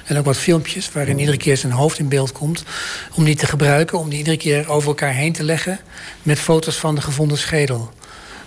En 0.05 0.17
ook 0.17 0.25
wat 0.25 0.37
filmpjes 0.37 0.91
waarin 0.91 1.19
iedere 1.19 1.37
keer 1.37 1.57
zijn 1.57 1.71
hoofd 1.71 1.99
in 1.99 2.07
beeld 2.07 2.31
komt. 2.31 2.63
Om 3.13 3.23
die 3.23 3.35
te 3.35 3.45
gebruiken, 3.45 3.99
om 3.99 4.09
die 4.09 4.17
iedere 4.17 4.37
keer 4.37 4.69
over 4.69 4.87
elkaar 4.87 5.13
heen 5.13 5.33
te 5.33 5.43
leggen. 5.43 5.79
Met 6.23 6.39
foto's 6.39 6.75
van 6.75 6.95
de 6.95 7.01
gevonden 7.01 7.37
schedel. 7.37 7.93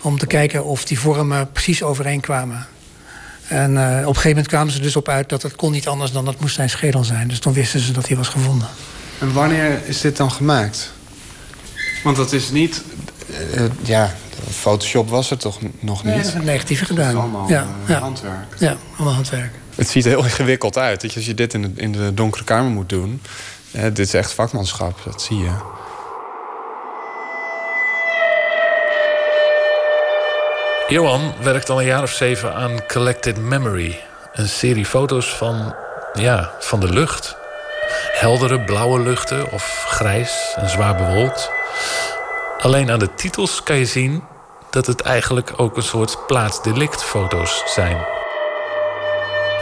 Om 0.01 0.19
te 0.19 0.27
kijken 0.27 0.65
of 0.65 0.85
die 0.85 0.99
vormen 0.99 1.53
precies 1.53 1.83
overeenkwamen. 1.83 2.67
En 3.49 3.73
uh, 3.73 3.79
op 3.79 3.83
een 3.87 4.05
gegeven 4.07 4.29
moment 4.29 4.47
kwamen 4.47 4.73
ze 4.73 4.81
dus 4.81 4.97
op 4.97 5.09
uit 5.09 5.29
dat 5.29 5.43
het 5.43 5.57
kon 5.57 5.73
niet 5.73 5.89
anders 5.89 6.13
dan 6.13 6.25
dat 6.25 6.41
moest 6.41 6.55
zijn 6.55 6.71
schedel 6.71 7.05
zijn. 7.05 7.29
Dus 7.29 7.39
toen 7.39 7.53
wisten 7.53 7.81
ze 7.81 7.93
dat 7.93 8.09
hij 8.09 8.17
was 8.17 8.29
gevonden. 8.29 8.69
En 9.19 9.33
wanneer 9.33 9.81
is 9.85 10.01
dit 10.01 10.17
dan 10.17 10.31
gemaakt? 10.31 10.93
Want 12.07 12.19
dat 12.19 12.33
is 12.33 12.51
niet. 12.51 12.83
Uh, 13.55 13.65
ja, 13.83 14.15
Photoshop 14.51 15.09
was 15.09 15.31
er 15.31 15.39
toch 15.39 15.59
nog 15.81 16.05
niet? 16.05 16.15
Nee, 16.15 16.23
dat 16.23 16.43
negatieve 16.43 16.85
gedaan. 16.85 17.05
Dat 17.05 17.15
is 17.15 17.21
allemaal 17.21 17.49
ja, 17.49 17.67
uh, 17.83 17.89
ja. 17.89 17.99
handwerk. 17.99 18.55
Ja, 18.59 18.77
allemaal 18.97 19.15
handwerk. 19.15 19.51
Het 19.75 19.89
ziet 19.89 20.05
er 20.05 20.11
heel 20.11 20.25
ingewikkeld 20.25 20.79
uit. 20.79 21.01
Dat 21.01 21.11
je, 21.11 21.17
als 21.17 21.27
je 21.27 21.35
dit 21.35 21.55
in 21.55 21.63
de, 21.63 21.71
in 21.75 21.93
de 21.93 22.15
donkere 22.15 22.45
kamer 22.45 22.71
moet 22.71 22.89
doen. 22.89 23.23
dit 23.71 23.99
is 23.99 24.15
echt 24.15 24.33
vakmanschap, 24.33 25.01
dat 25.05 25.23
zie 25.23 25.39
je. 25.39 25.51
Johan 30.89 31.33
werkt 31.43 31.71
al 31.71 31.81
een 31.81 31.87
jaar 31.87 32.03
of 32.03 32.13
zeven 32.13 32.55
aan 32.55 32.87
Collected 32.87 33.37
Memory. 33.37 33.99
Een 34.33 34.49
serie 34.49 34.87
foto's 34.87 35.35
van, 35.35 35.75
ja, 36.15 36.51
van 36.61 36.81
de 36.81 36.93
lucht. 36.93 37.37
Heldere 38.13 38.61
blauwe 38.61 39.01
luchten 39.01 39.53
of 39.53 39.85
grijs 39.89 40.55
en 40.57 40.69
zwaar 40.69 40.97
bewolkt. 40.97 41.51
Alleen 42.59 42.91
aan 42.91 42.99
de 42.99 43.15
titels 43.15 43.63
kan 43.63 43.77
je 43.77 43.87
zien 43.87 44.23
dat 44.71 44.87
het 44.87 45.01
eigenlijk 45.01 45.53
ook 45.57 45.77
een 45.77 45.83
soort 45.83 46.27
plaatsdelictfoto's 46.27 47.63
zijn. 47.67 47.97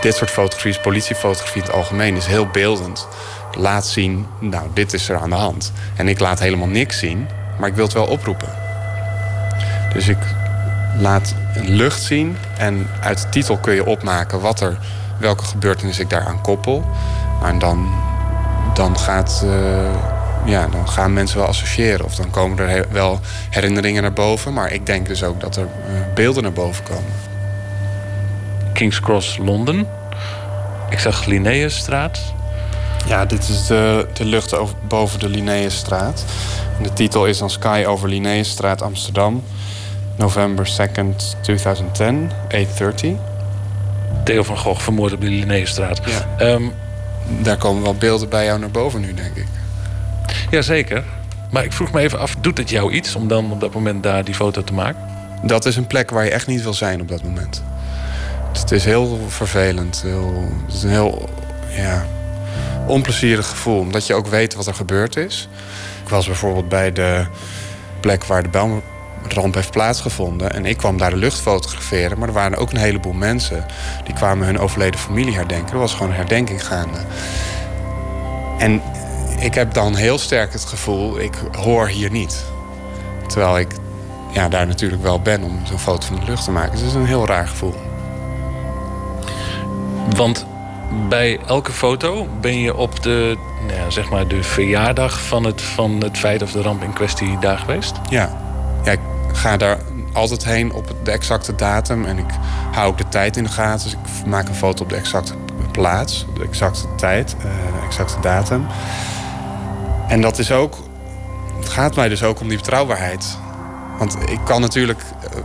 Dit 0.01 0.15
soort 0.15 0.31
fotografie, 0.31 0.81
politiefotografie 0.81 1.62
in 1.62 1.66
het 1.66 1.77
algemeen, 1.77 2.16
is 2.16 2.27
heel 2.27 2.47
beeldend. 2.47 3.09
Laat 3.59 3.86
zien, 3.86 4.27
nou, 4.39 4.69
dit 4.74 4.93
is 4.93 5.09
er 5.09 5.19
aan 5.19 5.31
de 5.31 5.36
hand. 5.36 5.73
En 5.97 6.09
ik 6.09 6.20
laat 6.20 6.39
helemaal 6.39 6.69
niks 6.69 6.99
zien, 6.99 7.28
maar 7.59 7.69
ik 7.69 7.74
wil 7.74 7.85
het 7.85 7.95
wel 7.95 8.07
oproepen. 8.07 8.49
Dus 9.93 10.09
ik 10.09 10.19
laat 10.99 11.35
een 11.55 11.70
lucht 11.70 12.03
zien 12.03 12.36
en 12.59 12.91
uit 13.01 13.23
de 13.23 13.28
titel 13.28 13.59
kun 13.59 13.74
je 13.74 13.86
opmaken 13.86 14.41
wat 14.41 14.61
er, 14.61 14.78
welke 15.19 15.45
gebeurtenis 15.45 15.99
ik 15.99 16.11
daaraan 16.11 16.41
koppel. 16.41 16.85
Maar 17.41 17.59
dan, 17.59 17.93
dan, 18.74 18.99
gaat, 18.99 19.43
uh, 19.45 20.14
ja, 20.44 20.66
dan 20.66 20.88
gaan 20.88 21.12
mensen 21.12 21.38
wel 21.38 21.46
associëren 21.46 22.04
of 22.04 22.14
dan 22.14 22.30
komen 22.30 22.58
er 22.58 22.86
wel 22.90 23.20
herinneringen 23.50 24.02
naar 24.02 24.12
boven. 24.12 24.52
Maar 24.52 24.72
ik 24.72 24.86
denk 24.86 25.06
dus 25.06 25.22
ook 25.22 25.40
dat 25.40 25.56
er 25.56 25.62
uh, 25.62 26.14
beelden 26.14 26.42
naar 26.42 26.52
boven 26.52 26.84
komen. 26.84 27.12
King's 28.72 29.00
Cross, 29.00 29.36
Londen. 29.36 29.86
Ik 30.90 30.98
zag 30.98 31.24
Linnaeusstraat. 31.24 32.20
Ja, 33.06 33.24
dit 33.24 33.48
is 33.48 33.66
de, 33.66 34.06
de 34.12 34.24
lucht 34.24 34.54
over, 34.54 34.76
boven 34.88 35.18
de 35.18 35.28
Linnaeusstraat. 35.28 36.24
En 36.76 36.82
de 36.82 36.92
titel 36.92 37.26
is 37.26 37.38
dan 37.38 37.50
Sky 37.50 37.84
over 37.86 38.08
Linnaeusstraat, 38.08 38.82
Amsterdam. 38.82 39.42
November 40.16 40.68
2nd, 40.68 41.40
2010, 41.40 42.30
8.30. 42.54 42.66
Theo 44.24 44.42
van 44.42 44.58
Gogh 44.58 44.80
vermoord 44.80 45.12
op 45.12 45.20
de 45.20 45.26
Linnaeusstraat. 45.26 46.00
Ja. 46.06 46.46
Um, 46.46 46.72
Daar 47.42 47.56
komen 47.56 47.82
wel 47.82 47.94
beelden 47.94 48.28
bij 48.28 48.44
jou 48.44 48.58
naar 48.58 48.70
boven 48.70 49.00
nu, 49.00 49.14
denk 49.14 49.36
ik. 49.36 49.46
Jazeker. 50.50 51.04
Maar 51.50 51.64
ik 51.64 51.72
vroeg 51.72 51.92
me 51.92 52.00
even 52.00 52.18
af, 52.18 52.36
doet 52.40 52.58
het 52.58 52.70
jou 52.70 52.92
iets 52.92 53.14
om 53.14 53.28
dan 53.28 53.52
op 53.52 53.60
dat 53.60 53.74
moment 53.74 54.02
daar 54.02 54.24
die 54.24 54.34
foto 54.34 54.64
te 54.64 54.72
maken? 54.72 55.00
Dat 55.42 55.64
is 55.64 55.76
een 55.76 55.86
plek 55.86 56.10
waar 56.10 56.24
je 56.24 56.30
echt 56.30 56.46
niet 56.46 56.62
wil 56.62 56.74
zijn 56.74 57.00
op 57.00 57.08
dat 57.08 57.22
moment. 57.22 57.62
Het 58.52 58.70
is 58.70 58.84
heel 58.84 59.18
vervelend. 59.28 60.02
Heel, 60.02 60.48
het 60.66 60.74
is 60.74 60.82
een 60.82 60.90
heel 60.90 61.28
ja, 61.68 62.06
onplezierig 62.86 63.46
gevoel. 63.46 63.78
Omdat 63.78 64.06
je 64.06 64.14
ook 64.14 64.26
weet 64.26 64.54
wat 64.54 64.66
er 64.66 64.74
gebeurd 64.74 65.16
is. 65.16 65.48
Ik 66.02 66.08
was 66.08 66.26
bijvoorbeeld 66.26 66.68
bij 66.68 66.92
de 66.92 67.26
plek 68.00 68.24
waar 68.24 68.42
de 68.42 68.48
Belmramp 68.48 69.54
heeft 69.54 69.70
plaatsgevonden. 69.70 70.52
En 70.52 70.66
ik 70.66 70.76
kwam 70.76 70.98
daar 70.98 71.10
de 71.10 71.16
lucht 71.16 71.40
fotograferen. 71.40 72.18
Maar 72.18 72.28
er 72.28 72.34
waren 72.34 72.58
ook 72.58 72.70
een 72.70 72.78
heleboel 72.78 73.12
mensen. 73.12 73.66
Die 74.04 74.14
kwamen 74.14 74.46
hun 74.46 74.58
overleden 74.58 75.00
familie 75.00 75.34
herdenken. 75.34 75.72
Er 75.72 75.78
was 75.78 75.94
gewoon 75.94 76.12
herdenking 76.12 76.66
gaande. 76.66 76.98
En 78.58 78.82
ik 79.39 79.55
heb 79.55 79.74
dan 79.74 79.94
heel 79.94 80.19
sterk 80.19 80.52
het 80.52 80.65
gevoel, 80.65 81.20
ik 81.20 81.35
hoor 81.52 81.89
hier 81.89 82.11
niet. 82.11 82.44
Terwijl 83.27 83.59
ik 83.59 83.69
ja, 84.32 84.48
daar 84.48 84.66
natuurlijk 84.66 85.02
wel 85.02 85.20
ben 85.20 85.43
om 85.43 85.61
zo'n 85.66 85.78
foto 85.78 86.06
van 86.06 86.20
de 86.20 86.27
lucht 86.27 86.44
te 86.44 86.51
maken. 86.51 86.70
Dus 86.70 86.81
het 86.81 86.89
is 86.89 86.94
een 86.94 87.06
heel 87.06 87.27
raar 87.27 87.48
gevoel. 87.48 87.74
Want 90.16 90.47
bij 91.09 91.39
elke 91.47 91.73
foto 91.73 92.28
ben 92.40 92.59
je 92.59 92.77
op 92.77 93.02
de, 93.02 93.36
nou 93.66 93.78
ja, 93.78 93.90
zeg 93.90 94.11
maar 94.11 94.28
de 94.28 94.43
verjaardag 94.43 95.20
van 95.20 95.44
het, 95.44 95.62
van 95.62 96.02
het 96.02 96.19
feit 96.19 96.43
of 96.43 96.52
de 96.52 96.62
ramp 96.62 96.82
in 96.82 96.93
kwestie 96.93 97.39
daar 97.39 97.59
geweest? 97.59 97.94
Ja. 98.11 98.39
ja, 98.85 98.93
ik 98.93 99.01
ga 99.32 99.56
daar 99.56 99.78
altijd 100.12 100.44
heen 100.44 100.73
op 100.73 100.94
de 101.02 101.11
exacte 101.11 101.55
datum. 101.55 102.05
En 102.05 102.19
ik 102.19 102.31
hou 102.73 102.89
ook 102.89 102.98
de 102.98 103.09
tijd 103.09 103.36
in 103.36 103.44
de 103.44 103.51
gaten. 103.51 103.85
Dus 103.85 103.93
ik 103.93 104.27
maak 104.27 104.48
een 104.48 104.55
foto 104.55 104.82
op 104.82 104.89
de 104.89 104.97
exacte 104.97 105.35
plaats, 105.73 106.27
de 106.35 106.44
exacte 106.44 106.86
tijd, 106.97 107.36
de 107.40 107.86
exacte 107.86 108.20
datum. 108.20 108.66
En 110.09 110.20
dat 110.20 110.39
is 110.39 110.52
ook. 110.52 110.76
Het 111.59 111.68
gaat 111.68 111.97
mij 111.97 112.09
dus 112.09 112.22
ook 112.22 112.40
om 112.40 112.48
die 112.48 112.56
betrouwbaarheid. 112.56 113.39
Want 113.98 114.16
ik 114.26 114.39
kan 114.44 114.60
natuurlijk. 114.60 115.01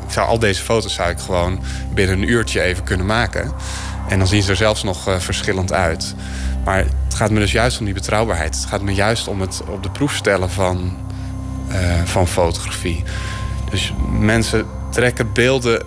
Zou 0.07 0.27
al 0.27 0.39
deze 0.39 0.63
foto's 0.63 0.93
zou 0.93 1.09
ik 1.09 1.19
gewoon 1.19 1.59
binnen 1.93 2.21
een 2.21 2.29
uurtje 2.29 2.61
even 2.61 2.83
kunnen 2.83 3.05
maken. 3.05 3.51
En 4.07 4.17
dan 4.17 4.27
zien 4.27 4.41
ze 4.41 4.49
er 4.49 4.55
zelfs 4.55 4.83
nog 4.83 5.07
uh, 5.07 5.19
verschillend 5.19 5.73
uit. 5.73 6.15
Maar 6.65 6.77
het 6.77 7.13
gaat 7.13 7.31
me 7.31 7.39
dus 7.39 7.51
juist 7.51 7.79
om 7.79 7.85
die 7.85 7.93
betrouwbaarheid. 7.93 8.55
Het 8.55 8.65
gaat 8.65 8.81
me 8.81 8.93
juist 8.93 9.27
om 9.27 9.41
het 9.41 9.61
op 9.67 9.83
de 9.83 9.89
proef 9.89 10.15
stellen 10.15 10.49
van, 10.49 10.97
uh, 11.71 12.03
van 12.03 12.27
fotografie. 12.27 13.03
Dus 13.69 13.93
mensen 14.19 14.65
trekken 14.89 15.33
beelden 15.33 15.83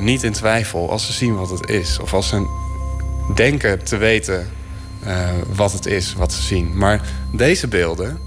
niet 0.00 0.22
in 0.22 0.32
twijfel 0.32 0.90
als 0.90 1.06
ze 1.06 1.12
zien 1.12 1.36
wat 1.36 1.50
het 1.50 1.68
is. 1.68 1.98
Of 1.98 2.14
als 2.14 2.28
ze 2.28 2.46
denken 3.34 3.84
te 3.84 3.96
weten 3.96 4.48
wat 5.54 5.72
het 5.72 5.86
is, 5.86 6.14
wat 6.14 6.32
ze 6.32 6.42
zien. 6.42 6.76
Maar 6.76 7.00
deze 7.30 7.68
beelden, 7.68 8.18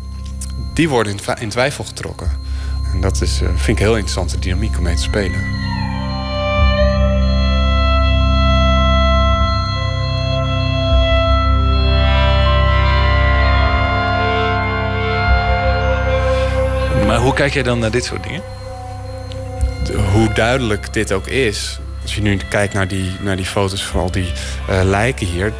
die 0.74 0.90
worden 0.90 1.14
in, 1.14 1.36
in 1.40 1.50
twijfel 1.50 1.84
getrokken. 1.84 2.32
En 2.94 3.02
dat 3.02 3.22
is, 3.22 3.38
vind 3.38 3.68
ik 3.68 3.70
een 3.70 3.78
heel 3.78 3.92
interessante 3.92 4.40
dynamiek 4.40 4.78
om 4.78 4.84
mee 4.84 4.96
te 4.96 5.02
spelen. 5.02 5.40
Maar 17.06 17.20
hoe 17.20 17.34
kijk 17.34 17.54
jij 17.54 17.64
dan 17.64 17.80
naar 17.80 17.92
dit 17.92 18.04
soort 18.04 18.24
dingen? 18.24 18.42
De, 19.84 19.98
hoe 20.14 20.34
duidelijk 20.34 20.94
dit 20.94 21.12
ook 21.12 21.28
is. 21.28 21.80
Als 22.02 22.16
je 22.16 22.22
nu 22.22 22.38
kijkt 22.50 22.74
naar 22.74 22.88
die, 22.88 23.12
naar 23.20 23.36
die 23.36 23.46
foto's 23.46 23.86
van 23.86 24.02
al 24.02 24.12
die 24.12 24.32
uh, 24.70 24.82
lijken 24.84 25.28
hier. 25.28 25.54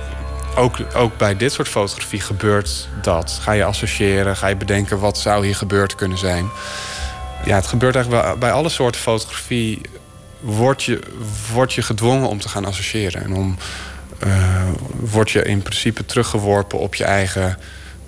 Ook, 0.56 0.78
ook 0.96 1.18
bij 1.18 1.38
dit 1.38 1.52
soort 1.52 1.68
fotografie 1.68 2.22
gebeurt 2.22 2.88
dat. 3.02 3.40
Ga 3.42 3.52
je 3.52 3.64
associëren, 3.64 4.38
ga 4.38 4.48
je 4.48 4.56
bedenken 4.56 5.00
wat 5.00 5.18
zou 5.18 5.46
hier 5.46 5.56
gebeurd 5.56 5.96
kunnen 5.96 6.18
zijn. 6.18 6.50
Ja, 7.46 7.56
het 7.56 7.68
gebeurt 7.68 7.96
eigenlijk 7.96 8.26
bij, 8.26 8.38
bij 8.38 8.52
alle 8.52 8.70
soorten 8.70 9.02
fotografie. 9.02 9.82
Word 10.40 10.84
je, 10.84 11.00
word 11.54 11.74
je 11.74 11.82
gedwongen 11.82 12.30
om 12.30 12.40
te 12.40 12.50
gaan 12.50 12.66
associëren. 12.66 13.24
En 13.24 13.34
om, 13.34 13.58
uh, 14.24 14.70
word 15.00 15.32
je 15.32 15.44
in 15.44 15.62
principe 15.62 16.06
teruggeworpen 16.06 16.80
op 16.80 16.96
je 16.96 17.04
eigen 17.04 17.58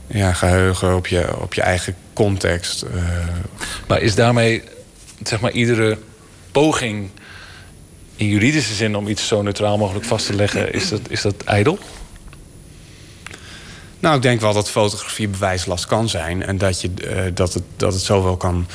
ja, 0.08 0.34
geheugen, 0.34 0.96
op 0.96 1.08
je, 1.08 1.42
op 1.42 1.54
je 1.54 1.62
eigen 1.62 1.96
context. 2.14 2.84
Uh. 2.84 3.04
Maar 3.88 4.02
is 4.02 4.16
daarmee 4.16 4.64
zeg 5.24 5.40
maar, 5.40 5.52
iedere 5.52 5.98
poging 6.52 7.10
in 8.16 8.28
juridische 8.28 8.74
zin 8.74 8.96
om 8.96 9.08
iets 9.08 9.28
zo 9.28 9.42
neutraal 9.42 9.78
mogelijk 9.78 10.06
vast 10.06 10.26
te 10.26 10.36
leggen, 10.36 10.74
is 10.74 10.90
dat, 10.90 11.02
is 11.10 11.22
dat 11.22 11.36
ijdel? 11.46 11.80
Nou, 14.04 14.16
ik 14.16 14.22
denk 14.22 14.42
wel 14.42 14.54
dat 14.54 14.70
fotografie 14.70 15.28
bewijslast 15.28 15.86
kan 15.86 16.10
zijn 16.10 16.44
en 16.44 16.58
dat, 16.58 16.82
je, 16.82 16.90
uh, 17.04 17.22
dat, 17.34 17.54
het, 17.54 17.64
dat 17.76 17.94
het 17.94 18.02
zo 18.02 18.24
wel 18.24 18.38
kan, 18.38 18.68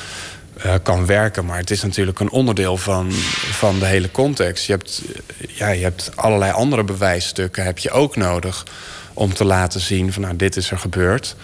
uh, 0.65 0.73
kan 0.83 1.05
werken. 1.05 1.45
Maar 1.45 1.57
het 1.57 1.71
is 1.71 1.81
natuurlijk 1.81 2.19
een 2.19 2.29
onderdeel 2.29 2.77
van, 2.77 3.11
van 3.51 3.79
de 3.79 3.85
hele 3.85 4.11
context. 4.11 4.65
Je 4.65 4.71
hebt, 4.71 5.01
ja, 5.47 5.67
je 5.67 5.83
hebt 5.83 6.11
allerlei 6.15 6.51
andere 6.51 6.83
bewijsstukken 6.83 7.63
heb 7.63 7.77
je 7.77 7.91
ook 7.91 8.15
nodig 8.15 8.65
om 9.13 9.33
te 9.33 9.45
laten 9.45 9.79
zien 9.79 10.13
van 10.13 10.21
nou, 10.21 10.35
dit 10.35 10.55
is 10.55 10.71
er 10.71 10.79
gebeurd. 10.79 11.35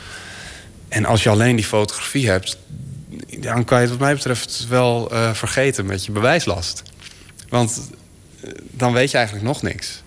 En 0.87 1.05
als 1.05 1.23
je 1.23 1.29
alleen 1.29 1.55
die 1.55 1.65
fotografie 1.65 2.29
hebt, 2.29 2.57
dan 3.39 3.65
kan 3.65 3.77
je 3.77 3.83
het 3.83 3.91
wat 3.91 4.05
mij 4.05 4.13
betreft 4.13 4.65
wel 4.69 5.11
vergeten 5.33 5.85
met 5.85 6.05
je 6.05 6.11
bewijslast. 6.11 6.83
Want 7.49 7.89
dan 8.71 8.93
weet 8.93 9.11
je 9.11 9.17
eigenlijk 9.17 9.47
nog 9.47 9.61
niks 9.61 10.03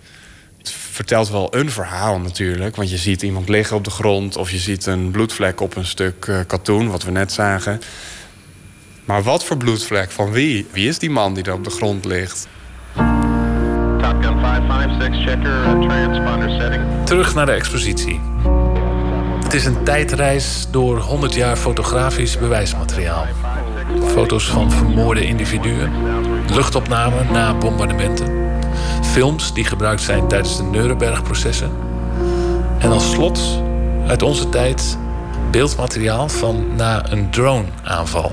vertelt 0.98 1.30
wel 1.30 1.54
een 1.54 1.70
verhaal 1.70 2.20
natuurlijk. 2.20 2.76
Want 2.76 2.90
je 2.90 2.96
ziet 2.96 3.22
iemand 3.22 3.48
liggen 3.48 3.76
op 3.76 3.84
de 3.84 3.90
grond... 3.90 4.36
of 4.36 4.50
je 4.50 4.58
ziet 4.58 4.86
een 4.86 5.10
bloedvlek 5.10 5.60
op 5.60 5.76
een 5.76 5.86
stuk 5.86 6.26
uh, 6.26 6.38
katoen, 6.46 6.90
wat 6.90 7.02
we 7.02 7.10
net 7.10 7.32
zagen. 7.32 7.80
Maar 9.04 9.22
wat 9.22 9.44
voor 9.44 9.56
bloedvlek? 9.56 10.10
Van 10.10 10.30
wie? 10.30 10.66
Wie 10.72 10.88
is 10.88 10.98
die 10.98 11.10
man 11.10 11.34
die 11.34 11.44
er 11.44 11.52
op 11.52 11.64
de 11.64 11.70
grond 11.70 12.04
ligt? 12.04 12.48
Top 12.94 14.16
Gun 14.20 14.40
556, 14.40 15.24
checker, 15.24 15.62
transponder 15.62 16.50
setting. 16.50 16.82
Terug 17.04 17.34
naar 17.34 17.46
de 17.46 17.52
expositie. 17.52 18.20
Het 19.42 19.54
is 19.54 19.64
een 19.64 19.84
tijdreis 19.84 20.66
door 20.70 20.98
100 20.98 21.34
jaar 21.34 21.56
fotografisch 21.56 22.38
bewijsmateriaal. 22.38 23.26
Foto's 24.04 24.46
van 24.48 24.72
vermoorde 24.72 25.26
individuen, 25.26 25.92
luchtopnamen 26.54 27.32
na 27.32 27.54
bombardementen 27.54 28.37
films 29.08 29.52
die 29.52 29.64
gebruikt 29.64 30.02
zijn 30.02 30.28
tijdens 30.28 30.56
de 30.56 30.62
Nuremberg-processen. 30.62 31.70
En 32.78 32.90
als 32.90 33.10
slot, 33.10 33.62
uit 34.06 34.22
onze 34.22 34.48
tijd, 34.48 34.98
beeldmateriaal 35.50 36.28
van 36.28 36.76
na 36.76 37.10
een 37.10 37.30
drone-aanval. 37.30 38.32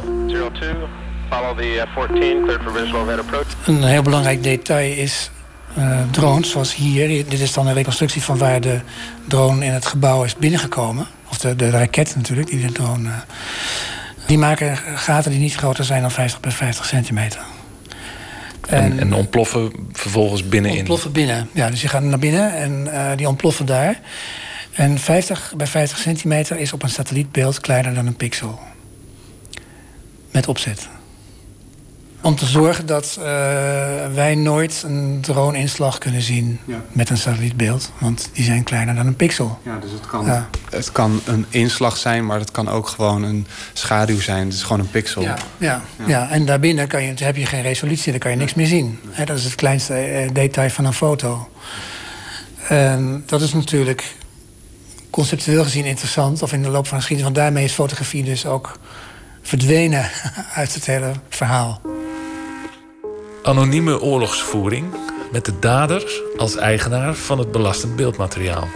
Een 3.66 3.84
heel 3.84 4.02
belangrijk 4.02 4.44
detail 4.44 4.98
is 4.98 5.32
uh, 5.78 6.00
drones, 6.12 6.50
zoals 6.50 6.76
hier. 6.76 7.08
Dit 7.08 7.40
is 7.40 7.54
dan 7.54 7.68
een 7.68 7.74
reconstructie 7.74 8.24
van 8.24 8.38
waar 8.38 8.62
de 8.62 8.80
drone 9.28 9.66
in 9.66 9.72
het 9.72 9.86
gebouw 9.86 10.24
is 10.24 10.36
binnengekomen. 10.36 11.08
Of 11.30 11.38
de, 11.38 11.56
de 11.56 11.70
raket 11.70 12.16
natuurlijk, 12.16 12.48
die 12.48 12.66
de 12.66 12.72
drone... 12.72 13.10
Uh, 13.10 13.16
die 14.26 14.38
maken 14.38 14.78
gaten 14.96 15.32
die 15.32 15.40
niet 15.40 15.56
groter 15.56 15.84
zijn 15.84 16.02
dan 16.02 16.12
50 16.12 16.40
bij 16.40 16.52
50 16.52 16.86
centimeter. 16.86 17.40
En, 18.68 19.00
en, 19.00 19.14
ontploffen 19.14 19.72
vervolgens 19.92 20.48
binnenin? 20.48 20.78
Ontploffen 20.78 21.12
binnen, 21.12 21.50
ja. 21.52 21.70
Dus 21.70 21.82
je 21.82 21.88
gaat 21.88 22.04
naar 22.04 22.20
binnen 22.20 22.54
en 22.54 22.88
uh, 22.88 23.12
die 23.16 23.28
ontploffen 23.28 23.66
daar. 23.66 24.00
En 24.72 25.00
50 25.00 25.54
bij 25.58 25.68
50 25.68 25.98
centimeter 25.98 26.58
is 26.58 26.74
op 26.74 26.84
een 26.84 26.90
satellietbeeld 26.90 27.60
kleiner 27.60 27.94
dan 27.94 28.08
een 28.08 28.16
pixel. 28.16 28.60
Met 30.32 30.48
opzet. 30.48 30.88
Om 32.26 32.36
te 32.36 32.46
zorgen 32.46 32.86
dat 32.86 33.16
uh, 33.20 33.26
wij 34.14 34.36
nooit 34.36 34.84
een 34.86 35.18
drone-inslag 35.22 35.98
kunnen 35.98 36.22
zien 36.22 36.60
ja. 36.66 36.82
met 36.92 37.10
een 37.10 37.18
satellietbeeld. 37.18 37.92
Want 37.98 38.30
die 38.34 38.44
zijn 38.44 38.64
kleiner 38.64 38.96
dan 38.96 39.08
een 39.08 39.16
pixel. 39.16 39.60
Ja, 39.64 39.78
dus 39.78 39.92
het 39.92 40.06
kan, 40.06 40.26
ja. 40.26 40.50
het 40.70 40.92
kan 40.92 41.22
een 41.26 41.46
inslag 41.50 41.98
zijn, 41.98 42.26
maar 42.26 42.40
het 42.40 42.52
kan 42.52 42.70
ook 42.70 42.88
gewoon 42.88 43.24
een 43.24 43.48
schaduw 43.74 44.20
zijn. 44.20 44.46
Het 44.46 44.54
is 44.54 44.64
gewoon 44.64 44.80
een 44.80 44.90
pixel. 44.90 45.22
Ja, 45.22 45.38
ja, 45.58 45.82
ja. 45.98 46.08
ja. 46.08 46.30
en 46.30 46.46
daarbinnen 46.46 46.88
kan 46.88 47.04
je, 47.04 47.14
heb 47.16 47.36
je 47.36 47.46
geen 47.46 47.62
resolutie, 47.62 48.12
dan 48.12 48.20
kan 48.20 48.32
je 48.32 48.38
niks 48.38 48.54
meer 48.54 48.68
zien. 48.68 49.00
He, 49.10 49.26
dat 49.26 49.38
is 49.38 49.44
het 49.44 49.56
kleinste 49.56 50.24
uh, 50.24 50.30
detail 50.34 50.70
van 50.70 50.86
een 50.86 50.94
foto. 50.94 51.50
En 52.68 53.24
dat 53.26 53.42
is 53.42 53.54
natuurlijk 53.54 54.16
conceptueel 55.10 55.64
gezien 55.64 55.86
interessant, 55.86 56.42
of 56.42 56.54
in 56.54 56.62
de 56.62 56.70
loop 56.70 56.88
van 56.88 56.98
de 56.98 57.04
geschiedenis. 57.04 57.34
Want 57.34 57.46
daarmee 57.46 57.64
is 57.64 57.74
fotografie 57.74 58.24
dus 58.24 58.46
ook 58.46 58.80
verdwenen 59.42 60.10
uit 60.54 60.74
het 60.74 60.86
hele 60.86 61.12
verhaal. 61.30 61.82
Anonieme 63.46 64.02
oorlogsvoering 64.02 64.96
met 65.32 65.46
de 65.46 65.60
dader 65.60 66.22
als 66.38 66.56
eigenaar 66.56 67.14
van 67.14 67.40
het 67.40 67.52
belastend 67.52 67.96
beeldmateriaal. 67.96 68.68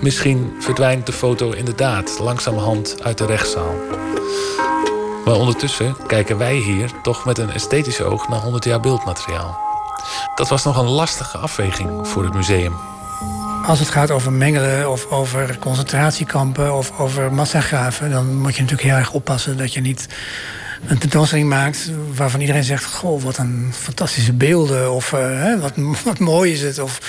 Misschien 0.00 0.56
verdwijnt 0.58 1.06
de 1.06 1.12
foto 1.12 1.50
inderdaad 1.50 2.18
langzamerhand 2.18 3.02
uit 3.02 3.18
de 3.18 3.26
rechtszaal. 3.26 3.74
Maar 5.24 5.34
ondertussen 5.34 5.96
kijken 6.06 6.38
wij 6.38 6.54
hier 6.54 6.90
toch 7.02 7.24
met 7.24 7.38
een 7.38 7.50
esthetisch 7.50 8.00
oog 8.00 8.28
naar 8.28 8.40
100 8.40 8.64
jaar 8.64 8.80
beeldmateriaal. 8.80 9.58
Dat 10.34 10.48
was 10.48 10.64
nog 10.64 10.76
een 10.76 10.90
lastige 10.90 11.38
afweging 11.38 12.08
voor 12.08 12.24
het 12.24 12.34
museum. 12.34 12.74
Als 13.66 13.78
het 13.78 13.88
gaat 13.88 14.10
over 14.10 14.32
mengelen 14.32 14.90
of 14.90 15.10
over 15.10 15.58
concentratiekampen 15.58 16.74
of 16.74 16.98
over 16.98 17.32
massagraven, 17.32 18.10
dan 18.10 18.36
moet 18.36 18.54
je 18.54 18.62
natuurlijk 18.62 18.88
heel 18.88 18.98
erg 18.98 19.12
oppassen 19.12 19.56
dat 19.56 19.72
je 19.72 19.80
niet 19.80 20.08
een 20.86 20.98
tentoonstelling 20.98 21.48
maakt 21.48 21.90
waarvan 22.14 22.40
iedereen 22.40 22.64
zegt: 22.64 22.84
Goh, 22.84 23.22
wat 23.22 23.38
een 23.38 23.72
fantastische 23.72 24.32
beelden. 24.32 24.92
Of 24.92 25.12
uh, 25.12 25.60
wat, 25.60 25.72
wat 26.04 26.18
mooi 26.18 26.52
is 26.52 26.62
het. 26.62 26.78
Of 26.78 27.00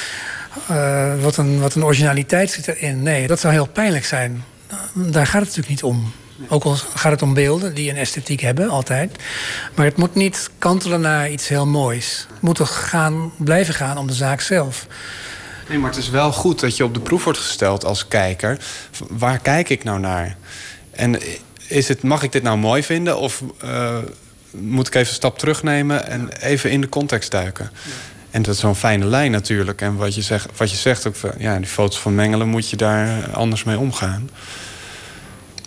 uh, 0.71 1.21
wat, 1.21 1.37
een, 1.37 1.59
wat 1.59 1.75
een 1.75 1.83
originaliteit 1.83 2.51
zit 2.51 2.67
erin. 2.67 3.03
Nee, 3.03 3.27
dat 3.27 3.39
zou 3.39 3.53
heel 3.53 3.67
pijnlijk 3.67 4.05
zijn. 4.05 4.43
Daar 4.93 5.25
gaat 5.25 5.41
het 5.41 5.55
natuurlijk 5.55 5.69
niet 5.69 5.83
om. 5.83 6.11
Ook 6.47 6.63
al 6.63 6.75
gaat 6.75 7.11
het 7.11 7.21
om 7.21 7.33
beelden 7.33 7.73
die 7.73 7.89
een 7.89 7.97
esthetiek 7.97 8.41
hebben, 8.41 8.69
altijd. 8.69 9.15
Maar 9.75 9.85
het 9.85 9.97
moet 9.97 10.15
niet 10.15 10.49
kantelen 10.57 11.01
naar 11.01 11.29
iets 11.29 11.47
heel 11.47 11.65
moois. 11.65 12.27
Het 12.33 12.41
moet 12.41 12.55
toch 12.55 12.89
gaan, 12.89 13.31
blijven 13.37 13.73
gaan 13.73 13.97
om 13.97 14.07
de 14.07 14.13
zaak 14.13 14.41
zelf. 14.41 14.87
Nee, 15.69 15.77
maar 15.77 15.89
het 15.89 15.99
is 15.99 16.09
wel 16.09 16.31
goed 16.31 16.59
dat 16.59 16.77
je 16.77 16.83
op 16.83 16.93
de 16.93 16.99
proef 16.99 17.23
wordt 17.23 17.39
gesteld 17.39 17.85
als 17.85 18.07
kijker. 18.07 18.57
Waar 19.09 19.39
kijk 19.39 19.69
ik 19.69 19.83
nou 19.83 19.99
naar? 19.99 20.37
En 20.91 21.19
is 21.67 21.87
het, 21.87 22.03
mag 22.03 22.23
ik 22.23 22.31
dit 22.31 22.43
nou 22.43 22.57
mooi 22.57 22.83
vinden? 22.83 23.17
Of 23.17 23.43
uh, 23.63 23.97
moet 24.51 24.87
ik 24.87 24.95
even 24.95 25.07
een 25.07 25.13
stap 25.13 25.39
terugnemen 25.39 26.07
en 26.07 26.29
even 26.41 26.71
in 26.71 26.81
de 26.81 26.89
context 26.89 27.31
duiken? 27.31 27.69
Ja. 27.73 27.91
En 28.31 28.41
dat 28.41 28.53
is 28.53 28.59
zo'n 28.59 28.75
fijne 28.75 29.05
lijn 29.05 29.31
natuurlijk. 29.31 29.81
En 29.81 29.95
wat 29.95 30.15
je 30.15 30.21
zegt, 30.21 30.49
wat 30.57 30.71
je 30.71 30.77
zegt 30.77 31.07
ook, 31.07 31.15
ja, 31.37 31.57
die 31.57 31.67
foto's 31.67 31.99
van 31.99 32.15
Mengelen 32.15 32.47
moet 32.47 32.69
je 32.69 32.75
daar 32.75 33.31
anders 33.31 33.63
mee 33.63 33.77
omgaan. 33.77 34.29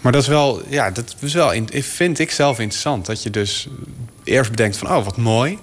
Maar 0.01 0.13
dat 0.13 0.23
is 0.23 0.29
wel, 0.29 0.63
ja, 0.69 0.91
dat 0.91 1.17
is 1.21 1.33
wel, 1.33 1.53
vind 1.71 2.19
ik 2.19 2.31
zelf 2.31 2.59
interessant. 2.59 3.07
Dat 3.07 3.23
je 3.23 3.31
dus 3.31 3.69
eerst 4.25 4.51
bedenkt 4.51 4.77
van, 4.77 4.91
oh, 4.91 5.05
wat 5.05 5.17
mooi. 5.17 5.59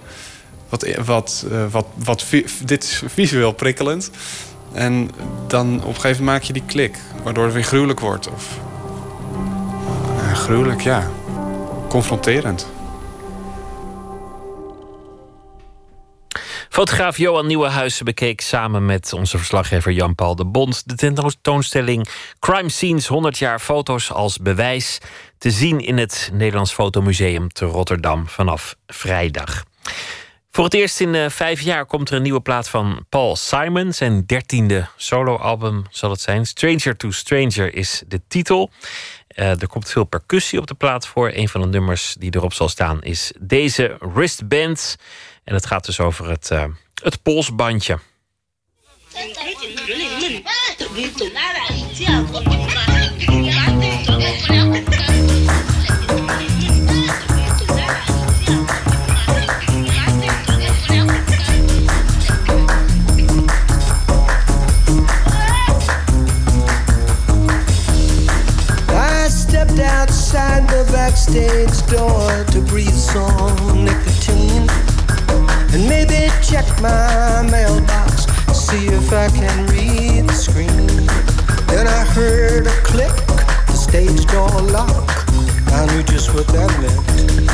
Wat, 0.68 0.86
wat, 1.04 1.46
uh, 1.52 1.64
wat, 1.70 1.86
wat, 1.94 2.26
dit 2.64 2.84
is 2.84 3.02
visueel 3.06 3.52
prikkelend. 3.52 4.10
En 4.72 5.10
dan 5.46 5.74
op 5.74 5.88
een 5.88 5.94
gegeven 5.94 6.24
moment 6.24 6.24
maak 6.24 6.42
je 6.42 6.52
die 6.52 6.64
klik. 6.66 6.96
Waardoor 7.22 7.44
het 7.44 7.54
weer 7.54 7.64
gruwelijk 7.64 8.00
wordt. 8.00 8.30
Of 8.30 8.58
gruwelijk, 10.38 10.80
ja. 10.80 11.10
Confronterend. 11.88 12.68
Fotograaf 16.68 17.16
Johan 17.16 17.46
Nieuwenhuizen 17.46 18.04
bekeek 18.04 18.40
samen 18.40 18.86
met 18.86 19.12
onze 19.12 19.36
verslaggever 19.36 19.92
Jan-Paul 19.92 20.36
de 20.36 20.46
Bond 20.46 20.88
de 20.88 20.94
tentoonstelling 20.94 22.08
Crime 22.38 22.68
Scenes 22.68 23.06
100 23.06 23.38
jaar 23.38 23.58
foto's 23.58 24.12
als 24.12 24.38
bewijs 24.38 24.98
te 25.38 25.50
zien 25.50 25.80
in 25.80 25.98
het 25.98 26.30
Nederlands 26.32 26.72
Fotomuseum 26.72 27.48
te 27.48 27.64
Rotterdam 27.64 28.28
vanaf 28.28 28.76
vrijdag. 28.86 29.64
Voor 30.58 30.66
het 30.66 30.76
eerst 30.76 31.00
in 31.00 31.14
uh, 31.14 31.28
vijf 31.28 31.60
jaar 31.60 31.86
komt 31.86 32.10
er 32.10 32.16
een 32.16 32.22
nieuwe 32.22 32.40
plaat 32.40 32.68
van 32.68 33.04
Paul 33.08 33.36
Simon. 33.36 33.92
Zijn 33.92 34.26
dertiende 34.26 34.88
soloalbum 34.96 35.84
zal 35.90 36.10
het 36.10 36.20
zijn. 36.20 36.46
Stranger 36.46 36.96
to 36.96 37.10
Stranger 37.10 37.74
is 37.74 38.02
de 38.08 38.20
titel. 38.28 38.70
Uh, 39.38 39.60
er 39.60 39.68
komt 39.68 39.90
veel 39.90 40.04
percussie 40.04 40.58
op 40.58 40.66
de 40.66 40.74
plaat 40.74 41.06
voor. 41.06 41.30
Een 41.34 41.48
van 41.48 41.60
de 41.60 41.66
nummers 41.66 42.16
die 42.18 42.34
erop 42.34 42.52
zal 42.52 42.68
staan 42.68 43.02
is 43.02 43.32
deze 43.40 43.96
wristband. 44.00 44.96
En 45.44 45.54
het 45.54 45.66
gaat 45.66 45.84
dus 45.84 46.00
over 46.00 46.30
het, 46.30 46.50
uh, 46.52 46.64
het 47.02 47.22
polsbandje. 47.22 47.98
Outside 70.28 70.68
the 70.68 70.84
backstage 70.92 71.80
door 71.86 72.44
to 72.52 72.60
breathe 72.60 72.92
some 72.92 73.82
nicotine. 73.82 74.68
And 75.72 75.88
maybe 75.88 76.28
check 76.42 76.66
my 76.82 77.48
mailbox, 77.50 78.26
see 78.52 78.88
if 78.88 79.10
I 79.10 79.28
can 79.28 79.66
read 79.68 80.28
the 80.28 80.34
screen. 80.34 81.06
Then 81.68 81.86
I 81.86 82.04
heard 82.12 82.66
a 82.66 82.76
click, 82.82 83.14
the 83.68 83.72
stage 83.72 84.26
door 84.26 84.50
lock. 84.68 85.08
I 85.72 85.86
knew 85.94 86.02
just 86.02 86.34
what 86.34 86.46
that 86.48 86.70
meant. 86.82 87.50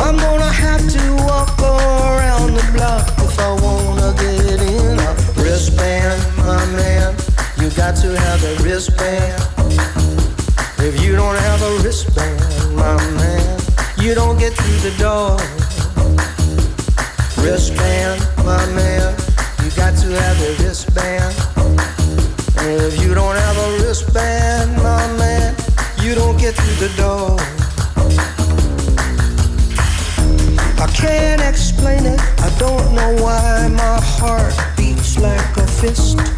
I'm 0.00 0.16
gonna 0.16 0.50
have 0.50 0.82
to 0.90 1.14
walk 1.22 1.56
around 1.60 2.54
the 2.54 2.66
block 2.74 3.06
if 3.18 3.38
I 3.38 3.52
wanna 3.62 4.12
get 4.18 4.60
in 4.60 4.98
a 4.98 5.14
wristband, 5.40 6.20
my 6.38 6.66
man. 6.74 7.14
You 7.60 7.70
got 7.76 7.94
to 7.98 8.18
have 8.18 8.42
a 8.42 8.62
wristband. 8.64 9.57
If 10.88 11.04
you 11.04 11.14
don't 11.16 11.36
have 11.36 11.60
a 11.60 11.76
wristband, 11.84 12.40
my 12.74 12.96
man, 13.20 13.60
you 13.98 14.14
don't 14.14 14.38
get 14.38 14.54
through 14.54 14.90
the 14.90 14.96
door. 14.96 15.36
Wristband, 17.44 18.26
my 18.38 18.64
man, 18.72 19.14
you 19.62 19.70
got 19.76 19.98
to 19.98 20.08
have 20.18 20.40
a 20.40 20.62
wristband. 20.62 21.36
And 22.56 22.80
if 22.80 23.02
you 23.02 23.12
don't 23.12 23.36
have 23.36 23.58
a 23.58 23.84
wristband, 23.84 24.76
my 24.76 25.06
man, 25.18 25.54
you 26.00 26.14
don't 26.14 26.38
get 26.38 26.54
through 26.54 26.88
the 26.88 26.94
door. 26.96 27.36
I 30.80 30.86
can't 30.94 31.42
explain 31.42 32.06
it, 32.06 32.20
I 32.40 32.48
don't 32.58 32.94
know 32.94 33.22
why 33.22 33.68
my 33.68 34.00
heart 34.16 34.54
beats 34.78 35.18
like 35.18 35.54
a 35.58 35.66
fist. 35.66 36.37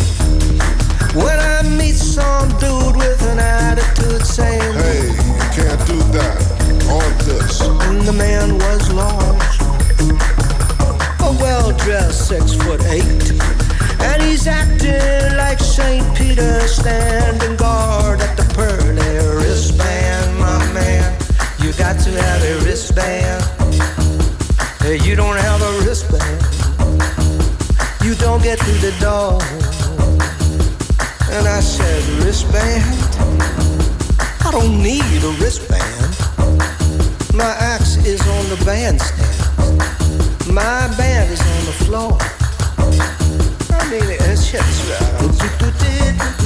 When 1.15 1.41
I 1.41 1.63
meet 1.63 1.97
some 1.97 2.49
dude 2.59 2.97
with 2.97 3.21
an 3.27 3.41
attitude 3.41 4.25
saying, 4.25 4.75
Hey, 4.75 5.09
you 5.09 5.47
can't 5.51 5.85
do 5.85 5.99
that, 6.15 6.39
or 6.87 7.03
this. 7.25 7.61
And 7.61 8.03
the 8.03 8.13
man 8.13 8.55
was 8.55 8.93
large, 8.93 9.59
a 11.19 11.33
well 11.43 11.73
dressed 11.73 12.29
six 12.29 12.55
foot 12.55 12.81
eight. 12.85 13.33
And 14.01 14.23
he's 14.23 14.47
acting 14.47 15.37
like 15.37 15.59
St. 15.59 16.07
Peter 16.17 16.61
standing 16.69 17.57
guard 17.57 18.21
at 18.21 18.37
the 18.37 18.45
pearly 18.55 19.37
wristband, 19.37 20.39
my 20.39 20.73
man. 20.73 21.19
You 21.59 21.73
got 21.73 21.99
to 22.05 22.11
have 22.23 22.43
a 22.45 22.65
wristband. 22.65 23.43
You 25.05 25.17
don't 25.17 25.39
have 25.39 25.61
a 25.61 25.73
wristband, 25.85 26.41
you 28.05 28.15
don't 28.15 28.43
get 28.43 28.61
through 28.61 28.79
the 28.79 28.97
door. 29.01 29.80
And 31.33 31.47
I 31.47 31.61
said, 31.61 32.03
wristband? 32.25 32.85
I 34.45 34.51
don't 34.51 34.83
need 34.83 35.23
a 35.23 35.31
wristband. 35.41 36.17
My 37.33 37.55
axe 37.75 37.97
is 38.05 38.21
on 38.21 38.49
the 38.49 38.61
bandstand. 38.65 39.49
My 40.53 40.89
band 40.97 41.31
is 41.31 41.41
on 41.41 41.65
the 41.67 41.77
floor. 41.85 42.19
I 43.71 43.91
mean, 43.91 44.11
it's 44.11 44.51
just 44.51 44.89
Wristband. 44.89 46.40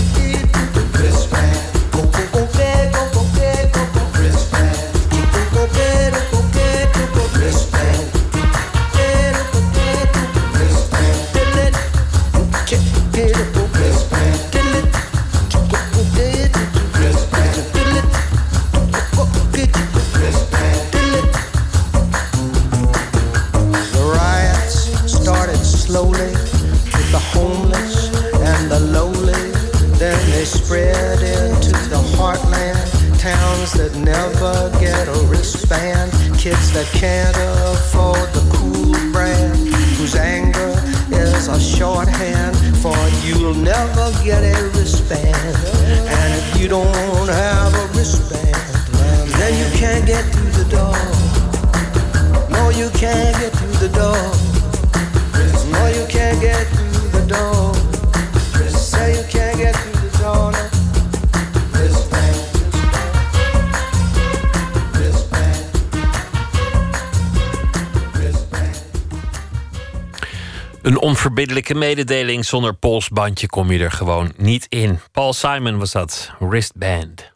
Onverbiddelijke 71.24 71.74
mededeling. 71.74 72.44
Zonder 72.44 72.74
polsbandje 72.74 73.46
kom 73.46 73.70
je 73.70 73.78
er 73.78 73.90
gewoon 73.90 74.32
niet 74.36 74.66
in. 74.68 75.00
Paul 75.12 75.32
Simon 75.32 75.78
was 75.78 75.92
dat. 75.92 76.30
Wristband. 76.38 77.32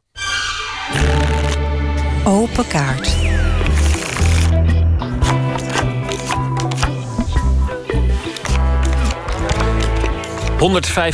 Open 2.24 2.66
kaart. 2.66 3.16
...150 10.58 10.60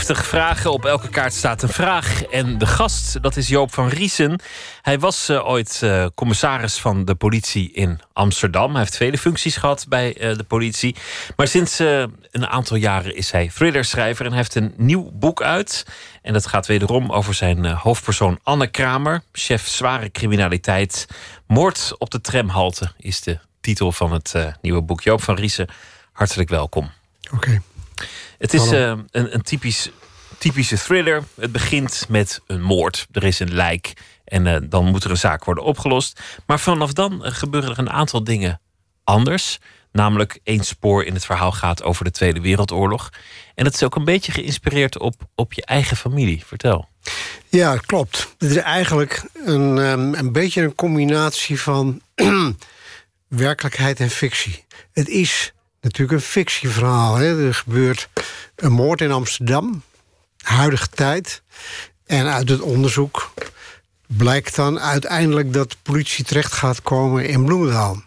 vragen, 0.06 0.72
op 0.72 0.84
elke 0.84 1.08
kaart 1.08 1.34
staat 1.34 1.62
een 1.62 1.68
vraag. 1.68 2.22
En 2.22 2.58
de 2.58 2.66
gast, 2.66 3.22
dat 3.22 3.36
is 3.36 3.48
Joop 3.48 3.74
van 3.74 3.88
Riesen. 3.88 4.40
Hij 4.84 4.98
was 4.98 5.28
eh, 5.28 5.48
ooit 5.48 5.80
eh, 5.82 6.06
commissaris 6.14 6.78
van 6.78 7.04
de 7.04 7.14
politie 7.14 7.72
in 7.72 8.00
Amsterdam. 8.12 8.70
Hij 8.70 8.80
heeft 8.80 8.96
vele 8.96 9.18
functies 9.18 9.56
gehad 9.56 9.86
bij 9.88 10.16
eh, 10.16 10.36
de 10.36 10.44
politie. 10.44 10.96
Maar 11.36 11.48
sinds 11.48 11.78
een 11.78 12.46
aantal 12.46 12.76
jaren 12.76 13.16
is 13.16 13.30
hij 13.30 13.50
thrillerschrijver... 13.54 14.24
en 14.24 14.30
hij 14.30 14.40
heeft 14.40 14.54
een 14.54 14.74
nieuw 14.76 15.10
boek 15.12 15.42
uit. 15.42 15.86
En 16.22 16.32
dat 16.32 16.46
gaat 16.46 16.66
wederom 16.66 17.12
over 17.12 17.34
zijn 17.34 17.66
hoofdpersoon 17.66 18.38
Anne 18.42 18.66
Kramer... 18.66 19.22
chef 19.32 19.68
zware 19.68 20.10
criminaliteit. 20.10 21.06
Moord 21.46 21.94
op 21.98 22.10
de 22.10 22.20
tramhalte 22.20 22.92
is 22.98 23.20
de 23.20 23.38
titel 23.60 23.92
van 23.92 24.12
het 24.12 24.34
nieuwe 24.60 24.82
boek. 24.82 25.00
Joop 25.00 25.22
van 25.22 25.34
Riesen, 25.34 25.68
hartelijk 26.12 26.48
welkom. 26.48 26.90
Oké. 27.32 27.62
Het 28.38 28.54
is 28.54 28.70
een, 28.70 29.08
een 29.10 29.42
typisch, 29.42 29.90
typische 30.38 30.78
thriller. 30.78 31.24
Het 31.40 31.52
begint 31.52 32.06
met 32.08 32.40
een 32.46 32.62
moord. 32.62 33.06
Er 33.12 33.24
is 33.24 33.38
een 33.38 33.54
lijk 33.54 33.92
en 34.24 34.46
uh, 34.46 34.56
dan 34.62 34.84
moet 34.84 35.04
er 35.04 35.10
een 35.10 35.16
zaak 35.16 35.44
worden 35.44 35.64
opgelost. 35.64 36.20
Maar 36.46 36.60
vanaf 36.60 36.92
dan 36.92 37.20
gebeuren 37.22 37.70
er 37.70 37.78
een 37.78 37.90
aantal 37.90 38.24
dingen 38.24 38.60
anders. 39.04 39.58
Namelijk 39.92 40.40
één 40.42 40.64
spoor 40.64 41.04
in 41.04 41.14
het 41.14 41.24
verhaal 41.24 41.52
gaat 41.52 41.82
over 41.82 42.04
de 42.04 42.10
Tweede 42.10 42.40
Wereldoorlog. 42.40 43.10
En 43.54 43.64
dat 43.64 43.74
is 43.74 43.82
ook 43.82 43.96
een 43.96 44.04
beetje 44.04 44.32
geïnspireerd 44.32 44.98
op, 44.98 45.14
op 45.34 45.52
je 45.52 45.64
eigen 45.64 45.96
familie. 45.96 46.42
Vertel. 46.46 46.88
Ja, 47.48 47.76
klopt. 47.76 48.34
Het 48.38 48.50
is 48.50 48.56
eigenlijk 48.56 49.22
een, 49.44 49.76
um, 49.76 50.14
een 50.14 50.32
beetje 50.32 50.62
een 50.62 50.74
combinatie 50.74 51.60
van 51.60 52.00
werkelijkheid 53.28 54.00
en 54.00 54.10
fictie. 54.10 54.64
Het 54.92 55.08
is 55.08 55.52
natuurlijk 55.80 56.20
een 56.20 56.26
fictieverhaal. 56.26 57.14
Hè. 57.14 57.46
Er 57.46 57.54
gebeurt 57.54 58.08
een 58.56 58.72
moord 58.72 59.00
in 59.00 59.12
Amsterdam, 59.12 59.82
huidige 60.42 60.88
tijd. 60.88 61.42
En 62.06 62.26
uit 62.26 62.48
het 62.48 62.60
onderzoek 62.60 63.32
blijkt 64.16 64.56
dan 64.56 64.80
uiteindelijk 64.80 65.52
dat 65.52 65.70
de 65.70 65.76
politie 65.82 66.24
terecht 66.24 66.52
gaat 66.52 66.82
komen 66.82 67.26
in 67.26 67.44
Bloemendaal. 67.44 68.02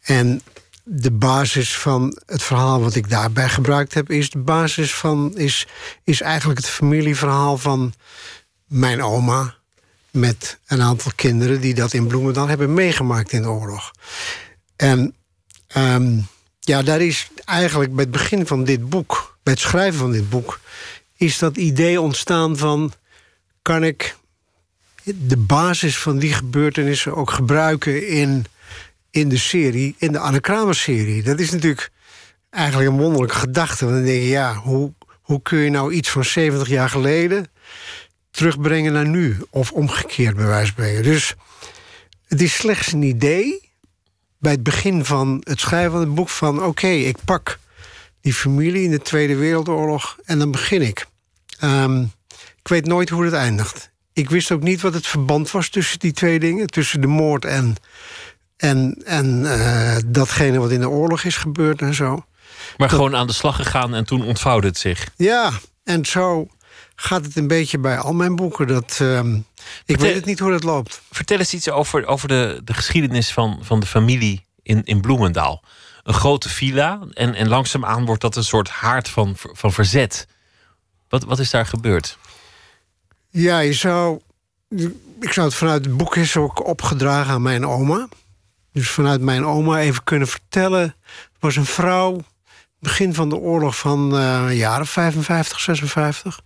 En 0.00 0.42
de 0.82 1.10
basis 1.10 1.76
van 1.76 2.18
het 2.26 2.42
verhaal 2.42 2.80
wat 2.80 2.94
ik 2.94 3.08
daarbij 3.08 3.48
gebruikt 3.48 3.94
heb, 3.94 4.10
is 4.10 4.30
de 4.30 4.38
basis 4.38 4.94
van 4.94 5.36
is, 5.36 5.66
is 6.04 6.20
eigenlijk 6.20 6.58
het 6.58 6.68
familieverhaal 6.68 7.58
van 7.58 7.94
mijn 8.66 9.02
oma. 9.02 9.54
Met 10.10 10.58
een 10.66 10.82
aantal 10.82 11.12
kinderen 11.14 11.60
die 11.60 11.74
dat 11.74 11.92
in 11.92 12.06
Bloemendaal 12.06 12.48
hebben 12.48 12.74
meegemaakt 12.74 13.32
in 13.32 13.42
de 13.42 13.48
oorlog. 13.48 13.90
En 14.76 15.14
um, 15.76 16.26
ja, 16.60 16.82
daar 16.82 17.00
is 17.00 17.28
eigenlijk 17.44 17.94
bij 17.94 18.04
het 18.04 18.12
begin 18.12 18.46
van 18.46 18.64
dit 18.64 18.88
boek, 18.88 19.38
bij 19.42 19.52
het 19.52 19.62
schrijven 19.62 19.98
van 19.98 20.12
dit 20.12 20.30
boek, 20.30 20.60
is 21.16 21.38
dat 21.38 21.56
idee 21.56 22.00
ontstaan 22.00 22.56
van: 22.56 22.92
kan 23.62 23.84
ik 23.84 24.16
de 25.14 25.36
basis 25.36 25.98
van 25.98 26.18
die 26.18 26.32
gebeurtenissen 26.32 27.14
ook 27.14 27.30
gebruiken 27.30 28.08
in, 28.08 28.44
in 29.10 29.28
de 29.28 29.38
serie, 29.38 29.94
in 29.98 30.12
de 30.12 30.18
Anne 30.18 30.40
Kramer-serie? 30.40 31.22
Dat 31.22 31.40
is 31.40 31.50
natuurlijk 31.50 31.90
eigenlijk 32.50 32.90
een 32.90 32.98
wonderlijke 32.98 33.34
gedachte. 33.34 33.84
Want 33.84 33.96
dan 33.96 34.06
denk 34.06 34.22
je, 34.22 34.28
ja, 34.28 34.54
hoe, 34.54 34.92
hoe 35.22 35.42
kun 35.42 35.58
je 35.58 35.70
nou 35.70 35.92
iets 35.92 36.10
van 36.10 36.24
70 36.24 36.68
jaar 36.68 36.88
geleden 36.88 37.46
terugbrengen 38.30 38.92
naar 38.92 39.08
nu? 39.08 39.36
Of 39.50 39.72
omgekeerd, 39.72 40.36
bij 40.36 40.46
wijze 40.46 40.66
spreken. 40.66 41.02
Dus 41.02 41.34
Het 42.26 42.42
is 42.42 42.54
slechts 42.54 42.92
een 42.92 43.02
idee 43.02 43.70
bij 44.38 44.52
het 44.52 44.62
begin 44.62 45.04
van 45.04 45.40
het 45.44 45.60
schrijven 45.60 45.90
van 45.90 46.00
het 46.00 46.14
boek 46.14 46.28
van... 46.28 46.62
oké, 46.64 46.86
ik 46.86 47.16
pak 47.24 47.58
die 48.20 48.34
familie 48.34 48.82
in 48.82 48.90
de 48.90 48.98
Tweede 48.98 49.36
Wereldoorlog 49.36 50.18
en 50.24 50.38
dan 50.38 50.50
begin 50.50 50.82
ik. 50.82 51.06
Ehm, 51.58 52.02
ik 52.62 52.68
weet 52.68 52.86
nooit 52.86 53.08
hoe 53.08 53.24
het 53.24 53.34
eindigt. 53.34 53.90
Ik 54.16 54.30
wist 54.30 54.50
ook 54.52 54.62
niet 54.62 54.80
wat 54.80 54.94
het 54.94 55.06
verband 55.06 55.50
was 55.50 55.68
tussen 55.68 55.98
die 55.98 56.12
twee 56.12 56.38
dingen. 56.38 56.66
Tussen 56.66 57.00
de 57.00 57.06
moord 57.06 57.44
en, 57.44 57.76
en, 58.56 59.02
en 59.04 59.52
eh, 59.52 59.96
datgene 60.06 60.58
wat 60.58 60.70
in 60.70 60.80
de 60.80 60.88
oorlog 60.88 61.24
is 61.24 61.36
gebeurd 61.36 61.80
en 61.80 61.94
zo. 61.94 62.24
Maar 62.76 62.88
gewoon 62.88 63.16
aan 63.16 63.26
de 63.26 63.32
slag 63.32 63.56
gegaan 63.56 63.94
en 63.94 64.04
toen 64.04 64.22
ontvouwde 64.22 64.66
het 64.66 64.78
zich. 64.78 65.08
Ja, 65.16 65.50
en 65.84 66.04
zo 66.04 66.48
gaat 66.94 67.24
het 67.24 67.36
een 67.36 67.46
beetje 67.46 67.78
bij 67.78 67.98
al 67.98 68.12
mijn 68.12 68.36
boeken. 68.36 68.66
Dat, 68.66 68.98
ehm, 69.00 69.38
ik 69.84 69.96
weet 69.96 70.14
het 70.14 70.24
niet 70.24 70.38
hoe 70.38 70.50
dat 70.50 70.64
loopt. 70.64 71.02
Vertel 71.10 71.38
eens 71.38 71.54
iets 71.54 71.70
over, 71.70 72.06
over 72.06 72.28
de, 72.28 72.60
de 72.64 72.74
geschiedenis 72.74 73.32
van, 73.32 73.58
van 73.62 73.80
de 73.80 73.86
familie 73.86 74.46
in, 74.62 74.84
in 74.84 75.00
Bloemendaal. 75.00 75.62
Een 76.02 76.14
grote 76.14 76.48
villa 76.48 77.00
en, 77.12 77.34
en 77.34 77.48
langzaamaan 77.48 78.04
wordt 78.04 78.20
dat 78.20 78.36
een 78.36 78.44
soort 78.44 78.68
haard 78.68 79.08
van, 79.08 79.34
van 79.36 79.72
verzet. 79.72 80.26
Wat, 81.08 81.24
wat 81.24 81.38
is 81.38 81.50
daar 81.50 81.66
gebeurd? 81.66 82.18
Ja, 83.36 83.58
je 83.58 83.72
zou. 83.72 84.20
Ik 85.20 85.32
zou 85.32 85.46
het 85.46 85.54
vanuit 85.54 85.84
het 85.84 85.96
boek 85.96 86.16
is 86.16 86.36
ook 86.36 86.66
opgedragen 86.66 87.32
aan 87.32 87.42
mijn 87.42 87.66
oma. 87.66 88.08
Dus 88.72 88.90
vanuit 88.90 89.20
mijn 89.20 89.44
oma 89.44 89.78
even 89.78 90.04
kunnen 90.04 90.28
vertellen. 90.28 90.82
Er 90.82 91.38
was 91.40 91.56
een 91.56 91.66
vrouw, 91.66 92.20
begin 92.78 93.14
van 93.14 93.28
de 93.28 93.36
oorlog 93.36 93.78
van 93.78 94.14
uh, 94.14 94.56
jaren 94.56 94.86
55, 94.86 95.60
56. 95.60 96.40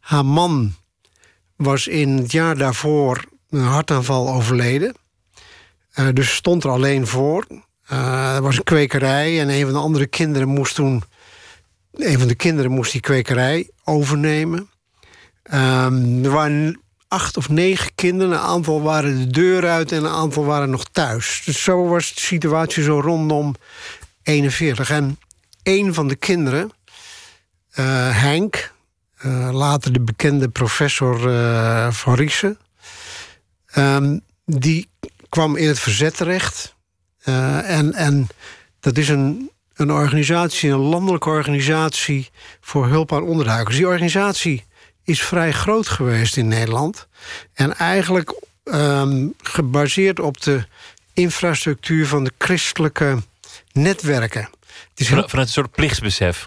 Haar 0.00 0.24
man 0.24 0.74
was 1.56 1.86
in 1.86 2.08
het 2.08 2.32
jaar 2.32 2.56
daarvoor 2.56 3.24
een 3.50 3.60
hartaanval 3.60 4.28
overleden. 4.28 4.94
Uh, 5.94 6.08
dus 6.12 6.34
stond 6.34 6.64
er 6.64 6.70
alleen 6.70 7.06
voor. 7.06 7.46
Uh, 7.92 8.34
er 8.34 8.42
was 8.42 8.56
een 8.56 8.64
kwekerij 8.64 9.40
en 9.40 9.48
een 9.48 9.64
van 9.64 9.72
de 9.72 9.78
andere 9.78 10.06
kinderen 10.06 10.48
moest 10.48 10.74
toen. 10.74 11.02
Een 11.92 12.18
van 12.18 12.28
de 12.28 12.34
kinderen 12.34 12.70
moest 12.70 12.92
die 12.92 13.00
kwekerij 13.00 13.70
overnemen. 13.84 14.68
Um, 15.52 16.24
er 16.24 16.30
waren 16.30 16.80
acht 17.08 17.36
of 17.36 17.48
negen 17.48 17.94
kinderen. 17.94 18.32
Een 18.32 18.38
aantal 18.38 18.82
waren 18.82 19.18
de 19.18 19.26
deur 19.26 19.68
uit 19.68 19.92
en 19.92 20.04
een 20.04 20.10
aantal 20.10 20.44
waren 20.44 20.70
nog 20.70 20.84
thuis. 20.84 21.42
Dus 21.44 21.62
zo 21.62 21.88
was 21.88 22.14
de 22.14 22.20
situatie 22.20 22.82
zo 22.82 23.00
rondom 23.00 23.54
41. 24.22 24.90
En 24.90 25.18
een 25.62 25.94
van 25.94 26.08
de 26.08 26.16
kinderen, 26.16 26.70
uh, 27.74 28.20
Henk, 28.20 28.72
uh, 29.24 29.50
later 29.52 29.92
de 29.92 30.00
bekende 30.00 30.48
professor 30.48 31.30
uh, 31.30 31.90
van 31.90 32.14
Riesen, 32.14 32.58
um, 33.76 34.20
die 34.44 34.88
kwam 35.28 35.56
in 35.56 35.68
het 35.68 35.78
verzet 35.78 36.16
terecht. 36.16 36.74
en, 37.24 37.92
en 37.92 38.26
dat 38.80 38.98
is 38.98 39.08
een, 39.08 39.50
een 39.74 39.92
organisatie, 39.92 40.70
een 40.70 40.78
landelijke 40.78 41.28
organisatie 41.28 42.30
voor 42.60 42.86
hulp 42.86 43.12
aan 43.12 43.22
onderduikers. 43.22 43.76
Die 43.76 43.88
organisatie 43.88 44.64
is 45.04 45.22
vrij 45.22 45.52
groot 45.52 45.88
geweest 45.88 46.36
in 46.36 46.48
Nederland. 46.48 47.06
En 47.52 47.76
eigenlijk 47.76 48.34
um, 48.64 49.34
gebaseerd 49.42 50.20
op 50.20 50.40
de 50.40 50.64
infrastructuur 51.12 52.06
van 52.06 52.24
de 52.24 52.32
christelijke 52.38 53.22
netwerken. 53.72 54.48
Het 54.90 55.00
is 55.00 55.08
heel... 55.08 55.28
Vanuit 55.28 55.46
een 55.46 55.52
soort 55.52 55.70
plichtsbesef. 55.70 56.46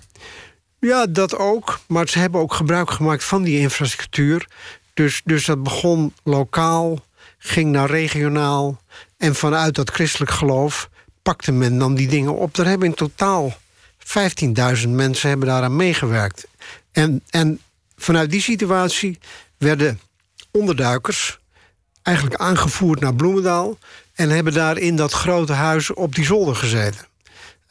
Ja, 0.79 1.05
dat 1.05 1.37
ook. 1.37 1.79
Maar 1.87 2.07
ze 2.07 2.19
hebben 2.19 2.41
ook 2.41 2.53
gebruik 2.53 2.91
gemaakt 2.91 3.23
van 3.23 3.43
die 3.43 3.59
infrastructuur. 3.59 4.47
Dus, 4.93 5.21
dus 5.23 5.45
dat 5.45 5.63
begon 5.63 6.13
lokaal, 6.23 7.05
ging 7.37 7.71
naar 7.71 7.89
regionaal. 7.89 8.81
En 9.17 9.35
vanuit 9.35 9.75
dat 9.75 9.89
christelijk 9.89 10.31
geloof 10.31 10.89
pakte 11.21 11.51
men 11.51 11.77
dan 11.77 11.95
die 11.95 12.07
dingen 12.07 12.35
op. 12.35 12.57
Er 12.57 12.65
hebben 12.65 12.87
in 12.87 12.93
totaal 12.93 13.57
15.000 14.83 14.89
mensen 14.89 15.29
hebben 15.29 15.47
daaraan 15.47 15.75
meegewerkt. 15.75 16.47
En, 16.91 17.23
en 17.29 17.59
vanuit 17.97 18.31
die 18.31 18.41
situatie 18.41 19.19
werden 19.57 19.99
onderduikers 20.51 21.39
eigenlijk 22.03 22.41
aangevoerd 22.41 22.99
naar 22.99 23.15
Bloemendaal 23.15 23.77
en 24.13 24.29
hebben 24.29 24.53
daar 24.53 24.77
in 24.77 24.95
dat 24.95 25.11
grote 25.11 25.53
huis 25.53 25.93
op 25.93 26.15
die 26.15 26.25
zolder 26.25 26.55
gezeten. 26.55 27.05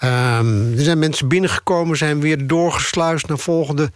Um, 0.00 0.72
er 0.76 0.84
zijn 0.84 0.98
mensen 0.98 1.28
binnengekomen, 1.28 1.96
zijn 1.96 2.20
weer 2.20 2.46
doorgesluist 2.46 3.26
naar 3.26 3.38
volgende 3.38 3.92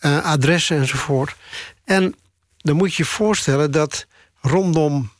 uh, 0.00 0.24
adressen 0.24 0.76
enzovoort. 0.76 1.36
En 1.84 2.14
dan 2.58 2.76
moet 2.76 2.94
je 2.94 3.02
je 3.02 3.08
voorstellen 3.08 3.70
dat 3.70 4.06
rondom 4.40 5.10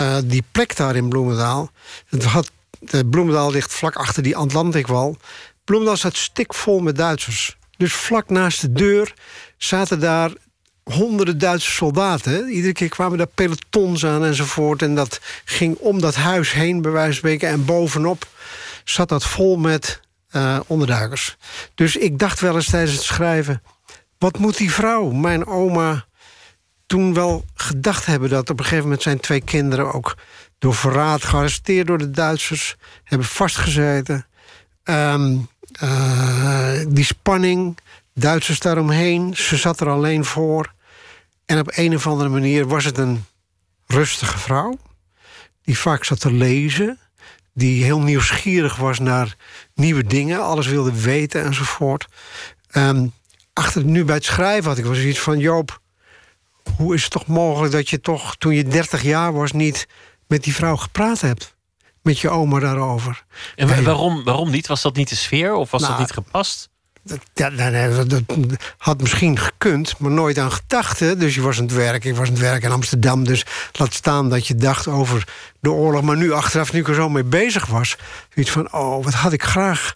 uh, 0.00 0.16
die 0.24 0.44
plek 0.52 0.76
daar 0.76 0.96
in 0.96 1.08
Bloemendaal. 1.08 1.70
Het 2.06 2.24
had, 2.24 2.50
uh, 2.80 3.00
Bloemendaal 3.10 3.50
ligt 3.50 3.74
vlak 3.74 3.96
achter 3.96 4.22
die 4.22 4.36
Atlantikwal. 4.36 5.16
Bloemendaal 5.64 5.96
staat 5.96 6.16
stikvol 6.16 6.80
met 6.80 6.96
Duitsers. 6.96 7.56
Dus 7.76 7.92
vlak 7.92 8.30
naast 8.30 8.60
de 8.60 8.72
deur 8.72 9.14
zaten 9.56 10.00
daar 10.00 10.30
honderden 10.82 11.38
Duitse 11.38 11.70
soldaten. 11.70 12.48
Iedere 12.48 12.72
keer 12.72 12.88
kwamen 12.88 13.18
daar 13.18 13.26
pelotons 13.26 14.06
aan 14.06 14.24
enzovoort. 14.24 14.82
En 14.82 14.94
dat 14.94 15.20
ging 15.44 15.76
om 15.76 16.00
dat 16.00 16.14
huis 16.14 16.52
heen, 16.52 16.82
bij 16.82 16.90
wijze 16.90 17.06
van 17.08 17.16
spreken. 17.16 17.48
En 17.48 17.64
bovenop 17.64 18.26
zat 18.84 19.08
dat 19.08 19.24
vol 19.24 19.56
met 19.56 20.00
uh, 20.32 20.60
onderduikers. 20.66 21.36
Dus 21.74 21.96
ik 21.96 22.18
dacht 22.18 22.40
wel 22.40 22.54
eens 22.54 22.70
tijdens 22.70 22.92
het 22.92 23.02
schrijven... 23.02 23.62
wat 24.18 24.38
moet 24.38 24.56
die 24.56 24.72
vrouw, 24.72 25.10
mijn 25.10 25.46
oma, 25.46 26.06
toen 26.86 27.14
wel 27.14 27.44
gedacht 27.54 28.06
hebben... 28.06 28.28
dat 28.28 28.50
op 28.50 28.58
een 28.58 28.64
gegeven 28.64 28.84
moment 28.84 29.02
zijn 29.02 29.20
twee 29.20 29.40
kinderen 29.40 29.92
ook 29.92 30.16
door 30.58 30.74
verraad 30.74 31.24
gearresteerd 31.24 31.86
door 31.86 31.98
de 31.98 32.10
Duitsers... 32.10 32.76
hebben 33.04 33.26
vastgezeten. 33.26 34.26
Um, 34.84 35.48
uh, 35.82 36.80
die 36.88 37.04
spanning, 37.04 37.78
Duitsers 38.18 38.60
daaromheen. 38.60 39.36
Ze 39.36 39.56
zat 39.56 39.80
er 39.80 39.88
alleen 39.88 40.24
voor. 40.24 40.72
En 41.46 41.58
op 41.58 41.70
een 41.74 41.94
of 41.94 42.06
andere 42.06 42.28
manier 42.28 42.66
was 42.66 42.84
het 42.84 42.98
een 42.98 43.24
rustige 43.86 44.38
vrouw. 44.38 44.78
Die 45.62 45.78
vaak 45.78 46.04
zat 46.04 46.20
te 46.20 46.32
lezen. 46.32 46.98
Die 47.52 47.84
heel 47.84 48.00
nieuwsgierig 48.00 48.76
was 48.76 48.98
naar 48.98 49.36
nieuwe 49.74 50.04
dingen. 50.04 50.42
Alles 50.42 50.66
wilde 50.66 51.00
weten 51.00 51.44
enzovoort. 51.44 52.06
Um, 52.72 53.12
achter 53.52 53.84
nu 53.84 54.04
bij 54.04 54.14
het 54.14 54.24
schrijven 54.24 54.68
had 54.68 54.78
ik 54.78 54.84
was 54.84 54.98
iets 54.98 55.20
van... 55.20 55.38
Joop, 55.38 55.80
hoe 56.76 56.94
is 56.94 57.02
het 57.02 57.12
toch 57.12 57.26
mogelijk 57.26 57.72
dat 57.72 57.88
je 57.88 58.00
toch 58.00 58.36
toen 58.36 58.54
je 58.54 58.64
30 58.64 59.02
jaar 59.02 59.32
was... 59.32 59.52
niet 59.52 59.88
met 60.26 60.44
die 60.44 60.54
vrouw 60.54 60.76
gepraat 60.76 61.20
hebt? 61.20 61.55
Met 62.06 62.18
je 62.18 62.30
oma 62.30 62.58
daarover. 62.58 63.24
En 63.56 63.84
waarom, 63.84 64.24
waarom 64.24 64.50
niet? 64.50 64.66
Was 64.66 64.82
dat 64.82 64.96
niet 64.96 65.08
de 65.08 65.14
sfeer 65.14 65.54
of 65.54 65.70
was 65.70 65.80
Nou, 65.80 65.92
dat 65.92 66.00
niet 66.00 66.12
gepast? 66.12 66.68
Dat, 67.02 67.18
dat, 67.34 68.10
dat 68.10 68.22
had 68.78 69.00
misschien 69.00 69.38
gekund, 69.38 69.98
maar 69.98 70.10
nooit 70.10 70.38
aan 70.38 70.52
gedacht. 70.52 71.00
Hè? 71.00 71.16
Dus 71.16 71.34
je 71.34 71.40
was 71.40 71.58
aan 71.58 71.64
het 71.64 71.72
werken, 71.72 72.10
ik 72.10 72.16
was 72.16 72.26
aan 72.26 72.32
het 72.32 72.42
werken 72.42 72.68
in 72.68 72.74
Amsterdam. 72.74 73.24
Dus 73.24 73.44
laat 73.72 73.94
staan 73.94 74.28
dat 74.28 74.46
je 74.46 74.54
dacht 74.54 74.88
over 74.88 75.28
de 75.60 75.70
oorlog. 75.70 76.02
Maar 76.02 76.16
nu 76.16 76.32
achteraf, 76.32 76.72
nu 76.72 76.80
ik 76.80 76.88
er 76.88 76.94
zo 76.94 77.08
mee 77.08 77.24
bezig 77.24 77.66
was... 77.66 77.96
iets 78.34 78.50
van, 78.50 78.72
oh, 78.72 79.04
wat 79.04 79.14
had 79.14 79.32
ik 79.32 79.42
graag 79.42 79.94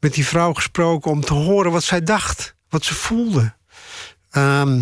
met 0.00 0.14
die 0.14 0.26
vrouw 0.26 0.52
gesproken... 0.52 1.10
om 1.10 1.20
te 1.20 1.34
horen 1.34 1.72
wat 1.72 1.84
zij 1.84 2.02
dacht, 2.02 2.54
wat 2.68 2.84
ze 2.84 2.94
voelde. 2.94 3.54
Ehm, 4.30 4.80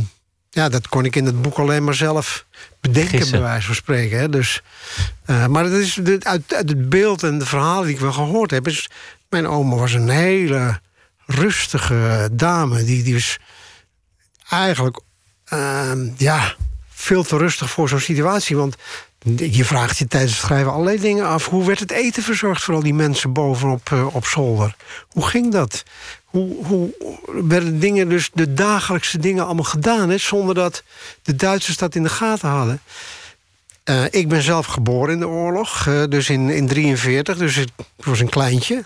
ja, 0.55 0.69
dat 0.69 0.89
kon 0.89 1.05
ik 1.05 1.17
in 1.17 1.27
het 1.27 1.43
boek 1.43 1.59
alleen 1.59 1.85
maar 1.85 1.95
zelf 1.95 2.47
bedenken, 2.81 3.19
Gissen. 3.19 3.39
bij 3.39 3.49
wijze 3.49 3.67
van 3.67 3.75
spreken. 3.75 4.19
Hè? 4.19 4.29
Dus, 4.29 4.63
eh, 5.25 5.47
maar 5.47 5.65
het 5.65 5.73
is, 5.73 6.01
uit, 6.21 6.55
uit 6.55 6.69
het 6.69 6.89
beeld 6.89 7.23
en 7.23 7.39
de 7.39 7.47
verhalen 7.47 7.87
die 7.87 7.95
ik 7.95 8.01
wel 8.01 8.13
gehoord 8.13 8.51
heb... 8.51 8.69
is 8.69 8.91
mijn 9.29 9.47
oma 9.47 9.77
was 9.77 9.93
een 9.93 10.09
hele 10.09 10.81
rustige 11.27 12.29
dame. 12.33 12.85
Die, 12.85 13.03
die 13.03 13.15
was 13.15 13.39
eigenlijk 14.49 15.01
ehm, 15.45 16.09
ja, 16.17 16.55
veel 16.89 17.23
te 17.23 17.37
rustig 17.37 17.71
voor 17.71 17.89
zo'n 17.89 18.01
situatie. 18.01 18.57
Want 18.57 18.77
je 19.37 19.65
vraagt 19.65 19.99
je 19.99 20.07
tijdens 20.07 20.33
het 20.33 20.41
schrijven 20.41 20.73
allerlei 20.73 21.01
dingen 21.01 21.27
af. 21.27 21.49
Hoe 21.49 21.67
werd 21.67 21.81
het 21.81 21.91
eten 21.91 22.23
verzorgd 22.23 22.63
voor 22.63 22.75
al 22.75 22.83
die 22.83 22.95
mensen 22.95 23.33
bovenop 23.33 23.93
eh, 23.93 24.15
op 24.15 24.27
zolder? 24.27 24.77
Hoe 25.09 25.27
ging 25.27 25.53
dat? 25.53 25.83
Hoe, 26.35 26.65
hoe 26.67 26.95
werden 27.27 27.81
dingen, 27.81 28.09
dus 28.09 28.31
de 28.33 28.53
dagelijkse 28.53 29.19
dingen 29.19 29.45
allemaal 29.45 29.65
gedaan... 29.65 30.11
Hè, 30.11 30.19
zonder 30.19 30.55
dat 30.55 30.83
de 31.23 31.37
Duitsers 31.37 31.77
dat 31.77 31.95
in 31.95 32.03
de 32.03 32.09
gaten 32.09 32.49
hadden? 32.49 32.81
Eh, 33.85 34.05
ik 34.11 34.29
ben 34.29 34.43
zelf 34.43 34.67
geboren 34.67 35.13
in 35.13 35.21
de 35.21 35.29
oorlog, 35.29 35.87
eh, 35.87 36.03
dus 36.09 36.31
in 36.31 36.47
1943, 36.47 37.37
dus 37.39 37.57
ik 37.57 37.69
was 37.97 38.21
een 38.21 38.29
kleintje. 38.29 38.85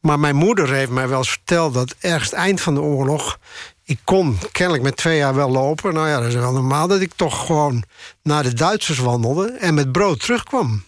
Maar 0.00 0.18
mijn 0.18 0.36
moeder 0.36 0.72
heeft 0.72 0.90
mij 0.90 1.08
wel 1.08 1.18
eens 1.18 1.30
verteld 1.30 1.74
dat 1.74 1.94
ergens 2.00 2.30
het 2.30 2.38
eind 2.38 2.60
van 2.60 2.74
de 2.74 2.80
oorlog... 2.80 3.38
ik 3.84 3.98
kon 4.04 4.38
kennelijk 4.52 4.84
met 4.84 4.96
twee 4.96 5.16
jaar 5.16 5.34
wel 5.34 5.50
lopen. 5.50 5.94
Nou 5.94 6.08
ja, 6.08 6.18
dat 6.18 6.28
is 6.28 6.34
wel 6.34 6.52
normaal 6.52 6.88
dat 6.88 7.00
ik 7.00 7.12
toch 7.16 7.46
gewoon 7.46 7.84
naar 8.22 8.42
de 8.42 8.54
Duitsers 8.54 8.98
wandelde... 8.98 9.52
en 9.52 9.74
met 9.74 9.92
brood 9.92 10.20
terugkwam. 10.20 10.84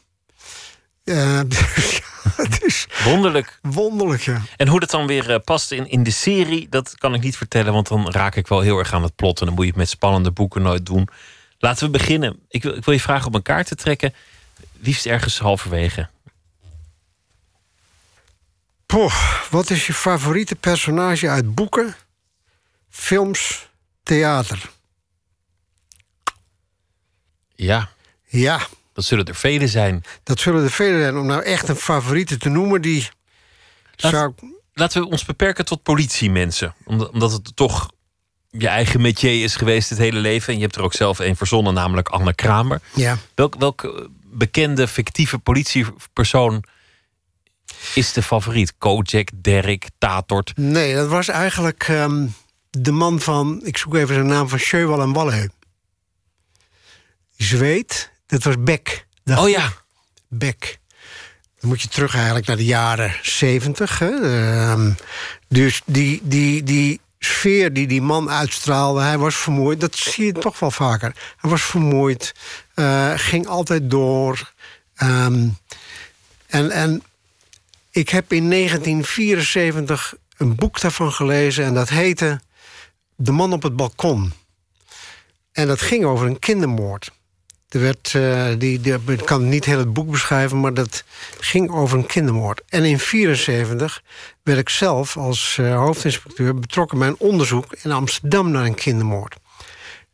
Dus 1.05 1.97
ja, 1.97 2.31
het 2.43 2.63
is 2.63 2.87
Wonderlijk. 3.05 3.59
wonderlijk, 3.63 4.23
ja. 4.23 4.43
En 4.57 4.69
hoe 4.69 4.81
dat 4.81 4.91
dan 4.91 5.07
weer 5.07 5.31
eh, 5.31 5.41
past 5.45 5.71
in, 5.71 5.89
in 5.91 6.03
de 6.03 6.11
serie, 6.11 6.69
dat 6.69 6.99
kan 6.99 7.15
ik 7.15 7.21
niet 7.23 7.37
vertellen, 7.37 7.73
want 7.73 7.89
dan 7.89 8.11
raak 8.11 8.35
ik 8.37 8.47
wel 8.49 8.61
heel 8.61 8.79
erg 8.79 8.93
aan 8.93 9.03
het 9.03 9.17
plot. 9.17 9.41
En 9.41 9.47
dan 9.47 9.55
moet 9.55 9.65
je 9.65 9.71
het 9.71 9.79
met 9.81 9.89
spannende 9.89 10.31
boeken 10.31 10.63
nooit 10.63 10.87
doen. 10.87 11.09
Laten 11.59 11.85
we 11.87 11.91
beginnen. 11.99 12.39
Ik 12.49 12.63
wil, 12.63 12.75
ik 12.77 12.85
wil 12.85 12.95
je 12.95 13.01
vragen 13.01 13.27
om 13.27 13.35
een 13.35 13.43
kaart 13.43 13.67
te 13.67 13.75
trekken. 13.75 14.15
liefst 14.81 15.07
ergens 15.07 15.39
halverwege. 15.39 16.09
Poh, 18.87 19.43
wat 19.51 19.71
is 19.71 19.87
je 19.87 19.93
favoriete 19.95 20.55
personage 20.55 21.29
uit 21.29 21.55
boeken, 21.55 21.95
films, 22.91 23.69
theater? 24.03 24.71
Ja. 27.55 27.89
Ja. 28.25 28.61
Dat 28.95 29.05
zullen 29.05 29.25
er 29.25 29.35
vele 29.35 29.69
zijn. 29.69 30.05
Dat 30.23 30.41
zullen 30.41 30.65
er 30.65 30.71
vele 30.71 30.99
zijn. 30.99 31.17
Om 31.17 31.27
nou 31.27 31.43
echt 31.43 31.69
een 31.69 31.77
favoriete 31.77 32.37
te 32.37 32.49
noemen, 32.49 32.83
die 32.83 33.09
zou 33.97 34.33
ik... 34.37 34.53
Laten 34.73 35.03
we 35.03 35.09
ons 35.09 35.25
beperken 35.25 35.65
tot 35.65 35.83
politiemensen. 35.83 36.75
Omdat, 36.85 37.33
het 37.33 37.57
toch 37.57 37.91
je 38.51 38.69
eigen 38.69 39.01
métier 39.01 39.43
is 39.43 39.57
geweest 39.57 39.91
het 39.91 39.99
hele 39.99 40.19
leven. 40.19 40.49
En 40.49 40.59
je 40.59 40.65
hebt 40.65 40.77
er 40.77 40.83
ook 40.83 40.95
zelf 40.95 41.19
een 41.19 41.37
verzonnen, 41.37 41.75
namelijk 41.75 42.09
Anne 42.09 42.35
Kramer. 42.35 42.81
Ja. 42.95 43.19
Welk, 43.35 43.55
welk 43.59 44.09
bekende 44.25 44.89
fictieve 44.89 45.39
politiepersoon 45.39 46.65
is 47.95 48.13
de 48.13 48.23
favoriet? 48.23 48.75
Kojak, 48.79 49.29
Derek, 49.35 49.89
Tatort? 49.99 50.57
Nee, 50.57 50.95
dat 50.95 51.09
was 51.09 51.29
eigenlijk 51.29 51.85
ehm, 51.89 52.27
de 52.71 52.93
man 52.93 53.21
van... 53.21 53.61
Ik 53.65 53.77
zoek 53.77 53.95
even 53.95 54.15
zijn 54.15 54.27
naam 54.27 54.49
van 54.49 54.59
Sjeuwal 54.59 55.01
en 55.01 55.13
Walleu. 55.13 55.49
Zweet, 57.37 58.11
dat 58.27 58.43
was 58.43 58.55
Beck. 58.59 59.07
oh 59.25 59.49
ja. 59.49 59.73
Beck. 60.29 60.79
Dan 61.61 61.69
moet 61.69 61.83
je 61.83 61.89
terug 61.89 62.15
eigenlijk 62.15 62.47
naar 62.47 62.57
de 62.57 62.65
jaren 62.65 63.15
zeventig. 63.23 64.01
Ehm, 64.01 64.93
dus 65.49 65.83
die, 65.85 66.21
die, 66.23 66.63
die 66.63 67.01
sfeer 67.19 67.73
die 67.73 67.87
die 67.87 68.03
man 68.03 68.31
uitstraalde, 68.31 69.01
hij 69.01 69.19
was 69.19 69.37
vermoeid. 69.37 69.81
Dat 69.81 69.95
zie 69.95 70.25
je 70.25 70.33
toch 70.33 70.59
wel 70.59 70.71
vaker. 70.71 71.13
Hij 71.37 71.51
was 71.51 71.63
vermoeid, 71.63 72.35
uh, 72.75 73.13
ging 73.17 73.47
altijd 73.47 73.91
door. 73.91 74.53
Ehm, 74.95 75.49
en, 76.47 76.71
en 76.71 77.03
ik 77.91 78.09
heb 78.09 78.33
in 78.33 78.51
1974 78.51 80.15
een 80.37 80.55
boek 80.55 80.81
daarvan 80.81 81.13
gelezen 81.13 81.65
en 81.65 81.75
dat 81.75 81.89
heette 81.89 82.41
De 83.17 83.33
man 83.33 83.53
op 83.53 83.63
het 83.63 83.77
balkon. 83.77 84.33
En 85.53 85.67
dat 85.67 85.81
ging 85.81 86.05
over 86.05 86.27
een 86.27 86.39
kindermoord. 86.39 87.11
Er 87.75 87.81
werd, 87.81 88.13
uh, 88.17 88.47
die, 88.59 88.81
ik 89.07 89.25
kan 89.25 89.49
niet 89.49 89.65
heel 89.65 89.79
het 89.79 89.93
boek 89.93 90.11
beschrijven, 90.11 90.61
maar 90.61 90.75
dat 90.75 91.05
ging 91.41 91.71
over 91.71 91.99
een 91.99 92.07
kindermoord. 92.07 92.63
En 92.69 92.85
in 92.85 92.99
1974 92.99 94.03
werd 94.43 94.59
ik 94.59 94.69
zelf 94.69 95.17
als 95.17 95.57
uh, 95.61 95.77
hoofdinspecteur 95.77 96.55
betrokken 96.55 96.99
bij 96.99 97.09
een 97.09 97.19
onderzoek 97.19 97.75
in 97.83 97.93
Amsterdam 97.93 98.51
naar 98.51 98.65
een 98.65 98.75
kindermoord. 98.75 99.37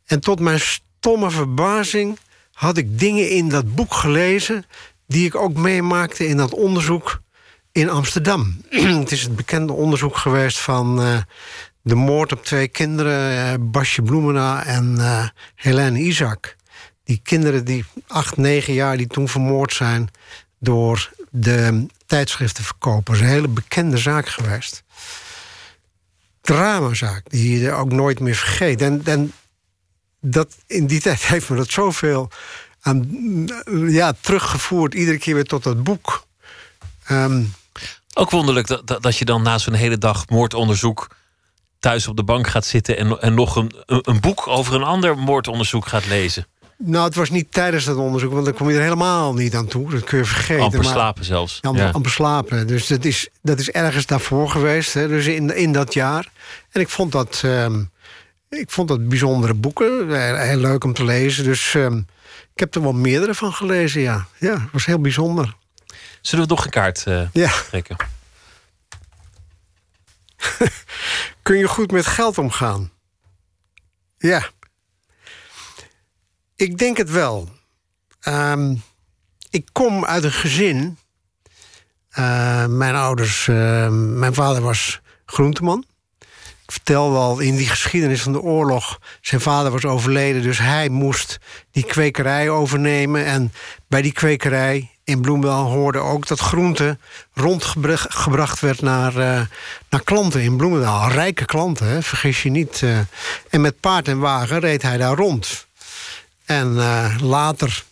En 0.05 0.19
tot 0.19 0.39
mijn 0.39 0.59
stomme 0.59 1.29
verbazing 1.29 2.17
had 2.53 2.77
ik 2.77 2.99
dingen 2.99 3.29
in 3.29 3.49
dat 3.49 3.75
boek 3.75 3.93
gelezen 3.93 4.65
die 5.07 5.25
ik 5.25 5.35
ook 5.35 5.53
meemaakte 5.53 6.27
in 6.27 6.37
dat 6.37 6.53
onderzoek 6.53 7.21
in 7.71 7.89
Amsterdam. 7.89 8.61
het 8.69 9.11
is 9.11 9.21
het 9.21 9.35
bekende 9.35 9.73
onderzoek 9.73 10.17
geweest 10.17 10.59
van 10.59 11.01
uh, 11.01 11.17
de 11.81 11.95
moord 11.95 12.31
op 12.31 12.45
twee 12.45 12.67
kinderen, 12.67 13.71
Basje 13.71 14.01
Bloemena 14.01 14.65
en 14.65 14.97
Helene 15.55 15.99
Isaac 15.99 16.59
die 17.11 17.21
kinderen, 17.23 17.65
die 17.65 17.85
acht, 18.07 18.37
negen 18.37 18.73
jaar, 18.73 18.97
die 18.97 19.07
toen 19.07 19.27
vermoord 19.27 19.73
zijn 19.73 20.09
door 20.59 21.11
de 21.29 21.85
tijdschriftenverkopers. 22.05 23.19
Een 23.19 23.25
hele 23.25 23.47
bekende 23.47 23.97
zaak 23.97 24.27
geweest. 24.27 24.83
Dramazaak, 26.41 27.29
die 27.29 27.59
je 27.59 27.71
ook 27.71 27.91
nooit 27.91 28.19
meer 28.19 28.35
vergeet. 28.35 28.81
En, 28.81 29.01
en 29.05 29.33
dat, 30.19 30.57
in 30.67 30.87
die 30.87 31.01
tijd 31.01 31.21
heeft 31.31 31.49
me 31.49 31.55
dat 31.55 31.71
zoveel 31.71 32.29
aan, 32.81 33.07
ja, 33.87 34.13
teruggevoerd, 34.19 34.93
iedere 34.93 35.17
keer 35.17 35.35
weer 35.35 35.45
tot 35.45 35.63
dat 35.63 35.83
boek. 35.83 36.25
Um, 37.09 37.53
ook 38.13 38.29
wonderlijk 38.29 38.67
dat, 38.67 39.03
dat 39.03 39.17
je 39.17 39.25
dan 39.25 39.41
na 39.41 39.57
zo'n 39.57 39.73
hele 39.73 39.97
dag 39.97 40.29
moordonderzoek 40.29 41.07
thuis 41.79 42.07
op 42.07 42.15
de 42.15 42.23
bank 42.23 42.47
gaat 42.47 42.65
zitten 42.65 42.97
en, 42.97 43.21
en 43.21 43.33
nog 43.33 43.55
een, 43.55 43.71
een 43.85 44.19
boek 44.19 44.47
over 44.47 44.73
een 44.73 44.83
ander 44.83 45.17
moordonderzoek 45.17 45.87
gaat 45.87 46.07
lezen. 46.07 46.47
Nou, 46.83 47.05
het 47.05 47.15
was 47.15 47.29
niet 47.29 47.51
tijdens 47.51 47.85
dat 47.85 47.97
onderzoek, 47.97 48.31
want 48.31 48.45
dan 48.45 48.53
kom 48.53 48.69
je 48.69 48.75
er 48.75 48.81
helemaal 48.81 49.33
niet 49.33 49.55
aan 49.55 49.67
toe. 49.67 49.89
Dat 49.89 50.03
kun 50.03 50.17
je 50.17 50.25
vergeten. 50.25 50.63
Amper 50.63 50.83
slapen 50.83 51.25
zelfs. 51.25 51.59
Ja, 51.61 51.69
amper, 51.69 51.91
amper 51.91 52.11
slapen. 52.11 52.67
Dus 52.67 52.87
dat 52.87 53.05
is, 53.05 53.29
dat 53.41 53.59
is 53.59 53.69
ergens 53.69 54.05
daarvoor 54.05 54.49
geweest, 54.49 54.93
hè, 54.93 55.07
dus 55.07 55.25
in, 55.25 55.55
in 55.55 55.71
dat 55.71 55.93
jaar. 55.93 56.31
En 56.71 56.81
ik 56.81 56.89
vond 56.89 57.11
dat, 57.11 57.41
um, 57.45 57.91
ik 58.49 58.71
vond 58.71 58.87
dat 58.87 59.09
bijzondere 59.09 59.53
boeken. 59.53 60.15
Heel 60.47 60.57
leuk 60.57 60.83
om 60.83 60.93
te 60.93 61.03
lezen. 61.03 61.43
Dus 61.43 61.73
um, 61.73 62.07
ik 62.53 62.59
heb 62.59 62.75
er 62.75 62.81
wel 62.81 62.93
meerdere 62.93 63.35
van 63.35 63.53
gelezen, 63.53 64.01
ja. 64.01 64.27
Ja, 64.37 64.53
het 64.53 64.71
was 64.71 64.85
heel 64.85 64.99
bijzonder. 65.01 65.55
Zullen 66.21 66.45
we 66.45 66.51
nog 66.51 66.65
een 66.65 66.71
kaart 66.71 67.03
uh, 67.07 67.21
ja. 67.33 67.51
trekken? 67.67 67.95
Kun 71.41 71.57
je 71.57 71.67
goed 71.67 71.91
met 71.91 72.05
geld 72.05 72.37
omgaan? 72.37 72.91
Ja. 74.17 74.49
Ik 76.61 76.77
denk 76.77 76.97
het 76.97 77.11
wel. 77.11 77.49
Um, 78.27 78.83
ik 79.49 79.67
kom 79.71 80.05
uit 80.05 80.23
een 80.23 80.31
gezin. 80.31 80.97
Uh, 82.19 82.65
mijn 82.65 82.95
ouders, 82.95 83.47
uh, 83.47 83.87
mijn 83.89 84.33
vader 84.33 84.61
was 84.61 84.99
groenteman. 85.25 85.85
Ik 86.63 86.71
vertelde 86.71 87.17
al 87.17 87.39
in 87.39 87.55
die 87.55 87.67
geschiedenis 87.67 88.21
van 88.21 88.31
de 88.31 88.41
oorlog. 88.41 88.99
Zijn 89.21 89.41
vader 89.41 89.71
was 89.71 89.85
overleden, 89.85 90.41
dus 90.41 90.57
hij 90.57 90.89
moest 90.89 91.39
die 91.71 91.85
kwekerij 91.85 92.49
overnemen. 92.49 93.25
En 93.25 93.53
bij 93.87 94.01
die 94.01 94.13
kwekerij 94.13 94.89
in 95.03 95.21
Bloemendaal 95.21 95.71
hoorde 95.71 95.99
ook 95.99 96.27
dat 96.27 96.39
groente 96.39 96.97
rondgebracht 97.33 98.59
werd 98.59 98.81
naar, 98.81 99.15
uh, 99.17 99.41
naar 99.89 100.03
klanten 100.03 100.41
in 100.41 100.57
Bloemendaal. 100.57 101.09
Rijke 101.09 101.45
klanten, 101.45 101.87
hè, 101.87 102.01
vergis 102.01 102.43
je 102.43 102.49
niet. 102.49 102.83
en 103.49 103.61
met 103.61 103.79
paard 103.79 104.07
en 104.07 104.19
wagen 104.19 104.59
reed 104.59 104.81
hij 104.81 104.97
daar 104.97 105.15
rond. 105.15 105.69
En 106.51 106.73
uh, 106.73 107.15
later, 107.21 107.83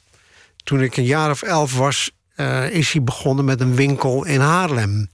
toen 0.64 0.82
ik 0.82 0.98
een 0.98 1.04
jaar 1.04 1.30
of 1.30 1.42
elf 1.42 1.78
was, 1.78 2.12
uh, 2.36 2.70
is 2.70 2.92
hij 2.92 3.04
begonnen 3.04 3.46
met 3.46 3.62
een 3.62 3.76
winkel 3.76 4.26
in 4.26 4.40
Haarlem. 4.40 5.10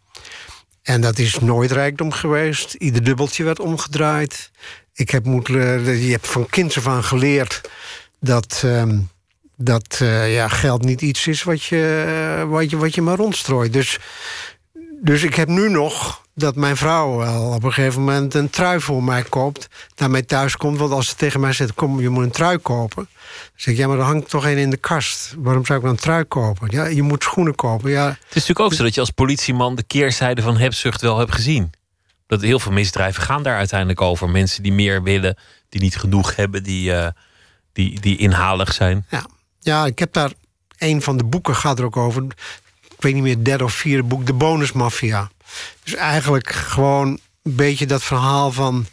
En 0.82 1.02
dat 1.02 1.18
is 1.18 1.40
nooit 1.40 1.72
rijkdom 1.72 2.12
geweest. 2.12 2.74
Ieder 2.74 3.04
dubbeltje 3.04 3.44
werd 3.44 3.60
omgedraaid. 3.60 4.52
Ik 4.94 5.10
heb 5.10 5.26
moeten, 5.26 5.86
je 6.06 6.12
hebt 6.12 6.28
van 6.28 6.50
kinds 6.50 6.88
af 6.88 7.06
geleerd 7.06 7.62
dat, 8.20 8.62
uh, 8.66 8.84
dat 9.56 9.98
ja, 10.28 10.48
geld 10.48 10.84
niet 10.84 11.02
iets 11.02 11.28
is 11.28 11.44
wat 11.44 11.64
je, 11.64 12.46
wat 12.48 12.70
je, 12.70 12.78
wat 12.78 12.96
je 12.96 13.02
maar 13.02 13.18
rondstrooit. 13.18 13.74
Dus, 13.74 14.00
dus 15.02 15.24
ik 15.24 15.36
heb 15.36 15.48
nu 15.48 15.70
nog 15.70 16.25
dat 16.36 16.56
mijn 16.56 16.78
vrouw 16.78 17.18
wel 17.18 17.44
op 17.44 17.64
een 17.64 17.74
gegeven 17.74 18.00
moment 18.00 18.34
een 18.34 18.50
trui 18.50 18.80
voor 18.80 19.04
mij 19.04 19.24
koopt. 19.24 19.68
Naar 19.96 20.10
mij 20.10 20.22
thuis 20.22 20.58
komt. 20.58 20.78
Want 20.78 20.92
als 20.92 21.08
ze 21.08 21.16
tegen 21.16 21.40
mij 21.40 21.54
zegt: 21.54 21.74
Kom, 21.74 22.02
je 22.02 22.10
moet 22.10 22.24
een 22.24 22.32
trui 22.32 22.58
kopen. 22.58 23.08
Dan 23.14 23.52
zeg 23.56 23.74
ik: 23.74 23.80
Ja, 23.80 23.88
maar 23.88 23.98
er 23.98 24.04
hangt 24.04 24.30
toch 24.30 24.46
één 24.46 24.58
in 24.58 24.70
de 24.70 24.78
kast. 24.78 25.34
Waarom 25.38 25.66
zou 25.66 25.78
ik 25.78 25.86
dan 25.86 25.94
een 25.94 26.00
trui 26.00 26.24
kopen? 26.24 26.68
Ja, 26.72 26.86
je 26.86 27.02
moet 27.02 27.24
schoenen 27.24 27.56
kopen. 27.56 27.92
Ja. 27.92 28.08
Het 28.08 28.18
is 28.20 28.34
natuurlijk 28.34 28.60
ook 28.60 28.74
zo 28.74 28.84
dat 28.84 28.94
je 28.94 29.00
als 29.00 29.10
politieman 29.10 29.76
de 29.76 29.84
keerzijde 29.84 30.42
van 30.42 30.58
hebzucht 30.58 31.02
wel 31.02 31.18
hebt 31.18 31.34
gezien. 31.34 31.72
Dat 32.28 32.42
heel 32.42 32.60
veel 32.60 32.72
misdrijven 32.72 33.24
gaan 33.24 33.44
daar 33.44 33.58
uiteindelijk 33.58 34.02
over. 34.02 34.30
Mensen 34.30 34.64
die 34.64 34.74
meer 34.74 35.04
willen, 35.04 35.38
die 35.70 35.82
niet 35.82 35.98
genoeg 35.98 36.36
hebben, 36.36 36.64
die, 36.64 36.92
uh, 36.92 37.08
die, 37.74 38.00
die 38.00 38.18
inhalig 38.18 38.74
zijn. 38.74 39.06
Ja. 39.10 39.26
ja, 39.60 39.86
ik 39.86 40.00
heb 40.00 40.14
daar. 40.14 40.32
Een 40.78 41.02
van 41.02 41.18
de 41.18 41.24
boeken 41.24 41.56
gaat 41.56 41.80
er 41.80 41.86
ook 41.86 41.98
over. 41.98 42.24
Ik 42.84 43.02
weet 43.02 43.14
niet 43.14 43.24
meer, 43.24 43.36
het 43.36 43.46
derde 43.46 43.64
of 43.64 43.74
vierde 43.74 44.04
boek, 44.04 44.26
De 44.26 44.34
Bonusmafia. 44.34 45.30
Dus 45.84 45.94
eigenlijk 45.94 46.52
gewoon 46.52 47.20
een 47.44 47.56
beetje 47.56 47.86
dat 47.86 48.04
verhaal 48.04 48.52
van. 48.52 48.86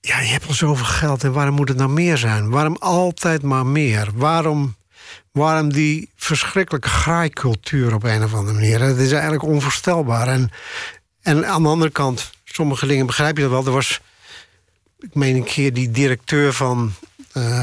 Ja, 0.00 0.20
je 0.20 0.28
hebt 0.28 0.46
al 0.46 0.54
zoveel 0.54 0.84
geld 0.86 1.24
en 1.24 1.32
waarom 1.32 1.54
moet 1.54 1.68
het 1.68 1.76
nou 1.76 1.90
meer 1.90 2.16
zijn? 2.16 2.50
Waarom 2.50 2.76
altijd 2.78 3.42
maar 3.42 3.66
meer? 3.66 4.08
Waarom, 4.14 4.76
waarom 5.32 5.72
die 5.72 6.10
verschrikkelijke 6.16 6.88
graaikultuur 6.88 7.94
op 7.94 8.04
een 8.04 8.24
of 8.24 8.34
andere 8.34 8.58
manier? 8.58 8.78
Dat 8.78 8.98
is 8.98 9.12
eigenlijk 9.12 9.42
onvoorstelbaar. 9.42 10.28
En, 10.28 10.50
en 11.22 11.46
aan 11.46 11.62
de 11.62 11.68
andere 11.68 11.90
kant, 11.90 12.30
sommige 12.44 12.86
dingen 12.86 13.06
begrijp 13.06 13.36
je 13.36 13.42
dat 13.42 13.50
wel. 13.50 13.66
Er 13.66 13.72
was, 13.72 14.00
ik 14.98 15.14
meen 15.14 15.36
een 15.36 15.44
keer, 15.44 15.72
die 15.72 15.90
directeur 15.90 16.52
van 16.52 16.92
uh, 17.36 17.62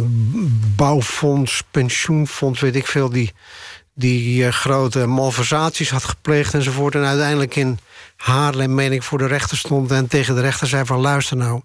bouwfonds, 0.75 1.63
pensioenfonds, 1.71 2.59
weet 2.59 2.75
ik 2.75 2.87
veel, 2.87 3.09
die 3.09 3.33
die 3.93 4.45
uh, 4.45 4.51
grote 4.51 5.05
malversaties 5.05 5.89
had 5.89 6.03
gepleegd 6.03 6.53
enzovoort. 6.53 6.95
En 6.95 7.05
uiteindelijk 7.05 7.55
in 7.55 7.79
Haarlem, 8.17 8.73
meen 8.73 8.91
ik, 8.91 9.03
voor 9.03 9.17
de 9.17 9.27
rechter 9.27 9.57
stond... 9.57 9.91
en 9.91 10.07
tegen 10.07 10.35
de 10.35 10.41
rechter 10.41 10.67
zei 10.67 10.85
van 10.85 10.99
luister 10.99 11.37
nou, 11.37 11.61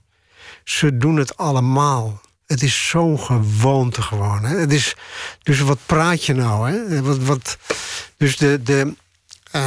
ze 0.64 0.96
doen 0.96 1.16
het 1.16 1.36
allemaal. 1.36 2.20
Het 2.46 2.62
is 2.62 2.88
zo'n 2.88 3.20
gewoonte 3.20 4.02
gewoon. 4.02 4.44
Hè? 4.44 4.56
Het 4.56 4.72
is, 4.72 4.94
dus 5.42 5.60
wat 5.60 5.78
praat 5.86 6.24
je 6.24 6.34
nou? 6.34 6.70
Hè? 6.70 7.02
Wat, 7.02 7.18
wat, 7.18 7.58
dus 8.16 8.36
de, 8.36 8.62
de, 8.62 8.94
eh, 9.50 9.62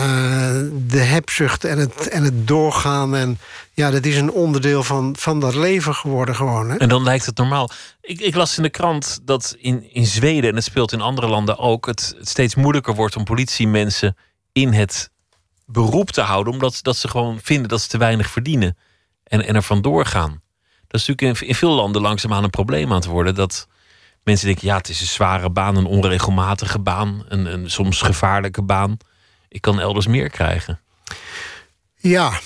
de 0.87 0.99
hebzucht 0.99 1.63
en 1.63 1.77
het, 1.77 2.07
en 2.07 2.23
het 2.23 2.47
doorgaan. 2.47 3.15
En 3.15 3.39
ja, 3.73 3.91
dat 3.91 4.05
is 4.05 4.17
een 4.17 4.31
onderdeel 4.31 4.83
van, 4.83 5.15
van 5.19 5.39
dat 5.39 5.55
leven 5.55 5.95
geworden 5.95 6.35
gewoon. 6.35 6.69
Hè? 6.69 6.77
En 6.77 6.89
dan 6.89 7.03
lijkt 7.03 7.25
het 7.25 7.37
normaal. 7.37 7.69
Ik, 8.01 8.19
ik 8.19 8.35
las 8.35 8.57
in 8.57 8.63
de 8.63 8.69
krant 8.69 9.19
dat 9.23 9.55
in, 9.59 9.93
in 9.93 10.05
Zweden, 10.05 10.49
en 10.49 10.55
het 10.55 10.63
speelt 10.63 10.91
in 10.91 11.01
andere 11.01 11.27
landen 11.27 11.57
ook, 11.57 11.85
het, 11.85 12.15
steeds 12.21 12.55
moeilijker 12.55 12.95
wordt 12.95 13.15
om 13.15 13.23
politiemensen 13.23 14.17
in 14.51 14.73
het 14.73 15.09
beroep 15.65 16.11
te 16.11 16.21
houden, 16.21 16.53
omdat 16.53 16.79
dat 16.81 16.97
ze 16.97 17.07
gewoon 17.07 17.39
vinden 17.43 17.69
dat 17.69 17.81
ze 17.81 17.87
te 17.87 17.97
weinig 17.97 18.29
verdienen 18.29 18.77
en, 19.23 19.47
en 19.47 19.55
er 19.55 19.63
vandoor 19.63 20.05
gaan. 20.05 20.41
Dat 20.87 21.01
is 21.01 21.07
natuurlijk 21.07 21.41
in, 21.41 21.47
in 21.47 21.55
veel 21.55 21.71
landen 21.71 22.01
langzaamaan 22.01 22.43
een 22.43 22.49
probleem 22.49 22.89
aan 22.89 22.95
het 22.95 23.05
worden. 23.05 23.35
Dat 23.35 23.67
mensen 24.23 24.45
denken, 24.45 24.67
ja, 24.67 24.77
het 24.77 24.89
is 24.89 25.01
een 25.01 25.07
zware 25.07 25.49
baan, 25.49 25.75
een 25.75 25.85
onregelmatige 25.85 26.79
baan, 26.79 27.25
een, 27.27 27.45
een 27.45 27.71
soms 27.71 28.01
gevaarlijke 28.01 28.61
baan. 28.61 28.97
Ik 29.51 29.61
kan 29.61 29.79
elders 29.79 30.07
meer 30.07 30.29
krijgen. 30.29 30.79
Ja, 31.97 32.39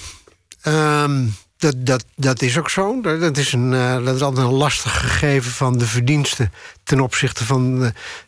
ehm, 0.62 1.28
dat, 1.58 1.76
dat, 1.78 2.06
dat 2.16 2.42
is 2.42 2.58
ook 2.58 2.70
zo. 2.70 3.02
Dat 3.02 3.38
is, 3.38 3.54
een, 3.54 3.74
eh, 3.74 4.06
dat 4.06 4.16
is 4.16 4.22
altijd 4.22 4.48
een 4.48 4.54
lastig 4.54 5.00
gegeven 5.00 5.52
van 5.52 5.78
de 5.78 5.86
verdiensten 5.86 6.52
ten 6.84 7.00
opzichte 7.00 7.46
van 7.46 7.80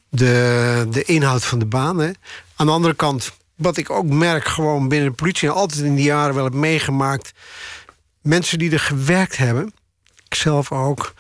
de, 0.09 0.85
de, 0.89 1.03
inhoud 1.03 1.45
van 1.45 1.59
de 1.59 1.65
baan. 1.65 2.01
Aan 2.55 2.65
de 2.65 2.71
andere 2.71 2.93
kant, 2.93 3.31
wat 3.55 3.77
ik 3.77 3.89
ook 3.89 4.05
merk 4.05 4.47
gewoon 4.47 4.87
binnen 4.87 5.09
de 5.09 5.15
politie 5.15 5.47
en 5.47 5.55
altijd 5.55 5.83
in 5.83 5.95
die 5.95 6.05
jaren 6.05 6.35
wel 6.35 6.43
heb 6.43 6.53
meegemaakt, 6.53 7.33
mensen 8.21 8.59
die 8.59 8.71
er 8.71 8.79
gewerkt 8.79 9.37
hebben, 9.37 9.73
ikzelf 10.29 10.71
ook, 10.71 11.13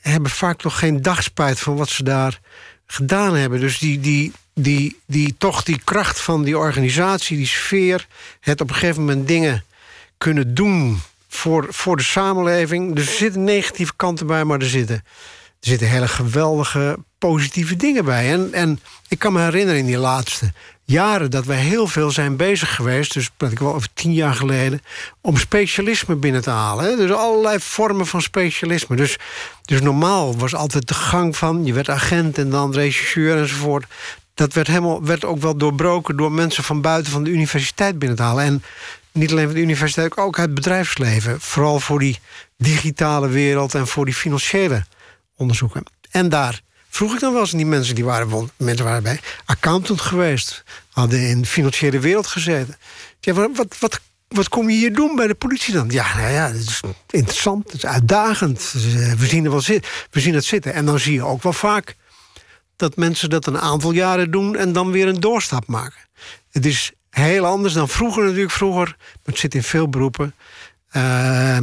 hebben 0.00 0.30
vaak 0.30 0.62
nog 0.62 0.78
geen 0.78 1.02
dagspijt 1.02 1.60
van 1.60 1.76
wat 1.76 1.88
ze 1.88 2.02
daar 2.02 2.40
gedaan 2.86 3.34
hebben. 3.34 3.60
Dus 3.60 3.78
die, 3.78 4.00
die, 4.00 4.32
die, 4.54 5.00
die, 5.06 5.34
toch 5.38 5.62
die 5.62 5.80
kracht 5.84 6.20
van 6.20 6.42
die 6.42 6.58
organisatie, 6.58 7.36
die 7.36 7.46
sfeer, 7.46 8.06
het 8.40 8.60
op 8.60 8.68
een 8.68 8.74
gegeven 8.74 9.00
moment 9.04 9.28
dingen 9.28 9.64
kunnen 10.18 10.54
doen 10.54 11.00
voor, 11.28 11.66
voor 11.70 11.96
de 11.96 12.02
samenleving. 12.02 12.98
Er 12.98 13.04
zitten 13.04 13.44
negatieve 13.44 13.92
kanten 13.96 14.26
bij, 14.26 14.44
maar 14.44 14.58
er 14.58 14.68
zitten, 14.68 14.96
er 14.96 15.68
zitten 15.68 15.88
hele 15.88 16.08
geweldige 16.08 16.98
positieve 17.18 17.76
dingen 17.76 18.04
bij. 18.04 18.32
En, 18.32 18.52
en 18.52 18.80
ik 19.08 19.18
kan 19.18 19.32
me 19.32 19.40
herinneren 19.40 19.80
in 19.80 19.86
die 19.86 19.98
laatste 19.98 20.52
jaren 20.84 21.30
dat 21.30 21.44
we 21.44 21.54
heel 21.54 21.86
veel 21.86 22.10
zijn 22.10 22.36
bezig 22.36 22.74
geweest, 22.74 23.12
dus 23.12 23.30
praat 23.36 23.52
ik 23.52 23.58
wel 23.58 23.74
over 23.74 23.88
tien 23.94 24.12
jaar 24.12 24.34
geleden, 24.34 24.82
om 25.20 25.36
specialisme 25.36 26.14
binnen 26.14 26.42
te 26.42 26.50
halen. 26.50 26.96
Dus 26.96 27.10
allerlei 27.10 27.60
vormen 27.60 28.06
van 28.06 28.22
specialisme. 28.22 28.96
Dus, 28.96 29.16
dus 29.62 29.80
normaal 29.80 30.36
was 30.36 30.54
altijd 30.54 30.88
de 30.88 30.94
gang 30.94 31.36
van 31.36 31.64
je 31.64 31.72
werd 31.72 31.88
agent 31.88 32.38
en 32.38 32.50
dan 32.50 32.72
regisseur 32.72 33.38
enzovoort. 33.38 33.84
Dat 34.42 34.52
werd, 34.52 34.66
helemaal, 34.66 35.04
werd 35.04 35.24
ook 35.24 35.40
wel 35.40 35.56
doorbroken 35.56 36.16
door 36.16 36.32
mensen 36.32 36.64
van 36.64 36.80
buiten 36.80 37.12
van 37.12 37.24
de 37.24 37.30
universiteit 37.30 37.98
binnen 37.98 38.16
te 38.16 38.22
halen. 38.22 38.44
En 38.44 38.62
niet 39.12 39.30
alleen 39.30 39.44
van 39.44 39.54
de 39.54 39.60
universiteit, 39.60 40.16
ook 40.16 40.38
uit 40.38 40.46
het 40.46 40.54
bedrijfsleven. 40.54 41.40
Vooral 41.40 41.80
voor 41.80 41.98
die 41.98 42.18
digitale 42.56 43.28
wereld 43.28 43.74
en 43.74 43.86
voor 43.86 44.04
die 44.04 44.14
financiële 44.14 44.84
onderzoeken. 45.36 45.82
En 46.10 46.28
daar 46.28 46.60
vroeg 46.88 47.14
ik 47.14 47.20
dan 47.20 47.32
wel 47.32 47.40
eens 47.40 47.50
aan 47.50 47.56
die 47.58 47.66
mensen, 47.66 47.94
die 47.94 48.04
waren, 48.04 48.50
mensen 48.56 48.84
waren 48.84 49.02
bij, 49.02 49.20
accountant 49.44 50.00
geweest, 50.00 50.64
hadden 50.90 51.28
in 51.28 51.40
de 51.40 51.48
financiële 51.48 51.98
wereld 51.98 52.26
gezeten. 52.26 52.76
Ja, 53.20 53.32
wat, 53.32 53.76
wat, 53.78 54.00
wat 54.28 54.48
kom 54.48 54.70
je 54.70 54.76
hier 54.76 54.94
doen 54.94 55.16
bij 55.16 55.26
de 55.26 55.34
politie 55.34 55.74
dan? 55.74 55.88
Ja, 55.90 56.16
nou 56.16 56.32
ja, 56.32 56.46
het 56.46 56.56
is 56.56 56.80
interessant, 57.10 57.64
het 57.64 57.74
is 57.74 57.86
uitdagend. 57.86 58.72
We 59.18 59.26
zien, 59.26 59.44
er 59.44 59.50
wel 59.50 59.60
zitten, 59.60 59.90
we 60.10 60.20
zien 60.20 60.34
het 60.34 60.44
zitten. 60.44 60.74
En 60.74 60.84
dan 60.84 60.98
zie 60.98 61.12
je 61.12 61.24
ook 61.24 61.42
wel 61.42 61.52
vaak 61.52 61.96
dat 62.82 62.96
mensen 62.96 63.30
dat 63.30 63.46
een 63.46 63.58
aantal 63.58 63.92
jaren 63.92 64.30
doen 64.30 64.56
en 64.56 64.72
dan 64.72 64.90
weer 64.90 65.08
een 65.08 65.20
doorstap 65.20 65.66
maken. 65.66 66.00
Het 66.50 66.66
is 66.66 66.92
heel 67.10 67.46
anders 67.46 67.74
dan 67.74 67.88
vroeger 67.88 68.24
natuurlijk. 68.24 68.50
Vroeger, 68.50 68.96
maar 68.98 69.18
het 69.24 69.38
zit 69.38 69.54
in 69.54 69.62
veel 69.62 69.88
beroepen. 69.88 70.34
Uh, 70.96 71.58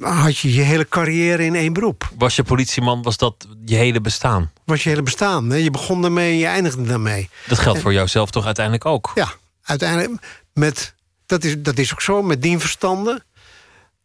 had 0.00 0.38
je 0.38 0.54
je 0.54 0.60
hele 0.60 0.88
carrière 0.88 1.44
in 1.44 1.54
één 1.54 1.72
beroep. 1.72 2.10
Was 2.18 2.36
je 2.36 2.42
politieman, 2.42 3.02
was 3.02 3.16
dat 3.16 3.46
je 3.64 3.74
hele 3.74 4.00
bestaan? 4.00 4.52
Was 4.64 4.82
je 4.82 4.88
hele 4.88 5.02
bestaan. 5.02 5.50
Hè? 5.50 5.56
Je 5.56 5.70
begon 5.70 6.02
daarmee 6.02 6.32
en 6.32 6.38
je 6.38 6.46
eindigde 6.46 6.82
daarmee. 6.82 7.28
Dat 7.46 7.58
geldt 7.58 7.80
voor 7.80 7.92
jouzelf 7.92 8.30
toch 8.30 8.44
uiteindelijk 8.44 8.84
ook? 8.84 9.12
Ja, 9.14 9.32
uiteindelijk. 9.62 10.22
Met, 10.52 10.94
dat, 11.26 11.44
is, 11.44 11.54
dat 11.58 11.78
is 11.78 11.92
ook 11.92 12.02
zo, 12.02 12.22
met 12.22 12.42
dien 12.42 12.60
verstanden. 12.60 13.24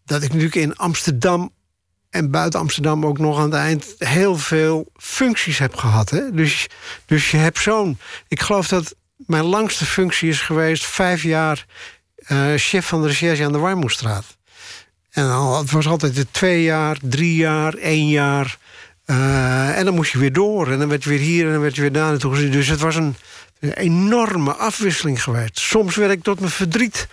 Dat 0.06 0.24
ik 0.24 0.28
natuurlijk 0.28 0.56
in 0.56 0.76
Amsterdam 0.76 1.52
en 2.12 2.32
buiten 2.32 2.60
Amsterdam 2.60 3.06
ook 3.06 3.18
nog 3.18 3.38
aan 3.38 3.44
het 3.44 3.54
eind 3.54 3.96
heel 3.98 4.38
veel 4.38 4.92
functies 4.98 5.58
heb 5.58 5.76
gehad. 5.76 6.10
Hè? 6.10 6.32
Dus, 6.32 6.68
dus 7.06 7.32
je 7.32 7.38
hebt 7.38 7.60
zo'n. 7.60 8.00
Ik 8.28 8.42
geloof 8.42 8.68
dat 8.68 8.96
mijn 9.18 9.44
langste 9.44 9.86
functie 9.86 10.30
is 10.30 10.42
geweest 10.42 10.86
vijf 10.86 11.24
jaar 11.24 11.66
uh, 12.28 12.54
chef 12.56 12.88
van 12.88 13.02
de 13.02 13.08
recherche 13.08 13.44
aan 13.44 13.52
de 13.52 13.58
Warmoestraat. 13.58 14.26
En 15.12 15.30
het 15.58 15.72
was 15.72 15.88
altijd 15.88 16.16
de 16.16 16.28
twee 16.32 16.64
jaar, 16.64 16.98
drie 17.02 17.36
jaar, 17.36 17.74
één 17.74 18.10
jaar. 18.10 18.58
Uh, 19.06 19.78
en 19.78 19.86
dan 19.86 19.94
moest 19.94 20.12
je 20.12 20.18
weer 20.18 20.34
door. 20.34 20.72
En 20.72 20.80
dan 20.80 20.90
werd 20.90 21.04
je 21.04 21.10
weer 21.10 21.20
hier 21.20 21.46
en 21.46 21.52
dan 21.52 21.62
werd 21.62 21.76
je 21.76 21.82
weer 21.82 21.92
daar 21.92 22.10
naartoe 22.10 22.34
gezien. 22.34 22.52
Dus 22.52 22.68
het 22.68 22.80
was 22.80 22.96
een, 22.96 23.16
een 23.60 23.74
enorme 23.74 24.54
afwisseling 24.54 25.24
geweest. 25.24 25.60
Soms 25.60 25.96
werd 25.96 26.12
ik 26.12 26.24
tot 26.24 26.40
mijn 26.40 26.52
verdriet. 26.52 27.08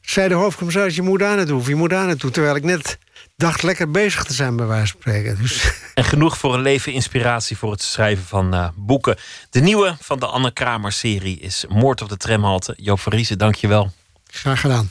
Zei 0.00 0.28
de 0.28 0.34
hoofdcommissaris, 0.34 0.94
je 0.94 1.02
moet 1.02 1.18
daar 1.18 1.36
naartoe 1.36 1.58
of 1.60 1.68
je 1.68 1.74
moet 1.74 1.90
daar 1.90 2.06
naartoe. 2.06 2.30
Terwijl 2.30 2.56
ik 2.56 2.64
net 2.64 2.98
dacht 3.40 3.62
lekker 3.62 3.90
bezig 3.90 4.24
te 4.24 4.32
zijn, 4.32 4.56
bij 4.56 4.66
wijze 4.66 4.92
van 4.92 5.00
spreken. 5.00 5.38
Dus. 5.38 5.72
En 5.94 6.04
genoeg 6.04 6.38
voor 6.38 6.54
een 6.54 6.60
leven 6.60 6.92
inspiratie 6.92 7.56
voor 7.56 7.70
het 7.70 7.82
schrijven 7.82 8.24
van 8.24 8.54
uh, 8.54 8.68
boeken. 8.74 9.16
De 9.50 9.60
nieuwe 9.60 9.96
van 10.00 10.18
de 10.18 10.26
Anne 10.26 10.52
Kramer-serie 10.52 11.38
is 11.38 11.64
Moord 11.68 12.02
op 12.02 12.08
de 12.08 12.16
tramhalte. 12.16 12.74
Joop 12.76 13.00
van 13.00 13.12
Riesen, 13.12 13.38
dank 13.38 13.54
je 13.54 13.68
wel. 13.68 13.92
Graag 14.26 14.60
gedaan. 14.60 14.90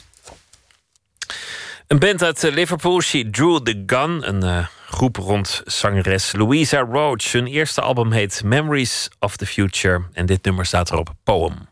Een 1.86 1.98
band 1.98 2.22
uit 2.22 2.44
eh, 2.44 2.52
Liverpool, 2.52 3.00
She 3.00 3.30
Drew 3.30 3.58
the 3.62 3.82
Gun. 3.86 4.28
Een 4.28 4.44
uh, 4.44 4.66
groep 4.86 5.16
rond 5.16 5.62
zangeres 5.64 6.32
Louisa 6.32 6.80
Roach. 6.80 7.32
Hun 7.32 7.46
eerste 7.46 7.80
album 7.80 8.12
heet 8.12 8.42
Memories 8.44 9.08
of 9.18 9.36
the 9.36 9.46
Future. 9.46 10.02
En 10.12 10.26
dit 10.26 10.44
nummer 10.44 10.66
staat 10.66 10.90
erop, 10.90 11.12
Poem. 11.24 11.68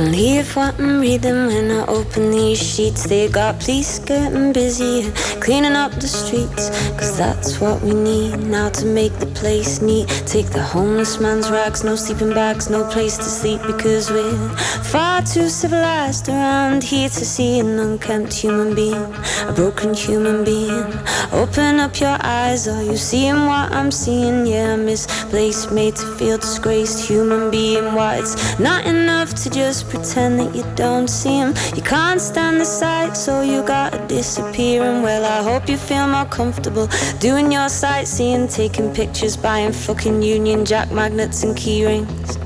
Believe 0.00 0.56
what 0.56 0.80
I'm 0.80 0.98
reading 0.98 1.44
when 1.48 1.70
I 1.70 1.84
open 1.84 2.30
these 2.30 2.58
sheets. 2.58 3.04
They 3.04 3.28
got 3.28 3.60
police 3.60 3.98
getting 3.98 4.50
busy 4.50 5.10
cleaning 5.42 5.76
up 5.76 5.92
the 5.92 6.08
streets. 6.08 6.70
Cause 6.96 7.18
that's 7.18 7.60
what 7.60 7.82
we 7.82 7.92
need 7.92 8.38
now 8.38 8.70
to 8.70 8.86
make 8.86 9.12
the 9.18 9.26
place 9.26 9.82
neat. 9.82 10.08
Take 10.24 10.46
the 10.46 10.62
homeless 10.62 11.20
man's 11.20 11.50
rags, 11.50 11.84
no 11.84 11.96
sleeping 11.96 12.32
bags, 12.32 12.70
no 12.70 12.88
place 12.88 13.18
to 13.18 13.24
sleep. 13.24 13.60
Because 13.66 14.10
we're 14.10 14.48
far 14.84 15.20
too 15.20 15.50
civilized 15.50 16.30
around 16.30 16.82
here 16.82 17.10
to 17.10 17.24
see 17.26 17.58
an 17.58 17.78
unkempt 17.78 18.32
human 18.32 18.74
being, 18.74 19.06
a 19.48 19.52
broken 19.54 19.92
human 19.92 20.44
being. 20.44 20.86
Open 21.32 21.78
up 21.78 22.00
your 22.00 22.16
eyes, 22.22 22.66
are 22.66 22.82
you 22.82 22.96
seeing 22.96 23.46
what 23.46 23.70
I'm 23.70 23.90
seeing? 23.90 24.46
Yeah, 24.46 24.76
misplaced, 24.76 25.72
made 25.72 25.96
to 25.96 26.06
feel 26.16 26.38
disgraced 26.38 27.06
human 27.06 27.50
being. 27.50 27.94
Why 27.94 28.16
it's 28.16 28.58
not 28.58 28.86
enough 28.86 29.34
to 29.42 29.50
just 29.50 29.89
pretend 29.90 30.38
that 30.40 30.54
you 30.54 30.64
don't 30.76 31.08
see 31.08 31.36
him. 31.36 31.52
You 31.76 31.82
can't 31.82 32.20
stand 32.20 32.60
the 32.60 32.64
sight, 32.64 33.16
so 33.16 33.42
you 33.42 33.62
gotta 33.62 33.98
disappear. 34.06 34.84
And 34.84 35.02
well, 35.02 35.24
I 35.24 35.42
hope 35.42 35.68
you 35.68 35.76
feel 35.76 36.06
more 36.06 36.24
comfortable 36.26 36.88
doing 37.18 37.52
your 37.52 37.68
sightseeing, 37.68 38.48
taking 38.48 38.94
pictures, 38.94 39.36
buying 39.36 39.72
fucking 39.72 40.22
Union 40.22 40.64
Jack 40.64 40.90
magnets 40.92 41.42
and 41.42 41.56
key 41.56 41.84
rings. 41.84 42.38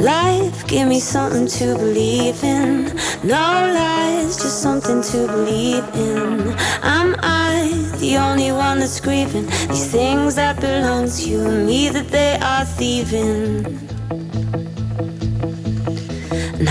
Life, 0.00 0.66
give 0.66 0.88
me 0.88 1.00
something 1.00 1.46
to 1.58 1.74
believe 1.76 2.42
in. 2.42 2.86
No 3.22 3.44
lies, 3.74 4.36
just 4.36 4.62
something 4.62 5.02
to 5.02 5.26
believe 5.26 5.84
in. 5.94 6.54
Am 6.82 7.16
I 7.18 7.68
the 7.98 8.16
only 8.16 8.52
one 8.52 8.78
that's 8.78 9.00
grieving? 9.00 9.46
These 9.68 9.90
things 9.90 10.36
that 10.36 10.60
belong 10.60 11.10
to 11.10 11.22
you 11.28 11.40
and 11.44 11.66
me 11.66 11.90
that 11.90 12.08
they 12.08 12.38
are 12.40 12.64
thieving. 12.64 13.89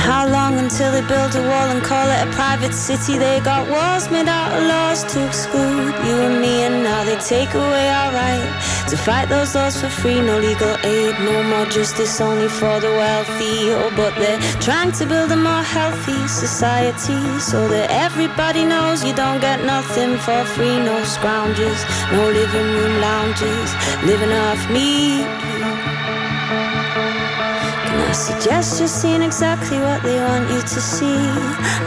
How 0.09 0.27
long 0.27 0.57
until 0.57 0.91
they 0.91 1.05
build 1.05 1.35
a 1.35 1.41
wall 1.47 1.69
and 1.69 1.83
call 1.83 2.07
it 2.09 2.27
a 2.27 2.31
private 2.31 2.73
city? 2.73 3.19
They 3.19 3.39
got 3.41 3.69
walls 3.69 4.09
made 4.09 4.27
out 4.27 4.57
of 4.57 4.63
laws 4.67 5.03
to 5.13 5.27
exclude 5.27 5.93
you 6.03 6.15
and 6.27 6.41
me, 6.41 6.63
and 6.65 6.81
now 6.81 7.03
they 7.03 7.15
take 7.17 7.53
away 7.53 7.87
our 7.89 8.11
right 8.11 8.49
to 8.89 8.97
fight 8.97 9.29
those 9.29 9.53
laws 9.53 9.79
for 9.79 9.87
free. 9.87 10.19
No 10.19 10.39
legal 10.39 10.75
aid, 10.83 11.13
no 11.19 11.43
more 11.43 11.67
justice, 11.67 12.19
only 12.19 12.49
for 12.49 12.79
the 12.79 12.89
wealthy. 12.89 13.69
Oh, 13.69 13.93
but 13.95 14.15
they're 14.15 14.41
trying 14.59 14.91
to 14.93 15.05
build 15.05 15.31
a 15.31 15.35
more 15.35 15.61
healthy 15.61 16.27
society 16.27 17.21
so 17.37 17.67
that 17.67 17.91
everybody 17.91 18.65
knows 18.65 19.05
you 19.05 19.13
don't 19.13 19.39
get 19.39 19.63
nothing 19.63 20.17
for 20.17 20.43
free. 20.55 20.79
No 20.89 20.97
scrounges, 21.05 21.79
no 22.11 22.25
living 22.25 22.69
room 22.77 22.99
lounges, 22.99 23.69
living 24.09 24.33
off 24.33 24.61
me. 24.71 25.48
Suggest 28.13 28.79
you're 28.79 28.87
seeing 28.87 29.21
exactly 29.21 29.77
what 29.77 30.01
they 30.01 30.19
want 30.19 30.49
you 30.49 30.61
to 30.61 30.79
see? 30.81 31.21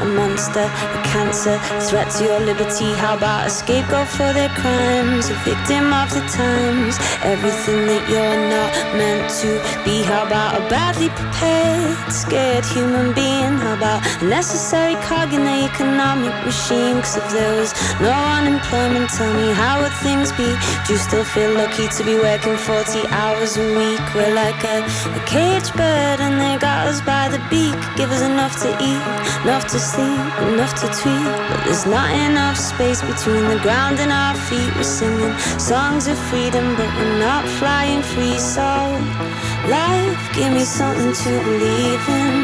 A 0.00 0.06
monster, 0.14 0.62
a 0.62 1.00
cancer, 1.10 1.58
threat 1.88 2.10
to 2.12 2.24
your 2.24 2.40
liberty. 2.40 2.92
How 2.94 3.16
about 3.16 3.46
a 3.46 3.50
scapegoat 3.50 4.06
for 4.06 4.32
their 4.32 4.48
crimes? 4.50 5.30
A 5.30 5.34
victim 5.42 5.92
of 5.92 6.08
the 6.14 6.22
times. 6.30 6.98
Everything 7.22 7.86
that 7.86 8.08
you're 8.08 8.38
not 8.54 8.70
meant 8.96 9.30
to 9.42 9.58
be. 9.84 10.02
How 10.02 10.26
about 10.26 10.60
a 10.60 10.68
badly 10.70 11.08
prepared, 11.10 12.12
scared 12.12 12.64
human 12.66 13.12
being? 13.14 13.58
How 13.58 13.74
about 13.74 14.06
a 14.22 14.26
necessary 14.26 14.94
cog 15.02 15.34
in 15.34 15.44
the 15.44 15.64
economic 15.66 16.34
machine? 16.46 17.02
Cause 17.02 17.16
if 17.16 17.26
there 17.32 17.54
was 17.58 17.74
no 18.00 18.12
unemployment, 18.38 19.10
tell 19.10 19.32
me 19.34 19.52
how 19.52 19.82
would 19.82 19.94
things 20.06 20.30
be? 20.32 20.46
Do 20.86 20.92
you 20.94 20.98
still 20.98 21.24
feel 21.24 21.52
lucky 21.54 21.88
to 21.88 22.04
be 22.04 22.14
working 22.14 22.56
40 22.56 23.08
hours 23.08 23.56
a 23.56 23.66
week? 23.74 24.02
We're 24.14 24.34
like 24.34 24.62
a, 24.64 24.86
a 24.86 25.20
cage 25.26 25.72
bird 25.74 26.11
and 26.20 26.40
they 26.40 26.58
got 26.58 26.86
us 26.86 27.00
by 27.02 27.28
the 27.28 27.38
beak. 27.50 27.74
Give 27.96 28.10
us 28.10 28.22
enough 28.22 28.54
to 28.62 28.68
eat, 28.80 29.02
enough 29.44 29.66
to 29.72 29.78
sleep, 29.78 30.20
enough 30.52 30.74
to 30.82 30.86
tweet. 31.00 31.30
But 31.48 31.64
there's 31.64 31.86
not 31.86 32.10
enough 32.28 32.56
space 32.56 33.00
between 33.00 33.44
the 33.48 33.58
ground 33.62 34.00
and 34.00 34.12
our 34.12 34.34
feet. 34.34 34.70
We're 34.76 34.82
singing 34.82 35.34
songs 35.58 36.06
of 36.08 36.18
freedom, 36.30 36.76
but 36.76 36.88
we're 36.96 37.18
not 37.18 37.44
flying 37.58 38.02
free. 38.02 38.38
So, 38.38 38.68
life, 39.68 40.22
give 40.34 40.52
me 40.52 40.64
something 40.64 41.12
to 41.12 41.30
believe 41.48 42.04
in. 42.20 42.34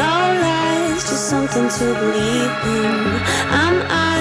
No 0.00 0.14
lies, 0.44 1.02
just 1.08 1.28
something 1.28 1.68
to 1.68 1.86
believe 2.00 2.52
in. 2.78 2.94
I'm 3.62 3.76
I 3.90 4.14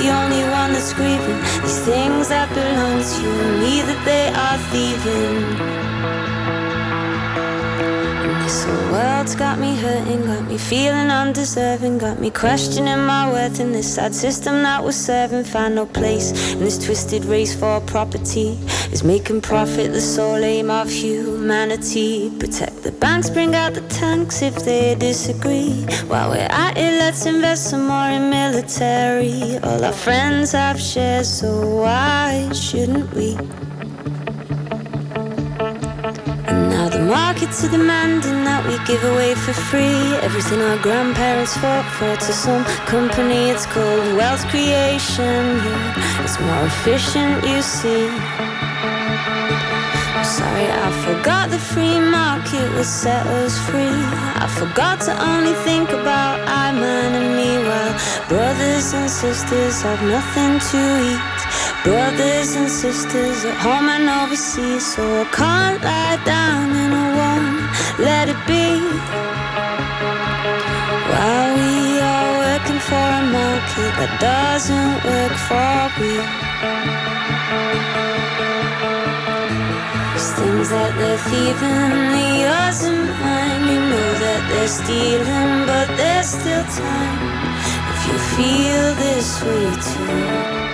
the 0.00 0.08
only 0.08 0.42
one 0.50 0.72
that's 0.72 0.92
grieving? 0.94 1.40
These 1.62 1.80
things 1.80 2.28
that 2.28 2.48
belong 2.54 3.02
to 3.02 3.16
you 3.20 3.34
me 3.60 3.82
that 3.82 4.00
they 4.08 4.32
are 4.32 4.58
thieving. 4.70 6.39
Whole 8.50 8.90
world's 8.90 9.36
got 9.36 9.60
me 9.60 9.76
hurting, 9.76 10.26
got 10.26 10.44
me 10.48 10.58
feeling 10.58 11.08
undeserving, 11.08 11.98
got 11.98 12.18
me 12.18 12.30
questioning 12.30 13.06
my 13.06 13.30
worth 13.30 13.60
in 13.60 13.70
this 13.70 13.94
sad 13.94 14.12
system 14.12 14.64
that 14.64 14.82
we're 14.82 14.90
serving. 14.90 15.44
Find 15.44 15.76
no 15.76 15.86
place 15.86 16.32
in 16.52 16.58
this 16.58 16.84
twisted 16.84 17.24
race 17.26 17.54
for 17.54 17.80
property. 17.82 18.58
Is 18.90 19.04
making 19.04 19.42
profit 19.42 19.92
the 19.92 20.00
sole 20.00 20.42
aim 20.42 20.68
of 20.68 20.90
humanity. 20.90 22.32
Protect 22.40 22.82
the 22.82 22.90
banks, 22.90 23.30
bring 23.30 23.54
out 23.54 23.74
the 23.74 23.82
tanks 23.82 24.42
if 24.42 24.56
they 24.64 24.96
disagree. 24.96 25.86
While 26.08 26.30
we're 26.30 26.48
at 26.50 26.76
it, 26.76 26.98
let's 26.98 27.26
invest 27.26 27.70
some 27.70 27.86
more 27.86 28.10
in 28.10 28.30
military. 28.30 29.58
All 29.62 29.84
our 29.84 29.92
friends 29.92 30.50
have 30.52 30.80
shares, 30.80 31.28
so 31.28 31.50
why 31.82 32.50
shouldn't 32.52 33.14
we? 33.14 33.38
Markets 37.40 37.64
are 37.64 37.70
demanding 37.70 38.44
that 38.44 38.62
we 38.66 38.76
give 38.84 39.02
away 39.04 39.34
for 39.34 39.54
free 39.54 40.14
everything 40.20 40.60
our 40.60 40.76
grandparents 40.78 41.56
fought 41.56 41.88
for 41.96 42.14
to 42.16 42.32
some 42.32 42.64
company. 42.84 43.48
It's 43.48 43.64
called 43.64 44.14
wealth 44.14 44.44
creation. 44.48 45.56
Yeah, 45.64 46.22
it's 46.22 46.38
more 46.38 46.64
efficient, 46.66 47.40
you 47.48 47.62
see. 47.62 48.08
I'm 50.16 50.24
sorry, 50.24 50.68
I 50.68 50.88
forgot 51.06 51.48
the 51.48 51.58
free 51.58 51.98
market 51.98 52.66
would 52.74 52.84
set 52.84 53.26
us 53.26 53.56
free. 53.70 54.00
I 54.44 54.46
forgot 54.60 55.00
to 55.06 55.12
only 55.32 55.54
think 55.64 55.88
about 55.88 56.40
I, 56.46 56.72
man, 56.72 57.10
and 57.20 57.30
me. 57.38 57.50
While 57.66 57.94
brothers 58.28 58.92
and 58.92 59.08
sisters 59.08 59.80
have 59.80 60.02
nothing 60.02 60.58
to 60.72 60.80
eat. 61.12 61.39
Brothers 61.82 62.56
and 62.56 62.70
sisters 62.70 63.44
at 63.44 63.56
home 63.56 63.88
and 63.88 64.06
overseas, 64.08 64.84
so 64.94 65.02
I 65.02 65.24
can't 65.32 65.82
lie 65.82 66.20
down 66.24 66.70
and 66.82 66.92
I 66.94 67.06
won't 67.18 67.62
let 67.98 68.28
it 68.28 68.40
be. 68.46 68.68
While 71.10 71.50
we 71.56 72.00
are 72.00 72.32
working 72.44 72.80
for 72.88 73.08
a 73.20 73.24
market 73.38 73.92
that 74.00 74.12
doesn't 74.20 74.96
work 75.08 75.34
for 75.48 75.80
we. 76.00 76.12
Things 80.40 80.70
that 80.70 80.96
they're 80.96 81.18
thieving, 81.28 81.92
the 82.12 82.26
yours 82.44 82.80
and 82.84 83.08
mine. 83.20 83.62
You 83.68 83.80
know 83.92 84.10
that 84.24 84.42
they're 84.48 84.68
stealing, 84.68 85.66
but 85.66 85.88
there's 85.98 86.28
still 86.28 86.64
time 86.64 87.20
if 87.92 88.00
you 88.08 88.16
feel 88.36 88.94
this 88.94 89.42
way 89.42 89.68
too. 89.84 90.69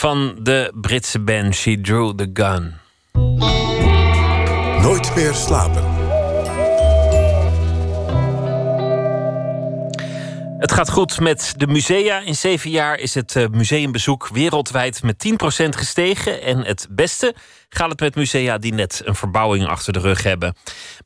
Van 0.00 0.34
de 0.42 0.72
Britse 0.74 1.20
band 1.20 1.54
She 1.54 1.80
Drew 1.80 2.14
the 2.14 2.30
Gun. 2.32 2.74
Nooit 4.82 5.14
meer 5.14 5.34
slapen. 5.34 5.89
Het 10.60 10.72
gaat 10.72 10.90
goed 10.90 11.20
met 11.20 11.52
de 11.56 11.66
musea. 11.66 12.20
In 12.20 12.34
zeven 12.34 12.70
jaar 12.70 12.98
is 12.98 13.14
het 13.14 13.36
eh, 13.36 13.46
museumbezoek 13.50 14.28
wereldwijd 14.28 15.02
met 15.02 15.26
10% 15.64 15.68
gestegen. 15.68 16.42
En 16.42 16.64
het 16.64 16.86
beste 16.90 17.34
gaat 17.68 17.90
het 17.90 18.00
met 18.00 18.14
musea 18.14 18.58
die 18.58 18.74
net 18.74 19.02
een 19.04 19.14
verbouwing 19.14 19.66
achter 19.66 19.92
de 19.92 19.98
rug 19.98 20.22
hebben. 20.22 20.56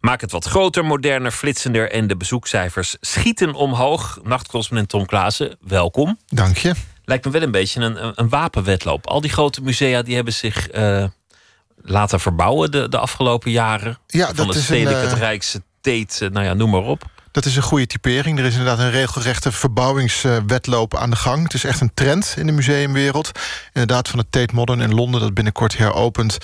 Maak 0.01 0.21
het 0.21 0.31
wat 0.31 0.45
groter, 0.45 0.85
moderner, 0.85 1.31
flitsender 1.31 1.91
en 1.91 2.07
de 2.07 2.17
bezoekcijfers 2.17 2.97
schieten 3.01 3.55
omhoog. 3.55 4.19
Nachtcorrespondent 4.23 4.89
Tom 4.89 5.07
Klaassen, 5.07 5.57
welkom. 5.61 6.19
Dank 6.27 6.57
je. 6.57 6.73
Lijkt 7.05 7.25
me 7.25 7.31
wel 7.31 7.43
een 7.43 7.51
beetje 7.51 7.81
een, 7.81 8.13
een 8.15 8.29
wapenwedloop. 8.29 9.07
Al 9.07 9.21
die 9.21 9.31
grote 9.31 9.63
musea 9.63 10.03
die 10.03 10.15
hebben 10.15 10.33
zich 10.33 10.75
uh, 10.75 11.05
laten 11.83 12.21
verbouwen 12.21 12.71
de, 12.71 12.89
de 12.89 12.99
afgelopen 12.99 13.51
jaren. 13.51 13.99
Ja, 14.07 14.27
Van 14.27 14.37
dat 14.37 14.47
het 14.47 14.55
is 14.55 14.61
een, 14.61 14.77
stedelijke, 14.77 15.05
uh, 15.05 15.11
het 15.11 15.19
Rijkse, 15.19 15.63
Tate, 15.81 16.29
nou 16.29 16.45
ja, 16.45 16.55
noem 16.55 16.71
maar 16.71 16.85
op. 16.85 17.13
Dat 17.35 17.45
is 17.45 17.57
een 17.57 17.63
goede 17.63 17.87
typering. 17.87 18.39
Er 18.39 18.45
is 18.45 18.53
inderdaad 18.53 18.79
een 18.79 18.91
regelrechte 18.91 19.53
verbouwingswetloop 19.53 20.97
aan 20.97 21.11
de 21.11 21.17
gang. 21.17 21.43
Het 21.43 21.55
is 21.55 21.65
echt 21.65 21.81
een 21.81 21.95
trend 21.95 22.35
in 22.37 22.47
de 22.47 22.53
museumwereld. 22.53 23.31
Inderdaad, 23.73 24.09
van 24.09 24.19
het 24.19 24.33
Tate 24.33 24.55
Modern 24.55 24.81
in 24.81 24.95
Londen, 24.95 25.21
dat 25.21 25.35
binnenkort 25.35 25.77
heropent, 25.77 26.39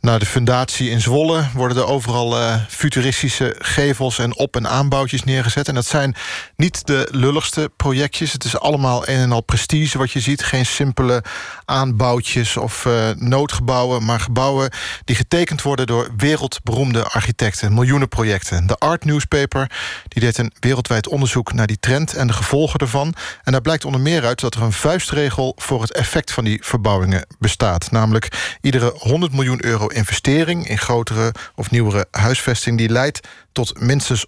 naar 0.00 0.18
de 0.18 0.26
fundatie 0.26 0.90
in 0.90 1.00
Zwolle 1.00 1.44
worden 1.54 1.76
er 1.76 1.86
overal 1.86 2.40
uh, 2.40 2.54
futuristische 2.68 3.54
gevels 3.58 4.18
en 4.18 4.36
op- 4.36 4.56
en 4.56 4.68
aanbouwtjes 4.68 5.24
neergezet. 5.24 5.68
En 5.68 5.74
dat 5.74 5.86
zijn 5.86 6.14
niet 6.56 6.86
de 6.86 7.08
lulligste 7.10 7.70
projectjes. 7.76 8.32
Het 8.32 8.44
is 8.44 8.58
allemaal 8.58 9.08
een 9.08 9.18
en 9.18 9.32
al 9.32 9.40
prestige 9.40 9.98
wat 9.98 10.10
je 10.10 10.20
ziet. 10.20 10.44
Geen 10.44 10.66
simpele 10.66 11.22
aanbouwtjes 11.64 12.56
of 12.56 12.84
uh, 12.84 13.08
noodgebouwen, 13.16 14.04
maar 14.04 14.20
gebouwen 14.20 14.70
die 15.04 15.16
getekend 15.16 15.62
worden 15.62 15.86
door 15.86 16.10
wereldberoemde 16.16 17.04
architecten. 17.04 17.74
Miljoenen 17.74 18.08
projecten. 18.08 18.66
De 18.66 18.76
Art 18.76 19.04
Newspaper 19.04 19.70
die 20.08 20.22
deed 20.28 20.46
een 20.46 20.52
wereldwijd 20.60 21.08
onderzoek 21.08 21.52
naar 21.52 21.66
die 21.66 21.80
trend 21.80 22.14
en 22.14 22.26
de 22.26 22.32
gevolgen 22.32 22.80
ervan. 22.80 23.14
En 23.42 23.52
daar 23.52 23.60
blijkt 23.60 23.84
onder 23.84 24.00
meer 24.00 24.24
uit 24.24 24.40
dat 24.40 24.54
er 24.54 24.62
een 24.62 24.72
vuistregel 24.72 25.52
voor 25.56 25.80
het 25.80 25.92
effect 25.92 26.32
van 26.32 26.44
die 26.44 26.58
verbouwingen 26.62 27.26
bestaat. 27.38 27.90
Namelijk 27.90 28.56
iedere 28.60 28.92
100 28.98 29.32
miljoen 29.32 29.64
euro 29.64 29.86
investering 29.86 30.68
in 30.68 30.78
grotere 30.78 31.34
of 31.54 31.70
nieuwere 31.70 32.06
huisvesting... 32.10 32.78
die 32.78 32.88
leidt 32.88 33.28
tot 33.52 33.80
minstens 33.80 34.24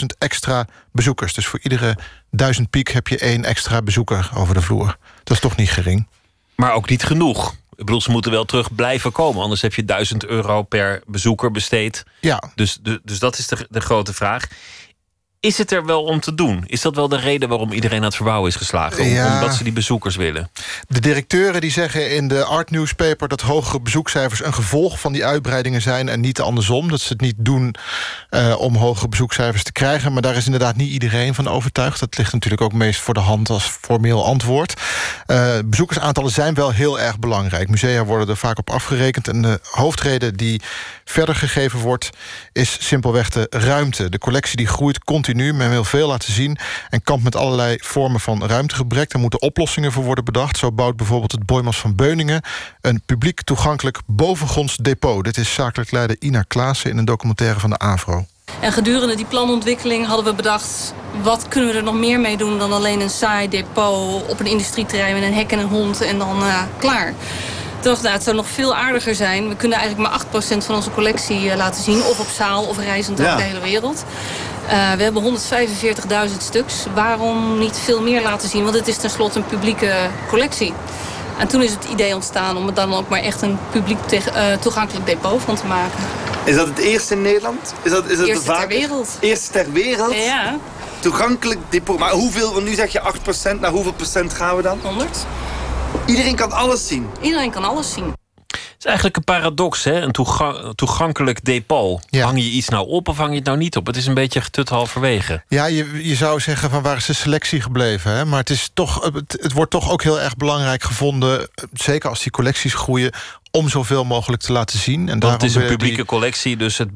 100.000 0.00 0.06
extra 0.18 0.66
bezoekers. 0.92 1.34
Dus 1.34 1.46
voor 1.46 1.60
iedere 1.62 1.98
duizend 2.30 2.70
piek 2.70 2.88
heb 2.88 3.08
je 3.08 3.18
één 3.18 3.44
extra 3.44 3.82
bezoeker 3.82 4.30
over 4.34 4.54
de 4.54 4.62
vloer. 4.62 4.96
Dat 5.24 5.36
is 5.36 5.42
toch 5.42 5.56
niet 5.56 5.70
gering. 5.70 6.06
Maar 6.54 6.72
ook 6.72 6.88
niet 6.88 7.04
genoeg. 7.04 7.54
Ik 7.78 7.84
bedoel, 7.84 8.00
ze 8.00 8.10
moeten 8.10 8.30
wel 8.30 8.44
terug 8.44 8.74
blijven 8.74 9.12
komen. 9.12 9.42
Anders 9.42 9.62
heb 9.62 9.74
je 9.74 9.84
1000 9.84 10.26
euro 10.26 10.62
per 10.62 11.02
bezoeker 11.06 11.50
besteed. 11.50 12.04
Ja. 12.20 12.42
Dus, 12.54 12.78
de, 12.82 13.00
dus 13.04 13.18
dat 13.18 13.38
is 13.38 13.46
de, 13.46 13.66
de 13.70 13.80
grote 13.80 14.14
vraag. 14.14 14.44
Is 15.40 15.58
het 15.58 15.72
er 15.72 15.86
wel 15.86 16.04
om 16.04 16.20
te 16.20 16.34
doen? 16.34 16.64
Is 16.66 16.80
dat 16.80 16.94
wel 16.94 17.08
de 17.08 17.16
reden 17.16 17.48
waarom 17.48 17.72
iedereen 17.72 17.98
aan 17.98 18.04
het 18.04 18.14
verbouwen 18.14 18.48
is 18.48 18.56
geslagen? 18.56 19.02
Om, 19.04 19.08
Ja. 19.08 19.34
Omdat 19.34 19.54
ze 19.54 19.64
die 19.64 19.72
bezoekers 19.72 20.16
willen? 20.16 20.50
De 20.88 21.00
directeuren 21.00 21.60
die 21.60 21.70
zeggen 21.70 22.14
in 22.14 22.28
de 22.28 22.44
Art 22.44 22.70
Newspaper... 22.70 23.28
dat 23.28 23.40
hogere 23.40 23.80
bezoekcijfers 23.80 24.44
een 24.44 24.54
gevolg 24.54 25.00
van 25.00 25.12
die 25.12 25.24
uitbreidingen 25.24 25.82
zijn... 25.82 26.08
en 26.08 26.20
niet 26.20 26.40
andersom. 26.40 26.88
Dat 26.88 27.00
ze 27.00 27.12
het 27.12 27.20
niet 27.20 27.34
doen 27.38 27.74
eh, 28.30 28.60
om 28.60 28.76
hogere 28.76 29.08
bezoekcijfers 29.08 29.62
te 29.62 29.72
krijgen. 29.72 30.12
Maar 30.12 30.22
daar 30.22 30.36
is 30.36 30.44
inderdaad 30.44 30.76
niet 30.76 30.90
iedereen 30.90 31.34
van 31.34 31.48
overtuigd. 31.48 32.00
Dat 32.00 32.18
ligt 32.18 32.32
natuurlijk 32.32 32.62
ook 32.62 32.72
meest 32.72 33.00
voor 33.00 33.14
de 33.14 33.20
hand 33.20 33.50
als 33.50 33.64
formeel 33.64 34.24
antwoord. 34.24 34.80
Uh, 35.26 35.58
bezoekersaantallen 35.64 36.30
zijn 36.30 36.54
wel 36.54 36.70
heel 36.70 37.00
erg 37.00 37.18
belangrijk. 37.18 37.68
Musea 37.68 38.04
worden 38.04 38.28
er 38.28 38.36
vaak 38.36 38.58
op 38.58 38.70
afgerekend. 38.70 39.28
En 39.28 39.42
de 39.42 39.60
hoofdreden 39.62 40.36
die 40.36 40.62
verder 41.04 41.34
gegeven 41.34 41.78
wordt... 41.78 42.10
is 42.52 42.76
simpelweg 42.80 43.28
de 43.28 43.46
ruimte. 43.50 44.08
De 44.08 44.18
collectie 44.18 44.56
die 44.56 44.66
groeit 44.66 44.98
continu. 44.98 45.26
Men 45.34 45.70
wil 45.70 45.84
veel 45.84 46.08
laten 46.08 46.32
zien 46.32 46.58
en 46.90 47.02
kampt 47.02 47.24
met 47.24 47.36
allerlei 47.36 47.76
vormen 47.80 48.20
van 48.20 48.46
ruimtegebrek. 48.46 49.12
Er 49.12 49.18
moeten 49.18 49.42
oplossingen 49.42 49.92
voor 49.92 50.04
worden 50.04 50.24
bedacht. 50.24 50.56
Zo 50.56 50.72
bouwt 50.72 50.96
bijvoorbeeld 50.96 51.32
het 51.32 51.46
Boymans 51.46 51.78
van 51.78 51.94
Beuningen... 51.94 52.42
een 52.80 53.02
publiek 53.06 53.42
toegankelijk 53.42 53.98
bovengronds 54.06 54.76
depot. 54.76 55.24
Dit 55.24 55.36
is 55.36 55.54
zakelijk 55.54 55.90
leider 55.90 56.16
Ina 56.18 56.42
Klaassen 56.42 56.90
in 56.90 56.98
een 56.98 57.04
documentaire 57.04 57.60
van 57.60 57.70
de 57.70 57.78
AVRO. 57.78 58.26
En 58.60 58.72
gedurende 58.72 59.16
die 59.16 59.24
planontwikkeling 59.24 60.06
hadden 60.06 60.24
we 60.24 60.34
bedacht... 60.34 60.94
wat 61.22 61.48
kunnen 61.48 61.70
we 61.70 61.76
er 61.76 61.82
nog 61.82 61.94
meer 61.94 62.20
mee 62.20 62.36
doen 62.36 62.58
dan 62.58 62.72
alleen 62.72 63.00
een 63.00 63.10
saai 63.10 63.48
depot... 63.48 64.28
op 64.28 64.40
een 64.40 64.46
industrieterrein 64.46 65.14
met 65.14 65.22
een 65.22 65.34
hek 65.34 65.52
en 65.52 65.58
een 65.58 65.68
hond 65.68 66.00
en 66.00 66.18
dan 66.18 66.42
uh, 66.42 66.62
klaar. 66.78 67.14
Toen 67.80 67.90
dacht 67.90 68.02
nou, 68.02 68.14
het 68.14 68.24
zou 68.24 68.36
nog 68.36 68.48
veel 68.48 68.74
aardiger 68.74 69.14
zijn. 69.14 69.48
We 69.48 69.56
kunnen 69.56 69.78
eigenlijk 69.78 70.10
maar 70.10 70.42
8% 70.42 70.64
van 70.64 70.74
onze 70.74 70.90
collectie 70.90 71.44
uh, 71.44 71.56
laten 71.56 71.82
zien. 71.82 72.02
Of 72.02 72.20
op 72.20 72.26
zaal 72.26 72.64
of 72.64 72.78
reizend 72.78 73.20
over 73.20 73.36
de 73.36 73.42
hele 73.42 73.60
wereld. 73.60 74.04
Uh, 74.68 74.92
we 74.92 75.02
hebben 75.02 75.38
145.000 76.30 76.36
stuks. 76.38 76.86
Waarom 76.94 77.58
niet 77.58 77.78
veel 77.84 78.02
meer 78.02 78.22
laten 78.22 78.48
zien? 78.48 78.62
Want 78.62 78.74
het 78.74 78.88
is 78.88 78.96
tenslotte 78.96 79.38
een 79.38 79.46
publieke 79.46 79.92
collectie. 80.28 80.72
En 81.38 81.48
toen 81.48 81.62
is 81.62 81.70
het 81.70 81.84
idee 81.84 82.14
ontstaan 82.14 82.56
om 82.56 82.66
het 82.66 82.76
dan 82.76 82.94
ook 82.94 83.08
maar 83.08 83.20
echt 83.20 83.42
een 83.42 83.58
publiek 83.70 83.98
uh, 84.12 84.52
toegankelijk 84.60 85.06
depot 85.06 85.42
van 85.42 85.54
te 85.56 85.66
maken. 85.66 85.98
Is 86.44 86.56
dat 86.56 86.66
het 86.66 86.78
eerste 86.78 87.14
in 87.14 87.22
Nederland? 87.22 87.74
Is 87.82 87.90
dat, 87.90 88.10
is 88.10 88.18
dat 88.18 88.26
eerste 88.26 88.52
ter 88.52 88.68
wereld. 88.68 89.16
Eerste 89.20 89.50
ter 89.52 89.72
wereld? 89.72 90.14
Ja. 90.14 90.56
Toegankelijk 91.00 91.60
depot. 91.68 91.98
Maar 91.98 92.10
hoeveel, 92.10 92.52
want 92.52 92.64
nu 92.64 92.74
zeg 92.74 92.92
je 92.92 93.00
8%, 93.56 93.60
naar 93.60 93.70
hoeveel 93.70 93.92
procent 93.92 94.32
gaan 94.32 94.56
we 94.56 94.62
dan? 94.62 94.78
100. 94.82 95.26
Iedereen 96.06 96.36
kan 96.36 96.52
alles 96.52 96.86
zien? 96.86 97.08
Iedereen 97.20 97.50
kan 97.50 97.64
alles 97.64 97.92
zien. 97.92 98.14
Het 98.78 98.86
is 98.86 98.92
eigenlijk 98.92 99.16
een 99.16 99.34
paradox, 99.34 99.84
hè? 99.84 100.00
een 100.00 100.12
toegankelijk 100.74 101.44
depot. 101.44 102.02
Hang 102.10 102.38
je 102.38 102.50
iets 102.50 102.68
nou 102.68 102.88
op 102.88 103.08
of 103.08 103.16
hang 103.16 103.30
je 103.30 103.36
het 103.36 103.44
nou 103.44 103.58
niet 103.58 103.76
op? 103.76 103.86
Het 103.86 103.96
is 103.96 104.06
een 104.06 104.14
beetje 104.14 104.40
getut 104.40 104.68
halverwege. 104.68 105.42
Ja, 105.48 105.66
je, 105.66 106.08
je 106.08 106.14
zou 106.14 106.40
zeggen 106.40 106.70
van 106.70 106.82
waar 106.82 106.96
is 106.96 107.06
de 107.06 107.12
selectie 107.12 107.60
gebleven? 107.60 108.12
Hè? 108.12 108.24
Maar 108.24 108.38
het, 108.38 108.50
is 108.50 108.70
toch, 108.74 109.02
het, 109.14 109.38
het 109.40 109.52
wordt 109.52 109.70
toch 109.70 109.90
ook 109.90 110.02
heel 110.02 110.20
erg 110.20 110.36
belangrijk 110.36 110.82
gevonden... 110.82 111.48
zeker 111.72 112.08
als 112.08 112.22
die 112.22 112.32
collecties 112.32 112.74
groeien 112.74 113.12
om 113.50 113.68
zoveel 113.68 114.04
mogelijk 114.04 114.42
te 114.42 114.52
laten 114.52 114.78
zien. 114.78 115.08
En 115.08 115.18
Want 115.18 115.32
het 115.32 115.42
is 115.42 115.54
een 115.54 115.66
publieke 115.66 116.04
collectie, 116.04 116.56
dus 116.56 116.78
het 116.78 116.90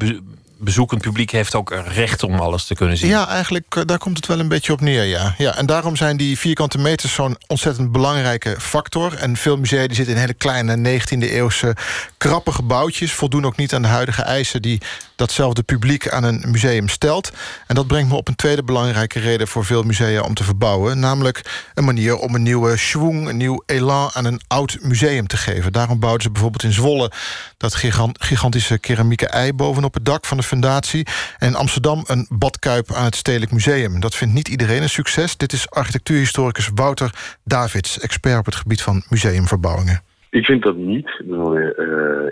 bezoekend 0.62 1.00
publiek 1.00 1.30
heeft 1.30 1.54
ook 1.54 1.74
recht 1.86 2.22
om 2.22 2.34
alles 2.34 2.64
te 2.64 2.74
kunnen 2.74 2.96
zien. 2.96 3.08
Ja, 3.08 3.28
eigenlijk 3.28 3.76
eh, 3.76 3.82
daar 3.84 3.98
komt 3.98 4.16
het 4.16 4.26
wel 4.26 4.40
een 4.40 4.48
beetje 4.48 4.72
op 4.72 4.80
neer, 4.80 5.04
ja. 5.04 5.34
ja 5.38 5.56
en 5.56 5.66
daarom 5.66 5.96
zijn 5.96 6.16
die 6.16 6.38
vierkante 6.38 6.78
meters 6.78 7.14
zo'n 7.14 7.36
ontzettend 7.46 7.92
belangrijke 7.92 8.56
factor. 8.58 9.14
En 9.14 9.36
veel 9.36 9.56
musea 9.56 9.86
die 9.86 9.96
zitten 9.96 10.14
in 10.14 10.20
hele 10.20 10.34
kleine 10.34 11.00
19e-eeuwse 11.00 11.76
krappe 12.18 12.52
gebouwtjes... 12.52 13.12
voldoen 13.12 13.46
ook 13.46 13.56
niet 13.56 13.74
aan 13.74 13.82
de 13.82 13.88
huidige 13.88 14.22
eisen 14.22 14.62
die 14.62 14.80
datzelfde 15.16 15.62
publiek 15.62 16.08
aan 16.08 16.24
een 16.24 16.44
museum 16.46 16.88
stelt. 16.88 17.32
En 17.66 17.74
dat 17.74 17.86
brengt 17.86 18.08
me 18.08 18.16
op 18.16 18.28
een 18.28 18.34
tweede 18.34 18.62
belangrijke 18.62 19.20
reden 19.20 19.48
voor 19.48 19.64
veel 19.64 19.82
musea 19.82 20.22
om 20.22 20.34
te 20.34 20.44
verbouwen. 20.44 20.98
Namelijk 20.98 21.70
een 21.74 21.84
manier 21.84 22.16
om 22.16 22.34
een 22.34 22.42
nieuwe 22.42 22.76
schwung, 22.76 23.28
een 23.28 23.36
nieuw 23.36 23.62
elan 23.66 24.10
aan 24.12 24.24
een 24.24 24.40
oud 24.46 24.78
museum 24.80 25.26
te 25.26 25.36
geven. 25.36 25.72
Daarom 25.72 25.98
bouwden 25.98 26.22
ze 26.22 26.30
bijvoorbeeld 26.30 26.62
in 26.62 26.72
Zwolle 26.72 27.10
dat 27.56 27.74
gigantische 28.18 28.78
keramieke 28.78 29.26
ei 29.26 29.52
bovenop 29.52 29.94
het 29.94 30.04
dak 30.04 30.26
van 30.26 30.36
de 30.36 30.42
fundatie. 30.52 31.04
En 31.38 31.54
Amsterdam 31.54 31.98
een 32.06 32.26
badkuip 32.44 32.88
aan 32.96 33.04
het 33.04 33.20
Stedelijk 33.22 33.52
Museum. 33.52 34.00
Dat 34.00 34.16
vindt 34.16 34.34
niet 34.34 34.48
iedereen 34.48 34.82
een 34.82 34.98
succes. 35.00 35.36
Dit 35.36 35.52
is 35.52 35.70
architectuurhistoricus 35.70 36.70
Wouter 36.74 37.10
Davids, 37.44 38.00
expert 38.00 38.38
op 38.38 38.44
het 38.44 38.60
gebied 38.62 38.82
van 38.82 39.02
museumverbouwingen. 39.10 40.00
Ik 40.30 40.44
vind 40.44 40.62
dat 40.62 40.76
niet. 40.76 41.08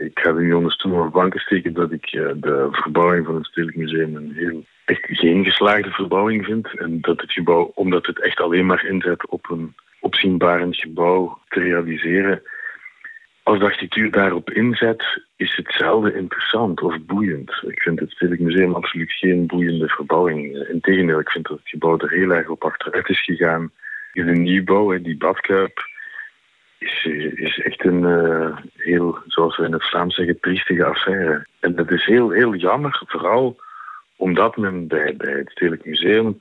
Ik 0.09 0.19
ga 0.23 0.29
er 0.31 0.43
niet 0.43 0.55
onder 0.55 0.73
stoel 0.73 0.99
of 1.05 1.11
banken 1.11 1.41
steken 1.41 1.73
dat 1.75 1.93
ik 1.93 2.13
uh, 2.13 2.31
de 2.37 2.69
verbouwing 2.71 3.27
van 3.27 3.35
het 3.35 3.47
Stedelijk 3.47 3.77
Museum 3.77 4.17
een 4.17 4.33
heel 4.35 4.65
echt 4.85 5.07
geen 5.07 5.45
geslaagde 5.45 5.91
verbouwing 5.91 6.45
vind. 6.45 6.79
En 6.79 6.99
dat 7.01 7.21
het 7.21 7.33
gebouw, 7.33 7.73
omdat 7.75 8.07
het 8.07 8.21
echt 8.23 8.41
alleen 8.41 8.67
maar 8.67 8.85
inzet 8.85 9.29
op 9.29 9.51
een 9.51 9.75
opzienbarend 10.01 10.77
gebouw 10.77 11.39
te 11.49 11.61
realiseren, 11.61 12.43
als 13.51 13.59
de 13.59 13.65
architectuur 13.65 14.11
daarop 14.11 14.51
inzet, 14.51 15.23
is 15.37 15.57
het 15.57 15.73
zelden 15.73 16.15
interessant 16.15 16.83
of 16.83 17.01
boeiend. 17.01 17.63
Ik 17.67 17.83
vind 17.83 18.01
het 18.01 18.11
Stedelijk 18.11 18.43
Museum 18.43 18.75
absoluut 18.75 19.13
geen 19.13 19.47
boeiende 19.47 19.89
verbouwing. 19.89 20.69
Integendeel, 20.69 21.21
ik 21.21 21.31
vind 21.31 21.49
dat 21.49 21.59
het 21.59 21.69
gebouw 21.69 21.99
er 21.99 22.11
heel 22.11 22.31
erg 22.31 22.49
op 22.49 22.65
achteruit 22.65 23.09
is 23.09 23.25
gegaan. 23.25 23.71
In 24.13 24.29
een 24.29 24.43
nieuwbouw, 24.43 25.01
die 25.01 25.17
badkuip, 25.17 25.89
is, 26.79 27.05
is 27.35 27.59
echt 27.59 27.85
een 27.85 28.03
uh, 28.03 28.57
heel, 28.77 29.19
zoals 29.27 29.57
we 29.57 29.65
in 29.65 29.73
het 29.73 29.89
Vlaams 29.89 30.15
zeggen, 30.15 30.41
triestige 30.41 30.85
affaire. 30.85 31.47
En 31.61 31.75
dat 31.75 31.91
is 31.91 32.05
heel, 32.05 32.31
heel 32.31 32.55
jammer, 32.55 33.03
vooral 33.07 33.61
omdat 34.17 34.57
men 34.57 34.87
bij, 34.87 35.17
bij 35.17 35.33
het 35.33 35.51
Stedelijk 35.51 35.85
Museum 35.85 36.39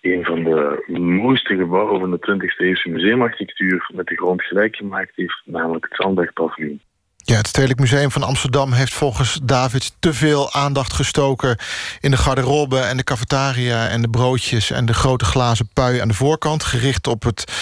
een 0.00 0.24
van 0.24 0.44
de 0.44 0.84
mooiste 0.98 1.56
gebouwen 1.56 2.00
van 2.00 2.10
de 2.10 2.18
20e 2.18 2.56
eeuwse 2.56 2.88
museumarchitectuur 2.88 3.90
met 3.94 4.06
de 4.06 4.16
grond 4.16 4.42
gelijk 4.42 4.76
gemaakt 4.76 5.16
heeft, 5.16 5.42
namelijk 5.44 5.84
het 5.84 5.96
Zandbergpaviljoen. 5.96 6.80
Ja, 7.28 7.36
het 7.36 7.48
Stedelijk 7.48 7.80
Museum 7.80 8.10
van 8.10 8.22
Amsterdam 8.22 8.72
heeft 8.72 8.94
volgens 8.94 9.38
David 9.42 9.92
te 9.98 10.14
veel 10.14 10.52
aandacht 10.52 10.92
gestoken 10.92 11.58
in 12.00 12.10
de 12.10 12.16
garderobe 12.16 12.78
en 12.78 12.96
de 12.96 13.04
cafetaria 13.04 13.88
en 13.88 14.02
de 14.02 14.08
broodjes 14.08 14.70
en 14.70 14.86
de 14.86 14.94
grote 14.94 15.24
glazen 15.24 15.68
pui 15.72 16.00
aan 16.00 16.08
de 16.08 16.14
voorkant, 16.14 16.64
gericht 16.64 17.06
op 17.06 17.22
het 17.22 17.52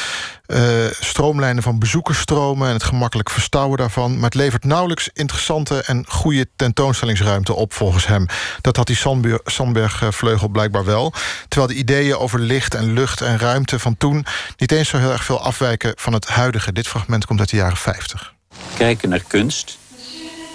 uh, 0.47 0.59
stroomlijnen 0.91 1.63
van 1.63 1.79
bezoekersstromen 1.79 2.69
en 2.69 2.73
het 2.73 2.83
gemakkelijk 2.83 3.31
verstouwen 3.31 3.79
daarvan. 3.79 4.15
Maar 4.15 4.25
het 4.25 4.35
levert 4.35 4.65
nauwelijks 4.65 5.11
interessante 5.13 5.83
en 5.83 6.05
goede 6.09 6.49
tentoonstellingsruimte 6.57 7.55
op 7.55 7.75
volgens 7.75 8.07
hem. 8.07 8.27
Dat 8.61 8.77
had 8.77 8.87
die 8.87 8.99
Sandberg-vleugel 9.45 10.49
blijkbaar 10.49 10.85
wel. 10.85 11.13
Terwijl 11.49 11.73
de 11.73 11.79
ideeën 11.79 12.17
over 12.17 12.41
licht 12.41 12.75
en 12.75 12.93
lucht 12.93 13.21
en 13.21 13.39
ruimte 13.39 13.79
van 13.79 13.97
toen 13.97 14.27
niet 14.57 14.73
eens 14.73 14.89
zo 14.89 14.99
heel 14.99 15.13
erg 15.13 15.25
veel 15.25 15.41
afwijken 15.41 15.93
van 15.97 16.13
het 16.13 16.29
huidige. 16.29 16.73
Dit 16.73 16.89
fragment 16.89 17.27
komt 17.27 17.41
uit 17.41 17.51
de 17.51 17.57
jaren 17.57 17.77
50. 17.77 18.35
Kijken 18.77 19.09
naar 19.09 19.25
kunst 19.27 19.79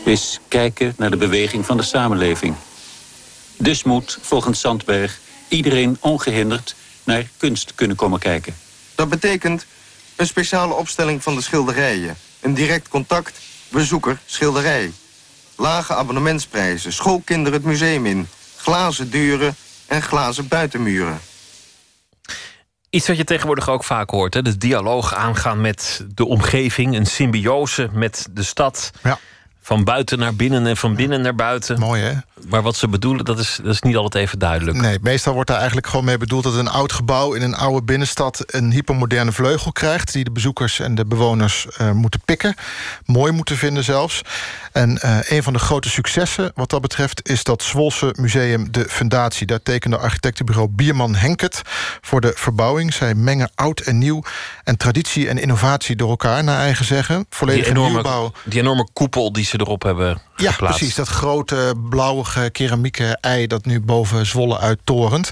is 0.06 0.40
kijken 0.48 0.94
naar 0.98 1.10
de 1.10 1.18
beweging 1.18 1.65
van 1.65 1.78
de 1.78 1.84
samenleving. 1.84 2.56
Dus 3.57 3.84
moet, 3.84 4.18
volgens 4.22 4.60
Sandberg, 4.60 5.19
iedereen 5.48 5.98
ongehinderd 5.99 6.76
naar 7.03 7.30
kunst 7.38 7.76
kunnen 7.76 7.95
komen 7.95 8.19
kijken. 8.19 8.56
Dat 8.95 9.10
betekent 9.10 9.65
een 10.15 10.28
speciale 10.28 10.73
opstelling 10.73 11.23
van 11.23 11.36
de 11.36 11.41
schilderijen. 11.41 12.18
Een 12.40 12.53
direct 12.53 12.88
contact, 12.88 13.40
bezoeker, 13.69 14.19
schilderij. 14.26 14.91
Lage 15.56 15.94
abonnementsprijzen, 15.94 16.94
schoolkinderen 16.94 17.53
het 17.60 17.68
museum 17.68 18.06
in. 18.06 18.28
Glazen 18.56 19.10
deuren 19.10 19.56
en 19.88 20.02
glazen 20.02 20.48
buitenmuren. 20.48 21.22
Iets 22.91 23.07
wat 23.07 23.18
je 23.18 23.23
tegenwoordig 23.23 23.69
ook 23.69 23.84
vaak 23.84 24.09
hoort. 24.09 24.34
Hè? 24.34 24.41
De 24.41 24.57
dialoog 24.57 25.13
aangaan 25.15 25.61
met 25.61 26.05
de 26.15 26.26
omgeving. 26.26 26.95
Een 26.95 27.05
symbiose 27.05 27.89
met 27.91 28.27
de 28.31 28.43
stad. 28.43 28.91
Ja. 29.03 29.19
Van 29.63 29.83
buiten 29.83 30.19
naar 30.19 30.35
binnen 30.35 30.65
en 30.65 30.77
van 30.77 30.95
binnen 30.95 31.21
naar 31.21 31.35
buiten. 31.35 31.79
Mooi, 31.79 32.01
hè? 32.01 32.13
Maar 32.47 32.61
wat 32.61 32.75
ze 32.75 32.88
bedoelen, 32.88 33.25
dat 33.25 33.39
is, 33.39 33.59
dat 33.63 33.73
is 33.73 33.81
niet 33.81 33.95
altijd 33.95 34.25
even 34.25 34.39
duidelijk. 34.39 34.77
Nee, 34.77 34.97
meestal 35.01 35.33
wordt 35.33 35.47
daar 35.47 35.57
eigenlijk 35.57 35.88
gewoon 35.88 36.05
mee 36.05 36.17
bedoeld... 36.17 36.43
dat 36.43 36.55
een 36.55 36.67
oud 36.67 36.91
gebouw 36.91 37.33
in 37.33 37.41
een 37.41 37.55
oude 37.55 37.85
binnenstad... 37.85 38.43
een 38.45 38.71
hypermoderne 38.71 39.31
vleugel 39.31 39.71
krijgt... 39.71 40.13
die 40.13 40.23
de 40.23 40.31
bezoekers 40.31 40.79
en 40.79 40.95
de 40.95 41.05
bewoners 41.05 41.67
uh, 41.81 41.91
moeten 41.91 42.21
pikken. 42.25 42.55
Mooi 43.05 43.31
moeten 43.31 43.57
vinden 43.57 43.83
zelfs. 43.83 44.21
En 44.71 44.99
uh, 45.05 45.17
een 45.23 45.43
van 45.43 45.53
de 45.53 45.59
grote 45.59 45.89
successen 45.89 46.51
wat 46.55 46.69
dat 46.69 46.81
betreft... 46.81 47.29
is 47.29 47.43
dat 47.43 47.63
Zwolse 47.63 48.15
Museum 48.19 48.71
De 48.71 48.85
Fundatie. 48.89 49.47
Daar 49.47 49.63
tekende 49.63 49.97
architectenbureau 49.97 50.69
Bierman 50.69 51.15
Henkert... 51.15 51.61
voor 52.01 52.21
de 52.21 52.31
verbouwing. 52.35 52.93
Zij 52.93 53.15
mengen 53.15 53.51
oud 53.55 53.79
en 53.79 53.97
nieuw 53.97 54.23
en 54.63 54.77
traditie 54.77 55.29
en 55.29 55.38
innovatie 55.38 55.95
door 55.95 56.09
elkaar... 56.09 56.43
naar 56.43 56.59
eigen 56.59 56.85
zeggen. 56.85 57.25
Volledig 57.29 57.63
die 57.63 57.71
enorme, 57.71 57.93
nieuwbouw. 57.93 58.31
Die 58.43 58.59
enorme 58.59 58.88
koepel 58.93 59.31
die 59.31 59.45
ze 59.52 59.60
erop 59.60 59.84
hebben 59.84 60.22
ja, 60.41 60.51
precies. 60.57 60.95
Dat 60.95 61.07
grote 61.07 61.73
blauwige 61.89 62.49
keramieke 62.51 63.18
ei 63.22 63.47
dat 63.47 63.65
nu 63.65 63.81
boven 63.81 64.26
Zwolle 64.26 64.59
uittorent. 64.59 65.31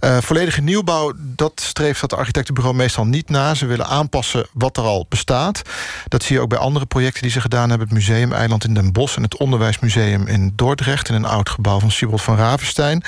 Uh, 0.00 0.16
volledige 0.20 0.60
nieuwbouw, 0.60 1.12
dat 1.16 1.52
streeft 1.60 2.00
dat 2.00 2.14
architectenbureau 2.14 2.76
meestal 2.76 3.04
niet 3.04 3.28
na. 3.28 3.54
Ze 3.54 3.66
willen 3.66 3.86
aanpassen 3.86 4.46
wat 4.52 4.76
er 4.76 4.82
al 4.82 5.06
bestaat. 5.08 5.62
Dat 6.08 6.22
zie 6.22 6.36
je 6.36 6.42
ook 6.42 6.48
bij 6.48 6.58
andere 6.58 6.86
projecten 6.86 7.22
die 7.22 7.30
ze 7.30 7.40
gedaan 7.40 7.68
hebben. 7.68 7.86
Het 7.86 7.96
Museum-eiland 7.96 8.64
in 8.64 8.74
Den 8.74 8.92
Bosch 8.92 9.16
en 9.16 9.22
het 9.22 9.36
Onderwijsmuseum 9.36 10.26
in 10.26 10.52
Dordrecht... 10.56 11.08
in 11.08 11.14
een 11.14 11.24
oud 11.24 11.48
gebouw 11.48 11.80
van 11.80 11.90
Siebold 11.90 12.22
van 12.22 12.36
Ravenstein. 12.36 13.02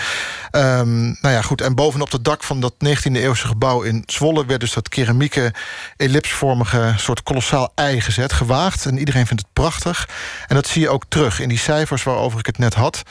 Um, 0.52 1.18
nou 1.20 1.34
ja, 1.34 1.42
goed. 1.42 1.60
En 1.60 1.74
bovenop 1.74 2.12
het 2.12 2.24
dak 2.24 2.42
van 2.44 2.60
dat 2.60 2.72
19e-eeuwse 2.72 3.46
gebouw 3.46 3.82
in 3.82 4.02
Zwolle... 4.06 4.46
werd 4.46 4.60
dus 4.60 4.72
dat 4.72 4.88
keramieke, 4.88 5.54
ellipsvormige 5.96 6.94
soort 6.96 7.22
kolossaal 7.22 7.72
ei 7.74 8.00
gezet. 8.00 8.32
Gewaagd. 8.32 8.86
En 8.86 8.98
iedereen 8.98 9.26
vindt 9.26 9.42
het 9.42 9.52
prachtig. 9.52 10.08
En 10.46 10.54
dat 10.54 10.66
zie 10.66 10.82
je 10.82 10.88
ook 10.88 11.04
terug 11.08 11.35
in 11.40 11.48
die 11.48 11.58
cijfers 11.58 12.02
waarover 12.02 12.38
ik 12.38 12.46
het 12.46 12.58
net 12.58 12.74
had. 12.74 13.02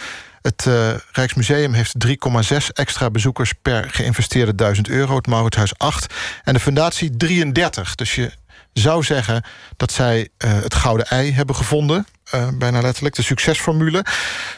Het 0.42 0.66
uh, 0.68 0.90
Rijksmuseum 1.12 1.74
heeft 1.74 1.94
3,6 2.08 2.58
extra 2.74 3.10
bezoekers 3.10 3.54
per 3.62 3.90
geïnvesteerde 3.90 4.56
1000 4.56 4.90
euro. 4.90 5.16
Het 5.16 5.28
Mauritshuis 5.28 5.78
8. 5.78 6.14
En 6.44 6.54
de 6.54 6.60
fundatie 6.60 7.18
33. 7.18 7.96
Dus 7.96 8.16
je 8.16 8.32
zou 8.74 9.04
zeggen 9.04 9.44
dat 9.78 9.92
zij 9.92 10.30
uh, 10.46 10.54
het 10.54 10.76
gouden 10.76 11.06
ei 11.06 11.34
hebben 11.34 11.56
gevonden. 11.56 12.06
Uh, 12.36 12.48
bijna 12.58 12.82
letterlijk, 12.82 13.16
de 13.16 13.22
succesformule. 13.22 14.06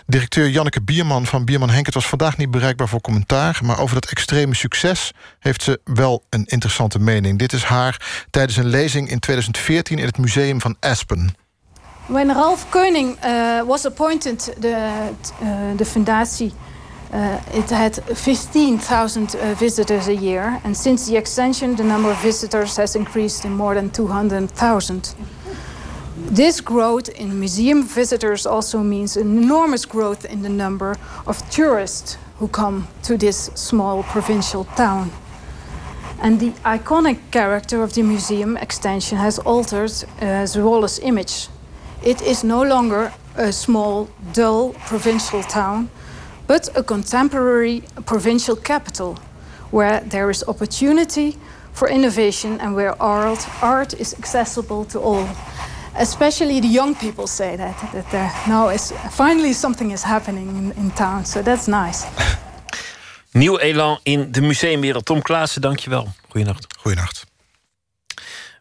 Directeur 0.05 0.49
Janneke 0.49 0.81
Bierman 0.81 1.25
van 1.25 1.45
Bierman 1.45 1.69
Henk... 1.69 1.85
het 1.85 1.95
was 1.95 2.07
vandaag 2.07 2.37
niet 2.37 2.51
bereikbaar 2.51 2.87
voor 2.87 3.01
commentaar... 3.01 3.59
maar 3.63 3.79
over 3.79 3.95
dat 3.95 4.09
extreme 4.09 4.55
succes 4.55 5.11
heeft 5.39 5.63
ze 5.63 5.79
wel 5.83 6.23
een 6.29 6.45
interessante 6.45 6.99
mening. 6.99 7.39
Dit 7.39 7.53
is 7.53 7.63
haar 7.63 8.25
tijdens 8.29 8.57
een 8.57 8.67
lezing 8.67 9.09
in 9.09 9.19
2014 9.19 9.97
in 9.97 10.05
het 10.05 10.17
museum 10.17 10.61
van 10.61 10.75
Aspen. 10.79 11.35
When 12.07 12.29
Ralph 12.29 12.71
Koenig 12.71 13.17
uh, 13.21 13.65
was 13.67 13.85
appointed 13.85 14.39
the, 14.39 15.13
uh, 15.41 15.75
the 15.75 15.83
fundatie... 15.83 16.53
Uh, 17.11 17.39
it 17.53 17.69
had 17.69 17.95
15,000 17.95 19.35
uh, 19.35 19.53
visitors 19.53 20.09
a 20.09 20.15
year, 20.15 20.59
and 20.65 20.75
since 20.75 21.07
the 21.07 21.15
extension, 21.15 21.75
the 21.75 21.83
number 21.83 22.11
of 22.11 22.21
visitors 22.21 22.75
has 22.75 22.97
increased 22.97 23.45
in 23.45 23.53
more 23.53 23.75
than 23.75 23.89
200,000. 23.89 25.15
This 26.17 26.59
growth 26.59 27.07
in 27.09 27.39
museum 27.39 27.83
visitors 27.83 28.45
also 28.45 28.83
means 28.83 29.15
an 29.15 29.37
enormous 29.37 29.85
growth 29.85 30.25
in 30.25 30.41
the 30.41 30.49
number 30.49 30.97
of 31.25 31.49
tourists 31.49 32.17
who 32.39 32.49
come 32.49 32.89
to 33.03 33.17
this 33.17 33.49
small 33.55 34.03
provincial 34.03 34.65
town. 34.75 35.11
And 36.21 36.39
the 36.39 36.51
iconic 36.65 37.19
character 37.31 37.81
of 37.83 37.93
the 37.93 38.03
museum 38.03 38.57
extension 38.57 39.17
has 39.17 39.39
altered 39.39 39.91
uh, 40.21 40.45
Zwolle's 40.45 40.99
image. 40.99 41.47
It 42.03 42.21
is 42.21 42.43
no 42.43 42.63
longer 42.63 43.11
a 43.35 43.51
small, 43.51 44.07
dull 44.33 44.73
provincial 44.87 45.43
town, 45.43 45.89
but 46.47 46.69
a 46.75 46.83
contemporary 46.83 47.83
provincial 48.05 48.55
capital 48.55 49.17
where 49.71 50.01
there 50.01 50.29
is 50.29 50.43
opportunity 50.47 51.35
for 51.73 51.89
innovation 51.89 52.59
and 52.59 52.75
where 52.75 52.95
art, 53.01 53.47
art 53.61 53.93
is 53.93 54.15
accessible 54.17 54.85
to 54.85 54.99
all. 54.99 55.27
Especially 55.99 56.59
the 56.59 56.67
young 56.67 56.95
people 56.95 57.27
say 57.27 57.55
that, 57.55 57.75
that 57.91 58.09
there 58.11 58.31
now 58.47 58.69
is 58.69 58.93
finally 59.11 59.53
something 59.53 59.91
is 59.91 60.03
happening 60.03 60.49
in, 60.49 60.71
in 60.77 60.91
town. 60.91 61.25
So 61.25 61.41
that's 61.41 61.67
nice. 61.67 62.05
Nieuw 63.31 63.57
elan 63.57 63.99
in 64.03 64.31
de 64.31 64.41
museumwereld. 64.41 65.05
Tom 65.05 65.21
Klaassen, 65.21 65.61
dankjewel. 65.61 66.07
Goedenacht. 66.29 66.67
Goedenacht. 66.79 67.26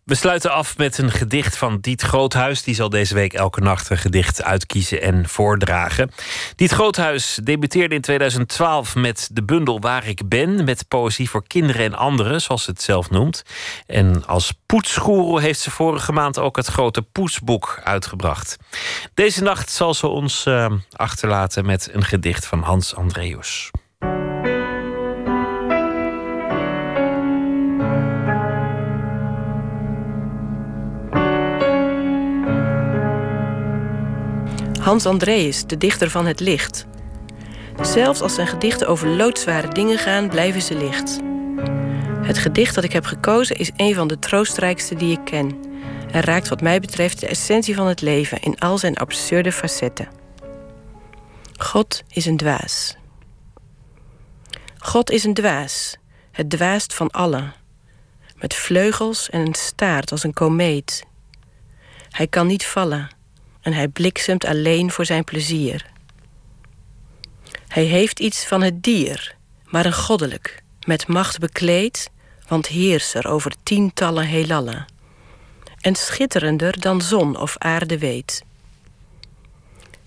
We 0.06 0.14
sluiten 0.14 0.52
af 0.52 0.76
met 0.76 0.98
een 0.98 1.10
gedicht 1.10 1.56
van 1.56 1.78
Diet 1.80 2.02
Groothuis. 2.02 2.62
Die 2.62 2.74
zal 2.74 2.88
deze 2.88 3.14
week 3.14 3.32
elke 3.32 3.60
nacht 3.60 3.90
een 3.90 3.98
gedicht 3.98 4.42
uitkiezen 4.42 5.02
en 5.02 5.28
voordragen. 5.28 6.10
Diet 6.56 6.70
Groothuis 6.70 7.38
debuteerde 7.42 7.94
in 7.94 8.00
2012 8.00 8.94
met 8.94 9.28
de 9.32 9.42
bundel 9.42 9.80
Waar 9.80 10.06
ik 10.06 10.28
ben... 10.28 10.64
met 10.64 10.88
poëzie 10.88 11.30
voor 11.30 11.46
kinderen 11.46 11.84
en 11.84 11.94
anderen, 11.94 12.40
zoals 12.40 12.64
ze 12.64 12.70
het 12.70 12.82
zelf 12.82 13.10
noemt. 13.10 13.42
En 13.86 14.26
als 14.26 14.52
poetsgoeroe 14.66 15.40
heeft 15.40 15.60
ze 15.60 15.70
vorige 15.70 16.12
maand 16.12 16.38
ook 16.38 16.56
het 16.56 16.66
grote 16.66 17.02
Poetsboek 17.02 17.80
uitgebracht. 17.84 18.56
Deze 19.14 19.42
nacht 19.42 19.70
zal 19.70 19.94
ze 19.94 20.06
ons 20.06 20.44
uh, 20.46 20.72
achterlaten 20.92 21.66
met 21.66 21.88
een 21.92 22.04
gedicht 22.04 22.46
van 22.46 22.62
Hans 22.62 22.94
Andreus. 22.94 23.70
Hans 34.86 35.06
Andreas, 35.06 35.66
de 35.66 35.76
dichter 35.76 36.10
van 36.10 36.26
het 36.26 36.40
licht. 36.40 36.86
Zelfs 37.80 38.20
als 38.20 38.34
zijn 38.34 38.46
gedichten 38.46 38.88
over 38.88 39.08
loodzware 39.08 39.68
dingen 39.68 39.98
gaan, 39.98 40.28
blijven 40.28 40.62
ze 40.62 40.76
licht. 40.76 41.20
Het 42.26 42.38
gedicht 42.38 42.74
dat 42.74 42.84
ik 42.84 42.92
heb 42.92 43.04
gekozen 43.04 43.56
is 43.56 43.70
een 43.76 43.94
van 43.94 44.08
de 44.08 44.18
troostrijkste 44.18 44.94
die 44.94 45.12
ik 45.12 45.24
ken. 45.24 45.64
en 46.10 46.20
raakt 46.20 46.48
wat 46.48 46.60
mij 46.60 46.80
betreft 46.80 47.20
de 47.20 47.26
essentie 47.26 47.74
van 47.74 47.86
het 47.86 48.00
leven 48.00 48.40
in 48.40 48.58
al 48.58 48.78
zijn 48.78 48.96
absurde 48.96 49.52
facetten. 49.52 50.08
God 51.56 52.02
is 52.08 52.26
een 52.26 52.36
dwaas. 52.36 52.96
God 54.78 55.10
is 55.10 55.24
een 55.24 55.34
dwaas, 55.34 55.96
het 56.32 56.50
dwaast 56.50 56.94
van 56.94 57.10
allen. 57.10 57.54
Met 58.36 58.54
vleugels 58.54 59.30
en 59.30 59.40
een 59.40 59.54
staart 59.54 60.10
als 60.10 60.22
een 60.22 60.34
komeet. 60.34 61.04
Hij 62.10 62.26
kan 62.26 62.46
niet 62.46 62.66
vallen 62.66 63.15
en 63.66 63.72
hij 63.72 63.88
bliksemt 63.88 64.44
alleen 64.44 64.90
voor 64.90 65.04
zijn 65.04 65.24
plezier. 65.24 65.86
Hij 67.68 67.84
heeft 67.84 68.20
iets 68.20 68.46
van 68.46 68.62
het 68.62 68.82
dier, 68.82 69.36
maar 69.64 69.86
een 69.86 69.92
goddelijk, 69.92 70.62
met 70.84 71.06
macht 71.06 71.38
bekleed, 71.38 72.10
want 72.48 72.66
heerser 72.66 73.28
over 73.28 73.52
tientallen 73.62 74.26
heelallen. 74.26 74.84
En 75.80 75.94
schitterender 75.94 76.80
dan 76.80 77.02
zon 77.02 77.38
of 77.38 77.58
aarde 77.58 77.98
weet. 77.98 78.44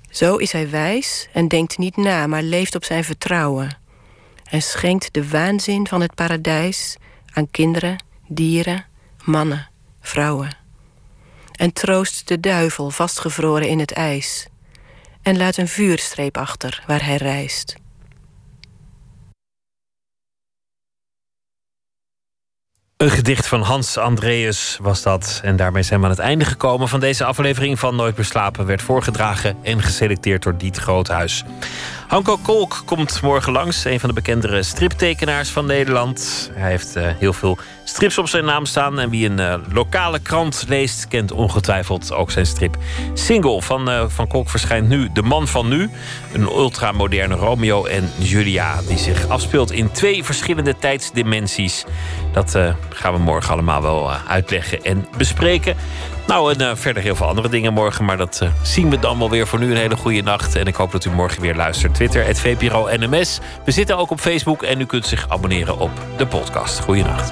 Zo 0.10 0.36
is 0.36 0.52
hij 0.52 0.69
wijs 0.69 1.27
en 1.34 1.48
denkt 1.48 1.77
niet 1.77 1.98
na, 1.98 2.27
maar 2.27 2.44
leeft 2.44 2.76
op 2.76 2.84
zijn 2.84 3.03
vertrouwen. 3.03 3.77
En 4.44 4.61
schenkt 4.61 5.14
de 5.14 5.30
waanzin 5.30 5.88
van 5.88 6.02
het 6.02 6.15
paradijs 6.15 6.95
aan 7.34 7.52
kinderen, 7.52 8.03
dieren, 8.27 8.86
mannen, 9.23 9.69
vrouwen 10.02 10.59
en 11.60 11.73
troost 11.73 12.27
de 12.27 12.40
duivel 12.40 12.90
vastgevroren 12.90 13.68
in 13.68 13.80
het 13.80 13.91
ijs 13.91 14.48
en 15.22 15.38
laat 15.38 15.57
een 15.57 15.68
vuurstreep 15.68 16.38
achter 16.38 16.84
waar 16.88 17.06
hij 17.06 17.15
reist. 17.15 17.76
Een 22.98 23.10
gedicht 23.10 23.48
van 23.48 23.61
Hans 23.61 23.98
Andreas 23.98 24.77
was 24.81 25.02
dat. 25.02 25.40
En 25.44 25.56
daarmee 25.56 25.84
zijn 25.84 25.99
we 25.99 26.06
aan 26.06 26.11
het 26.11 26.19
einde 26.19 26.45
gekomen 26.45 26.88
van 26.88 26.99
deze 26.99 27.26
aflevering 27.26 27.80
van 27.80 27.95
Nooit 27.95 28.15
meer 28.18 28.26
slapen. 28.26 28.65
Werd 28.65 28.81
voorgedragen 28.81 29.57
en 29.61 29.81
geselecteerd 29.81 30.44
door 30.44 30.57
Diet 30.57 30.77
Groothuis. 30.77 31.44
Hanko 32.10 32.38
Kolk 32.38 32.81
komt 32.86 33.22
morgen 33.22 33.52
langs. 33.52 33.86
Een 33.86 33.99
van 33.99 34.10
de 34.10 34.15
bekendere 34.15 34.64
striptekenaars 34.64 35.49
van 35.49 35.65
Nederland. 35.65 36.49
Hij 36.53 36.69
heeft 36.69 36.98
uh, 36.98 37.07
heel 37.18 37.34
veel 37.34 37.57
strips 37.84 38.18
op 38.18 38.27
zijn 38.27 38.45
naam 38.45 38.65
staan. 38.65 38.99
En 38.99 39.10
wie 39.10 39.30
een 39.30 39.40
uh, 39.40 39.56
lokale 39.72 40.19
krant 40.19 40.65
leest, 40.68 41.07
kent 41.07 41.31
ongetwijfeld 41.31 42.14
ook 42.14 42.31
zijn 42.31 42.45
strip. 42.45 42.77
Single 43.14 43.61
van, 43.61 43.90
uh, 43.90 44.03
van 44.07 44.27
Kolk 44.27 44.49
verschijnt 44.49 44.88
nu 44.88 45.10
De 45.14 45.22
Man 45.22 45.48
van 45.48 45.68
Nu. 45.68 45.90
Een 46.34 46.41
ultramoderne 46.41 47.36
Romeo 47.36 47.86
en 47.86 48.11
Julia. 48.18 48.81
Die 48.88 48.98
zich 48.98 49.27
afspeelt 49.27 49.72
in 49.72 49.91
twee 49.91 50.23
verschillende 50.23 50.76
tijdsdimensies. 50.80 51.86
Dat 52.34 52.57
gaan 52.90 53.14
we 53.14 53.19
morgen 53.19 53.53
allemaal 53.53 53.81
wel 53.81 54.11
uitleggen 54.11 54.81
en 54.81 55.07
bespreken. 55.18 55.76
Nou, 56.30 56.53
en 56.53 56.61
uh, 56.61 56.72
verder 56.76 57.03
heel 57.03 57.15
veel 57.15 57.26
andere 57.26 57.49
dingen 57.49 57.73
morgen. 57.73 58.06
Maar 58.06 58.18
dat 58.18 58.39
uh, 58.43 58.49
zien 58.61 58.89
we 58.89 58.99
dan 58.99 59.18
wel 59.18 59.30
weer. 59.30 59.47
Voor 59.47 59.60
nu 59.60 59.72
een 59.72 59.77
hele 59.77 59.95
goede 59.95 60.22
nacht. 60.22 60.56
En 60.56 60.65
ik 60.65 60.76
hoop 60.76 60.91
dat 60.91 61.06
u 61.06 61.10
morgen 61.10 61.41
weer 61.41 61.56
luistert. 61.56 61.93
Twitter, 61.93 62.26
het 62.26 62.39
VPRO 62.39 62.88
NMS. 62.97 63.39
We 63.65 63.72
zitten 63.72 63.97
ook 63.97 64.10
op 64.10 64.19
Facebook. 64.19 64.64
En 64.64 64.81
u 64.81 64.85
kunt 64.85 65.06
zich 65.06 65.30
abonneren 65.30 65.80
op 65.80 65.91
de 66.18 66.27
podcast. 66.27 66.80
Goeienacht. 66.80 67.31